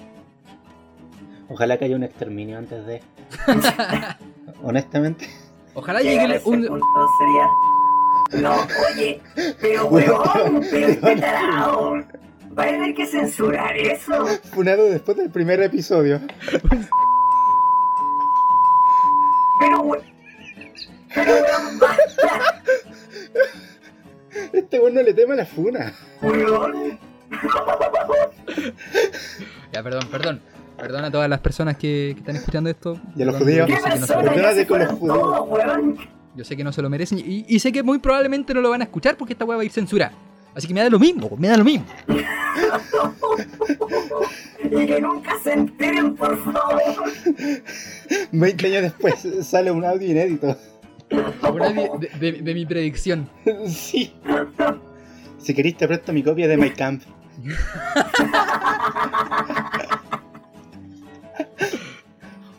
Ojalá 1.50 1.78
que 1.78 1.86
haya 1.86 1.96
un 1.96 2.04
exterminio 2.04 2.58
antes 2.58 2.86
de... 2.86 3.02
Honestamente. 4.64 5.28
Ojalá 5.74 6.02
llegue 6.02 6.42
un... 6.46 6.62
sería. 6.64 8.42
No, 8.42 8.56
oye, 8.92 9.20
pero 9.62 9.86
weón, 9.90 10.62
pero 10.72 10.88
este 10.88 11.16
tarao. 11.18 11.96
Va 12.58 12.64
a 12.64 12.68
tener 12.68 12.94
que 12.96 13.06
censurar 13.08 13.76
eso. 13.76 14.26
Funado 14.54 14.86
después 14.86 15.18
del 15.18 15.30
primer 15.32 15.62
episodio. 15.62 16.22
Pero 19.60 19.82
we- 19.82 20.13
Pero 21.14 21.32
weón, 21.34 21.80
basta, 21.80 22.64
Este 24.52 24.80
bueno 24.80 25.02
le 25.02 25.14
teme 25.14 25.34
a 25.34 25.38
la 25.38 25.46
funa. 25.46 25.94
weón. 26.22 27.00
Ya, 29.72 29.84
perdón, 29.84 30.08
perdón. 30.12 30.42
Perdón 30.78 31.06
a 31.06 31.12
todas 31.12 31.30
las 31.30 31.40
personas 31.40 31.78
que, 31.78 32.12
que 32.16 32.20
están 32.20 32.36
escuchando 32.36 32.70
esto. 32.70 33.00
Y 33.16 33.22
a 33.22 33.26
los 33.26 33.36
Perdón, 33.36 33.48
judíos. 33.48 33.70
yo 33.70 33.76
¿Qué 33.76 33.82
sé 33.82 33.90
que 34.68 34.78
no 34.80 34.98
con 34.98 35.08
los? 35.08 35.98
Yo 36.36 36.44
sé 36.44 36.58
que 36.58 36.64
no 36.64 36.72
se 36.74 36.82
lo 36.82 36.90
merecen 36.90 37.20
y, 37.20 37.46
y 37.48 37.60
sé 37.60 37.72
que 37.72 37.84
muy 37.84 38.00
probablemente 38.00 38.56
no 38.56 38.62
lo 38.62 38.72
van 38.72 38.82
a 38.82 38.86
escuchar 38.86 39.16
porque 39.16 39.34
esta 39.34 39.46
weá 39.46 39.56
va 39.58 39.62
a 39.62 39.66
ir 39.66 39.72
censurada. 39.72 40.14
Así 40.56 40.68
que 40.68 40.74
me 40.74 40.82
da 40.82 40.90
lo 40.90 40.98
mismo, 41.00 41.30
me 41.38 41.48
da 41.48 41.58
lo 41.58 41.64
mismo. 41.64 41.86
Y 44.64 44.86
que 44.88 45.02
nunca 45.02 45.38
se 45.44 45.54
enteren, 45.54 46.16
por 46.16 46.36
favor. 46.44 46.82
20 48.32 48.68
años 48.68 48.82
después 48.84 49.28
sale 49.46 49.70
un 49.72 49.84
audio 49.86 50.10
inédito. 50.10 50.58
Una 51.54 51.70
de, 51.70 51.90
de- 52.20 52.32
de- 52.32 52.42
de 52.42 52.54
mi 52.54 52.66
predicción. 52.66 53.30
sí. 53.68 54.14
Si 55.38 55.54
queréis 55.54 55.76
te 55.78 55.88
presto 55.88 56.14
mi 56.14 56.24
copia 56.24 56.48
de 56.48 56.58
My 56.58 56.70
Camp. 56.72 57.04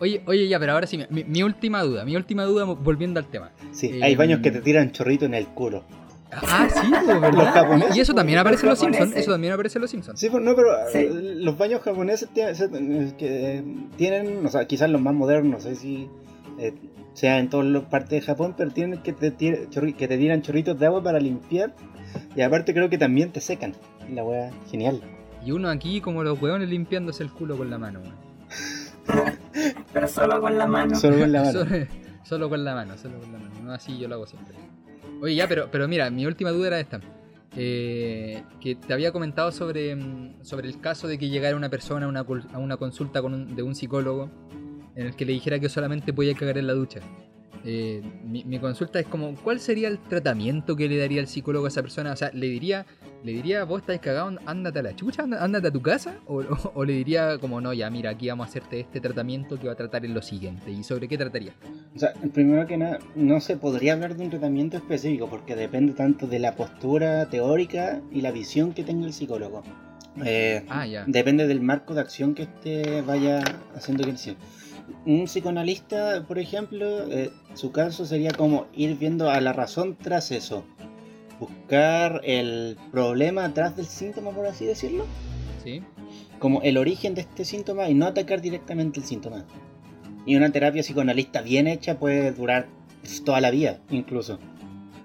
Oye, 0.00 0.22
oye, 0.26 0.48
ya, 0.48 0.58
pero 0.58 0.72
ahora 0.72 0.86
sí, 0.86 0.98
mi, 1.08 1.24
mi 1.24 1.42
última 1.42 1.82
duda, 1.82 2.04
mi 2.04 2.16
última 2.16 2.44
duda 2.44 2.64
volviendo 2.64 3.20
al 3.20 3.26
tema. 3.26 3.52
Sí, 3.72 3.86
Eh, 3.94 4.00
hay 4.02 4.16
baños 4.16 4.40
que 4.40 4.50
te 4.50 4.60
tiran 4.60 4.90
chorrito 4.92 5.24
en 5.24 5.34
el 5.34 5.46
culo. 5.46 5.84
Ah, 6.32 6.66
sí, 6.68 6.90
pues, 7.06 7.34
Los 7.34 7.48
japoneses, 7.48 7.96
Y 7.96 8.00
eso 8.00 8.12
también 8.12 8.36
los 8.36 8.40
aparece 8.42 8.64
en 8.66 8.70
los 8.70 8.78
Simpsons. 8.80 8.98
japoneses. 8.98 9.22
Eso 9.22 9.30
también 9.32 9.52
aparece 9.52 9.78
en 9.78 9.82
los 9.82 9.90
Simpsons. 9.90 10.18
Sí, 10.20 10.28
pues 10.30 10.42
no, 10.42 10.56
pero 10.56 10.68
Sí. 10.92 10.98
eh, 10.98 11.10
los 11.36 11.56
baños 11.56 11.80
japoneses 11.82 12.28
eh, 12.34 13.12
que 13.16 13.62
tienen, 13.96 14.44
o 14.44 14.48
sea, 14.48 14.66
quizás 14.66 14.90
los 14.90 15.00
más 15.00 15.14
modernos, 15.14 15.64
no 15.64 15.70
sé 15.70 15.76
si 15.76 16.08
eh, 16.58 16.74
sea 17.12 17.38
en 17.38 17.48
todas 17.50 17.66
las 17.66 17.84
partes 17.84 18.10
de 18.10 18.20
Japón, 18.22 18.54
pero 18.56 18.70
tienen 18.70 19.02
que 19.02 19.12
te, 19.12 19.32
que 19.34 20.08
te 20.08 20.18
tiran 20.18 20.42
chorritos 20.42 20.78
de 20.78 20.86
agua 20.86 21.02
para 21.02 21.18
limpiar. 21.20 21.74
Y 22.36 22.42
aparte 22.42 22.72
creo 22.74 22.88
que 22.90 22.98
también 22.98 23.32
te 23.32 23.40
secan. 23.40 23.74
La 24.12 24.22
wea, 24.24 24.50
genial. 24.70 25.00
Y 25.44 25.50
uno 25.52 25.68
aquí, 25.68 26.00
como 26.00 26.22
los 26.24 26.40
hueones, 26.40 26.68
limpiándose 26.68 27.22
el 27.22 27.30
culo 27.30 27.56
con 27.56 27.70
la 27.70 27.78
mano. 27.78 28.00
weón. 28.00 28.14
Pero 29.92 30.08
solo 30.08 30.40
con 30.40 30.56
la 30.58 30.66
mano. 30.66 30.94
Solo 30.96 31.18
con 31.18 31.32
la 31.32 31.42
mano. 31.42 31.52
Solo, 31.52 31.86
solo 32.24 32.48
con 32.48 32.64
la 32.64 32.74
mano, 32.74 32.96
solo 32.98 33.18
con 33.20 33.32
la 33.32 33.38
mano. 33.38 33.54
No 33.62 33.72
así 33.72 33.98
yo 33.98 34.08
lo 34.08 34.14
hago 34.16 34.26
siempre. 34.26 34.54
Oye, 35.20 35.34
ya, 35.34 35.46
pero, 35.48 35.68
pero 35.70 35.86
mira, 35.88 36.10
mi 36.10 36.26
última 36.26 36.50
duda 36.50 36.68
era 36.68 36.80
esta. 36.80 37.00
Eh, 37.56 38.42
que 38.60 38.74
te 38.74 38.92
había 38.92 39.12
comentado 39.12 39.52
sobre, 39.52 39.94
mm, 39.94 40.42
sobre 40.42 40.68
el 40.68 40.80
caso 40.80 41.06
de 41.06 41.18
que 41.18 41.28
llegara 41.28 41.56
una 41.56 41.68
persona 41.68 42.06
a 42.06 42.08
una, 42.08 42.20
a 42.52 42.58
una 42.58 42.76
consulta 42.76 43.22
con 43.22 43.32
un- 43.34 43.54
de 43.54 43.62
un 43.62 43.74
psicólogo 43.76 44.28
en 44.96 45.06
el 45.06 45.14
que 45.16 45.24
le 45.24 45.32
dijera 45.32 45.58
que 45.58 45.68
solamente 45.68 46.12
podía 46.12 46.34
cagar 46.34 46.58
en 46.58 46.66
la 46.66 46.72
ducha. 46.74 47.00
Eh, 47.66 48.02
mi, 48.26 48.44
mi 48.44 48.58
consulta 48.58 49.00
es 49.00 49.06
como, 49.06 49.34
¿cuál 49.36 49.58
sería 49.58 49.88
el 49.88 49.98
tratamiento 49.98 50.76
que 50.76 50.86
le 50.86 50.98
daría 50.98 51.20
el 51.20 51.26
psicólogo 51.26 51.64
a 51.64 51.68
esa 51.68 51.80
persona? 51.80 52.12
O 52.12 52.16
sea, 52.16 52.30
¿le 52.34 52.46
diría, 52.48 52.84
le 53.24 53.32
diría 53.32 53.64
vos 53.64 53.80
estás 53.80 53.98
cagado, 54.00 54.36
ándate 54.44 54.80
a 54.80 54.82
la 54.82 54.94
chucha, 54.94 55.22
ándate 55.22 55.68
a 55.68 55.70
tu 55.70 55.80
casa? 55.80 56.18
O, 56.26 56.40
o- 56.42 56.72
o 56.74 56.84
le 56.84 56.92
diría 56.92 57.38
como, 57.38 57.62
no, 57.62 57.72
ya, 57.72 57.88
mira, 57.88 58.10
aquí 58.10 58.28
vamos 58.28 58.46
a 58.46 58.50
hacerte 58.50 58.80
este 58.80 59.00
tratamiento 59.00 59.58
que 59.58 59.66
va 59.66 59.72
a 59.72 59.76
tratar 59.76 60.04
en 60.04 60.12
lo 60.12 60.20
siguiente? 60.20 60.70
¿Y 60.70 60.84
sobre 60.84 61.08
qué 61.08 61.16
trataría? 61.16 61.52
O 61.96 61.98
sea, 61.98 62.12
primero 62.34 62.66
que 62.66 62.76
nada, 62.76 62.98
no 63.16 63.40
se 63.40 63.56
podría 63.56 63.94
hablar 63.94 64.14
de 64.14 64.24
un 64.24 64.30
tratamiento 64.30 64.76
específico 64.76 65.30
porque 65.30 65.56
depende 65.56 65.94
tanto 65.94 66.26
de 66.26 66.40
la 66.40 66.56
postura 66.56 67.30
teórica 67.30 68.02
y 68.12 68.20
la 68.20 68.30
visión 68.30 68.74
que 68.74 68.84
tenga 68.84 69.06
el 69.06 69.14
psicólogo. 69.14 69.62
Eh, 70.24 70.64
Ah, 70.68 70.86
ya. 70.86 71.04
Depende 71.06 71.46
del 71.48 71.60
marco 71.62 71.94
de 71.94 72.00
acción 72.02 72.34
que 72.34 72.42
este 72.42 73.00
vaya 73.02 73.42
haciendo 73.74 74.04
crecer. 74.04 74.36
Un 75.06 75.24
psicoanalista, 75.24 76.24
por 76.26 76.38
ejemplo, 76.38 77.10
eh, 77.10 77.30
su 77.54 77.72
caso 77.72 78.04
sería 78.04 78.30
como 78.32 78.66
ir 78.74 78.96
viendo 78.96 79.30
a 79.30 79.40
la 79.40 79.52
razón 79.52 79.96
tras 79.96 80.30
eso. 80.30 80.64
Buscar 81.40 82.20
el 82.24 82.76
problema 82.90 83.44
atrás 83.44 83.76
del 83.76 83.86
síntoma, 83.86 84.30
por 84.30 84.46
así 84.46 84.64
decirlo. 84.64 85.06
¿Sí? 85.62 85.82
Como 86.38 86.62
el 86.62 86.76
origen 86.76 87.14
de 87.14 87.22
este 87.22 87.44
síntoma 87.44 87.88
y 87.88 87.94
no 87.94 88.06
atacar 88.06 88.40
directamente 88.40 89.00
el 89.00 89.06
síntoma. 89.06 89.44
Y 90.26 90.36
una 90.36 90.50
terapia 90.50 90.82
psicoanalista 90.82 91.42
bien 91.42 91.66
hecha 91.66 91.98
puede 91.98 92.32
durar 92.32 92.68
toda 93.24 93.40
la 93.40 93.50
vida, 93.50 93.80
incluso. 93.90 94.38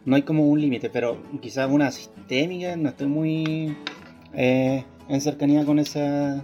No 0.05 0.15
hay 0.15 0.21
como 0.21 0.47
un 0.47 0.61
límite, 0.61 0.89
pero 0.89 1.21
quizás 1.41 1.69
una 1.69 1.91
sistémica, 1.91 2.75
no 2.77 2.89
estoy 2.89 3.07
muy 3.07 3.77
eh, 4.33 4.83
en 5.09 5.21
cercanía 5.21 5.65
con 5.65 5.79
esa 5.79 6.43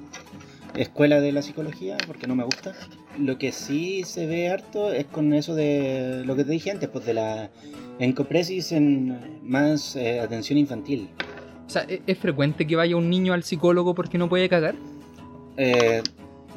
escuela 0.75 1.21
de 1.21 1.31
la 1.31 1.41
psicología 1.41 1.97
porque 2.05 2.27
no 2.27 2.35
me 2.35 2.43
gusta. 2.43 2.73
Lo 3.17 3.37
que 3.37 3.51
sí 3.51 4.03
se 4.03 4.25
ve 4.25 4.49
harto 4.49 4.91
es 4.91 5.05
con 5.05 5.33
eso 5.33 5.55
de 5.55 6.23
lo 6.25 6.35
que 6.35 6.43
te 6.43 6.51
dije 6.51 6.71
antes, 6.71 6.89
pues 6.89 7.05
de 7.05 7.13
la 7.13 7.49
encopresis 7.99 8.71
en 8.71 9.39
más 9.43 9.95
eh, 9.95 10.19
atención 10.19 10.59
infantil. 10.59 11.09
O 11.65 11.69
sea, 11.69 11.85
¿e- 11.87 12.01
¿es 12.05 12.17
frecuente 12.17 12.67
que 12.67 12.75
vaya 12.75 12.95
un 12.97 13.09
niño 13.09 13.33
al 13.33 13.43
psicólogo 13.43 13.95
porque 13.95 14.17
no 14.17 14.27
puede 14.27 14.49
cagar? 14.49 14.75
Eh, 15.57 16.03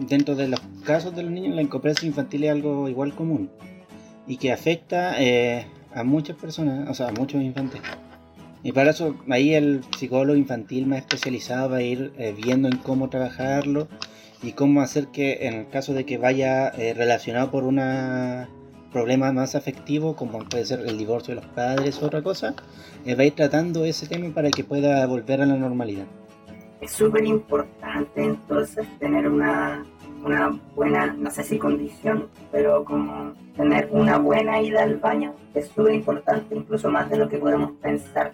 dentro 0.00 0.34
de 0.34 0.48
los 0.48 0.60
casos 0.84 1.14
de 1.14 1.22
los 1.22 1.30
niños, 1.30 1.54
la 1.54 1.60
encopresis 1.62 2.04
infantil 2.04 2.44
es 2.44 2.50
algo 2.50 2.88
igual 2.88 3.14
común 3.14 3.50
y 4.26 4.36
que 4.36 4.52
afecta 4.52 5.22
eh, 5.22 5.66
a 5.94 6.02
muchas 6.02 6.36
personas, 6.36 6.88
o 6.90 6.94
sea, 6.94 7.08
a 7.08 7.12
muchos 7.12 7.40
infantes. 7.40 7.80
Y 8.64 8.72
para 8.72 8.90
eso, 8.90 9.14
ahí 9.30 9.54
el 9.54 9.82
psicólogo 9.96 10.36
infantil 10.36 10.86
más 10.86 10.98
especializado 10.98 11.70
va 11.70 11.76
a 11.76 11.82
ir 11.82 12.12
viendo 12.44 12.66
en 12.68 12.76
cómo 12.78 13.08
trabajarlo 13.08 13.86
y 14.42 14.52
cómo 14.52 14.80
hacer 14.80 15.08
que, 15.08 15.46
en 15.46 15.54
el 15.54 15.68
caso 15.68 15.94
de 15.94 16.04
que 16.04 16.18
vaya 16.18 16.68
eh, 16.68 16.94
relacionado 16.94 17.50
por 17.50 17.64
un 17.64 17.78
problema 18.92 19.32
más 19.32 19.54
afectivo, 19.54 20.16
como 20.16 20.38
puede 20.40 20.64
ser 20.64 20.80
el 20.80 20.96
divorcio 20.96 21.34
de 21.34 21.40
los 21.42 21.50
padres 21.50 22.02
o 22.02 22.06
otra 22.06 22.22
cosa, 22.22 22.54
eh, 23.04 23.30
tratando 23.30 23.84
ese 23.84 24.06
tema 24.06 24.32
para 24.34 24.50
que 24.50 24.64
pueda 24.64 25.06
volver 25.06 25.42
a 25.42 25.46
la 25.46 25.56
normalidad. 25.56 26.06
Es 26.80 26.92
súper 26.92 27.24
importante 27.24 28.22
entonces 28.22 28.86
tener 29.00 29.28
una, 29.28 29.84
una 30.24 30.58
buena, 30.74 31.12
no 31.12 31.30
sé 31.30 31.42
si 31.42 31.58
condición, 31.58 32.28
pero 32.52 32.84
como 32.84 33.32
tener 33.56 33.88
una 33.90 34.18
buena 34.18 34.62
ida 34.62 34.84
al 34.84 34.96
baño 34.96 35.34
es 35.54 35.68
súper 35.68 35.94
importante, 35.94 36.54
incluso 36.54 36.88
más 36.90 37.10
de 37.10 37.16
lo 37.16 37.28
que 37.28 37.38
podemos 37.38 37.72
pensar. 37.82 38.32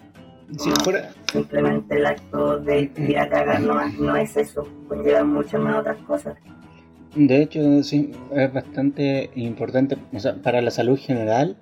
Si 0.59 0.71
fuera, 0.83 1.11
Simplemente 1.33 1.97
el 1.97 2.07
acto 2.07 2.59
de 2.59 2.91
ir 2.97 3.19
a 3.19 3.29
cagar 3.29 3.61
no, 3.61 3.75
no 3.99 4.17
es 4.17 4.37
eso, 4.37 4.69
conlleva 4.89 5.25
muchas 5.25 5.61
más 5.61 5.81
otras 5.81 5.97
cosas. 6.03 6.37
De 7.15 7.43
hecho, 7.43 7.83
sí, 7.83 8.13
es 8.33 8.53
bastante 8.53 9.31
importante 9.35 9.97
o 10.13 10.19
sea, 10.19 10.35
para 10.35 10.61
la 10.61 10.71
salud 10.71 10.99
general. 10.99 11.57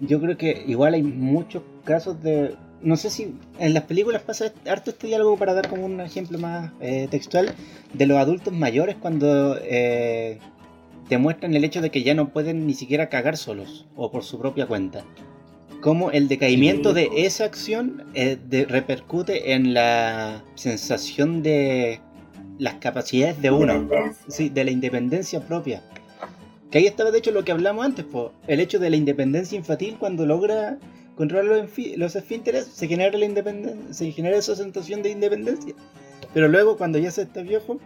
Yo 0.00 0.20
creo 0.20 0.36
que 0.36 0.64
igual 0.66 0.94
hay 0.94 1.02
muchos 1.02 1.62
casos 1.84 2.22
de 2.22 2.56
no 2.82 2.96
sé 2.96 3.10
si 3.10 3.34
en 3.58 3.74
las 3.74 3.84
películas 3.84 4.22
pasa 4.22 4.52
harto 4.66 4.90
este 4.90 5.06
diálogo 5.06 5.36
para 5.36 5.54
dar 5.54 5.68
como 5.68 5.84
un 5.84 6.00
ejemplo 6.00 6.38
más 6.38 6.72
eh, 6.80 7.08
textual 7.10 7.52
de 7.92 8.06
los 8.06 8.16
adultos 8.18 8.52
mayores 8.52 8.96
cuando 8.96 9.58
eh, 9.62 10.38
demuestran 11.08 11.54
el 11.54 11.64
hecho 11.64 11.82
de 11.82 11.90
que 11.90 12.02
ya 12.02 12.14
no 12.14 12.30
pueden 12.30 12.66
ni 12.66 12.74
siquiera 12.74 13.08
cagar 13.08 13.36
solos 13.36 13.86
o 13.96 14.10
por 14.10 14.22
su 14.22 14.38
propia 14.38 14.66
cuenta. 14.66 15.04
Cómo 15.80 16.10
el 16.10 16.28
decaimiento 16.28 16.92
de 16.92 17.08
esa 17.16 17.44
acción 17.44 18.04
eh, 18.14 18.36
de- 18.48 18.66
repercute 18.66 19.52
en 19.54 19.72
la 19.72 20.44
sensación 20.54 21.42
de 21.42 22.00
las 22.58 22.74
capacidades 22.74 23.40
de 23.40 23.50
uno, 23.50 23.88
sí, 24.28 24.50
de 24.50 24.64
la 24.64 24.70
independencia 24.70 25.40
propia. 25.40 25.82
Que 26.70 26.78
ahí 26.78 26.86
estaba 26.86 27.10
de 27.10 27.18
hecho 27.18 27.30
lo 27.30 27.44
que 27.44 27.52
hablamos 27.52 27.84
antes, 27.86 28.04
po, 28.04 28.32
el 28.46 28.60
hecho 28.60 28.78
de 28.78 28.90
la 28.90 28.96
independencia 28.96 29.56
infantil 29.56 29.96
cuando 29.98 30.26
logra 30.26 30.78
controlar 31.16 31.46
los, 31.46 31.70
los 31.96 32.16
esfínteres, 32.16 32.66
se 32.66 32.86
genera 32.86 33.16
la 33.16 33.24
independencia, 33.24 33.92
se 33.94 34.12
genera 34.12 34.36
esa 34.36 34.54
sensación 34.56 35.02
de 35.02 35.10
independencia. 35.10 35.74
Pero 36.34 36.48
luego 36.48 36.76
cuando 36.76 36.98
ya 36.98 37.10
se 37.10 37.22
está 37.22 37.40
viejo 37.42 37.78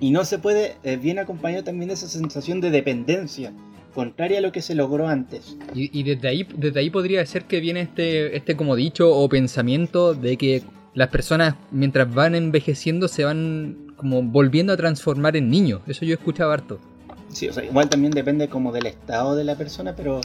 y 0.00 0.10
no 0.10 0.24
se 0.24 0.38
puede, 0.38 0.76
eh, 0.82 0.96
viene 0.96 1.20
acompañado 1.20 1.64
también 1.64 1.88
de 1.88 1.94
esa 1.94 2.08
sensación 2.08 2.60
de 2.62 2.70
dependencia, 2.70 3.52
contraria 3.90 4.38
a 4.38 4.40
lo 4.40 4.52
que 4.52 4.62
se 4.62 4.74
logró 4.74 5.08
antes. 5.08 5.56
Y, 5.74 5.98
y 5.98 6.02
desde 6.02 6.28
ahí, 6.28 6.46
desde 6.56 6.80
ahí 6.80 6.90
podría 6.90 7.24
ser 7.26 7.44
que 7.44 7.60
viene 7.60 7.80
este, 7.82 8.36
este 8.36 8.56
como 8.56 8.76
dicho 8.76 9.14
o 9.14 9.28
pensamiento 9.28 10.14
de 10.14 10.36
que 10.36 10.62
las 10.94 11.08
personas 11.08 11.54
mientras 11.70 12.12
van 12.12 12.34
envejeciendo 12.34 13.08
se 13.08 13.24
van 13.24 13.94
como 13.96 14.22
volviendo 14.22 14.72
a 14.72 14.76
transformar 14.76 15.36
en 15.36 15.50
niños. 15.50 15.82
Eso 15.86 16.04
yo 16.04 16.12
he 16.12 16.14
escuchado 16.14 16.52
harto. 16.52 16.80
Sí, 17.28 17.48
o 17.48 17.52
sea, 17.52 17.64
igual 17.64 17.88
también 17.88 18.12
depende 18.12 18.48
como 18.48 18.72
del 18.72 18.86
estado 18.86 19.36
de 19.36 19.44
la 19.44 19.56
persona, 19.56 19.94
pero 19.94 20.20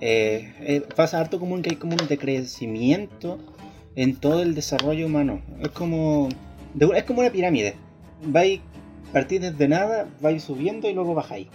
eh, 0.00 0.54
eh, 0.60 0.82
pasa 0.94 1.20
harto 1.20 1.40
común 1.40 1.62
que 1.62 1.70
hay 1.70 1.76
como 1.76 1.96
un 2.00 2.06
decrecimiento 2.06 3.38
en 3.96 4.14
todo 4.14 4.42
el 4.42 4.54
desarrollo 4.54 5.06
humano. 5.06 5.42
Es 5.60 5.70
como, 5.70 6.28
es 6.94 7.04
como 7.04 7.20
una 7.20 7.30
pirámide. 7.30 7.74
Vais, 8.22 8.60
partís 9.12 9.40
desde 9.40 9.68
nada, 9.68 10.08
vais 10.20 10.42
subiendo 10.42 10.88
y 10.88 10.94
luego 10.94 11.14
bajáis. 11.14 11.48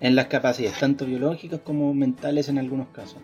En 0.00 0.14
las 0.14 0.26
capacidades, 0.26 0.78
tanto 0.78 1.06
biológicas 1.06 1.60
como 1.60 1.92
mentales 1.94 2.48
en 2.48 2.58
algunos 2.58 2.88
casos. 2.88 3.18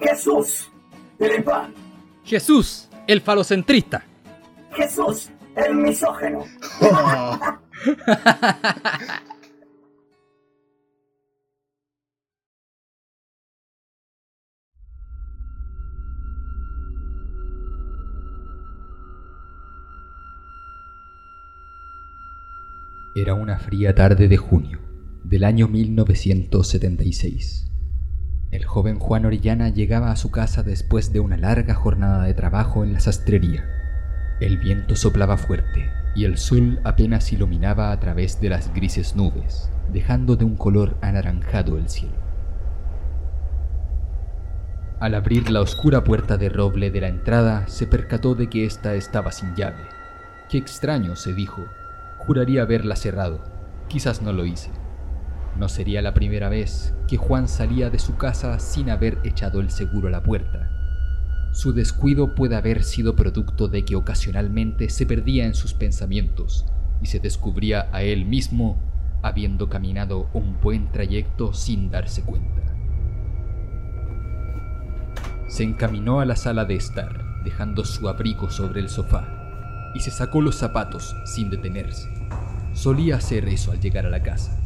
Jesús, 0.00 0.70
el 1.18 1.42
pan. 1.42 1.74
Jesús, 2.24 2.88
el 3.06 3.20
falocentrista. 3.20 4.04
Jesús, 4.72 5.30
el 5.56 5.74
misógeno. 5.74 6.44
Era 23.16 23.34
una 23.34 23.58
fría 23.58 23.92
tarde 23.92 24.28
de 24.28 24.36
junio 24.36 24.78
del 25.24 25.42
año 25.42 25.66
1976. 25.66 27.68
El 28.52 28.64
joven 28.64 29.00
Juan 29.00 29.26
Orellana 29.26 29.68
llegaba 29.68 30.12
a 30.12 30.16
su 30.16 30.30
casa 30.30 30.62
después 30.62 31.12
de 31.12 31.18
una 31.18 31.36
larga 31.36 31.74
jornada 31.74 32.22
de 32.22 32.34
trabajo 32.34 32.84
en 32.84 32.92
la 32.92 33.00
sastrería. 33.00 33.68
El 34.38 34.58
viento 34.58 34.94
soplaba 34.94 35.38
fuerte 35.38 35.90
y 36.14 36.24
el 36.24 36.38
sol 36.38 36.78
apenas 36.84 37.32
iluminaba 37.32 37.90
a 37.90 37.98
través 37.98 38.40
de 38.40 38.48
las 38.48 38.72
grises 38.72 39.16
nubes, 39.16 39.72
dejando 39.92 40.36
de 40.36 40.44
un 40.44 40.54
color 40.54 40.96
anaranjado 41.00 41.78
el 41.78 41.88
cielo. 41.88 42.14
Al 45.00 45.16
abrir 45.16 45.50
la 45.50 45.62
oscura 45.62 46.04
puerta 46.04 46.36
de 46.36 46.48
roble 46.48 46.92
de 46.92 47.00
la 47.00 47.08
entrada, 47.08 47.66
se 47.66 47.88
percató 47.88 48.36
de 48.36 48.48
que 48.48 48.66
ésta 48.66 48.94
estaba 48.94 49.32
sin 49.32 49.56
llave. 49.56 49.82
Qué 50.48 50.58
extraño, 50.58 51.16
se 51.16 51.34
dijo. 51.34 51.64
Juraría 52.30 52.62
haberla 52.62 52.94
cerrado. 52.94 53.40
Quizás 53.88 54.22
no 54.22 54.32
lo 54.32 54.46
hice. 54.46 54.70
No 55.58 55.68
sería 55.68 56.00
la 56.00 56.14
primera 56.14 56.48
vez 56.48 56.94
que 57.08 57.16
Juan 57.16 57.48
salía 57.48 57.90
de 57.90 57.98
su 57.98 58.16
casa 58.18 58.60
sin 58.60 58.88
haber 58.88 59.18
echado 59.24 59.58
el 59.58 59.68
seguro 59.68 60.06
a 60.06 60.12
la 60.12 60.22
puerta. 60.22 60.70
Su 61.50 61.72
descuido 61.72 62.36
puede 62.36 62.54
haber 62.54 62.84
sido 62.84 63.16
producto 63.16 63.66
de 63.66 63.84
que 63.84 63.96
ocasionalmente 63.96 64.90
se 64.90 65.06
perdía 65.06 65.44
en 65.44 65.56
sus 65.56 65.74
pensamientos 65.74 66.66
y 67.02 67.06
se 67.06 67.18
descubría 67.18 67.88
a 67.90 68.04
él 68.04 68.26
mismo 68.26 68.78
habiendo 69.22 69.68
caminado 69.68 70.28
un 70.32 70.60
buen 70.60 70.92
trayecto 70.92 71.52
sin 71.52 71.90
darse 71.90 72.22
cuenta. 72.22 72.62
Se 75.48 75.64
encaminó 75.64 76.20
a 76.20 76.26
la 76.26 76.36
sala 76.36 76.64
de 76.64 76.76
estar, 76.76 77.42
dejando 77.42 77.84
su 77.84 78.08
abrigo 78.08 78.50
sobre 78.50 78.78
el 78.78 78.88
sofá, 78.88 79.26
y 79.96 79.98
se 79.98 80.12
sacó 80.12 80.40
los 80.40 80.54
zapatos 80.54 81.16
sin 81.24 81.50
detenerse. 81.50 82.19
Solía 82.72 83.16
hacer 83.16 83.48
eso 83.48 83.72
al 83.72 83.80
llegar 83.80 84.06
a 84.06 84.10
la 84.10 84.22
casa. 84.22 84.58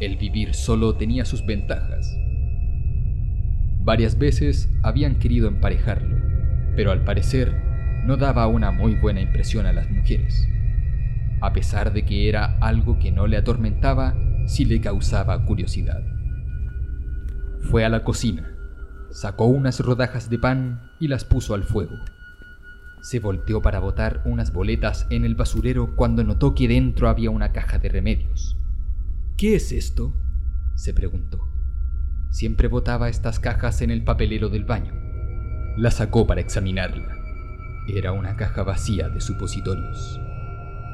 El 0.00 0.16
vivir 0.16 0.54
solo 0.54 0.96
tenía 0.96 1.24
sus 1.24 1.46
ventajas. 1.46 2.16
Varias 3.80 4.18
veces 4.18 4.68
habían 4.82 5.16
querido 5.16 5.46
emparejarlo, 5.46 6.16
pero 6.74 6.90
al 6.90 7.04
parecer 7.04 7.54
no 8.04 8.16
daba 8.16 8.46
una 8.48 8.70
muy 8.70 8.94
buena 8.94 9.20
impresión 9.20 9.66
a 9.66 9.72
las 9.72 9.90
mujeres. 9.90 10.48
A 11.40 11.52
pesar 11.52 11.92
de 11.92 12.04
que 12.04 12.28
era 12.28 12.56
algo 12.60 12.98
que 12.98 13.12
no 13.12 13.26
le 13.26 13.36
atormentaba, 13.36 14.14
sí 14.46 14.64
le 14.64 14.80
causaba 14.80 15.44
curiosidad. 15.44 16.02
Fue 17.70 17.84
a 17.84 17.88
la 17.88 18.04
cocina, 18.04 18.50
sacó 19.10 19.46
unas 19.46 19.80
rodajas 19.80 20.28
de 20.28 20.38
pan 20.38 20.90
y 20.98 21.08
las 21.08 21.24
puso 21.24 21.54
al 21.54 21.64
fuego. 21.64 21.94
Se 23.04 23.20
volteó 23.20 23.60
para 23.60 23.80
botar 23.80 24.22
unas 24.24 24.50
boletas 24.50 25.06
en 25.10 25.26
el 25.26 25.34
basurero 25.34 25.94
cuando 25.94 26.24
notó 26.24 26.54
que 26.54 26.66
dentro 26.66 27.10
había 27.10 27.28
una 27.28 27.52
caja 27.52 27.78
de 27.78 27.90
remedios. 27.90 28.56
¿Qué 29.36 29.56
es 29.56 29.72
esto? 29.72 30.14
se 30.74 30.94
preguntó. 30.94 31.46
Siempre 32.30 32.66
botaba 32.66 33.10
estas 33.10 33.38
cajas 33.40 33.82
en 33.82 33.90
el 33.90 34.04
papelero 34.04 34.48
del 34.48 34.64
baño. 34.64 34.94
La 35.76 35.90
sacó 35.90 36.26
para 36.26 36.40
examinarla. 36.40 37.14
Era 37.94 38.12
una 38.12 38.36
caja 38.36 38.62
vacía 38.62 39.10
de 39.10 39.20
supositorios. 39.20 40.18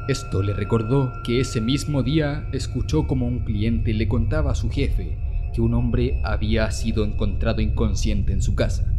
Esto 0.08 0.42
le 0.42 0.52
recordó 0.52 1.12
que 1.22 1.38
ese 1.38 1.60
mismo 1.60 2.02
día 2.02 2.48
escuchó 2.52 3.06
como 3.06 3.28
un 3.28 3.44
cliente 3.44 3.94
le 3.94 4.08
contaba 4.08 4.50
a 4.50 4.56
su 4.56 4.68
jefe 4.68 5.16
que 5.54 5.60
un 5.60 5.74
hombre 5.74 6.20
había 6.24 6.68
sido 6.72 7.04
encontrado 7.04 7.60
inconsciente 7.60 8.32
en 8.32 8.42
su 8.42 8.56
casa. 8.56 8.92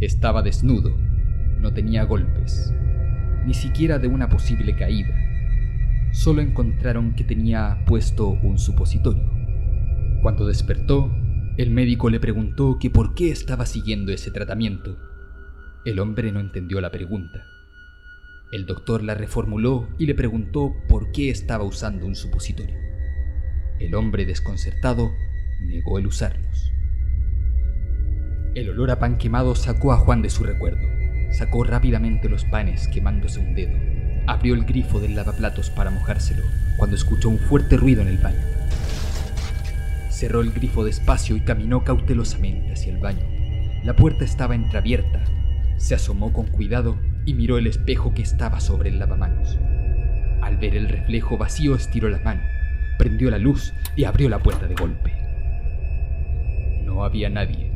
Estaba 0.00 0.42
desnudo, 0.42 0.94
no 1.62 1.72
tenía 1.72 2.04
golpes, 2.04 2.74
ni 3.46 3.54
siquiera 3.54 3.98
de 3.98 4.08
una 4.08 4.28
posible 4.28 4.74
caída. 4.74 5.16
Solo 6.12 6.42
encontraron 6.42 7.14
que 7.14 7.24
tenía 7.24 7.84
puesto 7.86 8.28
un 8.28 8.58
supositorio. 8.58 9.30
Cuando 10.20 10.46
despertó, 10.46 11.10
el 11.56 11.70
médico 11.70 12.10
le 12.10 12.20
preguntó 12.20 12.78
que 12.78 12.90
por 12.90 13.14
qué 13.14 13.30
estaba 13.30 13.64
siguiendo 13.64 14.12
ese 14.12 14.30
tratamiento. 14.30 14.98
El 15.84 16.00
hombre 16.00 16.32
no 16.32 16.40
entendió 16.40 16.80
la 16.80 16.90
pregunta. 16.90 17.44
El 18.52 18.66
doctor 18.66 19.02
la 19.02 19.14
reformuló 19.14 19.88
y 19.98 20.06
le 20.06 20.14
preguntó 20.14 20.74
por 20.88 21.12
qué 21.12 21.30
estaba 21.30 21.64
usando 21.64 22.06
un 22.06 22.14
supositorio. 22.14 22.76
El 23.80 23.94
hombre 23.94 24.26
desconcertado 24.26 25.10
negó 25.66 25.98
el 25.98 26.06
usarlos. 26.06 26.72
El 28.54 28.68
olor 28.68 28.90
a 28.90 28.98
pan 28.98 29.16
quemado 29.16 29.54
sacó 29.54 29.92
a 29.92 29.96
Juan 29.96 30.20
de 30.20 30.28
su 30.28 30.44
recuerdo. 30.44 30.91
Sacó 31.32 31.64
rápidamente 31.64 32.28
los 32.28 32.44
panes 32.44 32.88
quemándose 32.88 33.40
un 33.40 33.54
dedo. 33.54 33.72
Abrió 34.26 34.54
el 34.54 34.64
grifo 34.64 35.00
del 35.00 35.16
lavaplatos 35.16 35.70
para 35.70 35.90
mojárselo 35.90 36.42
cuando 36.76 36.94
escuchó 36.94 37.30
un 37.30 37.38
fuerte 37.38 37.76
ruido 37.76 38.02
en 38.02 38.08
el 38.08 38.18
baño. 38.18 38.38
Cerró 40.10 40.42
el 40.42 40.52
grifo 40.52 40.84
despacio 40.84 41.34
y 41.34 41.40
caminó 41.40 41.84
cautelosamente 41.84 42.72
hacia 42.72 42.92
el 42.92 42.98
baño. 42.98 43.26
La 43.82 43.96
puerta 43.96 44.24
estaba 44.24 44.54
entreabierta. 44.54 45.24
Se 45.78 45.94
asomó 45.94 46.32
con 46.32 46.46
cuidado 46.46 46.96
y 47.24 47.34
miró 47.34 47.56
el 47.56 47.66
espejo 47.66 48.12
que 48.14 48.22
estaba 48.22 48.60
sobre 48.60 48.90
el 48.90 48.98
lavamanos. 48.98 49.58
Al 50.42 50.58
ver 50.58 50.76
el 50.76 50.88
reflejo 50.88 51.38
vacío 51.38 51.74
estiró 51.74 52.08
la 52.08 52.18
mano, 52.18 52.42
prendió 52.98 53.30
la 53.30 53.38
luz 53.38 53.72
y 53.96 54.04
abrió 54.04 54.28
la 54.28 54.38
puerta 54.38 54.66
de 54.66 54.74
golpe. 54.74 55.12
No 56.84 57.04
había 57.04 57.30
nadie, 57.30 57.72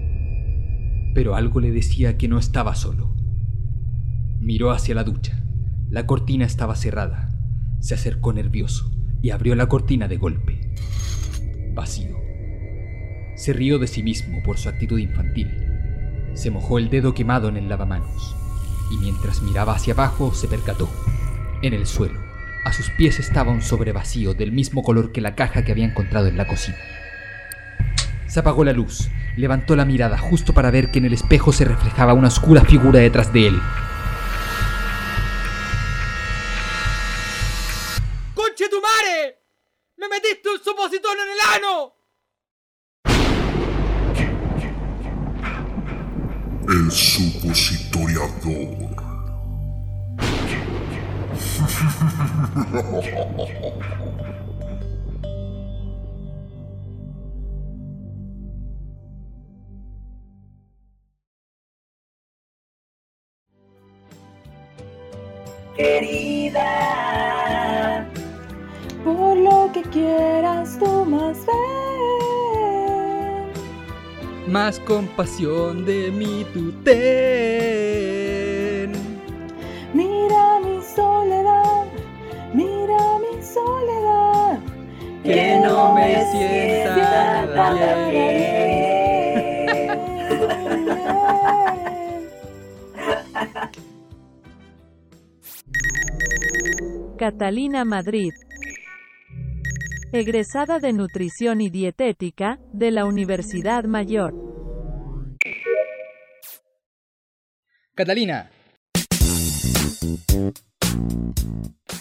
pero 1.15 1.35
algo 1.35 1.61
le 1.61 1.71
decía 1.71 2.19
que 2.19 2.29
no 2.29 2.39
estaba 2.39 2.75
solo. 2.75 3.16
Miró 4.47 4.71
hacia 4.71 4.95
la 4.95 5.03
ducha. 5.03 5.43
La 5.91 6.07
cortina 6.07 6.47
estaba 6.47 6.77
cerrada. 6.77 7.31
Se 7.81 7.95
acercó 7.95 8.33
nervioso 8.33 8.89
y 9.21 9.31
abrió 9.31 9.57
la 9.57 9.69
cortina 9.69 10.07
de 10.07 10.19
golpe. 10.19 10.73
Vacío. 11.75 12.17
Se 13.35 13.53
rió 13.53 13.81
de 13.81 13.89
sí 13.89 14.05
mismo 14.05 14.45
por 14.45 14.57
su 14.57 14.69
actitud 14.69 15.01
infantil. 15.01 15.51
Se 16.35 16.53
mojó 16.53 16.79
el 16.79 16.91
dedo 16.91 17.13
quemado 17.13 17.49
en 17.49 17.57
el 17.57 17.69
lavamanos 17.69 18.37
y 18.93 18.99
mientras 18.99 19.43
miraba 19.43 19.75
hacia 19.75 19.95
abajo 19.95 20.33
se 20.33 20.47
percató. 20.47 20.89
En 21.63 21.75
el 21.75 21.85
suelo, 21.85 22.21
a 22.65 22.73
sus 22.73 22.89
pies 22.91 23.19
estaba 23.19 23.51
un 23.51 23.63
sobre 23.63 23.91
vacío 23.91 24.33
del 24.33 24.53
mismo 24.53 24.85
color 24.85 25.11
que 25.11 25.21
la 25.21 25.35
caja 25.35 25.65
que 25.65 25.73
había 25.73 25.87
encontrado 25.87 26.29
en 26.29 26.37
la 26.37 26.47
cocina. 26.47 26.79
Se 28.29 28.39
apagó 28.39 28.63
la 28.63 28.73
luz, 28.73 29.11
levantó 29.37 29.75
la 29.75 29.85
mirada 29.85 30.17
justo 30.17 30.55
para 30.55 30.71
ver 30.71 30.93
que 30.93 31.01
en 31.01 31.07
el 31.07 31.15
espejo 31.15 31.53
se 31.53 31.65
reflejaba 31.65 32.15
una 32.15 32.29
oscura 32.29 32.61
figura 32.65 33.01
detrás 33.01 33.33
de 33.33 33.49
él. 33.49 33.61
¡Me 39.97 40.09
metiste 40.09 40.49
un 40.49 40.63
supositorio 40.63 41.23
en 41.23 41.31
el 41.31 41.41
ano! 41.65 41.93
El 46.69 46.91
supositoriador. 46.91 48.97
Querida, 65.77 66.65
Por 69.07 69.37
lo 69.37 69.71
que 69.73 69.83
quieras 69.83 70.79
tú 70.81 71.05
más 71.05 71.39
ven. 71.47 71.55
Más 74.49 74.81
compasión 74.81 75.85
de 75.85 76.11
mí 76.11 76.45
tú 76.53 76.73
ten. 76.83 76.97
Mira 79.95 80.59
mi 80.59 80.83
soledad, 80.83 81.85
mira 82.53 83.19
mi 83.21 83.41
soledad. 83.45 84.59
que 85.23 85.61
no 85.65 85.95
me 85.95 86.27
sienta 86.33 87.47
nada 87.55 88.09
bien. 88.11 88.57
Catalina 97.17 97.85
Madrid. 97.85 98.33
Egresada 100.13 100.79
de 100.79 100.93
Nutrición 100.93 101.61
y 101.61 101.71
Dietética, 101.71 102.59
de 102.73 102.91
la 102.91 103.05
Universidad 103.05 103.85
Mayor. 103.85 104.35
Catalina. 107.95 108.51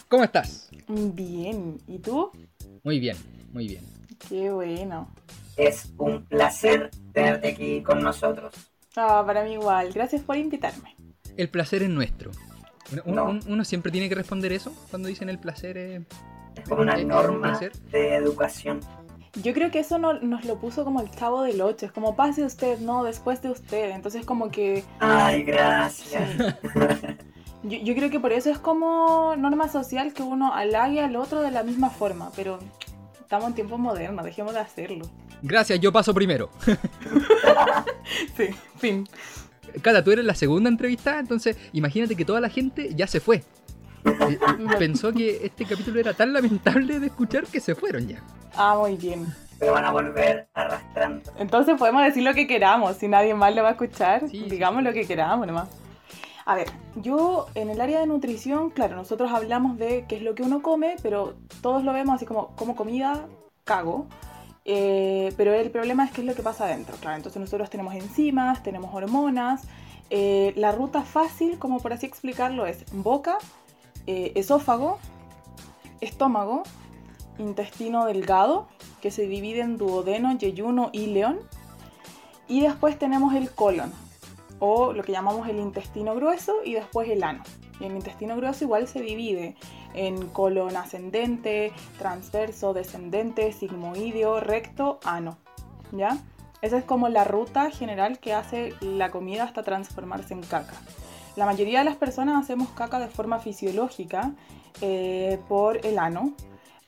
¿Cómo 0.07 0.23
estás? 0.23 0.69
Bien, 0.87 1.77
¿y 1.87 1.99
tú? 1.99 2.31
Muy 2.83 2.99
bien, 2.99 3.17
muy 3.51 3.67
bien. 3.67 3.83
Qué 4.29 4.49
bueno. 4.51 5.13
Es 5.57 5.91
un 5.97 6.25
placer 6.25 6.91
tenerte 7.13 7.49
aquí 7.49 7.81
con 7.81 8.01
nosotros. 8.03 8.53
Ah, 8.95 9.23
para 9.25 9.43
mí 9.43 9.53
igual. 9.53 9.91
Gracias 9.93 10.21
por 10.21 10.37
invitarme. 10.37 10.95
El 11.37 11.49
placer 11.49 11.83
es 11.83 11.89
nuestro. 11.89 12.31
Uno, 12.91 13.01
uno- 13.05 13.15
No. 13.25 13.29
uno- 13.31 13.41
uno 13.47 13.65
siempre 13.65 13.91
tiene 13.91 14.07
que 14.09 14.15
responder 14.15 14.51
eso 14.51 14.73
cuando 14.89 15.07
dicen 15.09 15.29
el 15.29 15.39
placer 15.39 15.77
es... 15.77 16.01
Es 16.57 16.67
como 16.69 16.81
una 16.81 16.95
¿Es 16.95 17.03
un 17.03 17.09
norma 17.09 17.59
de 17.91 18.15
educación. 18.15 18.79
Yo 19.43 19.53
creo 19.53 19.69
que 19.69 19.79
eso 19.79 19.97
no- 19.97 20.13
nos 20.21 20.45
lo 20.45 20.57
puso 20.59 20.85
como 20.85 21.01
el 21.01 21.11
chavo 21.11 21.41
del 21.43 21.61
8. 21.61 21.87
Es 21.87 21.91
como 21.91 22.15
pase 22.15 22.43
usted, 22.45 22.79
no, 22.79 23.03
después 23.03 23.41
de 23.41 23.49
usted. 23.49 23.91
Entonces 23.91 24.25
como 24.25 24.49
que... 24.49 24.83
Ay, 24.99 25.43
gracias. 25.43 26.55
Yo, 27.63 27.79
yo 27.79 27.95
creo 27.95 28.11
que 28.11 28.19
por 28.19 28.31
eso 28.31 28.51
es 28.51 28.59
como 28.59 29.35
norma 29.37 29.67
social 29.69 30.13
que 30.13 30.21
uno 30.21 30.53
halague 30.53 31.01
al 31.01 31.15
otro 31.15 31.41
de 31.41 31.49
la 31.49 31.63
misma 31.63 31.89
forma. 31.89 32.31
Pero 32.35 32.59
estamos 33.19 33.47
en 33.47 33.55
tiempos 33.55 33.79
modernos, 33.79 34.23
dejemos 34.23 34.53
de 34.53 34.59
hacerlo. 34.59 35.09
Gracias, 35.41 35.79
yo 35.79 35.91
paso 35.91 36.13
primero. 36.13 36.49
Sí, 38.37 38.49
fin. 38.77 39.07
Cata, 39.81 40.03
tú 40.03 40.11
eres 40.11 40.25
la 40.25 40.35
segunda 40.35 40.69
entrevistada, 40.69 41.19
entonces 41.19 41.57
imagínate 41.73 42.15
que 42.15 42.23
toda 42.23 42.39
la 42.39 42.49
gente 42.49 42.93
ya 42.95 43.07
se 43.07 43.19
fue. 43.19 43.43
Pensó 44.79 45.11
que 45.11 45.45
este 45.45 45.65
capítulo 45.65 45.99
era 45.99 46.13
tan 46.13 46.33
lamentable 46.33 46.99
de 46.99 47.07
escuchar 47.07 47.45
que 47.45 47.59
se 47.59 47.75
fueron 47.75 48.07
ya. 48.07 48.21
Ah, 48.55 48.77
muy 48.79 48.95
bien. 48.95 49.25
Pero 49.59 49.73
van 49.73 49.85
a 49.85 49.91
volver 49.91 50.47
arrastrando. 50.53 51.31
Entonces 51.37 51.77
podemos 51.77 52.03
decir 52.03 52.23
lo 52.23 52.33
que 52.33 52.45
queramos, 52.45 52.97
si 52.97 53.07
nadie 53.07 53.33
más 53.33 53.55
lo 53.55 53.63
va 53.63 53.69
a 53.69 53.71
escuchar, 53.71 54.27
sí, 54.29 54.45
digamos 54.49 54.79
sí. 54.79 54.83
lo 54.85 54.93
que 54.93 55.05
queramos 55.07 55.47
nomás. 55.47 55.69
A 56.45 56.55
ver, 56.55 56.67
yo 56.95 57.47
en 57.55 57.69
el 57.69 57.81
área 57.81 57.99
de 58.01 58.05
nutrición, 58.05 58.69
claro, 58.69 58.95
nosotros 58.95 59.31
hablamos 59.31 59.77
de 59.77 60.05
qué 60.07 60.17
es 60.17 60.21
lo 60.21 60.35
que 60.35 60.43
uno 60.43 60.61
come, 60.61 60.95
pero 61.01 61.35
todos 61.61 61.83
lo 61.83 61.91
vemos 61.93 62.15
así 62.15 62.25
como, 62.25 62.49
como 62.55 62.75
comida, 62.75 63.25
cago. 63.63 64.07
Eh, 64.65 65.31
pero 65.37 65.53
el 65.53 65.71
problema 65.71 66.05
es 66.05 66.11
qué 66.11 66.21
es 66.21 66.27
lo 66.27 66.35
que 66.35 66.43
pasa 66.43 66.65
adentro, 66.65 66.95
claro. 66.97 67.17
Entonces 67.17 67.39
nosotros 67.39 67.69
tenemos 67.69 67.95
enzimas, 67.95 68.61
tenemos 68.61 68.93
hormonas. 68.93 69.63
eh, 70.11 70.53
la 70.55 70.71
ruta 70.71 71.01
fácil, 71.01 71.57
como 71.57 71.79
por 71.79 71.93
así 71.93 72.05
explicarlo, 72.05 72.65
es 72.67 72.85
boca, 72.91 73.37
eh, 74.07 74.31
esófago, 74.35 74.99
estómago, 76.01 76.63
intestino 77.37 78.05
delgado, 78.05 78.67
que 79.01 79.11
se 79.11 79.27
divide 79.27 79.61
en 79.61 79.77
duodeno, 79.77 80.37
yeyuno 80.37 80.89
y 80.93 81.07
león. 81.07 81.39
Y 82.47 82.61
después 82.61 82.97
tenemos 82.99 83.33
el 83.33 83.49
colon, 83.49 83.91
o 84.59 84.93
lo 84.93 85.03
que 85.03 85.11
llamamos 85.11 85.47
el 85.49 85.59
intestino 85.59 86.15
grueso, 86.15 86.55
y 86.63 86.73
después 86.73 87.09
el 87.09 87.23
ano. 87.23 87.43
Y 87.79 87.85
el 87.85 87.95
intestino 87.95 88.35
grueso 88.37 88.63
igual 88.63 88.87
se 88.87 89.01
divide 89.01 89.55
en 89.93 90.27
colon 90.27 90.75
ascendente, 90.75 91.73
transverso, 91.97 92.73
descendente, 92.73 93.51
sigmoideo, 93.51 94.39
recto, 94.39 94.99
ano. 95.03 95.37
¿Ya? 95.91 96.17
Esa 96.61 96.77
es 96.77 96.83
como 96.83 97.09
la 97.09 97.23
ruta 97.23 97.69
general 97.69 98.19
que 98.19 98.33
hace 98.33 98.73
la 98.81 99.11
comida 99.11 99.43
hasta 99.43 99.63
transformarse 99.63 100.33
en 100.33 100.41
caca. 100.41 100.73
La 101.35 101.45
mayoría 101.45 101.79
de 101.79 101.85
las 101.85 101.97
personas 101.97 102.41
hacemos 102.41 102.69
caca 102.69 102.99
de 102.99 103.07
forma 103.07 103.39
fisiológica 103.39 104.31
eh, 104.81 105.37
por 105.49 105.85
el 105.85 105.99
ano, 105.99 106.33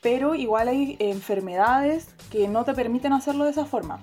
pero 0.02 0.36
igual 0.36 0.70
hay 0.70 0.96
enfermedades 1.00 2.08
que 2.32 2.48
no 2.48 2.64
te 2.64 2.74
permiten 2.74 3.12
hacerlo 3.12 3.44
de 3.44 3.52
esa 3.52 3.66
forma. 3.66 4.00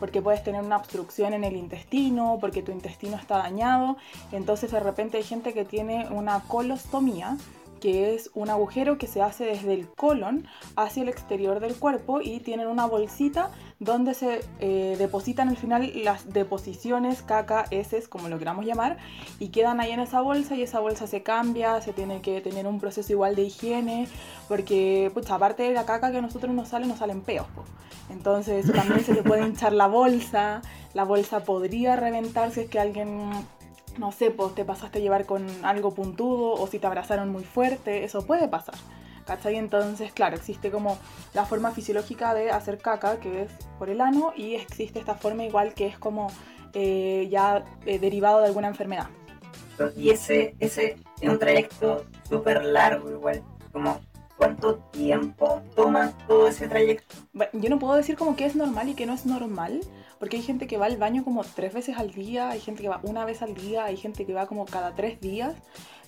Porque 0.00 0.22
puedes 0.22 0.42
tener 0.42 0.62
una 0.62 0.78
obstrucción 0.78 1.34
en 1.34 1.44
el 1.44 1.56
intestino, 1.56 2.38
porque 2.40 2.62
tu 2.62 2.72
intestino 2.72 3.16
está 3.16 3.36
dañado. 3.38 3.98
Entonces 4.32 4.72
de 4.72 4.80
repente 4.80 5.18
hay 5.18 5.24
gente 5.24 5.52
que 5.52 5.64
tiene 5.64 6.08
una 6.10 6.40
colostomía, 6.40 7.36
que 7.82 8.14
es 8.14 8.30
un 8.34 8.48
agujero 8.48 8.96
que 8.96 9.08
se 9.08 9.20
hace 9.20 9.44
desde 9.44 9.74
el 9.74 9.88
colon 9.88 10.46
hacia 10.76 11.02
el 11.02 11.08
exterior 11.08 11.58
del 11.58 11.74
cuerpo 11.74 12.20
y 12.20 12.38
tienen 12.38 12.68
una 12.68 12.86
bolsita 12.86 13.50
donde 13.80 14.14
se 14.14 14.44
eh, 14.60 14.94
depositan 14.98 15.48
al 15.48 15.56
final 15.56 15.90
las 16.04 16.32
deposiciones, 16.32 17.22
caca, 17.22 17.64
heces, 17.72 18.06
como 18.06 18.28
lo 18.28 18.38
queramos 18.38 18.64
llamar, 18.66 18.98
y 19.40 19.48
quedan 19.48 19.80
ahí 19.80 19.90
en 19.90 19.98
esa 19.98 20.20
bolsa 20.20 20.54
y 20.54 20.62
esa 20.62 20.78
bolsa 20.78 21.08
se 21.08 21.24
cambia, 21.24 21.80
se 21.80 21.92
tiene 21.92 22.22
que 22.22 22.40
tener 22.40 22.68
un 22.68 22.78
proceso 22.78 23.12
igual 23.12 23.34
de 23.34 23.42
higiene, 23.42 24.06
porque 24.46 25.10
pucha, 25.12 25.34
aparte 25.34 25.64
de 25.64 25.72
la 25.72 25.84
caca 25.84 26.12
que 26.12 26.18
a 26.18 26.22
nosotros 26.22 26.54
nos 26.54 26.68
sale, 26.68 26.86
nos 26.86 26.98
salen 26.98 27.20
peos. 27.20 27.48
po. 27.48 27.64
Entonces 28.10 28.70
también 28.72 29.04
se 29.04 29.16
te 29.16 29.24
puede 29.24 29.42
hinchar 29.46 29.72
la 29.72 29.88
bolsa, 29.88 30.62
la 30.94 31.02
bolsa 31.02 31.42
podría 31.42 31.96
reventar 31.96 32.52
si 32.52 32.60
es 32.60 32.70
que 32.70 32.78
alguien, 32.78 33.32
no 33.98 34.12
sé, 34.12 34.30
pues 34.30 34.54
te 34.54 34.64
pasaste 34.64 34.98
a 34.98 35.02
llevar 35.02 35.26
con 35.26 35.46
algo 35.64 35.94
puntudo 35.94 36.52
o 36.52 36.66
si 36.66 36.78
te 36.78 36.86
abrazaron 36.86 37.28
muy 37.30 37.44
fuerte, 37.44 38.04
eso 38.04 38.26
puede 38.26 38.48
pasar. 38.48 38.74
¿Cachai? 39.26 39.54
Entonces, 39.54 40.12
claro, 40.12 40.34
existe 40.34 40.70
como 40.72 40.98
la 41.32 41.44
forma 41.44 41.70
fisiológica 41.70 42.34
de 42.34 42.50
hacer 42.50 42.78
caca, 42.78 43.20
que 43.20 43.42
es 43.42 43.52
por 43.78 43.88
el 43.88 44.00
ano, 44.00 44.32
y 44.36 44.56
existe 44.56 44.98
esta 44.98 45.14
forma 45.14 45.44
igual 45.44 45.74
que 45.74 45.86
es 45.86 45.96
como 45.96 46.28
eh, 46.74 47.28
ya 47.30 47.64
eh, 47.86 47.98
derivado 48.00 48.40
de 48.40 48.46
alguna 48.46 48.68
enfermedad. 48.68 49.06
Y 49.96 50.10
ese, 50.10 50.54
ese 50.58 50.96
es 51.20 51.28
un 51.28 51.38
trayecto 51.38 52.04
súper 52.28 52.64
largo 52.64 53.10
igual. 53.10 53.42
Como, 53.72 54.00
¿cuánto 54.36 54.76
tiempo 54.90 55.62
toma 55.74 56.12
todo 56.26 56.48
ese 56.48 56.68
trayecto? 56.68 57.14
Bueno, 57.32 57.50
yo 57.54 57.70
no 57.70 57.78
puedo 57.78 57.94
decir 57.94 58.16
como 58.16 58.36
que 58.36 58.44
es 58.44 58.56
normal 58.56 58.88
y 58.88 58.94
que 58.94 59.06
no 59.06 59.14
es 59.14 59.24
normal, 59.24 59.80
porque 60.22 60.36
hay 60.36 60.44
gente 60.44 60.68
que 60.68 60.78
va 60.78 60.86
al 60.86 60.98
baño 60.98 61.24
como 61.24 61.42
tres 61.42 61.74
veces 61.74 61.98
al 61.98 62.12
día, 62.12 62.50
hay 62.50 62.60
gente 62.60 62.80
que 62.80 62.88
va 62.88 63.00
una 63.02 63.24
vez 63.24 63.42
al 63.42 63.56
día, 63.56 63.86
hay 63.86 63.96
gente 63.96 64.24
que 64.24 64.32
va 64.32 64.46
como 64.46 64.66
cada 64.66 64.94
tres 64.94 65.20
días, 65.20 65.56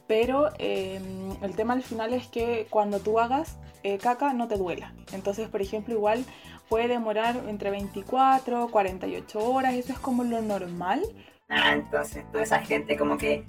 pero 0.07 0.51
eh, 0.61 1.01
el 1.43 1.57
tema 1.57 1.75
al 1.75 1.83
final 1.83 2.15
es 2.15 2.29
que 2.29 2.69
cuando 2.71 3.01
tú 3.01 3.19
hagas 3.19 3.59
eh, 3.83 3.99
caca 3.99 4.33
no 4.33 4.47
te 4.47 4.57
duela. 4.57 4.95
Entonces, 5.13 5.49
por 5.49 5.63
ejemplo, 5.63 5.95
igual 5.95 6.25
puede 6.69 6.87
demorar 6.87 7.43
entre 7.49 7.73
24, 7.73 8.69
48 8.69 9.39
horas, 9.41 9.75
eso 9.75 9.93
es 9.93 9.99
como 9.99 10.23
lo 10.23 10.41
normal. 10.43 11.03
Ah, 11.49 11.73
entonces 11.73 12.25
toda 12.31 12.45
esa 12.45 12.61
gente 12.61 12.97
como 12.97 13.19
que, 13.19 13.49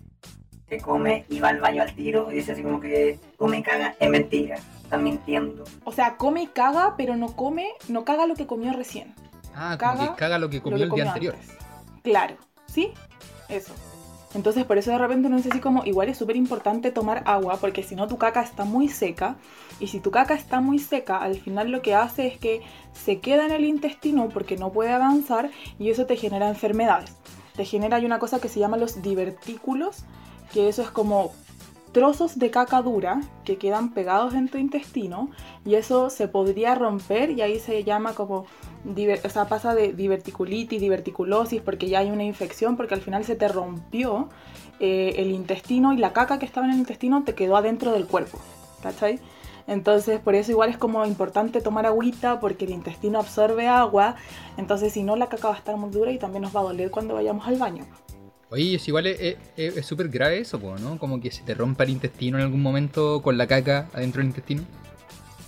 que 0.68 0.80
come 0.80 1.26
y 1.30 1.42
va 1.42 1.50
al 1.50 1.60
baño 1.60 1.84
al 1.84 1.94
tiro 1.94 2.32
y 2.32 2.38
dice 2.38 2.54
así 2.54 2.64
como 2.64 2.80
que 2.80 3.20
come 3.38 3.60
y 3.60 3.62
caga, 3.62 3.94
es 4.00 4.10
mentira, 4.10 4.58
están 4.82 5.04
mintiendo. 5.04 5.64
O 5.84 5.92
sea, 5.92 6.18
come 6.18 6.42
y 6.42 6.48
caga, 6.48 6.96
pero 6.98 7.16
no 7.16 7.36
come, 7.36 7.68
no 7.88 8.04
caga 8.04 8.26
lo 8.26 8.34
que 8.34 8.48
comió 8.48 8.74
recién. 8.74 9.14
Ah, 9.56 9.78
como 9.80 9.94
Caga 9.94 10.10
que 10.10 10.16
caga 10.20 10.40
lo 10.40 10.50
que 10.50 10.58
lo 10.58 10.64
comió 10.64 10.78
que 10.78 10.84
el 10.84 10.92
día 10.92 11.08
anterior. 11.08 11.36
antes. 11.36 11.58
Claro, 12.04 12.36
¿sí? 12.68 12.92
Eso. 13.50 13.74
Entonces 14.36 14.66
por 14.66 14.78
eso 14.78 14.92
de 14.92 14.98
repente 14.98 15.28
uno 15.28 15.38
dice 15.38 15.50
así 15.50 15.62
como, 15.62 15.86
igual 15.86 16.10
es 16.10 16.18
súper 16.18 16.36
importante 16.36 16.92
tomar 16.92 17.24
agua, 17.26 17.58
porque 17.62 17.84
si 17.84 17.96
no 17.96 18.08
tu 18.08 18.18
caca 18.18 18.42
está 18.42 18.66
muy 18.66 18.90
seca, 18.90 19.38
y 19.80 19.88
si 19.88 20.02
tu 20.02 20.12
caca 20.12 20.34
está 20.34 20.60
muy 20.60 20.78
seca, 20.78 21.18
al 21.18 21.36
final 21.36 21.72
lo 21.72 21.82
que 21.82 21.96
hace 21.96 22.28
es 22.28 22.38
que 22.38 22.62
se 22.94 23.20
queda 23.20 23.46
en 23.46 23.52
el 23.52 23.64
intestino 23.64 24.28
porque 24.28 24.58
no 24.58 24.72
puede 24.74 24.92
avanzar 24.92 25.52
y 25.80 25.90
eso 25.90 26.06
te 26.06 26.18
genera 26.18 26.50
enfermedades. 26.50 27.14
Te 27.56 27.64
genera 27.64 27.98
hay 27.98 28.06
una 28.06 28.20
cosa 28.20 28.40
que 28.40 28.50
se 28.50 28.60
llama 28.60 28.76
los 28.76 29.02
divertículos, 29.02 30.04
que 30.54 30.68
eso 30.68 30.82
es 30.82 30.90
como 30.90 31.32
trozos 31.94 32.38
de 32.38 32.52
caca 32.52 32.82
dura 32.82 33.22
que 33.46 33.58
quedan 33.58 33.94
pegados 33.94 34.34
en 34.34 34.50
tu 34.50 34.58
intestino 34.58 35.30
y 35.64 35.76
eso 35.76 36.10
se 36.10 36.28
podría 36.28 36.76
romper 36.76 37.32
y 37.32 37.42
ahí 37.42 37.58
se 37.58 37.86
llama 37.86 38.14
como 38.14 38.48
o 38.86 39.30
sea, 39.30 39.46
pasa 39.46 39.74
de 39.74 39.94
diverticulitis, 39.94 40.80
diverticulosis, 40.80 41.62
porque 41.62 41.90
ya 41.90 42.00
hay 42.00 42.12
una 42.12 42.24
infección, 42.24 42.78
porque 42.78 42.94
al 42.94 43.02
final 43.02 43.24
se 43.24 43.36
te 43.36 43.48
rompió 43.48 44.30
eh, 44.80 45.16
el 45.18 45.32
intestino 45.32 45.94
y 45.94 45.98
la 45.98 46.14
caca 46.14 46.38
que 46.38 46.46
estaba 46.46 46.68
en 46.68 46.74
el 46.74 46.80
intestino 46.80 47.24
te 47.24 47.34
quedó 47.34 47.58
adentro 47.58 47.92
del 47.92 48.06
cuerpo, 48.06 48.40
¿cachai? 48.84 49.20
Entonces, 49.68 50.20
por 50.20 50.36
eso 50.36 50.52
igual 50.52 50.70
es 50.70 50.78
como 50.78 51.04
importante 51.06 51.60
tomar 51.62 51.88
agüita, 51.88 52.40
porque 52.40 52.66
el 52.66 52.72
intestino 52.72 53.20
absorbe 53.20 53.68
agua, 53.68 54.16
entonces 54.58 54.94
si 54.94 55.02
no 55.02 55.16
la 55.16 55.28
caca 55.28 55.48
va 55.48 55.56
a 55.56 55.58
estar 55.58 55.76
muy 55.76 55.90
dura 55.90 56.12
y 56.12 56.20
también 56.20 56.44
nos 56.44 56.56
va 56.56 56.60
a 56.60 56.64
doler 56.64 56.92
cuando 56.92 57.16
vayamos 57.16 57.48
al 57.48 57.58
baño. 57.58 57.86
Oye, 58.52 58.76
es 58.76 58.88
igual 58.88 59.08
es 59.08 59.86
súper 59.86 60.10
grave 60.10 60.40
eso, 60.40 60.60
¿no? 60.80 61.00
Como 61.00 61.20
que 61.20 61.32
se 61.32 61.42
te 61.42 61.56
rompa 61.56 61.84
el 61.84 61.90
intestino 61.90 62.38
en 62.38 62.44
algún 62.44 62.62
momento 62.62 63.24
con 63.24 63.40
la 63.40 63.48
caca 63.48 63.90
adentro 63.92 64.20
del 64.20 64.28
intestino. 64.28 64.62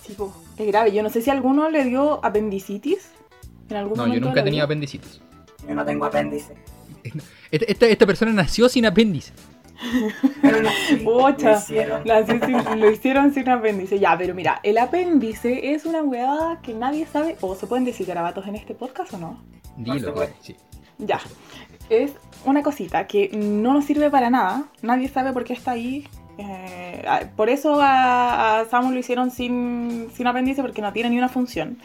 Sí, 0.04 0.16
es 0.56 0.66
grave. 0.66 0.90
Yo 0.92 1.04
no 1.04 1.10
sé 1.10 1.22
si 1.22 1.30
alguno 1.30 1.70
le 1.70 1.84
dio 1.84 2.24
apendicitis 2.24 3.12
no, 3.70 4.06
yo 4.06 4.20
nunca 4.20 4.40
he 4.40 4.44
tenido 4.44 4.64
apendicitis. 4.64 5.20
Yo 5.66 5.74
no 5.74 5.84
tengo 5.84 6.04
apéndice. 6.06 6.54
Esta, 7.50 7.86
esta, 7.86 8.06
persona 8.06 8.32
nació 8.32 8.68
sin 8.68 8.86
apéndice. 8.86 9.32
Pocha, 11.04 11.62
lo 12.76 12.90
hicieron 12.90 13.32
sin 13.32 13.48
apéndice. 13.48 13.98
Ya, 13.98 14.16
pero 14.18 14.34
mira, 14.34 14.60
el 14.62 14.78
apéndice 14.78 15.72
es 15.72 15.86
una 15.86 16.02
weá 16.02 16.58
que 16.62 16.74
nadie 16.74 17.06
sabe. 17.06 17.36
¿O 17.40 17.54
se 17.54 17.66
pueden 17.66 17.84
decir 17.84 18.06
garabatos 18.06 18.46
en 18.46 18.56
este 18.56 18.74
podcast 18.74 19.14
o 19.14 19.18
no? 19.18 19.42
Dilo, 19.76 20.14
sí. 20.40 20.56
Ya. 20.98 21.20
Es 21.88 22.12
una 22.44 22.62
cosita 22.62 23.06
que 23.06 23.30
no 23.32 23.72
nos 23.72 23.84
sirve 23.84 24.10
para 24.10 24.30
nada. 24.30 24.64
Nadie 24.82 25.08
sabe 25.08 25.32
por 25.32 25.44
qué 25.44 25.52
está 25.54 25.72
ahí. 25.72 26.06
Eh, 26.38 27.02
por 27.36 27.48
eso 27.48 27.80
a, 27.80 28.60
a 28.60 28.64
Samuel 28.66 28.94
lo 28.94 29.00
hicieron 29.00 29.30
sin, 29.30 30.08
sin 30.14 30.26
apéndice 30.26 30.62
porque 30.62 30.82
no 30.82 30.92
tiene 30.92 31.10
ni 31.10 31.18
una 31.18 31.28
función. 31.28 31.78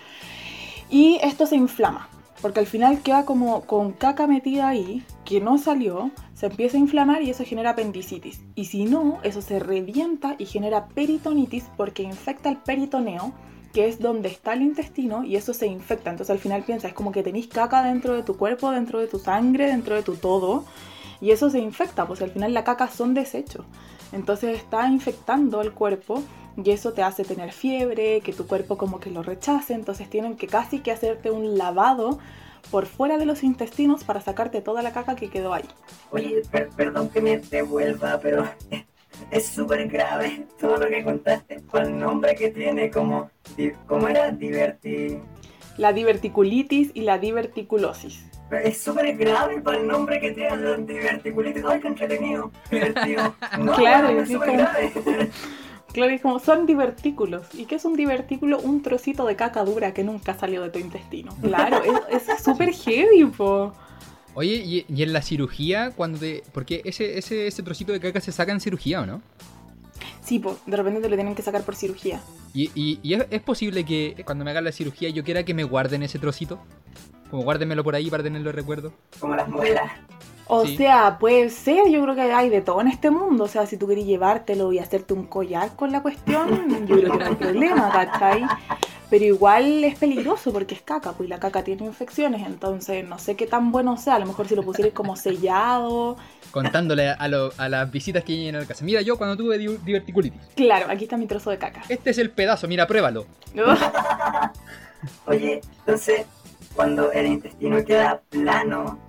Y 0.94 1.18
esto 1.24 1.48
se 1.48 1.56
inflama, 1.56 2.08
porque 2.40 2.60
al 2.60 2.68
final 2.68 3.02
queda 3.02 3.26
como 3.26 3.62
con 3.62 3.94
caca 3.94 4.28
metida 4.28 4.68
ahí, 4.68 5.04
que 5.26 5.42
no 5.42 5.58
salió, 5.58 6.12
se 6.36 6.46
empieza 6.46 6.78
a 6.78 6.82
inflamar 6.82 7.24
y 7.24 7.32
eso 7.32 7.44
genera 7.44 7.72
apendicitis. 7.72 8.42
Y 8.54 8.66
si 8.66 8.86
no, 8.86 9.18
eso 9.24 9.42
se 9.42 9.58
revienta 9.58 10.36
y 10.38 10.46
genera 10.46 10.86
peritonitis 10.90 11.64
porque 11.78 12.04
infecta 12.04 12.50
el 12.50 12.58
peritoneo, 12.58 13.34
que 13.74 13.88
es 13.88 14.00
donde 14.00 14.30
está 14.30 14.54
el 14.54 14.62
intestino, 14.62 15.24
y 15.24 15.36
eso 15.36 15.56
se 15.56 15.66
infecta. 15.66 16.12
Entonces 16.12 16.30
al 16.30 16.38
final 16.38 16.62
piensa, 16.62 16.90
es 16.90 16.94
como 16.94 17.12
que 17.12 17.24
tenéis 17.24 17.48
caca 17.48 17.82
dentro 17.82 18.14
de 18.14 18.22
tu 18.22 18.38
cuerpo, 18.38 18.70
dentro 18.70 19.00
de 19.00 19.08
tu 19.08 19.18
sangre, 19.18 19.66
dentro 19.66 19.96
de 19.96 20.04
tu 20.04 20.14
todo, 20.14 20.64
y 21.24 21.32
eso 21.32 21.50
se 21.50 21.60
infecta, 21.60 22.06
pues 22.06 22.22
al 22.22 22.32
final 22.32 22.54
la 22.54 22.66
caca 22.66 22.90
son 22.90 23.14
desechos. 23.14 23.66
Entonces 24.12 24.58
está 24.58 24.90
infectando 24.90 25.62
el 25.62 25.72
cuerpo 25.72 26.22
y 26.62 26.70
eso 26.70 26.92
te 26.92 27.02
hace 27.02 27.24
tener 27.24 27.54
fiebre, 27.54 28.20
que 28.20 28.34
tu 28.34 28.46
cuerpo 28.46 28.78
como 28.78 29.00
que 29.00 29.10
lo 29.10 29.24
rechace, 29.24 29.74
entonces 29.74 30.10
tienen 30.10 30.36
que 30.36 30.48
casi 30.48 30.80
que 30.80 30.92
hacerte 30.92 31.32
un 31.32 31.58
lavado 31.58 32.20
por 32.70 32.88
fuera 32.88 33.18
de 33.18 33.26
los 33.26 33.42
intestinos 33.42 34.04
para 34.04 34.20
sacarte 34.20 34.60
toda 34.60 34.82
la 34.82 34.92
caca 34.92 35.16
que 35.16 35.30
quedó 35.30 35.54
ahí. 35.54 35.64
Oye, 36.12 36.42
perdón 36.76 37.08
que 37.08 37.22
me 37.22 37.38
devuelva, 37.38 38.20
pero 38.22 38.44
es 39.32 39.46
súper 39.46 39.88
grave 39.88 40.46
todo 40.60 40.76
lo 40.76 40.90
que 40.90 41.06
contaste 41.06 41.62
por 41.62 41.84
el 41.84 41.98
nombre 41.98 42.36
que 42.36 42.50
tiene, 42.50 42.92
como, 42.92 43.32
¿cómo 43.88 44.10
era? 44.10 44.30
Diverti... 44.30 45.20
La 45.78 45.94
diverticulitis 45.94 46.92
y 46.94 47.04
la 47.04 47.18
diverticulosis. 47.18 48.33
Es 48.58 48.82
súper 48.82 49.16
grave 49.18 49.62
para 49.62 49.78
el 49.78 49.88
nombre 49.88 50.20
que 50.20 50.32
tiene 50.32 50.56
la 50.58 50.78
diverticulitis. 50.78 51.64
¡Ay, 51.66 51.80
qué 51.80 51.88
entretenido! 51.88 52.52
Divertido. 52.70 53.36
claro, 53.76 54.10
es 54.10 54.30
súper 54.30 54.54
grave. 54.54 54.92
Claro, 55.94 56.12
es 56.12 56.22
como 56.22 56.40
son 56.40 56.66
divertículos. 56.66 57.46
¿Y 57.54 57.66
qué 57.66 57.76
es 57.76 57.86
un 57.86 57.96
divertículo? 57.96 58.60
Un 58.60 58.82
trocito 58.82 59.26
de 59.26 59.36
caca 59.36 59.64
dura 59.64 59.94
que 59.94 60.04
nunca 60.04 60.34
salió 60.34 60.64
de 60.64 60.70
tu 60.70 60.80
intestino. 60.80 61.36
Claro, 61.42 61.82
es 62.10 62.24
súper 62.44 62.74
heavy, 62.74 63.26
po. 63.26 63.74
Oye, 64.34 64.86
¿y, 64.90 65.04
en 65.04 65.14
la 65.14 65.22
cirugía 65.22 65.92
cuando 65.92 66.18
te...? 66.18 66.44
Porque 66.52 66.82
ese, 66.86 67.20
ese, 67.20 67.46
ese 67.46 67.62
trocito 67.62 67.94
de 67.94 68.00
caca 68.00 68.20
se 68.20 68.32
saca 68.32 68.52
en 68.52 68.60
cirugía, 68.60 69.02
¿o 69.02 69.06
no? 69.06 69.22
Sí, 70.24 70.40
po, 70.40 70.58
de 70.66 70.78
repente 70.78 71.02
te 71.02 71.10
lo 71.10 71.16
tienen 71.16 71.36
que 71.36 71.44
sacar 71.44 71.64
por 71.64 71.76
cirugía. 71.76 72.22
¿Y, 72.54 72.72
y, 72.74 73.14
es, 73.14 73.42
posible 73.42 73.84
que 73.84 74.24
cuando 74.26 74.46
me 74.46 74.52
hagan 74.52 74.64
la 74.64 74.72
cirugía 74.72 75.10
yo 75.10 75.24
quiera 75.24 75.44
que 75.44 75.54
me 75.54 75.64
guarden 75.64 76.02
ese 76.02 76.18
trocito? 76.18 76.60
Como 77.34 77.46
guárdenmelo 77.46 77.84
por 77.84 77.96
ahí 77.96 78.12
para 78.12 78.22
tenerlo 78.22 78.50
de 78.50 78.52
recuerdo. 78.52 78.94
Como 79.20 79.36
las 79.36 79.48
muelas. 79.50 79.92
O 80.46 80.68
sea, 80.68 81.18
puede 81.18 81.50
ser, 81.50 81.90
yo 81.90 82.04
creo 82.04 82.14
que 82.14 82.22
hay 82.22 82.48
de 82.50 82.62
todo 82.62 82.80
en 82.80 82.88
este 82.88 83.10
mundo. 83.10 83.46
O 83.46 83.48
sea, 83.48 83.66
si 83.66 83.76
tú 83.76 83.88
querés 83.88 84.06
llevártelo 84.06 84.72
y 84.72 84.78
hacerte 84.78 85.16
un 85.16 85.26
collar 85.26 85.76
con 85.76 85.92
la 85.92 86.04
cuestión, 86.04 86.86
yo 86.88 86.96
creo 86.96 87.12
que 87.12 87.18
no 87.18 87.26
hay 87.26 87.34
problema, 87.34 87.92
¿cachai? 87.92 88.44
Pero 89.10 89.26
igual 89.26 89.84
es 89.84 89.98
peligroso 89.98 90.54
porque 90.54 90.76
es 90.76 90.84
caca, 90.84 91.14
pues 91.14 91.28
la 91.28 91.40
caca 91.40 91.64
tiene 91.64 91.84
infecciones, 91.86 92.46
entonces 92.46 93.04
no 93.04 93.18
sé 93.18 93.36
qué 93.36 93.48
tan 93.48 93.72
bueno 93.72 93.98
sea. 93.98 94.18
A 94.18 94.20
lo 94.20 94.28
mejor 94.28 94.48
si 94.48 94.56
lo 94.56 94.62
pusieras 94.62 94.94
como 94.94 95.16
sellado. 95.16 96.18
Contándole 96.52 97.10
a, 97.10 97.16
a 97.16 97.68
las 97.68 97.92
visitas 97.92 98.24
que 98.24 98.34
vienen 98.34 98.58
a 98.58 98.60
la 98.60 98.68
casa. 98.68 98.86
Mira, 98.86 99.02
yo 99.02 99.18
cuando 99.18 99.36
tuve 99.36 99.58
diverticulitis. 99.58 100.40
Claro, 100.56 100.86
aquí 100.88 101.06
está 101.06 101.18
mi 101.18 101.26
trozo 101.26 101.50
de 101.50 101.58
caca. 101.58 101.82
Este 101.90 102.12
es 102.12 102.20
el 102.20 102.30
pedazo, 102.30 102.68
mira, 102.68 102.86
pruébalo. 102.86 103.26
Oye, 105.26 105.62
entonces, 105.80 106.28
cuando 106.76 107.12
el 107.12 107.28
intestino 107.28 107.84
queda 107.86 108.22
plano, 108.30 109.00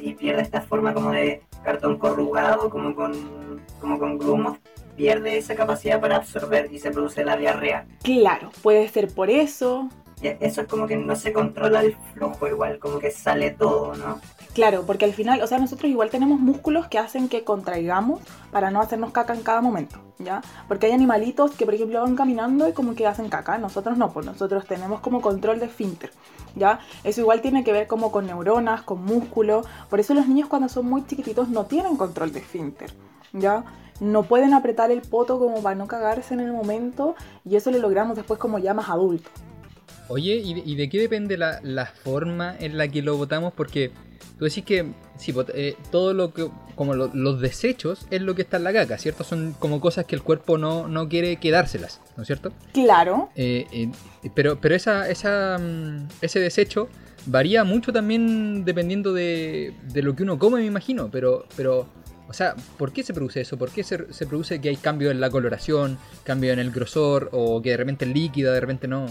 y 0.00 0.14
pierde 0.14 0.42
esta 0.42 0.60
forma 0.60 0.92
como 0.92 1.12
de 1.12 1.42
cartón 1.64 1.98
corrugado, 1.98 2.68
como 2.68 2.94
con, 2.94 3.60
como 3.80 3.98
con 3.98 4.18
grumos, 4.18 4.58
pierde 4.96 5.38
esa 5.38 5.54
capacidad 5.54 6.00
para 6.00 6.16
absorber 6.16 6.68
y 6.72 6.78
se 6.78 6.90
produce 6.90 7.24
la 7.24 7.36
diarrea. 7.36 7.86
Claro, 8.02 8.50
puede 8.62 8.88
ser 8.88 9.08
por 9.08 9.30
eso. 9.30 9.88
eso 10.20 10.60
es 10.60 10.66
como 10.66 10.86
que 10.86 10.96
no 10.96 11.16
se 11.16 11.32
controla 11.32 11.80
el 11.80 11.96
flujo 12.12 12.46
igual, 12.46 12.78
como 12.78 12.98
que 12.98 13.10
sale 13.10 13.50
todo, 13.52 13.94
¿no? 13.94 14.20
Claro, 14.54 14.84
porque 14.86 15.06
al 15.06 15.14
final, 15.14 15.40
o 15.40 15.46
sea, 15.46 15.58
nosotros 15.58 15.90
igual 15.90 16.10
tenemos 16.10 16.38
músculos 16.38 16.86
que 16.86 16.98
hacen 16.98 17.30
que 17.30 17.42
contraigamos 17.42 18.20
para 18.50 18.70
no 18.70 18.82
hacernos 18.82 19.10
caca 19.10 19.32
en 19.32 19.42
cada 19.42 19.62
momento, 19.62 19.96
¿ya? 20.18 20.42
Porque 20.68 20.86
hay 20.86 20.92
animalitos 20.92 21.52
que, 21.52 21.64
por 21.64 21.74
ejemplo, 21.74 22.02
van 22.02 22.16
caminando 22.16 22.68
y 22.68 22.72
como 22.72 22.94
que 22.94 23.06
hacen 23.06 23.30
caca, 23.30 23.56
nosotros 23.56 23.96
no, 23.96 24.12
pues 24.12 24.26
nosotros 24.26 24.66
tenemos 24.66 25.00
como 25.00 25.22
control 25.22 25.58
de 25.58 25.66
esfínter, 25.66 26.10
¿ya? 26.54 26.80
Eso 27.02 27.22
igual 27.22 27.40
tiene 27.40 27.64
que 27.64 27.72
ver 27.72 27.86
como 27.86 28.12
con 28.12 28.26
neuronas, 28.26 28.82
con 28.82 29.02
músculo, 29.02 29.62
por 29.88 30.00
eso 30.00 30.12
los 30.12 30.28
niños 30.28 30.50
cuando 30.50 30.68
son 30.68 30.84
muy 30.84 31.06
chiquititos 31.06 31.48
no 31.48 31.64
tienen 31.64 31.96
control 31.96 32.30
de 32.32 32.40
esfínter, 32.40 32.92
¿ya? 33.32 33.64
No 34.00 34.24
pueden 34.24 34.52
apretar 34.52 34.90
el 34.90 35.00
poto 35.00 35.38
como 35.38 35.62
para 35.62 35.76
no 35.76 35.86
cagarse 35.86 36.34
en 36.34 36.40
el 36.40 36.52
momento 36.52 37.14
y 37.48 37.56
eso 37.56 37.70
lo 37.70 37.78
logramos 37.78 38.16
después 38.16 38.38
como 38.38 38.58
ya 38.58 38.74
más 38.74 38.90
adultos. 38.90 39.32
Oye, 40.08 40.34
¿y 40.34 40.74
de, 40.74 40.90
qué 40.90 41.00
depende 41.00 41.38
la, 41.38 41.86
forma 41.86 42.54
en 42.58 42.76
la 42.76 42.88
que 42.88 43.00
lo 43.00 43.16
votamos? 43.16 43.52
Porque 43.54 43.92
Tú 44.38 44.44
decís 44.44 44.64
que 44.64 44.92
sí, 45.16 45.34
eh, 45.54 45.76
todo 45.90 46.14
lo 46.14 46.32
que, 46.32 46.48
como 46.74 46.94
los 46.94 47.40
desechos 47.40 48.06
es 48.10 48.22
lo 48.22 48.34
que 48.34 48.42
está 48.42 48.56
en 48.56 48.64
la 48.64 48.72
caca, 48.72 48.98
¿cierto? 48.98 49.24
Son 49.24 49.54
como 49.58 49.80
cosas 49.80 50.04
que 50.06 50.14
el 50.14 50.22
cuerpo 50.22 50.58
no, 50.58 50.88
no 50.88 51.08
quiere 51.08 51.36
quedárselas, 51.36 52.00
¿no 52.16 52.22
es 52.22 52.26
cierto? 52.26 52.52
Claro. 52.72 53.30
Eh, 53.36 53.66
eh, 53.72 53.90
pero 54.34 54.60
pero 54.60 54.74
esa, 54.74 55.08
esa, 55.08 55.58
mm, 55.58 56.08
ese 56.20 56.40
desecho 56.40 56.88
varía 57.26 57.64
mucho 57.64 57.92
también 57.92 58.64
dependiendo 58.64 59.12
de, 59.12 59.74
de, 59.92 60.02
lo 60.02 60.16
que 60.16 60.24
uno 60.24 60.38
come, 60.38 60.60
me 60.60 60.66
imagino, 60.66 61.08
pero, 61.10 61.46
pero 61.56 61.86
o 62.28 62.32
sea, 62.32 62.56
¿por 62.78 62.92
qué 62.92 63.02
se 63.02 63.14
produce 63.14 63.42
eso? 63.42 63.56
¿Por 63.58 63.70
qué 63.70 63.84
se, 63.84 64.12
se 64.12 64.26
produce 64.26 64.60
que 64.60 64.70
hay 64.70 64.76
cambio 64.76 65.10
en 65.10 65.20
la 65.20 65.30
coloración, 65.30 65.98
cambio 66.24 66.52
en 66.52 66.58
el 66.58 66.70
grosor, 66.70 67.28
o 67.32 67.60
que 67.60 67.70
de 67.70 67.76
repente 67.76 68.06
es 68.06 68.12
líquida, 68.12 68.52
de 68.52 68.60
repente 68.60 68.88
no? 68.88 69.06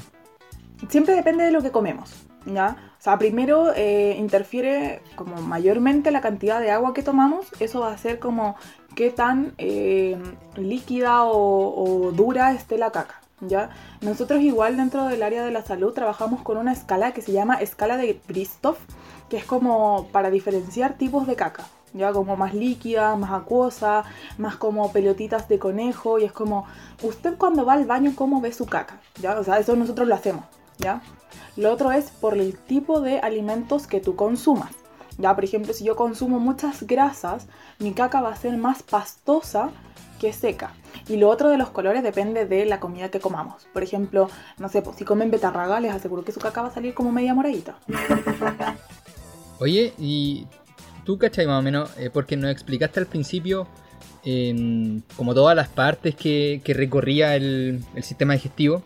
Siempre 0.89 1.15
depende 1.15 1.43
de 1.43 1.51
lo 1.51 1.61
que 1.61 1.71
comemos, 1.71 2.13
¿ya? 2.45 2.91
O 3.01 3.03
sea, 3.03 3.17
primero 3.17 3.73
eh, 3.75 4.15
interfiere 4.19 5.01
como 5.15 5.41
mayormente 5.41 6.11
la 6.11 6.21
cantidad 6.21 6.59
de 6.59 6.69
agua 6.69 6.93
que 6.93 7.01
tomamos, 7.01 7.47
eso 7.59 7.79
va 7.79 7.91
a 7.91 7.97
ser 7.97 8.19
como 8.19 8.55
qué 8.95 9.09
tan 9.09 9.53
eh, 9.57 10.21
líquida 10.55 11.23
o, 11.23 12.11
dura 12.11 12.53
esté 12.53 12.77
la 12.77 12.91
caca. 12.91 13.21
¿ya? 13.39 13.71
Nosotros 14.01 14.41
igual 14.41 14.77
dentro 14.77 15.05
del 15.05 15.23
área 15.23 15.43
de 15.43 15.51
la 15.51 15.63
salud 15.63 15.93
trabajamos 15.93 16.41
con 16.41 16.57
una 16.57 16.73
escala 16.73 17.11
que 17.11 17.23
se 17.23 17.31
llama 17.31 17.55
escala 17.55 17.97
de 17.97 18.19
Bristow, 18.27 18.75
que 19.29 19.37
es 19.37 19.45
como 19.45 20.07
para 20.11 20.29
diferenciar 20.29 20.93
tipos 20.97 21.25
de 21.25 21.35
caca. 21.35 21.65
Ya 21.93 22.13
como 22.13 22.37
más 22.37 22.53
líquida, 22.53 23.15
más 23.15 23.31
acuosa, 23.31 24.03
más 24.37 24.55
como 24.55 24.91
pelotitas 24.93 25.49
de 25.49 25.59
conejo 25.59 26.19
y 26.19 26.23
es 26.23 26.31
como 26.31 26.65
usted 27.01 27.35
cuando 27.37 27.65
va 27.65 27.73
al 27.73 27.85
baño 27.85 28.13
cómo 28.15 28.39
ve 28.39 28.53
su 28.53 28.65
caca, 28.65 29.01
¿ya? 29.19 29.37
O 29.37 29.43
sea, 29.43 29.59
eso 29.59 29.75
nosotros 29.75 30.07
lo 30.07 30.15
hacemos, 30.15 30.45
Lo 31.57 31.71
otro 31.71 31.91
es 31.91 32.11
por 32.11 32.37
el 32.37 32.57
tipo 32.57 33.01
de 33.01 33.19
alimentos 33.19 33.87
que 33.87 33.99
tú 33.99 34.15
consumas. 34.15 34.71
Ya, 35.17 35.35
por 35.35 35.43
ejemplo, 35.43 35.73
si 35.73 35.83
yo 35.83 35.95
consumo 35.95 36.39
muchas 36.39 36.83
grasas, 36.83 37.47
mi 37.79 37.93
caca 37.93 38.21
va 38.21 38.29
a 38.29 38.35
ser 38.35 38.57
más 38.57 38.81
pastosa 38.81 39.69
que 40.19 40.33
seca. 40.33 40.73
Y 41.07 41.17
lo 41.17 41.29
otro 41.29 41.49
de 41.49 41.57
los 41.57 41.69
colores 41.69 42.03
depende 42.03 42.45
de 42.45 42.65
la 42.65 42.79
comida 42.79 43.09
que 43.09 43.19
comamos. 43.19 43.67
Por 43.73 43.83
ejemplo, 43.83 44.29
no 44.57 44.69
sé, 44.69 44.81
pues, 44.81 44.97
si 44.97 45.05
comen 45.05 45.29
betarraga, 45.29 45.79
les 45.79 45.93
aseguro 45.93 46.23
que 46.23 46.31
su 46.31 46.39
caca 46.39 46.61
va 46.61 46.69
a 46.69 46.73
salir 46.73 46.93
como 46.93 47.11
media 47.11 47.33
moradita. 47.33 47.77
Oye, 49.59 49.93
y 49.99 50.47
tú, 51.05 51.17
¿cachai 51.17 51.45
más 51.45 51.59
o 51.59 51.61
menos? 51.61 51.91
Eh, 51.97 52.09
porque 52.11 52.37
nos 52.37 52.49
explicaste 52.49 52.99
al 52.99 53.05
principio 53.05 53.67
em, 54.23 55.01
como 55.17 55.35
todas 55.35 55.55
las 55.55 55.67
partes 55.67 56.15
que, 56.15 56.61
que 56.63 56.73
recorría 56.73 57.35
el 57.35 57.83
sistema 58.01 58.33
digestivo. 58.33 58.81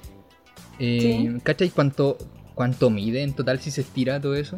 Eh, 0.79 0.99
Sí. 1.01 1.39
¿Cachai 1.43 1.69
cuánto, 1.69 2.17
cuánto 2.53 2.89
mide 2.89 3.23
en 3.23 3.33
total 3.33 3.59
si 3.59 3.71
se 3.71 3.81
estira 3.81 4.19
todo 4.21 4.35
eso? 4.35 4.57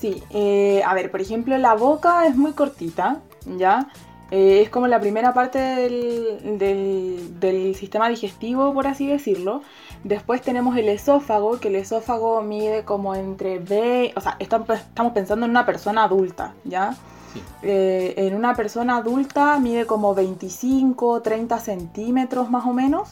Sí, 0.00 0.22
eh, 0.30 0.82
a 0.86 0.94
ver, 0.94 1.10
por 1.10 1.20
ejemplo, 1.20 1.56
la 1.58 1.74
boca 1.74 2.26
es 2.26 2.36
muy 2.36 2.52
cortita, 2.52 3.20
¿ya? 3.56 3.88
Eh, 4.30 4.60
es 4.62 4.68
como 4.70 4.86
la 4.86 5.00
primera 5.00 5.32
parte 5.32 5.58
del, 5.58 6.58
del- 6.58 7.40
del 7.40 7.74
sistema 7.74 8.08
digestivo, 8.10 8.74
por 8.74 8.86
así 8.86 9.06
decirlo. 9.06 9.62
Después 10.04 10.42
tenemos 10.42 10.76
el 10.76 10.88
esófago, 10.88 11.58
que 11.58 11.68
el 11.68 11.76
esófago 11.76 12.42
mide 12.42 12.84
como 12.84 13.14
entre 13.14 13.58
B, 13.58 14.12
o 14.14 14.20
sea, 14.20 14.36
estam- 14.38 14.70
estamos 14.72 15.12
pensando 15.14 15.46
en 15.46 15.50
una 15.50 15.64
persona 15.66 16.04
adulta, 16.04 16.54
¿ya? 16.64 16.94
Sí. 17.32 17.40
Eh, 17.62 18.14
en 18.18 18.34
una 18.34 18.54
persona 18.54 18.98
adulta 18.98 19.58
mide 19.58 19.86
como 19.86 20.14
25, 20.14 21.22
30 21.22 21.58
centímetros 21.58 22.50
más 22.50 22.66
o 22.66 22.72
menos, 22.72 23.08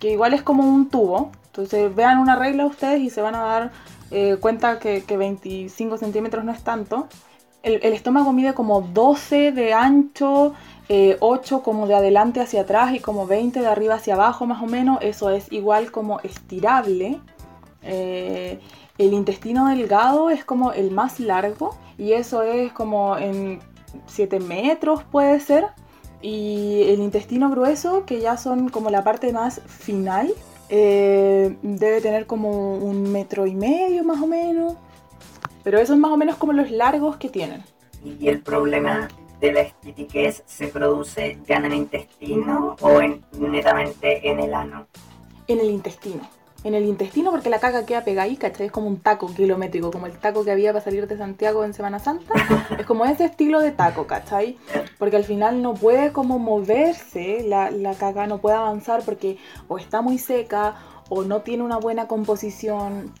que 0.00 0.10
igual 0.10 0.34
es 0.34 0.42
como 0.42 0.64
un 0.64 0.88
tubo. 0.88 1.30
Entonces 1.52 1.94
vean 1.94 2.18
una 2.18 2.34
regla 2.34 2.64
ustedes 2.64 3.02
y 3.02 3.10
se 3.10 3.20
van 3.20 3.34
a 3.34 3.42
dar 3.42 3.72
eh, 4.10 4.38
cuenta 4.40 4.78
que, 4.78 5.04
que 5.04 5.18
25 5.18 5.98
centímetros 5.98 6.44
no 6.44 6.52
es 6.52 6.62
tanto. 6.64 7.08
El, 7.62 7.92
estómago 7.92 8.32
mide 8.32 8.54
como 8.54 8.80
12 8.80 9.52
de 9.52 9.72
ancho, 9.72 10.54
eh, 10.88 11.18
8 11.20 11.62
como 11.62 11.86
de 11.86 11.94
adelante 11.94 12.40
hacia 12.40 12.62
atrás 12.62 12.94
y 12.94 13.00
como 13.00 13.26
20 13.26 13.60
de 13.60 13.66
arriba 13.66 13.96
hacia 13.96 14.14
abajo 14.14 14.46
más 14.46 14.62
o 14.62 14.66
menos. 14.66 14.98
Eso 15.02 15.28
es 15.30 15.52
igual 15.52 15.92
como 15.92 16.20
estirable. 16.20 17.20
Eh, 17.82 18.58
el 18.96 19.12
intestino 19.12 19.68
delgado 19.68 20.30
es 20.30 20.44
como 20.44 20.72
el 20.72 20.90
más 20.90 21.20
largo 21.20 21.76
y 21.98 22.12
eso 22.12 22.42
es 22.42 22.72
como 22.72 23.16
en 23.16 23.60
7 24.06 24.40
metros 24.40 25.04
puede 25.04 25.38
ser. 25.38 25.66
Y 26.22 26.82
el 26.88 27.00
intestino 27.00 27.50
grueso, 27.50 28.06
que 28.06 28.20
ya 28.20 28.36
son 28.36 28.70
como 28.70 28.90
la 28.90 29.04
parte 29.04 29.32
más 29.32 29.60
final, 29.66 30.32
eh, 30.74 31.54
debe 31.60 32.00
tener 32.00 32.24
como 32.24 32.76
un 32.76 33.12
metro 33.12 33.46
y 33.46 33.54
medio 33.54 34.04
más 34.04 34.22
o 34.22 34.26
menos. 34.26 34.74
Pero 35.62 35.78
esos 35.78 35.98
más 35.98 36.10
o 36.10 36.16
menos 36.16 36.36
como 36.38 36.54
los 36.54 36.70
largos 36.70 37.18
que 37.18 37.28
tienen. 37.28 37.62
Y 38.02 38.26
el 38.28 38.40
problema 38.40 39.08
de 39.38 39.52
la 39.52 39.60
estitiquez 39.60 40.42
se 40.46 40.68
produce 40.68 41.38
ya 41.46 41.56
en 41.56 41.66
el 41.66 41.74
intestino 41.74 42.76
o 42.80 43.02
en, 43.02 43.22
netamente 43.38 44.26
en 44.30 44.40
el 44.40 44.54
ano. 44.54 44.86
En 45.46 45.60
el 45.60 45.68
intestino. 45.68 46.22
En 46.64 46.74
el 46.74 46.84
intestino 46.84 47.30
porque 47.30 47.50
la 47.50 47.58
caca 47.58 47.84
queda 47.86 48.04
pegada 48.04 48.24
ahí, 48.24 48.36
¿cachai? 48.36 48.66
Es 48.66 48.72
como 48.72 48.86
un 48.86 49.00
taco 49.00 49.26
kilométrico, 49.26 49.90
como 49.90 50.06
el 50.06 50.16
taco 50.18 50.44
que 50.44 50.52
había 50.52 50.72
para 50.72 50.84
salir 50.84 51.08
de 51.08 51.16
Santiago 51.16 51.64
en 51.64 51.74
Semana 51.74 51.98
Santa. 51.98 52.32
Es 52.78 52.86
como 52.86 53.04
ese 53.04 53.24
estilo 53.24 53.60
de 53.60 53.72
taco, 53.72 54.06
¿cachai? 54.06 54.58
Porque 54.98 55.16
al 55.16 55.24
final 55.24 55.62
no 55.62 55.74
puede 55.74 56.12
como 56.12 56.38
moverse, 56.38 57.44
la, 57.46 57.70
la 57.70 57.94
caca 57.94 58.26
no 58.26 58.38
puede 58.38 58.56
avanzar 58.56 59.02
porque 59.04 59.38
o 59.68 59.78
está 59.78 60.02
muy 60.02 60.18
seca 60.18 60.76
o 61.08 61.24
no 61.24 61.42
tiene 61.42 61.62
una 61.64 61.78
buena 61.78 62.06
composición 62.06 63.12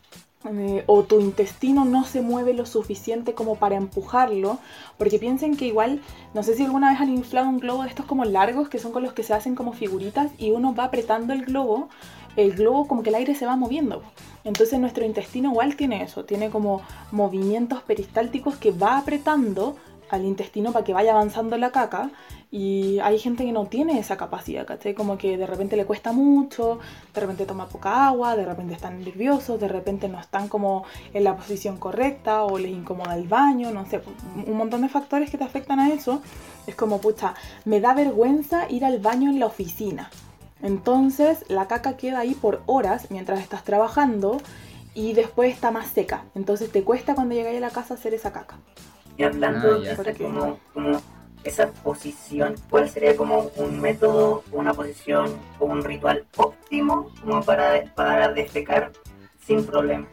eh, 0.44 0.82
o 0.86 1.04
tu 1.04 1.20
intestino 1.20 1.84
no 1.84 2.04
se 2.04 2.20
mueve 2.20 2.52
lo 2.52 2.66
suficiente 2.66 3.32
como 3.32 3.56
para 3.56 3.76
empujarlo, 3.76 4.58
porque 4.98 5.20
piensen 5.20 5.56
que 5.56 5.66
igual, 5.66 6.00
no 6.34 6.42
sé 6.42 6.56
si 6.56 6.64
alguna 6.64 6.90
vez 6.90 7.00
han 7.00 7.10
inflado 7.10 7.48
un 7.48 7.60
globo 7.60 7.84
de 7.84 7.88
estos 7.88 8.06
como 8.06 8.24
largos, 8.24 8.68
que 8.68 8.80
son 8.80 8.90
con 8.90 9.04
los 9.04 9.12
que 9.12 9.22
se 9.22 9.34
hacen 9.34 9.54
como 9.54 9.72
figuritas, 9.72 10.32
y 10.38 10.50
uno 10.50 10.74
va 10.74 10.84
apretando 10.84 11.32
el 11.32 11.44
globo, 11.44 11.88
el 12.36 12.52
globo 12.52 12.86
como 12.86 13.02
que 13.02 13.10
el 13.10 13.16
aire 13.16 13.34
se 13.34 13.46
va 13.46 13.56
moviendo. 13.56 14.02
Entonces 14.44 14.78
nuestro 14.80 15.04
intestino 15.04 15.50
igual 15.50 15.76
tiene 15.76 16.02
eso, 16.02 16.24
tiene 16.24 16.50
como 16.50 16.82
movimientos 17.10 17.82
peristálticos 17.82 18.56
que 18.56 18.72
va 18.72 18.98
apretando 18.98 19.76
al 20.12 20.26
intestino 20.26 20.72
para 20.72 20.84
que 20.84 20.92
vaya 20.92 21.12
avanzando 21.12 21.56
la 21.56 21.72
caca 21.72 22.10
y 22.50 22.98
hay 22.98 23.18
gente 23.18 23.46
que 23.46 23.52
no 23.52 23.64
tiene 23.64 23.98
esa 23.98 24.18
capacidad, 24.18 24.66
¿cachai? 24.66 24.92
Como 24.92 25.16
que 25.16 25.38
de 25.38 25.46
repente 25.46 25.74
le 25.74 25.86
cuesta 25.86 26.12
mucho, 26.12 26.80
de 27.14 27.20
repente 27.22 27.46
toma 27.46 27.66
poca 27.66 28.08
agua, 28.08 28.36
de 28.36 28.44
repente 28.44 28.74
están 28.74 29.02
nerviosos, 29.02 29.58
de 29.58 29.68
repente 29.68 30.08
no 30.08 30.20
están 30.20 30.48
como 30.48 30.84
en 31.14 31.24
la 31.24 31.34
posición 31.34 31.78
correcta 31.78 32.44
o 32.44 32.58
les 32.58 32.72
incomoda 32.72 33.16
el 33.16 33.26
baño, 33.26 33.70
no 33.70 33.86
sé, 33.86 34.02
un 34.46 34.54
montón 34.54 34.82
de 34.82 34.90
factores 34.90 35.30
que 35.30 35.38
te 35.38 35.44
afectan 35.44 35.80
a 35.80 35.94
eso. 35.94 36.20
Es 36.66 36.74
como, 36.74 37.00
pucha, 37.00 37.32
me 37.64 37.80
da 37.80 37.94
vergüenza 37.94 38.70
ir 38.70 38.84
al 38.84 38.98
baño 38.98 39.30
en 39.30 39.40
la 39.40 39.46
oficina. 39.46 40.10
Entonces 40.62 41.44
la 41.48 41.66
caca 41.66 41.96
queda 41.96 42.20
ahí 42.20 42.34
por 42.34 42.62
horas 42.66 43.08
mientras 43.10 43.40
estás 43.40 43.64
trabajando 43.64 44.40
y 44.94 45.12
después 45.14 45.52
está 45.52 45.70
más 45.70 45.88
seca. 45.88 46.24
Entonces 46.34 46.70
te 46.70 46.84
cuesta 46.84 47.14
cuando 47.14 47.34
llegáis 47.34 47.58
a 47.58 47.60
la 47.60 47.70
casa 47.70 47.94
hacer 47.94 48.14
esa 48.14 48.32
caca. 48.32 48.56
Y 49.16 49.24
hablando 49.24 49.74
Ah, 49.74 50.02
de 50.02 50.14
como, 50.14 50.58
como 50.72 51.00
esa 51.44 51.68
posición, 51.68 52.54
¿cuál 52.70 52.88
sería 52.88 53.16
como 53.16 53.50
un 53.56 53.80
método, 53.80 54.44
una 54.52 54.72
posición 54.72 55.36
o 55.58 55.66
un 55.66 55.82
ritual 55.82 56.24
óptimo 56.36 57.10
como 57.20 57.42
para, 57.42 57.84
para 57.94 58.32
defecar 58.32 58.92
sin 59.46 59.64
problema? 59.66 60.06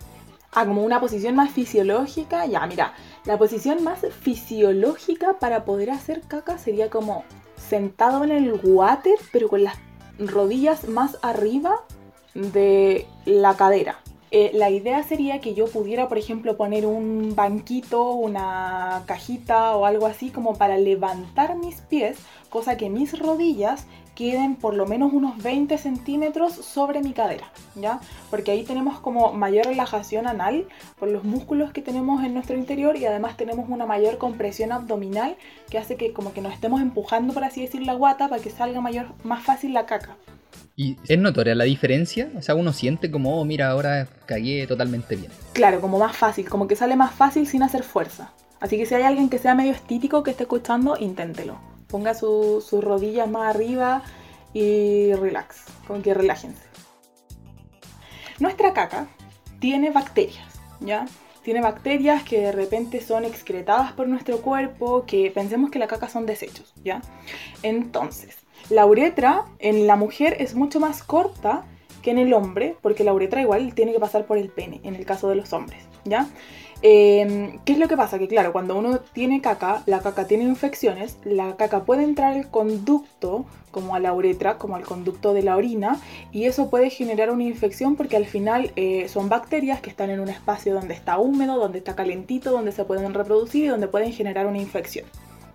Ah, 0.52 0.66
como 0.66 0.84
una 0.84 1.00
posición 1.00 1.36
más 1.36 1.52
fisiológica. 1.52 2.46
Ya, 2.48 2.66
mira, 2.66 2.94
la 3.26 3.38
posición 3.38 3.84
más 3.84 4.00
fisiológica 4.22 5.34
para 5.40 5.64
poder 5.64 5.92
hacer 5.92 6.22
caca 6.28 6.58
sería 6.58 6.90
como 6.90 7.24
sentado 7.56 8.24
en 8.24 8.32
el 8.32 8.60
water, 8.64 9.16
pero 9.32 9.48
con 9.48 9.64
las 9.64 9.76
rodillas 10.20 10.88
más 10.88 11.18
arriba 11.22 11.82
de 12.34 13.06
la 13.26 13.56
cadera. 13.56 14.00
Eh, 14.32 14.52
la 14.54 14.70
idea 14.70 15.02
sería 15.02 15.42
que 15.42 15.56
yo 15.56 15.66
pudiera, 15.66 16.08
por 16.08 16.20
ejemplo, 16.20 16.56
poner 16.56 16.86
un 16.86 17.34
banquito, 17.36 18.12
una 18.12 19.02
cajita 19.08 19.76
o 19.76 19.86
algo 19.86 20.06
así 20.06 20.30
como 20.30 20.56
para 20.56 20.78
levantar 20.78 21.58
mis 21.58 21.82
pies, 21.82 22.18
cosa 22.50 22.78
que 22.78 22.92
mis 22.92 23.18
rodillas 23.18 23.88
queden 24.20 24.58
por 24.58 24.74
lo 24.74 24.86
menos 24.86 25.14
unos 25.14 25.42
20 25.42 25.78
centímetros 25.78 26.52
sobre 26.54 27.00
mi 27.00 27.14
cadera, 27.14 27.50
¿ya? 27.76 28.02
Porque 28.30 28.52
ahí 28.52 28.64
tenemos 28.64 29.00
como 29.00 29.32
mayor 29.32 29.66
relajación 29.66 30.28
anal 30.28 30.66
por 31.00 31.08
los 31.08 31.24
músculos 31.24 31.72
que 31.72 31.82
tenemos 31.82 32.22
en 32.26 32.34
nuestro 32.34 32.58
interior 32.58 32.98
y 32.98 33.06
además 33.06 33.38
tenemos 33.38 33.70
una 33.70 33.86
mayor 33.86 34.18
compresión 34.18 34.74
abdominal 34.74 35.38
que 35.70 35.78
hace 35.78 35.96
que 35.96 36.12
como 36.12 36.34
que 36.34 36.42
nos 36.42 36.54
estemos 36.54 36.82
empujando, 36.82 37.34
por 37.34 37.46
así 37.46 37.62
decir, 37.62 37.82
la 37.84 37.94
guata 37.94 38.28
para 38.28 38.42
que 38.42 38.50
salga 38.50 38.82
mayor, 38.82 39.06
más 39.24 39.42
fácil 39.42 39.72
la 39.74 39.86
caca. 39.86 40.18
¿Y 40.76 40.98
es 41.08 41.18
notoria 41.18 41.56
la 41.56 41.64
diferencia? 41.64 42.30
O 42.38 42.42
sea, 42.42 42.56
uno 42.56 42.74
siente 42.74 43.10
como, 43.10 43.40
oh, 43.40 43.46
mira, 43.46 43.70
ahora 43.70 44.06
cagué 44.26 44.68
totalmente 44.68 45.16
bien. 45.16 45.32
Claro, 45.54 45.80
como 45.80 45.98
más 45.98 46.18
fácil, 46.18 46.50
como 46.50 46.68
que 46.68 46.76
sale 46.76 46.98
más 46.98 47.14
fácil 47.14 47.48
sin 47.48 47.64
hacer 47.64 47.84
fuerza. 47.84 48.34
Así 48.60 48.76
que 48.76 48.86
si 48.86 48.96
hay 48.96 49.04
alguien 49.04 49.30
que 49.30 49.38
sea 49.38 49.56
medio 49.56 49.72
estítico 49.72 50.24
que 50.24 50.32
esté 50.32 50.44
escuchando, 50.44 50.98
inténtelo. 51.00 51.69
Ponga 51.90 52.14
su- 52.14 52.64
sus 52.66 52.84
rodillas 52.84 53.30
más 53.30 53.54
arriba 53.56 54.04
y 54.54 55.14
relax, 55.14 55.66
como 55.88 56.02
que 56.02 56.14
relájense. 56.14 56.64
Nuestra 58.40 58.74
caca 58.74 59.08
tiene 59.60 59.92
bacterias, 59.92 60.48
¿ya? 60.80 61.06
Tiene 61.44 61.62
bacterias 61.62 62.24
que 62.24 62.40
de 62.42 62.52
repente 62.52 63.02
son 63.02 63.26
excretadas 63.26 63.92
por 63.94 64.08
nuestro 64.08 64.38
cuerpo, 64.42 65.06
que 65.06 65.32
pensemos 65.32 65.72
que 65.72 65.80
la 65.80 65.88
caca 65.88 66.08
son 66.08 66.26
desechos, 66.26 66.74
¿ya? 66.84 67.02
Entonces, 67.64 68.38
la 68.70 68.86
uretra 68.86 69.46
en 69.60 69.88
la 69.88 69.96
mujer 69.96 70.38
es 70.40 70.54
mucho 70.56 70.80
más 70.80 71.04
corta 71.04 71.66
que 72.02 72.12
en 72.12 72.18
el 72.18 72.34
hombre, 72.34 72.78
porque 72.82 73.04
la 73.04 73.14
uretra 73.14 73.42
igual 73.42 73.74
tiene 73.74 73.92
que 73.92 74.00
pasar 74.00 74.26
por 74.26 74.38
el 74.38 74.50
pene, 74.50 74.80
en 74.84 74.96
el 74.96 75.06
caso 75.06 75.28
de 75.28 75.36
los 75.36 75.52
hombres, 75.52 75.84
¿ya? 76.06 76.28
Eh, 76.82 77.60
¿Qué 77.66 77.74
es 77.74 77.80
lo 77.80 77.90
que 77.90 77.98
pasa? 77.98 78.20
Que 78.20 78.28
claro, 78.28 78.54
cuando 78.54 78.78
uno 78.78 79.00
tiene 79.00 79.42
caca, 79.42 79.84
la 79.86 80.00
caca 80.00 80.28
tiene 80.28 80.46
infecciones, 80.46 81.18
la 81.26 81.58
caca 81.58 81.84
puede 81.84 82.04
entrar 82.04 82.34
al 82.34 82.50
conducto, 82.50 83.46
como 83.72 83.96
a 83.96 84.00
la 84.00 84.14
uretra, 84.14 84.58
como 84.58 84.78
al 84.78 84.84
conducto 84.84 85.34
de 85.34 85.44
la 85.44 85.58
orina, 85.58 86.00
y 86.32 86.46
eso 86.46 86.70
puede 86.70 86.90
generar 86.90 87.32
una 87.32 87.44
infección 87.44 87.98
porque 87.98 88.16
al 88.16 88.26
final 88.26 88.72
eh, 88.78 89.08
son 89.10 89.28
bacterias 89.28 89.82
que 89.82 89.90
están 89.90 90.10
en 90.10 90.22
un 90.22 90.30
espacio 90.30 90.74
donde 90.74 90.94
está 90.94 91.18
húmedo, 91.20 91.58
donde 91.58 91.80
está 91.80 91.96
calentito, 91.96 92.52
donde 92.52 92.72
se 92.72 92.86
pueden 92.86 93.14
reproducir 93.14 93.66
y 93.66 93.68
donde 93.68 93.88
pueden 93.88 94.14
generar 94.14 94.48
una 94.48 94.60
infección. 94.60 95.06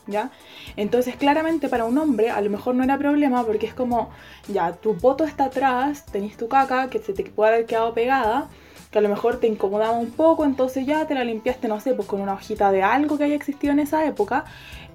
¿Ya? 0.07 0.31
Entonces, 0.77 1.17
claramente 1.17 1.71
para 1.71 1.87
un 1.87 1.97
hombre 1.97 2.29
a 2.29 2.43
lo 2.43 2.51
mejor 2.51 2.75
no 2.75 2.85
era 2.85 2.99
problema 2.99 3.43
porque 3.47 3.65
es 3.65 3.73
como, 3.73 4.11
ya, 4.49 4.73
tu 4.73 4.99
poto 4.99 5.25
está 5.25 5.47
atrás, 5.47 6.05
tenés 6.05 6.37
tu 6.37 6.47
caca 6.47 6.91
que 6.91 6.99
se 6.99 7.15
te 7.15 7.25
puede 7.25 7.55
haber 7.55 7.67
quedado 7.67 7.95
pegada, 7.95 8.51
que 8.95 8.99
a 9.01 9.03
lo 9.03 9.09
mejor 9.09 9.41
te 9.41 9.49
incomodaba 9.49 9.99
un 9.99 10.13
poco, 10.13 10.45
entonces 10.45 10.87
ya 10.87 11.05
te 11.05 11.15
la 11.15 11.25
limpiaste, 11.25 11.67
no 11.67 11.81
sé, 11.81 11.95
pues 11.95 12.07
con 12.07 12.21
una 12.21 12.35
hojita 12.35 12.71
de 12.71 12.85
algo 12.85 13.19
que 13.19 13.25
haya 13.25 13.35
existido 13.35 13.73
en 13.73 13.81
esa 13.81 14.07
época, 14.07 14.45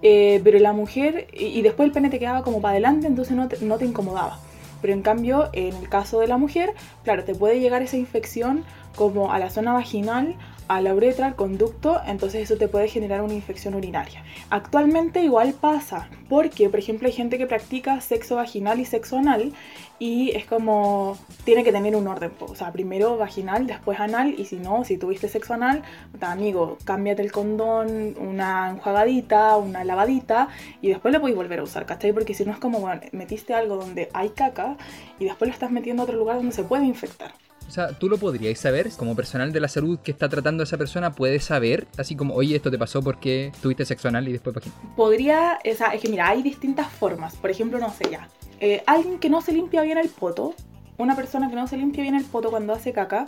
eh, 0.02 0.40
pero 0.42 0.58
la 0.60 0.72
mujer, 0.72 1.28
y, 1.34 1.62
después 1.64 1.88
el 1.88 1.92
pene 1.92 2.10
te 2.10 2.18
quedaba 2.18 2.42
como 2.42 2.62
para 2.62 2.72
adelante, 2.72 3.08
entonces 3.08 3.36
no 3.36 3.50
te, 3.50 3.58
no 3.60 3.78
te 3.78 3.84
incomodaba. 3.84 4.40
Pero 4.82 4.94
en 4.94 5.02
cambio, 5.02 5.50
en 5.52 5.76
el 5.76 5.90
caso 5.90 6.22
de 6.22 6.28
la 6.28 6.38
mujer, 6.38 6.74
claro, 7.04 7.26
te 7.26 7.36
puede 7.36 7.60
llegar 7.60 7.82
esa 7.82 7.98
infección 7.98 8.64
como 8.96 9.34
a 9.34 9.40
la 9.40 9.50
zona 9.50 9.74
vaginal 9.74 10.38
a 10.70 10.82
la 10.82 10.94
uretra, 10.94 11.26
al 11.26 11.36
conducto, 11.36 12.00
entonces 12.06 12.44
eso 12.44 12.56
te 12.56 12.68
puede 12.68 12.88
generar 12.88 13.24
una 13.24 13.34
infección 13.34 13.74
urinaria. 13.74 14.24
Actualmente 14.52 15.22
igual 15.22 15.54
pasa, 15.60 16.10
porque 16.30 16.70
por 16.70 16.80
ejemplo 16.80 17.08
hay 17.08 17.14
gente 17.14 17.40
que 17.40 17.48
practica 17.48 18.00
sexo 18.02 18.36
vaginal 18.36 18.80
y 18.80 18.86
sexo 18.86 19.18
anal 19.18 19.52
y 19.98 20.30
es 20.36 20.46
como 20.46 21.18
tiene 21.44 21.64
que 21.64 21.72
tener 21.72 21.96
un 21.96 22.08
orden, 22.08 22.32
o 22.40 22.54
sea, 22.56 22.72
primero 22.72 23.18
vaginal, 23.18 23.66
después 23.66 24.00
anal 24.00 24.36
y 24.38 24.46
si 24.46 24.58
no, 24.58 24.86
si 24.86 24.98
tuviste 24.98 25.28
sexo 25.28 25.56
anal, 25.56 25.82
amigo, 26.22 26.78
cámbiate 26.86 27.24
el 27.24 27.32
condón, 27.32 28.16
una 28.20 28.70
enjuagadita, 28.70 29.58
una 29.58 29.84
lavadita 29.84 30.50
y 30.84 30.90
después 30.90 31.12
lo 31.12 31.20
podéis 31.20 31.36
volver 31.36 31.60
a 31.60 31.64
usar, 31.64 31.88
¿cachai? 31.88 32.14
Porque 32.14 32.36
si 32.36 32.46
no 32.46 32.52
es 32.52 32.60
como, 32.60 32.80
bueno, 32.80 33.02
metiste 33.12 33.56
algo 33.56 33.78
donde 33.78 34.10
hay 34.14 34.30
caca 34.30 34.78
y 35.18 35.26
después 35.26 35.50
lo 35.50 35.54
estás 35.54 35.72
metiendo 35.72 36.04
a 36.04 36.06
otro 36.06 36.16
lugar 36.16 36.36
donde 36.38 36.52
se 36.52 36.64
puede 36.64 36.86
infectar. 36.86 37.32
O 37.70 37.72
sea, 37.72 37.90
tú 37.90 38.10
lo 38.10 38.18
podrías 38.18 38.58
saber, 38.58 38.90
como 38.98 39.16
personal 39.16 39.54
de 39.54 39.60
la 39.60 39.68
salud 39.68 40.00
que 40.00 40.10
está 40.10 40.28
tratando 40.28 40.64
a 40.64 40.66
esa 40.66 40.76
persona, 40.76 41.12
puedes 41.12 41.44
saber, 41.44 41.86
así 42.00 42.16
como, 42.16 42.34
oye, 42.34 42.56
esto 42.56 42.72
te 42.72 42.80
pasó 42.80 43.04
porque 43.04 43.52
tuviste 43.62 43.86
sexo 43.86 44.08
anal 44.08 44.28
y 44.28 44.32
después 44.32 44.56
vaginal. 44.56 44.76
Podría, 44.96 45.60
o 45.64 45.76
sea, 45.76 45.90
es 45.90 46.02
que 46.02 46.10
mira, 46.10 46.28
hay 46.28 46.42
distintas 46.42 46.92
formas. 46.92 47.36
Por 47.36 47.52
ejemplo, 47.52 47.78
no 47.78 47.94
sé 47.94 48.10
ya. 48.10 48.28
eh, 48.60 48.82
alguien 48.88 49.20
que 49.20 49.30
no 49.30 49.42
se 49.42 49.52
limpia 49.54 49.84
bien 49.84 50.00
el 50.00 50.10
poto, 50.10 50.56
una 50.98 51.16
persona 51.16 51.48
que 51.48 51.56
no 51.56 51.68
se 51.68 51.78
limpia 51.78 52.02
bien 52.02 52.16
el 52.16 52.26
poto 52.26 52.50
cuando 52.50 52.74
hace 52.74 52.92
caca, 52.92 53.28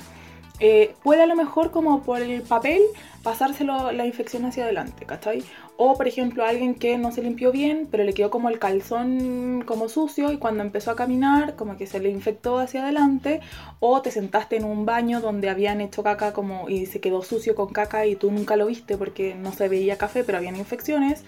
eh, 0.64 0.94
puede 1.02 1.24
a 1.24 1.26
lo 1.26 1.36
mejor 1.36 1.72
como 1.72 2.04
por 2.04 2.22
el 2.22 2.44
papel 2.44 2.84
pasárselo 3.24 3.92
la 3.92 4.06
infección 4.06 4.46
hacia 4.46 4.64
adelante, 4.64 5.06
¿cachai? 5.08 5.44
O 5.78 5.98
por 5.98 6.08
ejemplo 6.08 6.46
alguien 6.46 6.76
que 6.76 7.00
no 7.00 7.12
se 7.12 7.24
limpió 7.24 7.52
bien, 7.52 7.88
pero 7.90 8.04
le 8.04 8.14
quedó 8.14 8.30
como 8.30 8.48
el 8.50 8.60
calzón 8.60 9.64
como 9.66 9.90
sucio 9.90 10.32
y 10.32 10.38
cuando 10.38 10.62
empezó 10.62 10.92
a 10.92 10.96
caminar 10.96 11.56
como 11.56 11.78
que 11.78 11.88
se 11.88 12.00
le 12.00 12.10
infectó 12.10 12.60
hacia 12.60 12.84
adelante. 12.84 13.42
O 13.80 14.04
te 14.04 14.12
sentaste 14.12 14.58
en 14.58 14.66
un 14.66 14.86
baño 14.86 15.20
donde 15.20 15.50
habían 15.50 15.82
hecho 15.82 16.04
caca 16.04 16.32
como 16.34 16.70
y 16.70 16.86
se 16.86 17.02
quedó 17.02 17.24
sucio 17.24 17.56
con 17.56 17.70
caca 17.74 18.06
y 18.06 18.16
tú 18.16 18.30
nunca 18.32 18.56
lo 18.56 18.68
viste 18.68 18.98
porque 18.98 19.34
no 19.34 19.52
se 19.54 19.68
veía 19.68 19.98
café, 19.98 20.24
pero 20.24 20.38
habían 20.38 20.56
infecciones. 20.56 21.24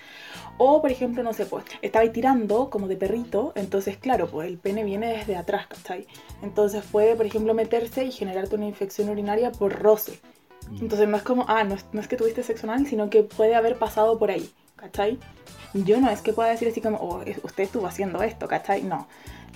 O, 0.57 0.81
por 0.81 0.91
ejemplo, 0.91 1.23
no 1.23 1.33
sé, 1.33 1.45
pues, 1.45 1.65
estaba 1.81 2.03
ahí 2.03 2.11
tirando 2.11 2.69
como 2.69 2.87
de 2.87 2.95
perrito, 2.95 3.53
entonces, 3.55 3.97
claro, 3.97 4.27
pues 4.27 4.47
el 4.47 4.57
pene 4.57 4.83
viene 4.83 5.07
desde 5.07 5.35
atrás, 5.35 5.67
¿cachai? 5.67 6.07
Entonces 6.41 6.83
puede, 6.91 7.15
por 7.15 7.25
ejemplo, 7.25 7.53
meterse 7.53 8.03
y 8.05 8.11
generarte 8.11 8.55
una 8.55 8.67
infección 8.67 9.09
urinaria 9.09 9.51
por 9.51 9.73
roce. 9.81 10.19
Entonces 10.79 11.07
no 11.07 11.17
es 11.17 11.23
como, 11.23 11.45
ah, 11.47 11.63
no 11.63 11.75
es, 11.75 11.85
no 11.91 11.99
es 11.99 12.07
que 12.07 12.15
tuviste 12.15 12.43
sexo 12.43 12.69
anal, 12.69 12.85
sino 12.87 13.09
que 13.09 13.23
puede 13.23 13.55
haber 13.55 13.77
pasado 13.77 14.17
por 14.17 14.31
ahí, 14.31 14.49
¿cachai? 14.75 15.19
Yo 15.73 15.99
no 15.99 16.09
es 16.09 16.21
que 16.21 16.33
pueda 16.33 16.49
decir 16.49 16.67
así 16.67 16.81
como, 16.81 16.97
oh, 16.97 17.21
usted 17.43 17.63
estuvo 17.63 17.87
haciendo 17.87 18.21
esto, 18.21 18.47
¿cachai? 18.47 18.83
No. 18.83 19.07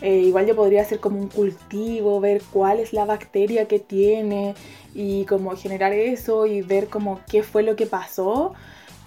Eh, 0.02 0.18
igual 0.18 0.46
yo 0.46 0.56
podría 0.56 0.82
hacer 0.82 1.00
como 1.00 1.20
un 1.20 1.28
cultivo, 1.28 2.20
ver 2.20 2.42
cuál 2.52 2.80
es 2.80 2.94
la 2.94 3.06
bacteria 3.06 3.68
que 3.68 3.80
tiene 3.80 4.54
y 4.94 5.26
como 5.26 5.56
generar 5.56 5.94
eso 5.94 6.46
y 6.46 6.62
ver 6.62 6.88
como 6.88 7.20
qué 7.28 7.44
fue 7.44 7.64
lo 7.64 7.76
que 7.76 7.88
pasó. 7.88 8.54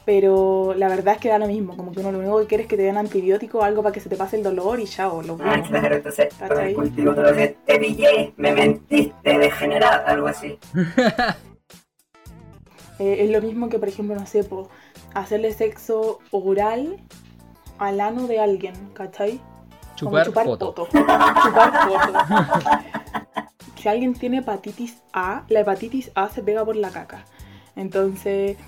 Pero 0.05 0.74
la 0.77 0.89
verdad 0.89 1.14
es 1.14 1.20
que 1.20 1.28
da 1.28 1.39
lo 1.39 1.47
mismo, 1.47 1.77
como 1.77 1.93
que 1.93 2.01
uno 2.01 2.10
lo 2.12 2.18
único 2.18 2.40
que 2.40 2.47
quiere 2.47 2.62
es 2.64 2.68
que 2.68 2.77
te 2.77 2.82
den 2.82 2.97
antibiótico 2.97 3.59
o 3.59 3.62
algo 3.62 3.82
para 3.82 3.93
que 3.93 4.01
se 4.01 4.09
te 4.09 4.16
pase 4.16 4.36
el 4.36 4.43
dolor 4.43 4.81
y 4.81 4.86
ya, 4.86 5.09
o 5.09 5.22
lo 5.22 5.39
Ah, 5.43 5.62
claro, 5.62 5.97
entonces, 5.97 6.28
el 6.40 6.74
cultivo 6.74 7.12
lo 7.12 7.35
que 7.35 7.56
te 7.66 7.78
pillé, 7.78 8.32
me 8.36 8.52
mentiste, 8.52 9.39
degenerada, 9.39 10.05
algo 10.06 10.27
así. 10.27 10.59
Eh, 13.01 13.24
es 13.24 13.31
lo 13.31 13.40
mismo 13.40 13.70
que, 13.70 13.78
por 13.78 13.89
ejemplo, 13.89 14.14
no 14.14 14.27
sé, 14.27 14.44
po, 14.44 14.68
hacerle 15.14 15.55
sexo 15.55 16.18
oral 16.31 16.98
al 17.78 17.98
ano 17.98 18.27
de 18.27 18.40
alguien, 18.40 18.74
¿cachai? 18.93 19.40
Como 19.98 20.22
Chupar, 20.22 20.27
chupar 20.27 20.44
poto. 20.44 20.86
Chupar 20.86 21.89
poto. 21.89 22.18
si 23.81 23.89
alguien 23.89 24.12
tiene 24.12 24.39
hepatitis 24.39 25.02
A, 25.14 25.44
la 25.48 25.60
hepatitis 25.60 26.10
A 26.14 26.28
se 26.28 26.43
pega 26.43 26.62
por 26.62 26.77
la 26.77 26.90
caca. 26.90 27.24
Entonces, 27.74 28.59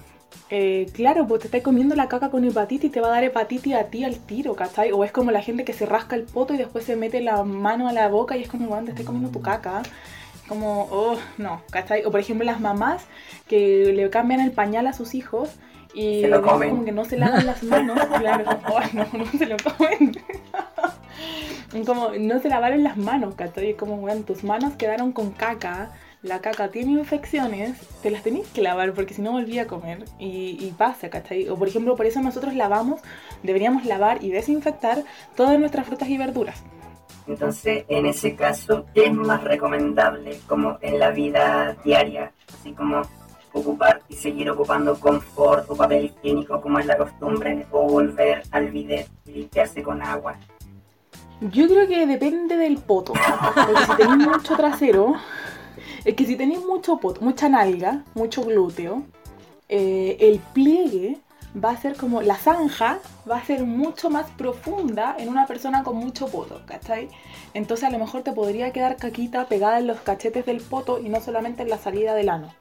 eh, 0.50 0.86
claro, 0.92 1.26
pues 1.26 1.40
te 1.42 1.46
estás 1.48 1.62
comiendo 1.62 1.94
la 1.94 2.08
caca 2.08 2.30
con 2.30 2.44
hepatitis 2.44 2.90
y 2.90 2.92
te 2.92 3.00
va 3.00 3.08
a 3.08 3.10
dar 3.12 3.24
hepatitis 3.24 3.74
a 3.74 3.84
ti 3.84 4.04
al 4.04 4.18
tiro, 4.18 4.54
¿cachai? 4.54 4.92
O 4.92 5.04
es 5.04 5.12
como 5.12 5.30
la 5.30 5.40
gente 5.42 5.64
que 5.64 5.72
se 5.72 5.86
rasca 5.86 6.16
el 6.16 6.24
poto 6.24 6.54
y 6.54 6.56
después 6.58 6.84
se 6.84 6.96
mete 6.96 7.20
la 7.20 7.42
mano 7.44 7.88
a 7.88 7.92
la 7.92 8.08
boca 8.08 8.36
y 8.36 8.42
es 8.42 8.48
como, 8.48 8.66
bueno, 8.68 8.84
te 8.86 8.90
estás 8.90 9.06
comiendo 9.06 9.30
tu 9.30 9.40
caca. 9.40 9.82
Como, 10.48 10.88
oh, 10.90 11.16
no, 11.38 11.62
¿cachai? 11.70 12.04
O 12.04 12.10
por 12.10 12.20
ejemplo 12.20 12.44
las 12.44 12.60
mamás 12.60 13.04
que 13.48 13.92
le 13.94 14.10
cambian 14.10 14.40
el 14.40 14.50
pañal 14.52 14.86
a 14.86 14.92
sus 14.92 15.14
hijos 15.14 15.50
y 15.94 16.22
Se 16.22 16.28
lo 16.28 16.42
comen. 16.42 16.70
como 16.70 16.84
que 16.84 16.92
no 16.92 17.04
se 17.04 17.16
lavan 17.16 17.46
las 17.46 17.62
manos, 17.62 17.98
claro, 18.18 18.44
como, 18.44 18.78
"Ay, 18.78 18.90
no, 18.92 19.06
no 19.18 19.26
se 19.26 19.46
lo 19.46 19.56
comen. 19.58 20.12
como, 21.86 22.10
no 22.18 22.40
se 22.40 22.48
lavaron 22.48 22.82
las 22.82 22.96
manos, 22.96 23.34
¿cachai? 23.34 23.70
Es 23.70 23.76
como, 23.76 23.96
bueno, 23.98 24.22
tus 24.22 24.44
manos 24.44 24.74
quedaron 24.74 25.12
con 25.12 25.30
caca, 25.30 25.90
la 26.22 26.40
caca 26.40 26.68
tiene 26.68 26.92
infecciones, 26.92 27.78
te 28.02 28.10
las 28.10 28.22
tenés 28.22 28.46
que 28.48 28.62
lavar 28.62 28.92
porque 28.92 29.14
si 29.14 29.22
no 29.22 29.32
volví 29.32 29.58
a 29.58 29.66
comer 29.66 30.04
y, 30.18 30.56
y 30.60 30.74
pasa, 30.76 31.10
¿cachai? 31.10 31.48
O 31.48 31.56
por 31.56 31.68
ejemplo, 31.68 31.96
por 31.96 32.06
eso 32.06 32.20
nosotros 32.20 32.54
lavamos, 32.54 33.00
deberíamos 33.42 33.84
lavar 33.84 34.22
y 34.22 34.30
desinfectar 34.30 35.02
todas 35.36 35.58
nuestras 35.58 35.86
frutas 35.86 36.08
y 36.08 36.18
verduras. 36.18 36.62
Entonces, 37.26 37.84
en 37.88 38.06
ese 38.06 38.34
caso, 38.34 38.86
¿qué 38.94 39.06
es 39.06 39.14
más 39.14 39.42
recomendable 39.44 40.38
como 40.48 40.78
en 40.80 40.98
la 40.98 41.10
vida 41.10 41.76
diaria? 41.84 42.32
Así 42.52 42.72
como 42.72 43.02
ocupar 43.52 44.02
y 44.08 44.14
seguir 44.14 44.50
ocupando 44.50 44.98
confort 44.98 45.70
o 45.70 45.76
papel 45.76 46.06
higiénico 46.06 46.60
como 46.60 46.78
es 46.78 46.86
la 46.86 46.96
costumbre, 46.96 47.66
o 47.70 47.86
volver 47.86 48.42
al 48.50 48.70
bidet 48.70 49.08
y 49.26 49.32
limpiarse 49.32 49.82
con 49.82 50.02
agua. 50.02 50.36
Yo 51.40 51.66
creo 51.66 51.86
que 51.88 52.06
depende 52.06 52.56
del 52.56 52.78
poto. 52.78 53.12
Porque 53.12 53.84
si 53.84 53.96
tenéis 53.96 54.28
mucho 54.28 54.56
trasero, 54.56 55.14
es 56.04 56.14
que 56.14 56.26
si 56.26 56.36
tenéis 56.36 56.64
mucho 56.64 56.98
poto, 56.98 57.20
mucha 57.20 57.48
nalga, 57.48 58.04
mucho 58.14 58.44
glúteo, 58.44 59.04
eh, 59.68 60.16
el 60.20 60.40
pliegue 60.52 61.18
va 61.62 61.70
a 61.70 61.76
ser 61.76 61.96
como 61.96 62.22
la 62.22 62.36
zanja 62.36 62.98
va 63.30 63.36
a 63.36 63.44
ser 63.44 63.64
mucho 63.64 64.10
más 64.10 64.30
profunda 64.30 65.16
en 65.18 65.28
una 65.28 65.46
persona 65.46 65.82
con 65.82 65.96
mucho 65.96 66.26
poto, 66.28 66.62
¿cachai? 66.66 67.08
Entonces 67.54 67.88
a 67.88 67.90
lo 67.90 67.98
mejor 67.98 68.22
te 68.22 68.32
podría 68.32 68.72
quedar 68.72 68.96
caquita 68.96 69.46
pegada 69.46 69.78
en 69.78 69.86
los 69.86 70.00
cachetes 70.00 70.46
del 70.46 70.60
poto 70.60 70.98
y 70.98 71.08
no 71.08 71.20
solamente 71.20 71.62
en 71.62 71.68
la 71.68 71.78
salida 71.78 72.14
del 72.14 72.30
ano. 72.30 72.52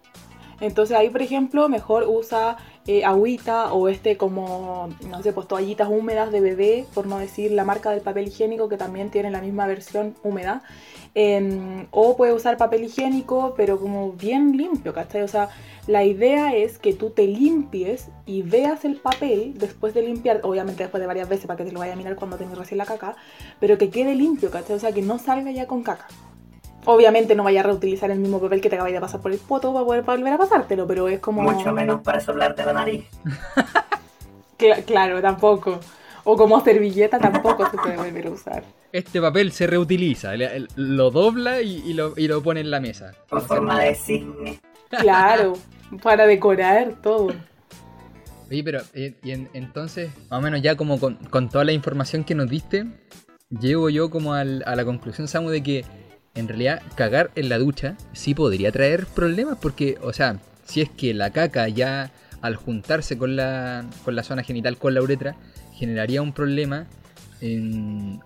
Entonces 0.62 0.96
ahí, 0.96 1.10
por 1.10 1.22
ejemplo, 1.22 1.68
mejor 1.68 2.06
usa 2.08 2.58
eh, 2.88 3.04
agüita 3.04 3.74
o 3.74 3.90
este 3.90 4.16
como, 4.16 4.90
no 5.10 5.22
sé, 5.22 5.34
pues 5.34 5.48
toallitas 5.48 5.90
húmedas 5.90 6.32
de 6.32 6.40
bebé, 6.40 6.86
por 6.94 7.08
no 7.08 7.18
decir 7.18 7.52
la 7.52 7.66
marca 7.66 7.90
del 7.90 8.02
papel 8.02 8.28
higiénico 8.28 8.70
que 8.70 8.78
también 8.78 9.10
tiene 9.10 9.32
la 9.32 9.42
misma 9.42 9.68
versión 9.68 10.16
húmeda. 10.24 10.64
Em, 11.14 11.88
o 11.92 12.16
puede 12.16 12.32
usar 12.34 12.58
papel 12.58 12.86
higiénico, 12.86 13.54
pero 13.58 13.80
como 13.80 14.14
bien 14.14 14.56
limpio, 14.56 14.94
¿cachai? 14.94 15.24
O 15.24 15.28
sea, 15.28 15.50
la 15.88 16.04
idea 16.04 16.56
es 16.56 16.78
que 16.78 16.94
tú 16.94 17.10
te 17.10 17.28
limpies 17.28 18.08
y 18.26 18.44
veas 18.44 18.86
el 18.86 18.96
papel 18.96 19.56
después 19.58 19.94
de 19.94 20.04
limpiar, 20.04 20.40
obviamente 20.44 20.84
después 20.84 21.02
de 21.02 21.08
varias 21.08 21.28
veces 21.28 21.48
para 21.48 21.58
que 21.58 21.66
te 21.66 21.72
lo 21.72 21.80
vaya 21.80 21.94
a 21.94 21.96
mirar 21.98 22.16
cuando 22.16 22.38
tengas 22.38 22.58
recién 22.58 22.78
la 22.78 22.86
caca, 22.86 23.16
pero 23.60 23.78
que 23.78 23.90
quede 23.90 24.16
limpio, 24.16 24.52
¿cachai? 24.52 24.76
O 24.76 24.80
sea, 24.80 24.92
que 24.92 25.02
no 25.02 25.20
salga 25.20 25.52
ya 25.52 25.68
con 25.68 25.84
caca. 25.84 26.08
Obviamente 26.86 27.36
no 27.36 27.44
vaya 27.44 27.60
a 27.60 27.64
reutilizar 27.64 28.10
el 28.12 28.20
mismo 28.20 28.40
papel 28.40 28.60
que 28.60 28.70
te 28.70 28.76
acabáis 28.76 28.96
de 28.96 29.02
pasar 29.02 29.22
por 29.22 29.32
el 29.32 29.38
poto 29.38 29.72
para 29.74 29.86
poder 29.86 30.02
volver 30.04 30.34
a 30.34 30.38
pasártelo, 30.38 30.88
pero 30.88 31.08
es 31.08 31.20
como... 31.20 31.42
Mucho 31.44 31.72
menos 31.72 32.02
para 32.02 32.20
soplarte 32.20 32.66
la 32.66 32.74
nariz. 32.74 33.06
Cla- 34.58 34.84
claro, 34.86 35.22
tampoco. 35.22 35.80
O 36.24 36.38
como 36.38 36.62
servilleta 36.62 37.18
tampoco 37.20 37.70
se 37.70 37.78
puede 37.78 37.98
volver 37.98 38.28
a 38.28 38.30
usar. 38.32 38.64
Este 38.92 39.20
papel 39.22 39.52
se 39.52 39.66
reutiliza, 39.68 40.34
lo 40.76 41.10
dobla 41.12 41.62
y, 41.62 41.78
y 41.86 41.94
lo, 41.94 42.14
y 42.18 42.28
lo 42.28 42.44
pone 42.44 42.60
en 42.62 42.70
la 42.72 42.80
mesa. 42.80 43.14
Con 43.30 43.42
forma 43.42 43.80
de 43.80 43.96
cisne. 43.96 44.60
Claro, 44.90 45.54
para 46.04 46.28
decorar 46.28 46.96
todo. 47.02 47.34
Oye, 48.50 48.64
pero 48.64 48.82
eh, 48.94 49.16
y 49.24 49.32
en- 49.32 49.50
entonces, 49.54 50.12
más 50.30 50.40
o 50.40 50.42
menos 50.42 50.62
ya 50.62 50.76
como 50.76 51.00
con, 51.00 51.16
con 51.16 51.50
toda 51.50 51.64
la 51.64 51.72
información 51.72 52.24
que 52.24 52.36
nos 52.36 52.50
diste, 52.50 52.86
llego 53.50 53.90
yo 53.90 54.10
como 54.12 54.34
al- 54.34 54.64
a 54.68 54.76
la 54.76 54.84
conclusión, 54.86 55.28
Samu, 55.28 55.50
de 55.50 55.64
que 55.64 55.86
en 56.36 56.48
realidad 56.48 56.82
cagar 56.96 57.32
en 57.36 57.50
la 57.50 57.58
ducha 57.58 57.96
sí 58.14 58.34
podría 58.34 58.72
traer 58.72 59.06
problemas 59.06 59.58
porque, 59.62 59.98
o 60.02 60.14
sea, 60.14 60.38
si 60.66 60.82
es 60.82 60.90
que 60.90 61.14
la 61.14 61.32
caca 61.32 61.68
ya 61.68 62.12
al 62.42 62.56
juntarse 62.56 63.18
con 63.18 63.36
la, 63.36 63.86
con 64.04 64.16
la 64.16 64.24
zona 64.24 64.44
genital, 64.44 64.78
con 64.78 64.94
la 64.94 65.02
uretra, 65.02 65.36
generaría 65.74 66.22
un 66.22 66.34
problema, 66.34 66.88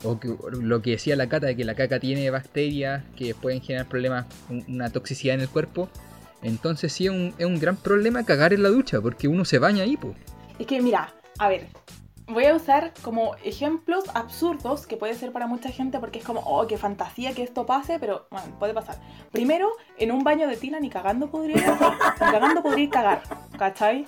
o 0.04 0.20
lo 0.62 0.82
que 0.82 0.92
decía 0.92 1.16
la 1.16 1.28
cata, 1.28 1.48
de 1.48 1.56
que 1.56 1.66
la 1.66 1.76
caca 1.76 2.00
tiene 2.00 2.30
bacterias 2.30 3.04
que 3.18 3.34
pueden 3.34 3.62
generar 3.62 3.88
problemas, 3.88 4.26
un- 4.50 4.64
una 4.68 4.90
toxicidad 4.90 5.36
en 5.36 5.42
el 5.42 5.50
cuerpo, 5.50 5.90
entonces 6.44 6.94
sí 6.94 7.06
es 7.06 7.12
un, 7.12 7.34
es 7.38 7.46
un 7.46 7.60
gran 7.60 7.76
problema 7.78 8.24
cagar 8.24 8.54
en 8.54 8.64
la 8.64 8.70
ducha, 8.70 9.02
porque 9.02 9.28
uno 9.28 9.46
se 9.46 9.58
baña 9.60 9.84
ahí, 9.84 9.98
pues. 9.98 10.16
Es 10.60 10.68
que 10.68 10.82
mira, 10.82 11.14
a 11.40 11.50
ver, 11.50 11.68
voy 12.28 12.46
a 12.46 12.56
usar 12.56 12.92
como 13.02 13.36
ejemplos 13.44 14.06
absurdos 14.14 14.88
que 14.88 14.98
puede 14.98 15.14
ser 15.14 15.32
para 15.32 15.48
mucha 15.48 15.70
gente 15.70 16.00
porque 16.00 16.20
es 16.20 16.26
como, 16.26 16.42
oh, 16.42 16.66
qué 16.68 16.78
fantasía 16.78 17.34
que 17.34 17.44
esto 17.44 17.66
pase, 17.66 18.00
pero 18.00 18.28
bueno, 18.32 18.48
puede 18.60 18.74
pasar. 18.74 18.98
Primero, 19.32 19.70
en 19.98 20.12
un 20.12 20.24
baño 20.24 20.48
de 20.48 20.58
tina 20.58 20.80
ni 20.80 20.90
cagando 20.90 21.30
podría 21.30 21.58
ir, 21.58 21.64
ni 21.64 22.32
cagando 22.32 22.64
podría 22.64 22.84
ir 22.86 22.90
cagar, 22.90 23.22
¿cachai? 23.58 24.08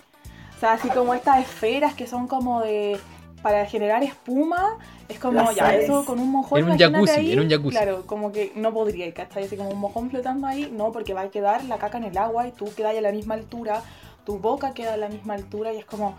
O 0.56 0.60
sea, 0.60 0.74
así 0.74 0.90
como 0.90 1.14
estas 1.14 1.40
esferas 1.40 1.94
que 1.94 2.08
son 2.08 2.28
como 2.28 2.62
de 2.62 3.00
para 3.44 3.66
generar 3.68 4.04
espuma, 4.04 4.78
es 5.08 5.20
como, 5.20 5.34
Las 5.34 5.56
ya, 5.56 5.66
sales. 5.66 5.84
eso 5.84 6.04
con 6.04 6.20
un 6.20 6.32
mojón. 6.32 6.60
En 6.60 6.72
un 6.72 6.78
jacuzzi, 6.78 7.12
ahí, 7.12 7.32
en 7.34 7.40
un 7.40 7.50
jacuzzi. 7.50 7.78
Claro, 7.78 8.06
como 8.08 8.32
que 8.32 8.52
no 8.56 8.74
podría, 8.74 9.14
¿cachai? 9.14 9.44
Así 9.44 9.56
como 9.56 9.70
un 9.70 9.80
mojón 9.80 10.10
flotando 10.10 10.48
ahí, 10.48 10.72
no, 10.76 10.92
porque 10.92 11.14
va 11.14 11.22
a 11.22 11.30
quedar 11.30 11.64
la 11.66 11.78
caca 11.78 12.00
en 12.00 12.06
el 12.06 12.18
agua 12.18 12.48
y 12.48 12.52
tú 12.52 12.66
quedas 12.76 12.98
a 12.98 13.02
la 13.02 13.12
misma 13.12 13.36
altura, 13.36 13.84
tu 14.26 14.40
boca 14.40 14.74
queda 14.74 14.96
a 14.96 14.98
la 14.98 15.08
misma 15.08 15.36
altura 15.36 15.72
y 15.72 15.78
es 15.78 15.86
como, 15.86 16.16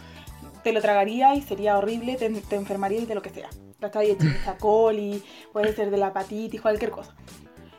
te 0.62 0.72
lo 0.72 0.80
tragaría 0.80 1.34
y 1.34 1.42
sería 1.42 1.78
horrible, 1.78 2.16
te, 2.16 2.28
te 2.30 2.56
enfermarías 2.56 3.08
de 3.08 3.14
lo 3.14 3.22
que 3.22 3.30
sea. 3.30 3.48
¿Cachai? 3.80 4.14
De 4.16 4.36
coli, 4.58 5.22
puede 5.52 5.74
ser 5.74 5.90
de 5.90 5.98
la 5.98 6.08
hepatitis, 6.08 6.60
cualquier 6.60 6.90
cosa. 6.90 7.14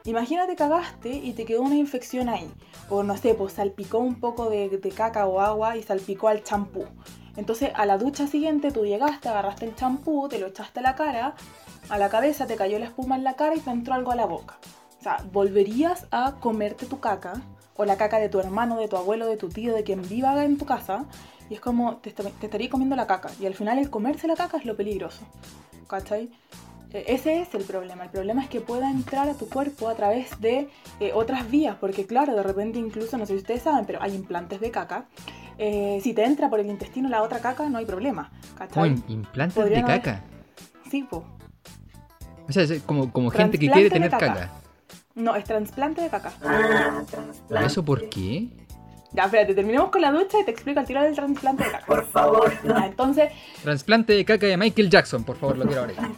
Imagínate 0.06 0.56
cagaste 0.56 1.10
y 1.10 1.34
te 1.34 1.45
quedó 1.45 1.61
una 1.61 1.76
infección 1.76 2.30
ahí. 2.30 2.49
O 2.89 3.03
no 3.03 3.18
sé, 3.18 3.34
pues 3.34 3.53
salpicó 3.53 3.99
un 3.99 4.19
poco 4.19 4.49
de, 4.49 4.80
caca 4.95 5.27
o 5.27 5.39
agua 5.39 5.77
y 5.77 5.84
salpicó 5.84 6.30
al 6.30 6.43
champú. 6.43 6.85
Entonces 7.35 7.72
a 7.76 7.85
la 7.85 7.97
ducha 7.97 8.26
siguiente 8.26 8.72
tú 8.72 8.85
llegaste, 8.85 9.30
agarraste 9.30 9.65
el 9.65 9.76
champú, 9.76 10.27
te 10.27 10.39
lo 10.39 10.47
echaste 10.47 10.80
a 10.80 10.84
la 10.84 10.95
cara, 10.95 11.35
a 11.89 11.97
la 11.97 12.10
cabeza 12.10 12.47
te 12.47 12.56
cayó 12.56 12.80
la 12.80 12.85
espuma 12.85 13.18
en 13.18 13.23
la 13.23 13.35
cara 13.35 13.56
y 13.56 13.60
te 13.60 13.69
entró 13.69 13.93
algo 13.93 14.11
a 14.11 14.15
la 14.15 14.26
boca. 14.26 14.57
O 14.99 15.03
sea, 15.03 15.23
volverías 15.31 16.07
a 16.11 16.35
comerte 16.39 16.85
tu 16.85 16.99
caca 16.99 17.41
o 17.76 17.85
la 17.85 17.97
caca 17.97 18.19
de 18.19 18.30
tu 18.30 18.39
hermano, 18.39 18.77
de 18.77 18.88
tu 18.88 18.97
abuelo, 18.97 19.27
de 19.27 19.38
tu 19.38 19.49
tío, 19.49 19.73
de 19.73 19.84
quien 19.84 20.01
viva 20.01 20.43
en 20.43 20.57
tu 20.57 20.65
casa. 20.65 21.06
Y 21.49 21.55
es 21.55 21.59
como, 21.59 21.97
te, 21.97 22.09
est- 22.09 22.21
te 22.39 22.45
estaría 22.45 22.69
comiendo 22.69 22.95
la 22.95 23.07
caca. 23.07 23.30
Y 23.39 23.45
al 23.45 23.55
final 23.55 23.77
el 23.80 23.89
comerse 23.89 24.27
la 24.27 24.35
caca 24.35 24.57
es 24.57 24.65
lo 24.65 24.76
peligroso. 24.77 25.21
¿Cachai? 25.88 26.30
Eh, 26.93 27.05
Ese 27.07 27.41
es 27.41 27.53
el 27.55 27.63
problema. 27.63 28.03
El 28.03 28.09
problema 28.11 28.43
es 28.43 28.49
que 28.49 28.61
pueda 28.61 28.89
entrar 28.91 29.27
a 29.30 29.34
tu 29.34 29.47
cuerpo 29.49 29.89
a 29.89 29.95
través 29.95 30.39
de 30.39 30.69
eh, 30.99 31.11
otras 31.13 31.49
vías, 31.49 31.76
porque 31.80 32.05
claro, 32.05 32.35
de 32.35 32.43
repente 32.43 32.77
incluso, 32.80 33.17
no 33.17 33.26
sé 33.26 33.34
si 33.34 33.39
ustedes 33.39 33.63
saben, 33.63 33.85
pero 33.85 34.01
hay 34.01 34.13
implantes 34.15 34.59
de 34.59 34.69
caca. 34.71 35.05
Eh, 35.57 35.99
si 36.03 36.13
te 36.13 36.23
entra 36.23 36.49
por 36.49 36.59
el 36.59 36.67
intestino 36.67 37.09
la 37.09 37.21
otra 37.21 37.39
caca, 37.39 37.67
no 37.67 37.77
hay 37.80 37.85
problema. 37.85 38.31
¿Cachai? 38.57 38.91
im- 38.95 39.03
implantes 39.09 39.55
de 39.55 39.61
Podrían 39.61 39.85
haber- 39.85 40.01
caca. 40.01 40.21
Sí, 40.89 41.03
po. 41.03 41.26
O 42.47 42.51
sea, 42.51 42.63
es 42.63 42.81
como, 42.84 43.11
como 43.11 43.30
gente 43.30 43.57
que 43.59 43.69
quiere 43.69 43.89
tener 43.89 44.09
caca. 44.09 44.27
caca. 44.34 44.49
No, 45.15 45.35
es 45.35 45.43
trasplante 45.43 46.01
de 46.01 46.09
caca. 46.09 46.31
Ah. 46.43 47.03
¿Eso 47.65 47.84
por 47.84 48.07
qué? 48.09 48.47
Ya, 49.11 49.23
espérate, 49.23 49.56
terminemos 49.56 49.90
con 49.90 50.02
la 50.02 50.11
ducha 50.11 50.40
y 50.40 50.45
te 50.45 50.52
explico 50.52 50.80
al 50.80 50.86
tiro 50.86 51.02
del 51.02 51.15
trasplante 51.15 51.64
de 51.64 51.72
caca. 51.72 51.86
Por 51.86 52.06
favor. 52.06 52.53
Ya, 52.64 52.86
entonces, 52.86 53.31
Trasplante 53.64 54.14
de 54.14 54.23
caca 54.23 54.45
de 54.45 54.56
Michael 54.56 54.90
Jackson, 54.90 55.23
por 55.23 55.36
favor, 55.36 55.57
lo 55.57 55.65
quiero 55.65 55.81
ahora. 55.81 55.94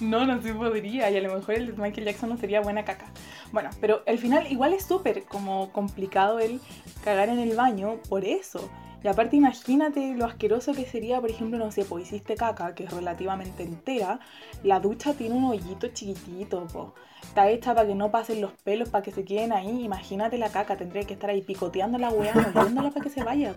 No, 0.00 0.26
no 0.26 0.42
se 0.42 0.52
podría. 0.52 1.10
Y 1.10 1.16
a 1.16 1.20
lo 1.22 1.34
mejor 1.34 1.54
el 1.54 1.66
de 1.68 1.72
Michael 1.72 2.06
Jackson 2.06 2.28
no 2.28 2.36
sería 2.36 2.60
buena 2.60 2.84
caca. 2.84 3.06
Bueno, 3.52 3.70
pero 3.80 4.02
al 4.06 4.18
final 4.18 4.46
igual 4.50 4.74
es 4.74 4.84
súper 4.84 5.24
como 5.24 5.72
complicado 5.72 6.40
el 6.40 6.60
cagar 7.04 7.30
en 7.30 7.38
el 7.38 7.56
baño 7.56 7.96
por 8.08 8.24
eso. 8.24 8.68
Y 9.04 9.08
aparte 9.08 9.36
imagínate 9.36 10.14
lo 10.14 10.26
asqueroso 10.26 10.72
que 10.74 10.84
sería, 10.84 11.20
por 11.20 11.30
ejemplo, 11.30 11.58
no 11.58 11.72
sé, 11.72 11.84
pues 11.84 12.06
hiciste 12.06 12.36
caca, 12.36 12.74
que 12.74 12.84
es 12.84 12.92
relativamente 12.92 13.64
entera. 13.64 14.20
La 14.62 14.78
ducha 14.78 15.14
tiene 15.14 15.34
un 15.34 15.44
hoyito 15.44 15.88
chiquitito, 15.88 16.66
po. 16.68 16.94
Está 17.22 17.48
hecha 17.50 17.74
para 17.74 17.86
que 17.86 17.94
no 17.94 18.10
pasen 18.10 18.40
los 18.40 18.52
pelos, 18.64 18.88
para 18.90 19.02
que 19.02 19.10
se 19.10 19.24
queden 19.24 19.52
ahí. 19.52 19.84
Imagínate 19.84 20.38
la 20.38 20.50
caca, 20.50 20.76
tendría 20.76 21.04
que 21.04 21.14
estar 21.14 21.30
ahí 21.30 21.42
picoteando 21.42 21.98
la 21.98 22.10
weá, 22.10 22.32
moviéndola 22.54 22.90
para 22.90 23.02
que 23.02 23.10
se 23.10 23.24
vaya. 23.24 23.56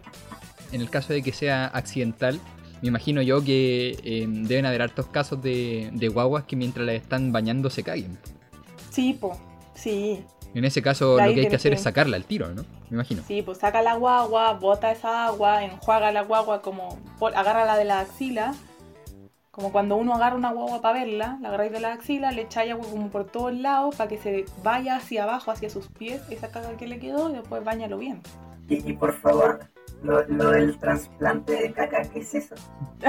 En 0.72 0.82
el 0.82 0.90
caso 0.90 1.14
de 1.14 1.22
que 1.22 1.32
sea 1.32 1.68
accidental, 1.68 2.40
me 2.82 2.88
imagino 2.88 3.22
yo 3.22 3.44
que 3.44 3.98
eh, 4.04 4.26
deben 4.28 4.66
haber 4.66 4.82
hartos 4.82 5.08
casos 5.08 5.42
de, 5.42 5.92
de 5.94 6.08
guaguas 6.08 6.46
que 6.46 6.56
mientras 6.56 6.86
las 6.86 6.96
están 6.96 7.32
bañando 7.32 7.70
se 7.70 7.84
caguen. 7.84 8.18
Sí, 8.90 9.14
po. 9.14 9.38
Sí, 9.76 10.24
En 10.56 10.66
ese 10.66 10.82
caso, 10.82 11.12
lo 11.12 11.18
que 11.18 11.24
hay 11.42 11.48
que 11.48 11.56
hacer 11.56 11.72
que- 11.74 11.76
es 11.76 11.84
sacarla 11.84 12.16
al 12.18 12.24
tiro, 12.24 12.48
¿no? 12.50 12.64
Me 12.90 12.96
imagino. 12.96 13.22
Sí, 13.28 13.42
pues 13.44 13.60
saca 13.60 13.82
la 13.84 13.96
guagua, 13.96 14.54
bota 14.54 14.90
esa 14.92 15.28
agua, 15.28 15.64
enjuaga 15.64 16.12
la 16.12 16.24
guagua 16.24 16.62
como, 16.64 16.98
agárrala 17.36 17.78
de 17.78 17.86
la 17.86 18.00
axila, 18.00 18.56
como 19.52 19.72
cuando 19.72 19.96
uno 19.98 20.16
agarra 20.16 20.36
una 20.36 20.52
guagua 20.52 20.82
para 20.82 21.00
verla, 21.00 21.38
la 21.42 21.50
agarráis 21.50 21.72
de 21.72 21.80
la 21.82 21.94
axila, 21.94 22.32
le 22.32 22.42
echáis 22.44 22.72
agua 22.72 22.88
como 22.90 23.10
por 23.10 23.26
todos 23.26 23.54
lados 23.54 23.96
para 23.96 24.10
que 24.10 24.18
se 24.18 24.46
vaya 24.64 24.96
hacia 24.98 25.24
abajo, 25.24 25.52
hacia 25.52 25.70
sus 25.70 25.88
pies, 25.88 26.22
esa 26.30 26.50
caga 26.50 26.76
que 26.78 26.88
le 26.88 27.00
quedó 27.00 27.30
y 27.30 27.34
después 27.34 27.64
bañalo 27.64 27.98
bien. 27.98 28.22
Y, 28.68 28.90
y 28.90 28.94
por 28.94 29.14
favor, 29.14 29.60
lo, 30.04 30.26
lo 30.28 30.52
del 30.52 30.78
trasplante 30.80 31.54
de 31.54 31.72
caca, 31.74 32.02
¿qué 32.04 32.20
es 32.20 32.34
eso? 32.34 32.56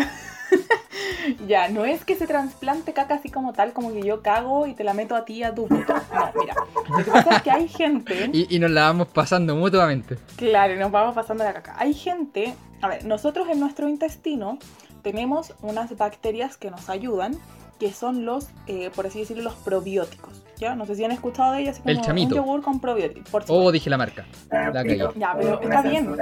Ya, 1.46 1.68
no 1.68 1.84
es 1.84 2.04
que 2.04 2.14
se 2.16 2.26
trasplante 2.26 2.92
caca 2.92 3.14
así 3.16 3.30
como 3.30 3.52
tal, 3.52 3.72
como 3.72 3.92
que 3.92 4.02
yo 4.02 4.22
cago 4.22 4.66
y 4.66 4.74
te 4.74 4.84
la 4.84 4.94
meto 4.94 5.14
a 5.16 5.24
ti 5.24 5.42
a 5.42 5.54
tu 5.54 5.66
boca. 5.66 6.02
No, 6.14 6.40
mira, 6.40 6.54
lo 6.88 7.04
que 7.04 7.10
pasa 7.10 7.36
es 7.36 7.42
que 7.42 7.50
hay 7.50 7.68
gente... 7.68 8.30
Y, 8.32 8.54
y 8.54 8.58
nos 8.58 8.70
la 8.70 8.82
vamos 8.82 9.08
pasando 9.08 9.56
mutuamente. 9.56 10.16
Claro, 10.36 10.74
y 10.74 10.78
nos 10.78 10.90
vamos 10.90 11.14
pasando 11.14 11.44
la 11.44 11.52
caca. 11.52 11.74
Hay 11.78 11.94
gente, 11.94 12.54
a 12.82 12.88
ver, 12.88 13.04
nosotros 13.04 13.48
en 13.50 13.60
nuestro 13.60 13.88
intestino 13.88 14.58
tenemos 15.02 15.54
unas 15.62 15.96
bacterias 15.96 16.56
que 16.56 16.70
nos 16.70 16.88
ayudan, 16.88 17.36
que 17.78 17.92
son 17.92 18.24
los, 18.24 18.48
eh, 18.66 18.90
por 18.94 19.06
así 19.06 19.20
decirlo, 19.20 19.42
los 19.44 19.54
probióticos. 19.54 20.42
¿Ya? 20.58 20.74
No 20.74 20.86
sé 20.86 20.94
si 20.94 21.04
han 21.04 21.12
escuchado 21.12 21.52
de 21.52 21.60
ellas, 21.60 21.78
así 21.78 21.82
El 21.90 21.96
como 21.96 22.06
chamito. 22.06 22.34
un 22.34 22.40
yogur 22.40 22.62
con 22.62 22.80
probióticos. 22.80 23.30
Por 23.30 23.44
Oh, 23.48 23.70
dije 23.70 23.90
la 23.90 23.98
marca. 23.98 24.24
Ah, 24.50 24.70
La. 24.72 24.82
Ya, 25.14 25.34
pero 25.38 25.60
está 25.60 25.82
bien. 25.82 26.16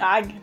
Ay, 0.00 0.40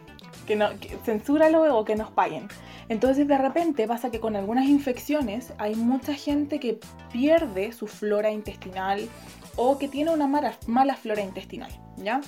que 0.52 0.58
no, 0.58 0.70
que 0.82 0.98
censúralo 1.06 1.78
o 1.78 1.86
que 1.86 1.96
nos 1.96 2.12
paguen. 2.12 2.50
Entonces 2.90 3.26
de 3.26 3.38
repente 3.38 3.88
pasa 3.88 4.12
que 4.12 4.20
con 4.20 4.36
algunas 4.36 4.66
infecciones 4.66 5.54
hay 5.58 5.76
mucha 5.76 6.14
gente 6.14 6.60
que 6.60 6.78
pierde 7.14 7.72
su 7.72 7.88
flora 7.88 8.32
intestinal 8.32 9.08
o 9.56 9.78
que 9.78 9.88
tiene 9.88 10.12
una 10.12 10.28
mala, 10.28 10.96
flora 10.96 11.22
intestinal, 11.22 11.72
¿ya? 11.96 12.20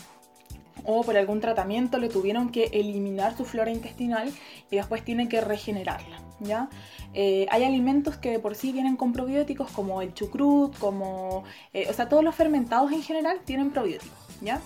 O 0.85 1.03
por 1.03 1.17
algún 1.17 1.41
tratamiento 1.41 1.97
le 1.97 2.07
tuvieron 2.07 2.49
que 2.49 2.69
eliminar 2.71 3.35
su 3.35 3.43
flora 3.43 3.71
intestinal 3.71 4.31
y 4.71 4.77
después 4.77 5.03
tienen 5.03 5.27
que 5.27 5.41
regenerarla, 5.41 6.21
¿ya? 6.39 6.69
Eh, 7.13 7.45
hay 7.51 7.65
alimentos 7.65 8.15
que 8.15 8.31
de 8.31 8.39
por 8.39 8.55
sí 8.55 8.71
vienen 8.71 8.95
con 8.95 9.11
probióticos 9.11 9.69
como 9.71 10.01
el 10.01 10.13
chucrut, 10.13 10.77
como... 10.77 11.43
eh, 11.73 11.87
o 11.89 11.93
sea, 11.93 12.07
todos 12.07 12.23
los 12.23 12.35
fermentados 12.35 12.93
en 12.93 13.03
general 13.03 13.41
tienen 13.43 13.71
probióticos, 13.71 14.17
¿ya? 14.41 14.61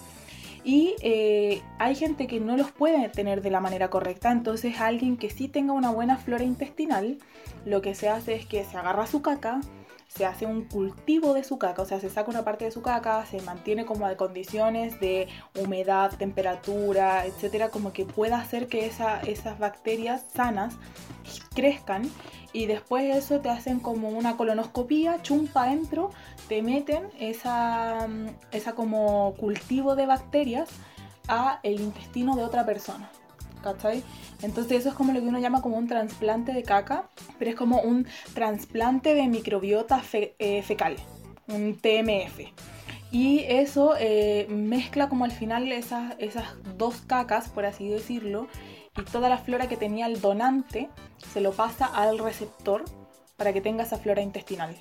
Y 0.67 0.95
eh, 1.01 1.61
hay 1.79 1.95
gente 1.95 2.27
que 2.27 2.41
no 2.41 2.57
los 2.57 2.73
puede 2.73 3.07
tener 3.07 3.41
de 3.41 3.49
la 3.49 3.61
manera 3.61 3.89
correcta, 3.89 4.33
entonces 4.33 4.81
alguien 4.81 5.15
que 5.15 5.29
sí 5.29 5.47
tenga 5.47 5.71
una 5.71 5.91
buena 5.91 6.17
flora 6.17 6.43
intestinal, 6.43 7.19
lo 7.65 7.81
que 7.81 7.95
se 7.95 8.09
hace 8.09 8.35
es 8.35 8.45
que 8.45 8.65
se 8.65 8.75
agarra 8.75 9.07
su 9.07 9.21
caca, 9.21 9.61
se 10.09 10.25
hace 10.25 10.45
un 10.45 10.65
cultivo 10.65 11.33
de 11.33 11.45
su 11.45 11.57
caca, 11.57 11.83
o 11.83 11.85
sea, 11.85 12.01
se 12.01 12.09
saca 12.09 12.29
una 12.31 12.43
parte 12.43 12.65
de 12.65 12.71
su 12.71 12.81
caca, 12.81 13.25
se 13.25 13.41
mantiene 13.43 13.85
como 13.85 14.05
a 14.05 14.17
condiciones 14.17 14.99
de 14.99 15.29
humedad, 15.57 16.11
temperatura, 16.17 17.25
etcétera, 17.25 17.69
como 17.69 17.93
que 17.93 18.03
pueda 18.03 18.37
hacer 18.37 18.67
que 18.67 18.87
esa- 18.87 19.21
esas 19.21 19.59
bacterias 19.59 20.25
sanas 20.35 20.75
crezcan. 21.55 22.11
Y 22.53 22.65
después 22.65 23.15
eso 23.15 23.39
te 23.39 23.49
hacen 23.49 23.79
como 23.79 24.09
una 24.09 24.35
colonoscopía, 24.35 25.21
chumpa 25.21 25.63
adentro, 25.63 26.09
te 26.47 26.61
meten 26.61 27.09
esa, 27.19 28.07
mm, 28.07 28.27
esa 28.51 28.73
como 28.73 29.33
cultivo 29.35 29.95
de 29.95 30.05
bacterias 30.05 30.69
a 31.27 31.59
el 31.63 31.79
intestino 31.81 32.35
de 32.35 32.43
otra 32.43 32.65
persona. 32.65 33.09
¿Cachai? 33.61 34.03
Entonces 34.41 34.79
eso 34.79 34.89
es 34.89 34.95
como 34.95 35.13
lo 35.13 35.19
que 35.19 35.27
uno 35.27 35.39
llama 35.39 35.61
como 35.61 35.77
un 35.77 35.87
trasplante 35.87 36.53
de 36.53 36.63
caca, 36.63 37.09
pero 37.39 37.51
es 37.51 37.57
como 37.57 37.81
un 37.81 38.07
trasplante 38.33 39.15
de 39.15 39.27
microbiota 39.27 40.01
eh, 40.13 40.61
fecal, 40.61 40.95
un 41.47 41.75
TMF. 41.75 42.53
Y 43.11 43.39
eso 43.47 43.95
eh, 43.97 44.45
mezcla 44.49 45.09
como 45.09 45.25
al 45.25 45.31
final 45.31 45.71
esas, 45.71 46.15
esas 46.19 46.45
dos 46.77 47.01
cacas, 47.01 47.49
por 47.49 47.65
así 47.65 47.87
decirlo, 47.87 48.47
y 48.97 49.01
toda 49.03 49.27
la 49.27 49.37
flora 49.37 49.67
que 49.67 49.77
tenía 49.77 50.05
el 50.05 50.21
donante 50.21 50.89
se 51.33 51.41
lo 51.41 51.51
pasa 51.51 51.85
al 51.85 52.19
receptor 52.19 52.83
para 53.37 53.53
que 53.53 53.61
tenga 53.61 53.83
esa 53.83 53.97
flora 53.97 54.21
intestinal. 54.21 54.75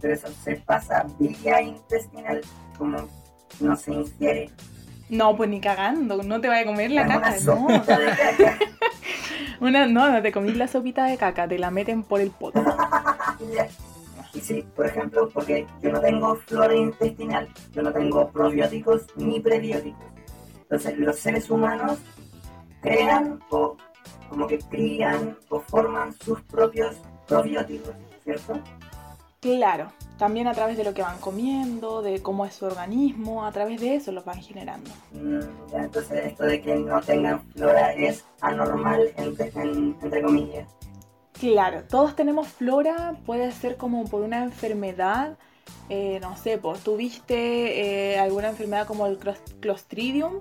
Pero 0.00 0.14
eso 0.14 0.28
se 0.44 0.56
pasa 0.56 1.06
vía 1.18 1.60
intestinal, 1.60 2.40
como 2.76 3.08
no 3.60 3.76
se 3.76 3.92
ingiere. 3.92 4.50
No, 5.08 5.36
pues 5.36 5.48
ni 5.48 5.60
cagando, 5.60 6.22
no 6.22 6.40
te 6.40 6.48
vaya 6.48 6.62
a 6.62 6.66
comer 6.66 6.90
la 6.90 7.06
caca, 7.06 7.36
no. 7.44 7.66
caca. 7.84 8.58
Una, 9.60 9.86
no, 9.86 10.10
no 10.10 10.22
te 10.22 10.30
comís 10.32 10.56
la 10.56 10.68
sopita 10.68 11.06
de 11.06 11.16
caca, 11.16 11.48
te 11.48 11.58
la 11.58 11.70
meten 11.70 12.02
por 12.02 12.20
el 12.20 12.30
poto. 12.30 12.62
Y 14.34 14.40
sí, 14.40 14.64
por 14.76 14.86
ejemplo, 14.86 15.28
porque 15.30 15.66
yo 15.82 15.90
no 15.90 16.00
tengo 16.00 16.36
flora 16.36 16.74
intestinal, 16.74 17.48
yo 17.72 17.82
no 17.82 17.92
tengo 17.92 18.28
probióticos 18.28 19.06
ni 19.16 19.40
prebióticos. 19.40 20.04
Entonces, 20.60 20.98
los 20.98 21.18
seres 21.18 21.48
humanos 21.48 21.98
crean 22.82 23.40
o 23.50 23.76
como 24.28 24.46
que 24.46 24.58
crían 24.58 25.36
o 25.48 25.60
forman 25.60 26.12
sus 26.12 26.42
propios 26.42 26.96
probióticos, 27.26 27.94
¿cierto? 28.22 28.60
Claro, 29.40 29.92
también 30.18 30.48
a 30.48 30.52
través 30.52 30.76
de 30.76 30.82
lo 30.82 30.94
que 30.94 31.02
van 31.02 31.18
comiendo, 31.18 32.02
de 32.02 32.20
cómo 32.22 32.44
es 32.44 32.54
su 32.54 32.64
organismo, 32.66 33.44
a 33.46 33.52
través 33.52 33.80
de 33.80 33.94
eso 33.94 34.10
los 34.10 34.24
van 34.24 34.42
generando. 34.42 34.90
Entonces, 35.72 36.26
esto 36.26 36.42
de 36.44 36.60
que 36.60 36.74
no 36.74 37.00
tengan 37.02 37.42
flora 37.52 37.92
es 37.94 38.24
anormal, 38.40 39.12
entre, 39.16 39.52
en- 39.54 39.96
entre 40.02 40.22
comillas. 40.22 40.68
Claro, 41.38 41.84
todos 41.88 42.16
tenemos 42.16 42.48
flora, 42.48 43.14
puede 43.26 43.52
ser 43.52 43.76
como 43.76 44.04
por 44.06 44.22
una 44.22 44.42
enfermedad, 44.42 45.38
eh, 45.88 46.18
no 46.20 46.36
sé, 46.36 46.58
pues 46.58 46.80
tuviste 46.80 48.14
eh, 48.14 48.18
alguna 48.18 48.48
enfermedad 48.48 48.88
como 48.88 49.06
el 49.06 49.20
clos- 49.20 49.38
Clostridium 49.60 50.40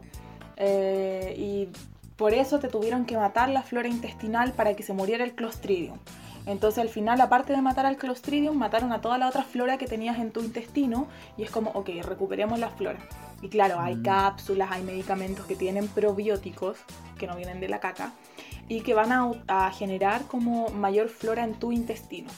eh, 0.55 1.35
y 1.37 1.69
Por 2.15 2.33
eso 2.33 2.57
te 2.57 2.67
tuvieron 2.67 3.05
que 3.05 3.15
matar 3.15 3.49
la 3.49 3.61
flora 3.61 3.87
intestinal 3.89 4.53
para 4.53 4.73
que 4.73 4.81
se 4.81 4.91
muriera 4.91 5.23
el 5.23 5.35
Clostridium. 5.35 5.99
Entonces 6.47 6.79
al 6.79 6.89
final, 6.89 7.19
aparte 7.21 7.53
de 7.53 7.61
matar 7.61 7.85
al 7.85 7.97
Clostridium, 7.97 8.57
mataron 8.57 8.93
a 8.93 9.01
toda 9.01 9.17
la 9.17 9.27
otra 9.27 9.43
flora 9.43 9.77
que 9.77 9.85
tenías 9.85 10.17
en 10.17 10.31
tu 10.31 10.41
intestino 10.41 11.07
y 11.37 11.43
es 11.43 11.51
como, 11.51 11.71
ok, 11.71 11.89
recuperemos 12.03 12.57
la 12.57 12.69
flora. 12.69 12.99
Y 13.41 13.49
claro, 13.49 13.79
hay 13.79 13.95
Mm. 13.95 14.03
cápsulas, 14.03 14.71
hay 14.71 14.81
medicamentos 14.83 15.45
que 15.45 15.55
tienen 15.55 15.87
probióticos, 15.89 16.77
que 17.19 17.27
no 17.27 17.35
vienen 17.35 17.59
de 17.59 17.67
la 17.67 17.79
caca, 17.79 18.13
y 18.69 18.81
que 18.81 18.93
van 18.93 19.11
a, 19.11 19.29
a 19.47 19.71
generar 19.71 20.23
como 20.27 20.69
mayor 20.69 21.09
flora 21.09 21.43
en 21.43 21.53
tu 21.53 21.71
intestino. 21.71 22.29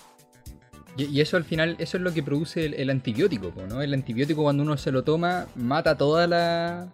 Y, 0.98 1.22
eso 1.22 1.38
al 1.38 1.45
final, 1.45 1.76
eso 1.80 1.95
es 1.98 2.03
lo 2.03 2.11
que 2.14 2.22
produce 2.23 2.65
el, 2.65 2.73
el 2.73 2.90
antibiótico, 2.90 3.53
¿no? 3.69 3.81
El 3.81 3.94
antibiótico 3.94 4.44
cuando 4.44 4.64
uno 4.64 4.76
se 4.76 4.91
lo 4.91 5.03
toma, 5.03 5.45
mata 5.56 5.95
toda 5.95 6.27
la. 6.27 6.88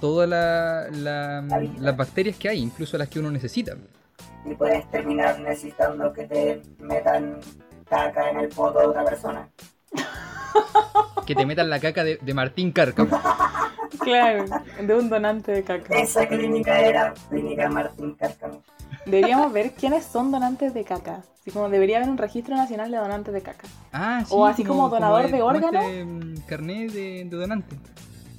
Todas 0.00 0.28
la, 0.28 0.88
las 0.90 1.96
bacterias 1.96 2.36
que 2.36 2.48
hay, 2.48 2.58
incluso 2.58 2.98
las 2.98 3.08
que 3.08 3.18
uno 3.20 3.30
necesita. 3.30 3.76
Y 4.44 4.54
puedes 4.54 4.88
terminar 4.90 5.38
necesitando 5.40 6.12
que 6.12 6.24
te 6.24 6.62
metan 6.78 7.38
caca 7.88 8.30
en 8.30 8.40
el 8.40 8.48
poto 8.48 8.80
de 8.80 8.86
otra 8.86 9.04
persona. 9.04 9.48
Que 11.26 11.34
te 11.34 11.44
metan 11.44 11.68
la 11.68 11.78
caca 11.78 12.04
de, 12.04 12.18
de 12.22 12.34
Martín 12.34 12.72
Cárcamo. 12.72 13.10
Claro, 14.00 14.44
de 14.80 14.94
un 14.94 15.08
donante 15.08 15.52
de 15.52 15.62
caca. 15.62 15.94
Esa 15.98 16.26
clínica 16.26 16.78
era 16.78 17.14
Clínica 17.28 17.68
Martín 17.68 18.14
Cárcamo. 18.14 18.62
Deberíamos 19.06 19.52
ver 19.52 19.72
quiénes 19.72 20.04
son 20.04 20.30
donantes 20.30 20.74
de 20.74 20.84
caca. 20.84 21.22
Así 21.40 21.50
como 21.50 21.68
debería 21.68 21.96
haber 21.98 22.10
un 22.10 22.18
registro 22.18 22.54
nacional 22.56 22.90
de 22.90 22.98
donantes 22.98 23.32
de 23.32 23.40
caca. 23.40 23.66
Ah, 23.92 24.22
sí. 24.26 24.34
O 24.34 24.46
así 24.46 24.64
como 24.64 24.88
donador 24.88 25.30
de 25.30 25.42
órganos. 25.42 25.84
este, 25.84 26.04
mm, 26.04 26.34
carnet 26.46 26.92
de, 26.92 27.24
de 27.24 27.36
donante. 27.36 27.76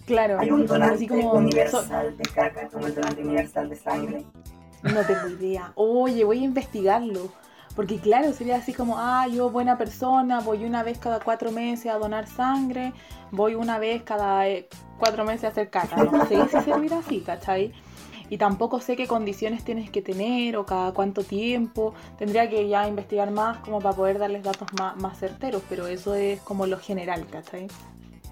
Claro, 0.06 0.40
Hay 0.40 0.52
un 0.52 0.66
donante 0.66 0.96
así 0.96 1.08
como... 1.08 1.34
universal 1.34 2.18
de 2.18 2.24
caca, 2.24 2.68
como 2.70 2.88
el 2.88 2.96
donante 2.96 3.22
universal 3.22 3.70
de 3.70 3.76
sangre. 3.76 4.24
No 4.84 5.02
tengo 5.06 5.28
idea. 5.28 5.72
Oye, 5.76 6.24
voy 6.24 6.40
a 6.40 6.44
investigarlo. 6.44 7.32
Porque 7.76 7.98
claro, 7.98 8.34
sería 8.34 8.58
así 8.58 8.74
como, 8.74 8.98
ah, 8.98 9.28
yo 9.28 9.50
buena 9.50 9.78
persona, 9.78 10.40
voy 10.42 10.66
una 10.66 10.84
vez 10.84 10.98
cada 10.98 11.20
cuatro 11.20 11.52
meses 11.52 11.92
a 11.92 11.98
donar 11.98 12.28
sangre, 12.28 12.94
voy 13.32 13.56
una 13.56 13.78
vez 13.78 14.04
cada 14.04 14.48
eh, 14.50 14.68
cuatro 14.98 15.24
meses 15.24 15.46
a 15.46 15.48
hacer 15.50 15.70
caca. 15.70 16.04
No 16.04 16.26
sé 16.28 16.36
si 16.50 16.60
servirá 16.62 16.98
así, 16.98 17.22
¿cachai? 17.22 17.72
Y 18.30 18.38
tampoco 18.38 18.80
sé 18.80 18.96
qué 18.96 19.08
condiciones 19.08 19.64
tienes 19.64 19.90
que 19.90 20.02
tener 20.02 20.58
o 20.58 20.66
cada 20.66 20.92
cuánto 20.94 21.24
tiempo. 21.24 21.94
Tendría 22.18 22.50
que 22.50 22.68
ya 22.68 22.88
investigar 22.88 23.32
más 23.32 23.58
como 23.60 23.80
para 23.80 23.96
poder 23.96 24.20
darles 24.20 24.44
datos 24.44 24.68
más, 24.78 24.96
más 24.98 25.18
certeros, 25.18 25.64
pero 25.70 25.88
eso 25.88 26.16
es 26.16 26.40
como 26.42 26.68
lo 26.68 26.80
general, 26.80 27.26
¿cachai? 27.32 27.68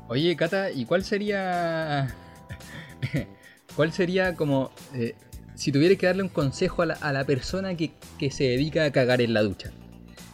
Oye, 0.07 0.35
Cata, 0.35 0.71
¿y 0.71 0.85
cuál 0.85 1.03
sería. 1.03 2.13
¿Cuál 3.75 3.91
sería 3.91 4.35
como. 4.35 4.71
eh, 4.93 5.15
si 5.57 5.71
tuvieras 5.71 5.97
que 5.97 6.05
darle 6.05 6.23
un 6.23 6.29
consejo 6.29 6.83
a 6.83 6.85
la, 6.85 6.93
a 6.95 7.11
la 7.11 7.25
persona 7.25 7.75
que, 7.75 7.91
que 8.17 8.31
se 8.31 8.45
dedica 8.45 8.85
a 8.85 8.91
cagar 8.91 9.21
en 9.21 9.33
la 9.33 9.41
ducha? 9.41 9.71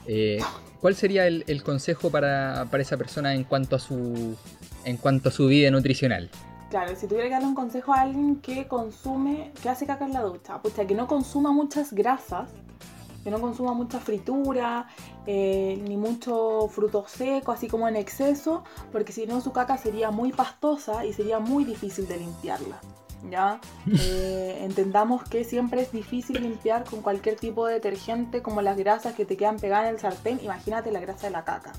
eh, 0.06 0.40
¿Cuál 0.82 0.96
sería 0.96 1.28
el, 1.28 1.46
el 1.48 1.64
consejo 1.64 2.10
para, 2.10 2.68
para 2.70 2.84
esa 2.84 2.98
persona 2.98 3.34
en 3.34 3.46
cuanto 3.46 3.78
a 3.78 3.80
su. 3.80 4.36
en 4.84 4.98
cuanto 4.98 5.30
a 5.30 5.32
su 5.32 5.48
vida 5.48 5.72
nutricional? 5.72 6.30
Claro, 6.70 6.94
si 6.98 7.08
tuviera 7.08 7.28
que 7.30 7.36
darle 7.36 7.48
un 7.48 7.56
consejo 7.56 7.94
a 7.94 8.02
alguien 8.02 8.36
que 8.42 8.68
consume, 8.68 9.54
que 9.62 9.70
hace 9.70 9.86
caca 9.86 10.06
en 10.06 10.12
la 10.12 10.22
ducha, 10.24 10.62
pucha, 10.62 10.86
que 10.86 10.94
no 10.94 11.08
consuma 11.08 11.54
muchas 11.54 11.94
grasas, 11.94 12.50
que 13.24 13.32
no 13.32 13.40
consuma 13.40 13.74
mucha 13.74 14.00
fritura, 14.02 14.88
eh, 15.26 15.82
ni 15.88 15.96
mucho 15.96 16.68
fruto 16.68 17.06
seco, 17.08 17.54
así 17.54 17.68
como 17.68 17.88
en 17.88 17.96
exceso, 17.96 18.66
porque 18.92 19.14
si 19.14 19.26
no 19.26 19.40
su 19.40 19.54
caca 19.54 19.78
sería 19.78 20.12
muy 20.12 20.34
pastosa 20.34 21.06
y 21.06 21.14
sería 21.14 21.40
muy 21.40 21.64
difícil 21.64 22.08
de 22.08 22.18
limpiarla. 22.18 22.82
¿Ya? 23.30 23.62
Eh, 23.88 24.60
entendamos 24.62 25.24
que 25.24 25.46
siempre 25.46 25.82
es 25.82 25.92
difícil 25.92 26.42
limpiar 26.42 26.84
con 26.84 27.02
cualquier 27.02 27.38
tipo 27.38 27.66
de 27.66 27.76
detergente 27.76 28.42
como 28.42 28.62
las 28.62 28.78
grasas 28.78 29.16
que 29.16 29.26
te 29.26 29.38
quedan 29.38 29.60
pegadas 29.60 29.88
en 29.88 29.96
el 29.96 30.00
sartén, 30.00 30.40
imagínate 30.44 30.92
la 30.92 31.00
grasa 31.00 31.28
de 31.28 31.32
la 31.32 31.46
caca. 31.46 31.72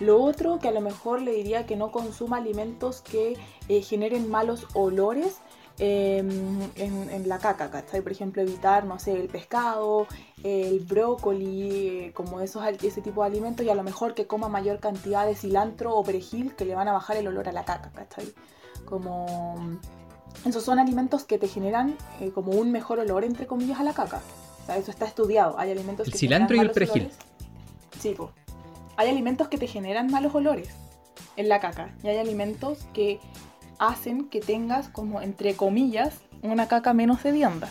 Lo 0.00 0.22
otro 0.22 0.58
que 0.60 0.68
a 0.68 0.72
lo 0.72 0.80
mejor 0.80 1.22
le 1.22 1.32
diría 1.32 1.66
que 1.66 1.76
no 1.76 1.90
consuma 1.90 2.36
alimentos 2.36 3.02
que 3.02 3.36
eh, 3.68 3.82
generen 3.82 4.30
malos 4.30 4.66
olores 4.74 5.40
eh, 5.80 6.18
en, 6.18 7.28
la 7.28 7.38
caca, 7.38 7.70
¿cachai? 7.70 8.00
Por 8.00 8.12
ejemplo, 8.12 8.42
evitar, 8.42 8.84
no 8.84 8.98
sé, 8.98 9.12
el 9.12 9.28
pescado, 9.28 10.06
el 10.42 10.80
brócoli, 10.80 12.06
eh, 12.06 12.12
como 12.14 12.40
esos, 12.40 12.64
ese 12.82 13.00
tipo 13.00 13.22
de 13.22 13.28
alimentos 13.28 13.64
y 13.64 13.70
a 13.70 13.74
lo 13.74 13.82
mejor 13.82 14.14
que 14.14 14.26
coma 14.26 14.48
mayor 14.48 14.80
cantidad 14.80 15.26
de 15.26 15.34
cilantro 15.34 15.94
o 15.94 16.02
perejil 16.02 16.54
que 16.54 16.64
le 16.64 16.74
van 16.74 16.88
a 16.88 16.92
bajar 16.92 17.16
el 17.16 17.28
olor 17.28 17.48
a 17.48 17.52
la 17.52 17.64
caca, 17.64 17.90
¿cachai? 17.92 18.32
Como... 18.84 19.78
Esos 20.44 20.64
son 20.64 20.78
alimentos 20.78 21.24
que 21.24 21.38
te 21.38 21.48
generan 21.48 21.96
eh, 22.20 22.30
como 22.30 22.52
un 22.52 22.70
mejor 22.70 22.98
olor, 22.98 23.24
entre 23.24 23.46
comillas, 23.46 23.80
a 23.80 23.84
la 23.84 23.92
caca. 23.92 24.20
O 24.62 24.66
sea, 24.66 24.76
eso 24.76 24.90
está 24.90 25.06
estudiado. 25.06 25.58
Hay 25.58 25.70
alimentos 25.70 26.06
El 26.06 26.12
que 26.12 26.18
cilantro 26.18 26.54
y 26.54 26.58
generan 26.58 26.76
el 26.76 26.82
malos 26.82 26.92
perejil. 26.92 27.10
Sí, 27.98 28.14
po. 28.14 28.30
Hay 28.96 29.08
alimentos 29.08 29.48
que 29.48 29.58
te 29.58 29.66
generan 29.66 30.10
malos 30.10 30.34
olores 30.34 30.68
en 31.36 31.48
la 31.48 31.60
caca. 31.60 31.94
Y 32.02 32.08
hay 32.08 32.18
alimentos 32.18 32.78
que 32.92 33.20
hacen 33.78 34.28
que 34.28 34.40
tengas, 34.40 34.88
como 34.88 35.20
entre 35.22 35.54
comillas, 35.54 36.14
una 36.42 36.68
caca 36.68 36.94
menos 36.94 37.24
hedionda. 37.24 37.68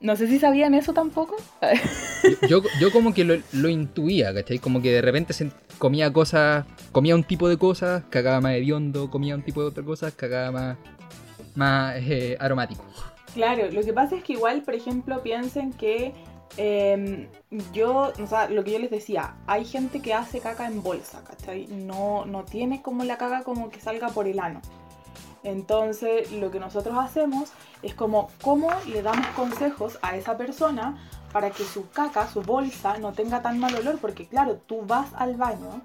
No 0.00 0.16
sé 0.16 0.28
si 0.28 0.38
sabían 0.38 0.74
eso 0.74 0.92
tampoco. 0.92 1.36
Yo, 2.48 2.62
yo 2.80 2.90
como 2.90 3.12
que 3.12 3.24
lo, 3.24 3.36
lo 3.52 3.68
intuía, 3.68 4.32
¿cachai? 4.32 4.58
Como 4.58 4.80
que 4.80 4.90
de 4.92 5.02
repente 5.02 5.34
se 5.34 5.50
comía 5.78 6.10
cosas, 6.12 6.64
comía 6.90 7.14
un 7.14 7.24
tipo 7.24 7.48
de 7.48 7.58
cosas, 7.58 8.04
cagaba 8.08 8.40
más 8.40 8.54
hediondo, 8.54 9.10
comía 9.10 9.34
un 9.34 9.42
tipo 9.42 9.60
de 9.60 9.68
otras 9.68 9.84
cosas, 9.84 10.14
cagaba 10.14 10.50
más, 10.50 10.76
más 11.54 11.96
eh, 11.96 12.36
aromático. 12.40 12.84
Claro, 13.34 13.70
lo 13.70 13.82
que 13.82 13.92
pasa 13.92 14.16
es 14.16 14.22
que 14.22 14.34
igual, 14.34 14.62
por 14.62 14.74
ejemplo, 14.74 15.22
piensen 15.22 15.72
que 15.72 16.14
eh, 16.56 17.28
yo, 17.72 18.12
o 18.20 18.26
sea, 18.26 18.48
lo 18.48 18.62
que 18.62 18.72
yo 18.72 18.78
les 18.78 18.90
decía, 18.90 19.34
hay 19.46 19.64
gente 19.64 20.00
que 20.00 20.14
hace 20.14 20.40
caca 20.40 20.66
en 20.66 20.82
bolsa, 20.82 21.22
¿cachai? 21.24 21.66
No, 21.66 22.24
no 22.26 22.44
tiene 22.44 22.80
como 22.80 23.04
la 23.04 23.18
caca 23.18 23.42
como 23.42 23.70
que 23.70 23.80
salga 23.80 24.08
por 24.08 24.28
el 24.28 24.38
ano. 24.38 24.60
Entonces, 25.42 26.32
lo 26.32 26.50
que 26.50 26.58
nosotros 26.58 26.96
hacemos 26.98 27.50
es 27.82 27.94
como 27.94 28.30
cómo 28.40 28.70
le 28.88 29.02
damos 29.02 29.26
consejos 29.28 29.98
a 30.00 30.16
esa 30.16 30.38
persona 30.38 30.96
para 31.32 31.50
que 31.50 31.64
su 31.64 31.90
caca, 31.90 32.28
su 32.28 32.42
bolsa, 32.42 32.98
no 32.98 33.12
tenga 33.12 33.42
tan 33.42 33.58
mal 33.58 33.74
olor, 33.74 33.98
porque 33.98 34.26
claro, 34.26 34.56
tú 34.66 34.82
vas 34.86 35.08
al 35.14 35.36
baño, 35.36 35.82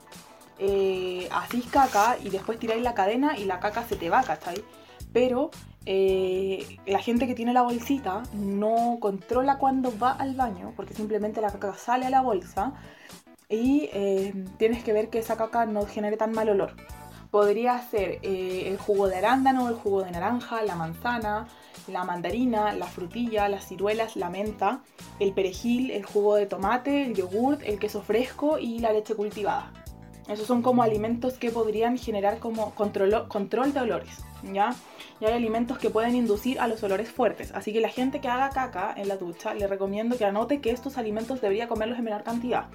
eh, 0.59 1.27
hacís 1.31 1.65
caca 1.65 2.17
y 2.23 2.29
después 2.29 2.59
tiráis 2.59 2.83
la 2.83 2.93
cadena 2.93 3.37
y 3.37 3.45
la 3.45 3.59
caca 3.59 3.83
se 3.83 3.95
te 3.95 4.09
va, 4.09 4.23
¿cachai? 4.23 4.63
Pero 5.11 5.51
eh, 5.85 6.77
la 6.85 6.99
gente 6.99 7.25
que 7.25 7.35
tiene 7.35 7.53
la 7.53 7.63
bolsita 7.63 8.23
no 8.33 8.97
controla 8.99 9.57
cuando 9.57 9.97
va 9.97 10.11
al 10.11 10.35
baño, 10.35 10.73
porque 10.75 10.93
simplemente 10.93 11.41
la 11.41 11.51
caca 11.51 11.73
sale 11.73 12.05
a 12.05 12.09
la 12.09 12.21
bolsa 12.21 12.73
y 13.49 13.89
eh, 13.93 14.33
tienes 14.57 14.83
que 14.83 14.93
ver 14.93 15.09
que 15.09 15.19
esa 15.19 15.35
caca 15.35 15.65
no 15.65 15.85
genere 15.85 16.17
tan 16.17 16.31
mal 16.31 16.49
olor. 16.49 16.75
Podría 17.31 17.79
ser 17.81 18.19
eh, 18.23 18.63
el 18.67 18.77
jugo 18.77 19.07
de 19.07 19.17
arándano, 19.17 19.69
el 19.69 19.75
jugo 19.75 20.03
de 20.03 20.11
naranja, 20.11 20.61
la 20.63 20.75
manzana, 20.75 21.47
la 21.87 22.03
mandarina, 22.03 22.73
la 22.73 22.85
frutilla, 22.85 23.49
las 23.49 23.67
ciruelas, 23.67 24.15
la 24.15 24.29
menta, 24.29 24.81
el 25.19 25.33
perejil, 25.33 25.91
el 25.91 26.05
jugo 26.05 26.35
de 26.35 26.45
tomate, 26.45 27.05
el 27.05 27.15
yogurt, 27.15 27.61
el 27.63 27.79
queso 27.79 28.01
fresco 28.01 28.57
y 28.59 28.79
la 28.79 28.93
leche 28.93 29.15
cultivada. 29.15 29.71
Esos 30.27 30.45
son 30.45 30.61
como 30.61 30.83
alimentos 30.83 31.33
que 31.39 31.49
podrían 31.49 31.97
generar 31.97 32.37
como 32.37 32.75
control, 32.75 33.27
control 33.27 33.73
de 33.73 33.79
olores, 33.79 34.17
¿ya? 34.53 34.75
Y 35.19 35.25
hay 35.25 35.33
alimentos 35.33 35.77
que 35.77 35.89
pueden 35.89 36.15
inducir 36.15 36.59
a 36.59 36.67
los 36.67 36.81
olores 36.83 37.09
fuertes. 37.09 37.51
Así 37.53 37.73
que 37.73 37.81
la 37.81 37.89
gente 37.89 38.21
que 38.21 38.27
haga 38.27 38.49
caca 38.49 38.93
en 38.95 39.07
la 39.07 39.17
ducha, 39.17 39.53
le 39.53 39.67
recomiendo 39.67 40.17
que 40.17 40.25
anote 40.25 40.61
que 40.61 40.71
estos 40.71 40.97
alimentos 40.97 41.41
debería 41.41 41.67
comerlos 41.67 41.97
en 41.97 42.05
menor 42.05 42.23
cantidad. 42.23 42.67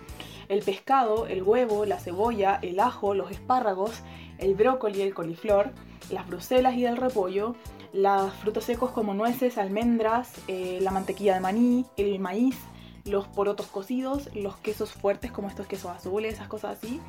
El 0.49 0.63
pescado, 0.63 1.27
el 1.27 1.43
huevo, 1.43 1.87
la 1.87 1.99
cebolla, 1.99 2.59
el 2.61 2.81
ajo, 2.81 3.15
los 3.15 3.31
espárragos, 3.31 4.03
el 4.39 4.55
brócoli, 4.55 5.01
el 5.01 5.15
coliflor, 5.15 5.73
las 6.11 6.27
bruselas 6.27 6.75
y 6.75 6.85
el 6.85 6.99
repollo, 6.99 7.55
los 7.95 8.33
frutos 8.35 8.65
secos 8.65 8.91
como 8.91 9.15
nueces, 9.15 9.57
almendras, 9.57 10.33
eh, 10.49 10.79
la 10.83 10.91
mantequilla 10.91 11.35
de 11.35 11.41
maní, 11.41 11.87
el 11.97 12.19
maíz, 12.19 12.57
los 13.05 13.29
porotos 13.29 13.67
cocidos, 13.67 14.29
los 14.35 14.57
quesos 14.57 14.93
fuertes 14.93 15.31
como 15.31 15.49
estos 15.49 15.67
quesos 15.67 15.91
azules, 15.91 16.35
esas 16.35 16.49
cosas 16.49 16.79
así. 16.79 17.01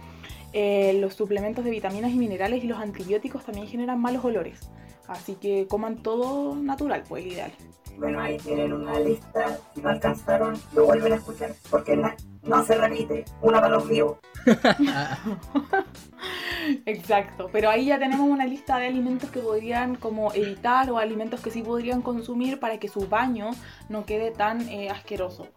Eh, 0.53 0.97
los 1.01 1.15
suplementos 1.15 1.65
de 1.65 1.71
vitaminas 1.71 2.11
y 2.11 2.15
minerales 2.15 2.63
y 2.63 2.67
los 2.67 2.79
antibióticos 2.79 3.43
también 3.43 3.67
generan 3.67 3.99
malos 3.99 4.23
olores. 4.23 4.69
Así 5.07 5.35
que 5.35 5.67
coman 5.67 5.97
todo 5.97 6.55
natural, 6.55 7.03
pues 7.07 7.25
el 7.25 7.33
ideal. 7.33 7.51
Bueno, 7.97 8.19
ahí 8.19 8.37
tienen 8.37 8.73
una 8.73 8.99
lista. 8.99 9.59
Si 9.73 9.81
no 9.81 9.89
alcanzaron, 9.89 10.59
lo 10.73 10.85
vuelven 10.85 11.13
a 11.13 11.15
escuchar. 11.15 11.53
Porque 11.69 11.95
no, 11.95 12.11
no 12.43 12.65
se 12.65 12.75
repite. 12.75 13.25
Una 13.41 13.61
para 13.61 13.75
los 13.75 13.87
vivos. 13.87 14.17
Exacto, 16.85 17.49
pero 17.51 17.69
ahí 17.69 17.85
ya 17.85 17.99
tenemos 17.99 18.27
una 18.27 18.45
lista 18.45 18.77
de 18.77 18.87
alimentos 18.87 19.29
que 19.29 19.39
podrían 19.39 19.95
como 19.95 20.33
evitar 20.33 20.89
o 20.89 20.97
alimentos 20.97 21.39
que 21.39 21.51
sí 21.51 21.61
podrían 21.61 22.01
consumir 22.01 22.59
para 22.59 22.79
que 22.79 22.87
su 22.87 23.07
baño 23.07 23.51
no 23.89 24.05
quede 24.05 24.31
tan 24.31 24.67
eh, 24.69 24.89
asqueroso. 24.89 25.47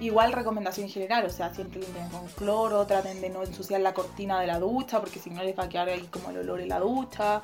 Igual 0.00 0.32
recomendación 0.32 0.88
general, 0.88 1.26
o 1.26 1.30
sea, 1.30 1.54
siempre 1.54 1.80
limpien 1.80 2.08
con 2.08 2.26
cloro, 2.28 2.86
traten 2.86 3.20
de 3.20 3.30
no 3.30 3.42
ensuciar 3.42 3.80
la 3.80 3.94
cortina 3.94 4.40
de 4.40 4.48
la 4.48 4.58
ducha 4.58 5.00
porque 5.00 5.20
si 5.20 5.30
no 5.30 5.42
les 5.42 5.56
va 5.56 5.64
a 5.64 5.68
quedar 5.68 5.88
ahí 5.88 6.08
como 6.10 6.30
el 6.30 6.38
olor 6.38 6.60
en 6.60 6.68
la 6.68 6.80
ducha. 6.80 7.42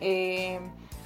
Eh, 0.00 0.58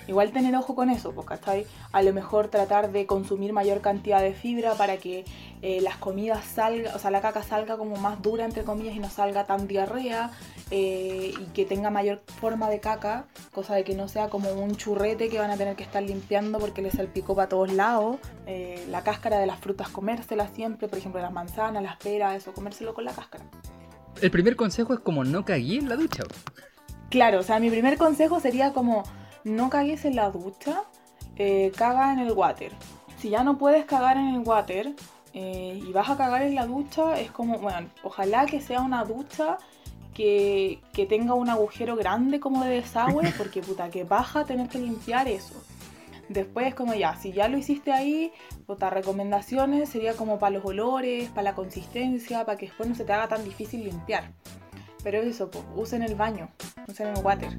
igual 0.06 0.32
tener 0.32 0.54
ojo 0.56 0.74
con 0.74 0.90
eso, 0.90 1.12
porque 1.12 1.36
¿cachai? 1.36 1.66
A 1.92 2.02
lo 2.02 2.12
mejor 2.12 2.48
tratar 2.48 2.92
de 2.92 3.06
consumir 3.06 3.52
mayor 3.52 3.80
cantidad 3.80 4.20
de 4.20 4.34
fibra 4.34 4.74
para 4.74 4.96
que 4.96 5.24
eh, 5.62 5.80
las 5.80 5.96
comidas 5.96 6.44
salga, 6.44 6.94
o 6.94 6.98
sea, 6.98 7.10
la 7.10 7.20
caca 7.20 7.42
salga 7.42 7.76
como 7.76 7.96
más 7.96 8.20
dura 8.20 8.44
entre 8.44 8.64
comillas 8.64 8.94
y 8.94 8.98
no 8.98 9.08
salga 9.08 9.44
tan 9.44 9.68
diarrea 9.68 10.30
eh, 10.70 11.32
y 11.38 11.44
que 11.52 11.64
tenga 11.64 11.90
mayor 11.90 12.22
forma 12.40 12.68
de 12.68 12.80
caca, 12.80 13.26
cosa 13.52 13.74
de 13.74 13.84
que 13.84 13.94
no 13.94 14.08
sea 14.08 14.28
como 14.28 14.52
un 14.52 14.76
churrete 14.76 15.28
que 15.28 15.38
van 15.38 15.50
a 15.50 15.56
tener 15.56 15.76
que 15.76 15.84
estar 15.84 16.02
limpiando 16.02 16.58
porque 16.58 16.82
les 16.82 16.94
salpicó 16.94 17.34
para 17.34 17.48
todos 17.48 17.72
lados. 17.72 18.16
Eh, 18.46 18.84
la 18.88 19.02
cáscara 19.02 19.38
de 19.38 19.46
las 19.46 19.60
frutas 19.60 19.88
comérsela 19.88 20.48
siempre, 20.48 20.88
por 20.88 20.98
ejemplo 20.98 21.20
las 21.20 21.32
manzanas, 21.32 21.82
las 21.82 21.96
peras, 21.96 22.36
eso, 22.36 22.52
comérselo 22.52 22.94
con 22.94 23.04
la 23.04 23.12
cáscara. 23.12 23.44
El 24.20 24.30
primer 24.30 24.56
consejo 24.56 24.94
es 24.94 25.00
como 25.00 25.24
no 25.24 25.44
cagué 25.44 25.78
en 25.78 25.88
la 25.88 25.96
ducha. 25.96 26.24
Claro, 27.08 27.40
o 27.40 27.42
sea, 27.42 27.58
mi 27.60 27.70
primer 27.70 27.98
consejo 27.98 28.40
sería 28.40 28.72
como 28.72 29.04
no 29.44 29.70
cagues 29.70 30.04
en 30.04 30.16
la 30.16 30.30
ducha, 30.30 30.84
eh, 31.36 31.72
caga 31.76 32.12
en 32.12 32.20
el 32.20 32.32
water. 32.32 32.72
Si 33.18 33.30
ya 33.30 33.44
no 33.44 33.58
puedes 33.58 33.84
cagar 33.84 34.16
en 34.16 34.34
el 34.34 34.40
water 34.40 34.94
eh, 35.32 35.80
y 35.82 35.92
vas 35.92 36.10
a 36.10 36.16
cagar 36.16 36.42
en 36.42 36.54
la 36.54 36.66
ducha, 36.66 37.20
es 37.20 37.30
como, 37.30 37.58
bueno, 37.58 37.88
ojalá 38.02 38.46
que 38.46 38.60
sea 38.60 38.80
una 38.80 39.04
ducha 39.04 39.58
que, 40.14 40.80
que 40.92 41.06
tenga 41.06 41.34
un 41.34 41.48
agujero 41.48 41.96
grande 41.96 42.40
como 42.40 42.64
de 42.64 42.76
desagüe, 42.76 43.32
porque 43.38 43.62
puta, 43.62 43.90
que 43.90 44.04
baja 44.04 44.44
tener 44.44 44.68
que 44.68 44.78
limpiar 44.78 45.28
eso. 45.28 45.54
Después, 46.28 46.74
como 46.74 46.94
ya, 46.94 47.16
si 47.16 47.32
ya 47.32 47.48
lo 47.48 47.58
hiciste 47.58 47.92
ahí, 47.92 48.32
puta, 48.66 48.88
recomendaciones 48.90 49.88
sería 49.88 50.14
como 50.14 50.38
para 50.38 50.56
los 50.56 50.64
olores, 50.64 51.28
para 51.30 51.42
la 51.42 51.54
consistencia, 51.54 52.44
para 52.46 52.56
que 52.56 52.66
después 52.66 52.88
no 52.88 52.94
se 52.94 53.04
te 53.04 53.12
haga 53.12 53.28
tan 53.28 53.44
difícil 53.44 53.84
limpiar. 53.84 54.32
Pero 55.02 55.18
eso, 55.18 55.50
pues, 55.50 55.64
usen 55.74 56.02
el 56.02 56.14
baño, 56.14 56.48
usen 56.88 57.08
el 57.08 57.24
water. 57.24 57.50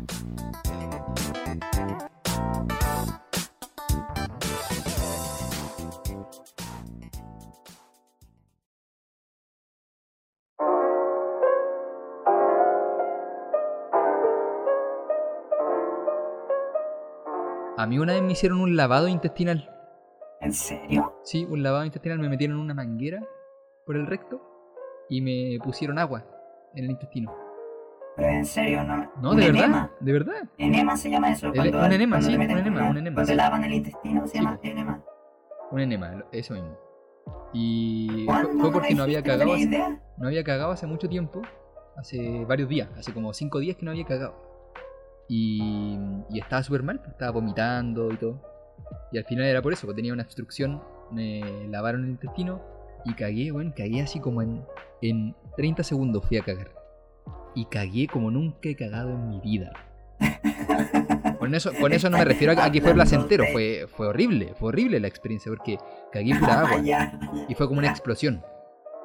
A 17.76 17.86
mí 17.86 17.99
una 17.99 18.14
vez 18.14 18.22
me 18.22 18.32
hicieron 18.32 18.61
un 18.61 18.78
lavado 18.78 19.10
intestinal. 19.10 19.70
¿En 20.40 20.53
serio? 20.53 21.20
Sí, 21.24 21.45
un 21.49 21.61
lavado 21.64 21.84
intestinal. 21.84 22.20
Me 22.20 22.30
metieron 22.30 22.57
una 22.57 22.74
manguera 22.74 23.22
por 23.86 23.98
el 23.98 24.07
recto 24.07 24.41
y 25.10 25.20
me 25.20 25.60
pusieron 25.61 25.99
agua 25.99 26.32
en 26.75 26.85
el 26.85 26.91
intestino. 26.91 27.33
Pero 28.15 28.29
en 28.29 28.45
serio, 28.45 28.83
¿no? 28.83 29.11
No, 29.21 29.31
¿Un 29.31 29.37
de 29.37 29.45
verdad, 29.47 29.63
enema? 29.63 29.91
de 29.99 30.13
verdad. 30.13 30.33
Enema 30.57 30.97
se 30.97 31.09
llama 31.09 31.31
eso. 31.31 31.47
El- 31.47 31.53
cuando- 31.55 31.79
un 31.79 31.91
enema, 31.91 32.15
cuando 32.17 32.29
sí, 32.29 32.35
un 32.35 32.41
enema, 32.43 32.89
un 32.89 32.97
enema, 32.97 33.15
Cuando 33.15 33.31
sí. 33.31 33.35
lavan 33.35 33.63
el 33.63 33.73
intestino 33.73 34.27
se 34.27 34.33
Sí, 34.33 34.37
llama 34.37 34.55
po. 34.57 34.67
enema. 34.67 35.03
Un 35.71 35.79
enema, 35.79 36.23
eso 36.31 36.53
mismo. 36.53 36.77
Y 37.53 38.07
fue, 38.09 38.25
¿Cuándo 38.25 38.59
fue 38.63 38.71
porque 38.71 38.93
no 38.95 39.03
había 39.03 39.23
cagado 39.23 39.53
hace, 39.53 39.99
no 40.17 40.27
había 40.27 40.43
cagado 40.43 40.71
hace 40.71 40.85
mucho 40.85 41.09
tiempo, 41.09 41.41
hace 41.97 42.45
varios 42.45 42.69
días, 42.69 42.89
hace 42.97 43.13
como 43.13 43.33
cinco 43.33 43.59
días 43.59 43.77
que 43.77 43.85
no 43.85 43.91
había 43.91 44.05
cagado. 44.05 44.35
Y, 45.27 45.97
y 46.29 46.39
estaba 46.39 46.61
súper 46.63 46.83
mal, 46.83 47.01
estaba 47.07 47.31
vomitando 47.31 48.11
y 48.11 48.17
todo. 48.17 48.41
Y 49.11 49.17
al 49.17 49.23
final 49.25 49.45
era 49.45 49.61
por 49.61 49.73
eso, 49.73 49.87
porque 49.87 49.95
tenía 49.97 50.13
una 50.13 50.23
obstrucción, 50.23 50.83
me 51.11 51.67
lavaron 51.69 52.03
el 52.03 52.09
intestino 52.11 52.61
y 53.05 53.13
cagué, 53.13 53.51
bueno, 53.51 53.73
cagué 53.75 54.01
así 54.01 54.19
como 54.19 54.41
en, 54.41 54.63
en 55.01 55.35
30 55.57 55.84
segundos 55.84 56.25
fui 56.25 56.38
a 56.38 56.43
cagar. 56.43 56.71
Y 57.55 57.65
cagué 57.65 58.07
como 58.07 58.31
nunca 58.31 58.69
he 58.69 58.75
cagado 58.75 59.11
en 59.11 59.30
mi 59.30 59.39
vida. 59.39 59.71
Con 61.39 61.53
eso, 61.53 61.71
con 61.80 61.91
eso 61.91 62.09
no 62.09 62.17
me 62.17 62.25
refiero 62.25 62.53
a, 62.53 62.65
a 62.65 62.71
que 62.71 62.80
fue 62.80 62.93
placentero, 62.93 63.43
fue, 63.51 63.85
fue 63.88 64.07
horrible, 64.07 64.53
fue 64.55 64.69
horrible 64.69 64.99
la 64.99 65.07
experiencia, 65.07 65.51
porque 65.51 65.77
cagué 66.11 66.35
pura 66.35 66.61
agua. 66.61 66.81
Ya. 66.81 67.19
Y 67.49 67.53
fue 67.55 67.67
como 67.67 67.80
una 67.80 67.89
explosión. 67.89 68.41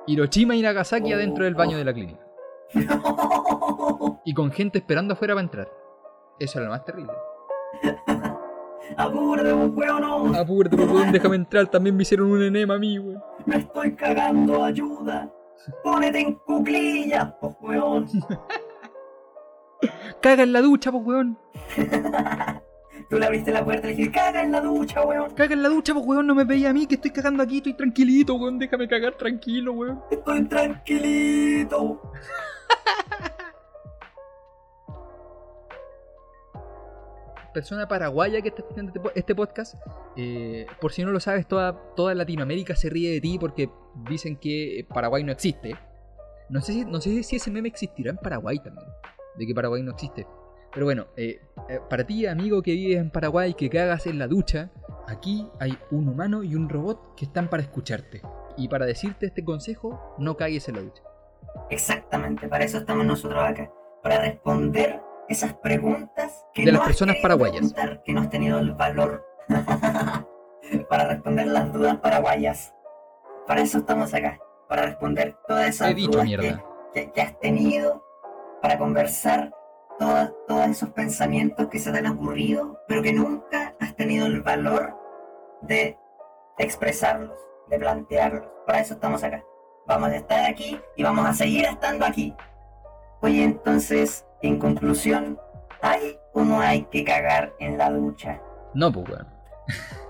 Hiroshima 0.06 0.54
y 0.54 0.62
Nagasaki 0.62 1.12
adentro 1.12 1.44
del 1.44 1.54
baño 1.54 1.76
de 1.76 1.84
la 1.84 1.92
clínica. 1.92 2.20
Y 4.24 4.34
con 4.34 4.52
gente 4.52 4.78
esperando 4.78 5.14
afuera 5.14 5.34
para 5.34 5.44
entrar. 5.44 5.68
Eso 6.38 6.58
era 6.58 6.66
lo 6.66 6.72
más 6.72 6.84
terrible. 6.84 7.12
Apúrate, 8.96 9.52
pues, 9.52 9.70
weón, 9.74 10.00
no. 10.00 10.34
Apúrate, 10.34 10.76
pues, 10.76 10.88
weón, 10.88 11.12
déjame 11.12 11.36
entrar. 11.36 11.66
También 11.66 11.96
me 11.96 12.02
hicieron 12.02 12.30
un 12.30 12.42
enema 12.42 12.74
a 12.74 12.78
mí, 12.78 12.98
weón. 12.98 13.22
Me 13.48 13.56
estoy 13.56 13.92
cagando, 13.92 14.62
ayuda. 14.62 15.32
Pónete 15.82 16.20
en 16.20 16.34
cuclillas, 16.34 17.32
pues, 17.40 17.56
weón. 17.62 18.06
Caga 20.20 20.42
en 20.42 20.52
la 20.52 20.60
ducha, 20.60 20.92
pues, 20.92 21.02
weón. 21.02 21.38
Tú 23.08 23.18
le 23.18 23.24
abriste 23.24 23.50
la 23.50 23.64
puerta 23.64 23.86
y 23.86 23.92
le 23.92 23.96
dijiste, 23.96 24.18
caga 24.18 24.42
en 24.42 24.52
la 24.52 24.60
ducha, 24.60 25.02
weón. 25.02 25.30
Caga 25.30 25.54
en 25.54 25.62
la 25.62 25.70
ducha, 25.70 25.94
pues, 25.94 26.04
weón. 26.04 26.26
No 26.26 26.34
me 26.34 26.44
veía 26.44 26.68
a 26.68 26.72
mí 26.74 26.86
que 26.86 26.96
estoy 26.96 27.10
cagando 27.10 27.42
aquí. 27.42 27.56
Estoy 27.56 27.72
tranquilito, 27.72 28.34
weón. 28.34 28.58
Déjame 28.58 28.86
cagar 28.86 29.14
tranquilo, 29.14 29.72
weón. 29.72 30.02
Estoy 30.10 30.44
tranquilito. 30.44 32.02
persona 37.59 37.89
paraguaya 37.89 38.40
que 38.40 38.51
está 38.51 38.62
escuchando 38.62 38.93
este, 38.94 39.18
este 39.18 39.35
podcast, 39.35 39.74
eh, 40.16 40.64
por 40.80 40.93
si 40.93 41.02
no 41.02 41.10
lo 41.10 41.18
sabes, 41.18 41.48
toda, 41.48 41.72
toda 41.97 42.14
Latinoamérica 42.14 42.76
se 42.76 42.89
ríe 42.89 43.10
de 43.10 43.20
ti 43.20 43.36
porque 43.36 43.68
dicen 44.09 44.36
que 44.36 44.86
Paraguay 44.89 45.24
no 45.24 45.32
existe. 45.32 45.74
No 46.51 46.60
sé, 46.60 46.72
si, 46.72 46.85
no 46.85 47.01
sé 47.01 47.24
si 47.24 47.36
ese 47.36 47.51
meme 47.51 47.68
existirá 47.68 48.12
en 48.12 48.16
Paraguay 48.18 48.60
también, 48.60 48.86
de 49.36 49.44
que 49.44 49.55
Paraguay 49.55 49.82
no 49.82 49.90
existe. 49.90 50.24
Pero 50.72 50.86
bueno, 50.86 51.09
eh, 51.16 51.40
eh, 51.68 51.80
para 51.90 52.06
ti, 52.06 52.26
amigo 52.26 52.62
que 52.62 52.72
vives 52.74 52.98
en 52.98 53.10
Paraguay, 53.10 53.55
que 53.55 53.68
cagas 53.68 54.06
en 54.06 54.20
la 54.20 54.28
ducha, 54.28 54.70
aquí 55.09 55.48
hay 55.59 55.76
un 55.90 56.09
humano 56.09 56.44
y 56.44 56.55
un 56.55 56.68
robot 56.68 57.16
que 57.16 57.24
están 57.24 57.51
para 57.51 57.64
escucharte. 57.64 58.22
Y 58.56 58.68
para 58.68 58.86
decirte 58.86 59.26
este 59.26 59.44
consejo, 59.44 60.14
no 60.18 60.36
cagues 60.36 60.68
en 60.68 60.76
la 60.76 60.82
ducha. 60.82 61.02
Exactamente, 61.70 62.47
para 62.47 62.64
eso 62.64 62.78
estamos 62.78 63.05
nosotros 63.05 63.43
acá. 63.43 63.68
Para 64.02 64.20
responder 64.20 65.07
esas 65.28 65.52
preguntas 65.55 66.46
que 66.55 66.64
De 66.64 66.72
no 66.72 66.78
las 66.78 66.86
personas 66.86 67.16
paraguayas. 67.22 67.74
que 68.05 68.12
no 68.12 68.20
has 68.22 68.30
tenido 68.30 68.59
el 68.59 68.72
valor 68.72 69.26
para 70.88 71.05
responder 71.05 71.46
las 71.46 71.72
dudas 71.72 71.96
paraguayas. 71.98 72.74
Para 73.46 73.60
eso 73.62 73.78
estamos 73.78 74.12
acá. 74.14 74.38
Para 74.68 74.82
responder 74.82 75.36
todas 75.46 75.68
esas 75.68 75.94
dicho 75.94 76.10
dudas 76.10 76.26
que, 76.28 76.59
que- 76.94 77.12
que 77.12 77.20
has 77.22 77.38
tenido. 77.40 78.05
Para 78.62 78.76
conversar 78.78 79.55
todas- 79.98 80.32
todos 80.46 80.66
esos 80.68 80.90
pensamientos 80.90 81.68
que 81.68 81.78
se 81.78 81.92
te 81.92 81.98
han 81.98 82.06
ocurrido, 82.06 82.78
pero 82.88 83.02
que 83.02 83.12
nunca 83.12 83.74
has 83.80 83.94
tenido 83.96 84.26
el 84.26 84.42
valor 84.42 84.96
de 85.62 85.96
expresarlos, 86.59 87.38
de 87.68 87.78
plantearlos. 87.78 88.46
Para 88.66 88.80
eso 88.80 88.94
estamos 88.94 89.22
acá. 89.22 89.44
Vamos 89.86 90.10
a 90.10 90.16
estar 90.16 90.44
aquí 90.50 90.78
y 90.96 91.02
vamos 91.02 91.26
a 91.26 91.32
seguir 91.32 91.64
estando 91.64 92.05
aquí. 92.05 92.34
Oye, 93.22 93.42
entonces, 93.42 94.26
en 94.43 94.59
conclusión, 94.59 95.39
¿hay 95.82 96.16
o 96.32 96.43
no 96.43 96.60
hay 96.60 96.82
que 96.85 97.05
cagar 97.05 97.55
en 97.59 97.78
la 97.78 97.90
ducha? 97.90 98.40
No, 98.74 98.93
pues, 98.93 99.09
weón. 99.09 99.27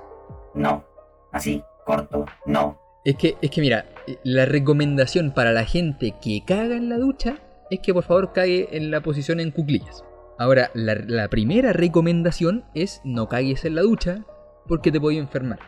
No. 0.55 0.85
Así, 1.31 1.63
corto, 1.85 2.25
no. 2.47 2.81
Es 3.05 3.17
que, 3.17 3.37
es 3.41 3.51
que 3.51 3.61
mira, 3.61 3.85
la 4.25 4.45
recomendación 4.45 5.33
para 5.33 5.53
la 5.53 5.65
gente 5.65 6.15
que 6.21 6.43
caga 6.45 6.75
en 6.75 6.89
la 6.89 6.97
ducha 6.97 7.37
es 7.71 7.81
que 7.81 7.95
por 7.95 8.03
favor 8.03 8.33
cague 8.33 8.77
en 8.77 8.91
la 8.91 9.03
posición 9.03 9.41
en 9.41 9.51
cuclillas. 9.51 10.05
Ahora, 10.39 10.71
la, 10.75 10.95
la 10.95 11.29
primera 11.29 11.73
recomendación 11.73 12.65
es 12.75 13.01
no 13.05 13.29
cagues 13.29 13.65
en 13.65 13.75
la 13.75 13.83
ducha 13.83 14.25
porque 14.67 14.91
te 14.91 14.99
voy 14.99 15.17
a 15.17 15.21
enfermar. 15.21 15.59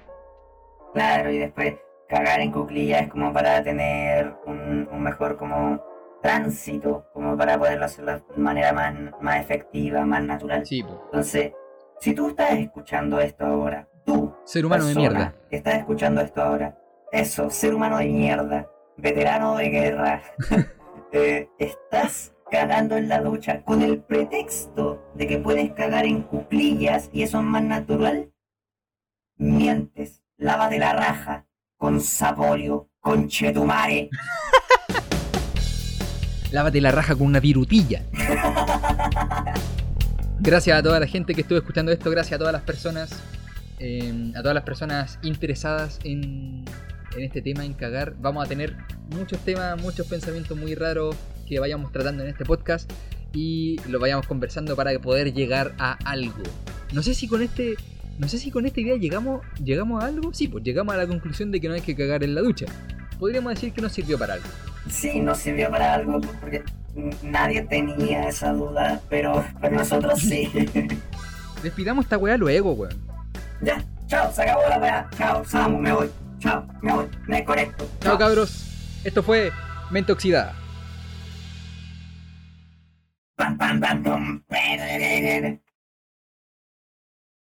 Claro, 0.95 1.31
y 1.31 1.39
después 1.39 1.74
cagar 2.09 2.41
en 2.41 2.53
cuclillas 2.53 3.03
es 3.03 3.09
como 3.09 3.32
para 3.32 3.62
tener 3.62 4.35
un, 4.47 4.89
un 4.91 5.03
mejor 5.03 5.37
como 5.37 5.81
tránsito, 6.22 7.06
como 7.12 7.36
para 7.36 7.59
poderlo 7.59 7.84
hacer 7.86 8.05
de 8.05 8.22
manera 8.36 8.72
más, 8.72 8.94
más 9.20 9.40
efectiva, 9.40 10.05
más 10.05 10.22
natural. 10.22 10.66
Sí. 10.66 10.84
Entonces, 11.06 11.52
si 12.01 12.14
tú 12.14 12.28
estás 12.28 12.52
escuchando 12.52 13.20
esto 13.20 13.44
ahora, 13.47 13.88
tú, 14.05 14.34
Ser 14.44 14.66
humano 14.66 14.86
de 14.86 14.94
mierda. 14.94 15.34
que 15.51 15.56
estás 15.56 15.74
escuchando 15.74 16.20
esto 16.20 16.42
ahora, 16.42 16.78
eso, 17.12 17.51
ser 17.51 17.74
humano 17.74 17.98
de 17.98 18.06
mierda, 18.06 18.70
veterano 18.97 19.56
de 19.56 19.68
guerra, 19.70 20.22
eh, 21.12 21.48
estás 21.59 22.34
cagando 22.51 22.97
en 22.97 23.09
la 23.09 23.20
ducha 23.20 23.62
con 23.62 23.82
el 23.82 24.02
pretexto 24.02 25.10
de 25.14 25.26
que 25.26 25.38
puedes 25.38 25.72
cagar 25.72 26.05
en 26.05 26.22
cuclillas 26.22 27.09
y 27.12 27.22
eso 27.22 27.38
es 27.38 27.44
más 27.44 27.62
natural, 27.62 28.32
mientes, 29.36 30.22
lávate 30.36 30.78
la 30.78 30.92
raja 30.92 31.47
con 31.76 32.01
saborio, 32.01 32.88
con 33.01 33.28
chetumare. 33.28 34.10
Lávate 36.52 36.81
la 36.81 36.90
raja 36.90 37.14
con 37.14 37.27
una 37.27 37.40
virutilla. 37.40 38.02
Gracias 40.40 40.78
a 40.78 40.82
toda 40.82 40.98
la 40.98 41.06
gente 41.06 41.35
que 41.35 41.43
estuvo 41.43 41.59
escuchando 41.59 41.93
esto, 41.93 42.10
gracias 42.10 42.36
a 42.36 42.39
todas 42.39 42.52
las 42.52 42.62
personas, 42.62 43.10
eh, 43.78 44.32
a 44.35 44.40
todas 44.40 44.55
las 44.55 44.64
personas 44.64 45.18
interesadas 45.22 46.01
en, 46.02 46.64
en 47.16 47.22
este 47.22 47.43
tema, 47.43 47.64
en 47.64 47.74
cagar. 47.74 48.14
Vamos 48.20 48.44
a 48.44 48.48
tener 48.48 48.77
muchos 49.10 49.39
temas, 49.40 49.81
muchos 49.81 50.06
pensamientos 50.06 50.56
muy 50.56 50.74
raros 50.74 51.14
que 51.47 51.60
vayamos 51.60 51.93
tratando 51.93 52.22
en 52.22 52.31
este 52.31 52.44
podcast 52.44 52.90
y 53.32 53.78
lo 53.89 54.01
vayamos 54.01 54.27
conversando 54.27 54.74
para 54.74 54.98
poder 54.98 55.32
llegar 55.32 55.74
a 55.78 55.93
algo. 56.05 56.43
No 56.93 57.02
sé 57.02 57.14
si 57.14 57.28
con 57.28 57.43
este. 57.43 57.74
No 58.18 58.28
sé 58.28 58.39
si 58.39 58.51
con 58.51 58.66
esta 58.66 58.81
idea 58.81 58.97
llegamos, 58.97 59.43
llegamos 59.62 60.02
a 60.02 60.06
algo. 60.06 60.35
Sí, 60.35 60.48
pues 60.48 60.62
llegamos 60.64 60.94
a 60.94 60.98
la 60.98 61.06
conclusión 61.06 61.51
de 61.51 61.60
que 61.60 61.68
no 61.68 61.74
hay 61.74 61.81
que 61.81 61.94
cagar 61.94 62.22
en 62.22 62.35
la 62.35 62.43
ducha. 62.43 62.66
Podríamos 63.18 63.55
decir 63.55 63.72
que 63.72 63.81
nos 63.81 63.93
sirvió 63.93 64.18
para 64.18 64.35
algo. 64.35 64.47
Sí, 64.89 65.20
nos 65.20 65.39
sirvió 65.39 65.70
para 65.70 65.94
algo 65.94 66.20
porque 66.40 66.65
nadie 67.23 67.62
tenía 67.62 68.28
esa 68.28 68.52
duda, 68.52 69.01
pero, 69.09 69.44
pero 69.61 69.77
nosotros 69.77 70.19
sí. 70.19 70.51
Despidamos 71.62 72.07
esta 72.07 72.16
weá 72.19 72.36
luego, 72.36 72.73
weón. 72.73 72.98
ya, 73.61 73.85
chao, 74.07 74.32
se 74.32 74.43
acabó 74.43 74.62
la 74.69 74.78
weá. 74.78 75.11
Chao, 75.16 75.44
Samu, 75.44 75.78
me 75.78 75.93
voy. 75.93 76.11
Chao, 76.39 76.66
me 76.81 76.93
voy. 76.93 77.07
Me 77.27 77.44
conecto. 77.44 77.89
Chao, 78.01 78.16
cabros. 78.19 78.66
Esto 79.05 79.23
fue 79.23 79.52
Mente 79.90 80.12
Oxidada. 80.12 80.55
Pam, 83.36 83.57
pam, 83.57 83.81
pam, 83.81 84.02
pum. 84.02 84.43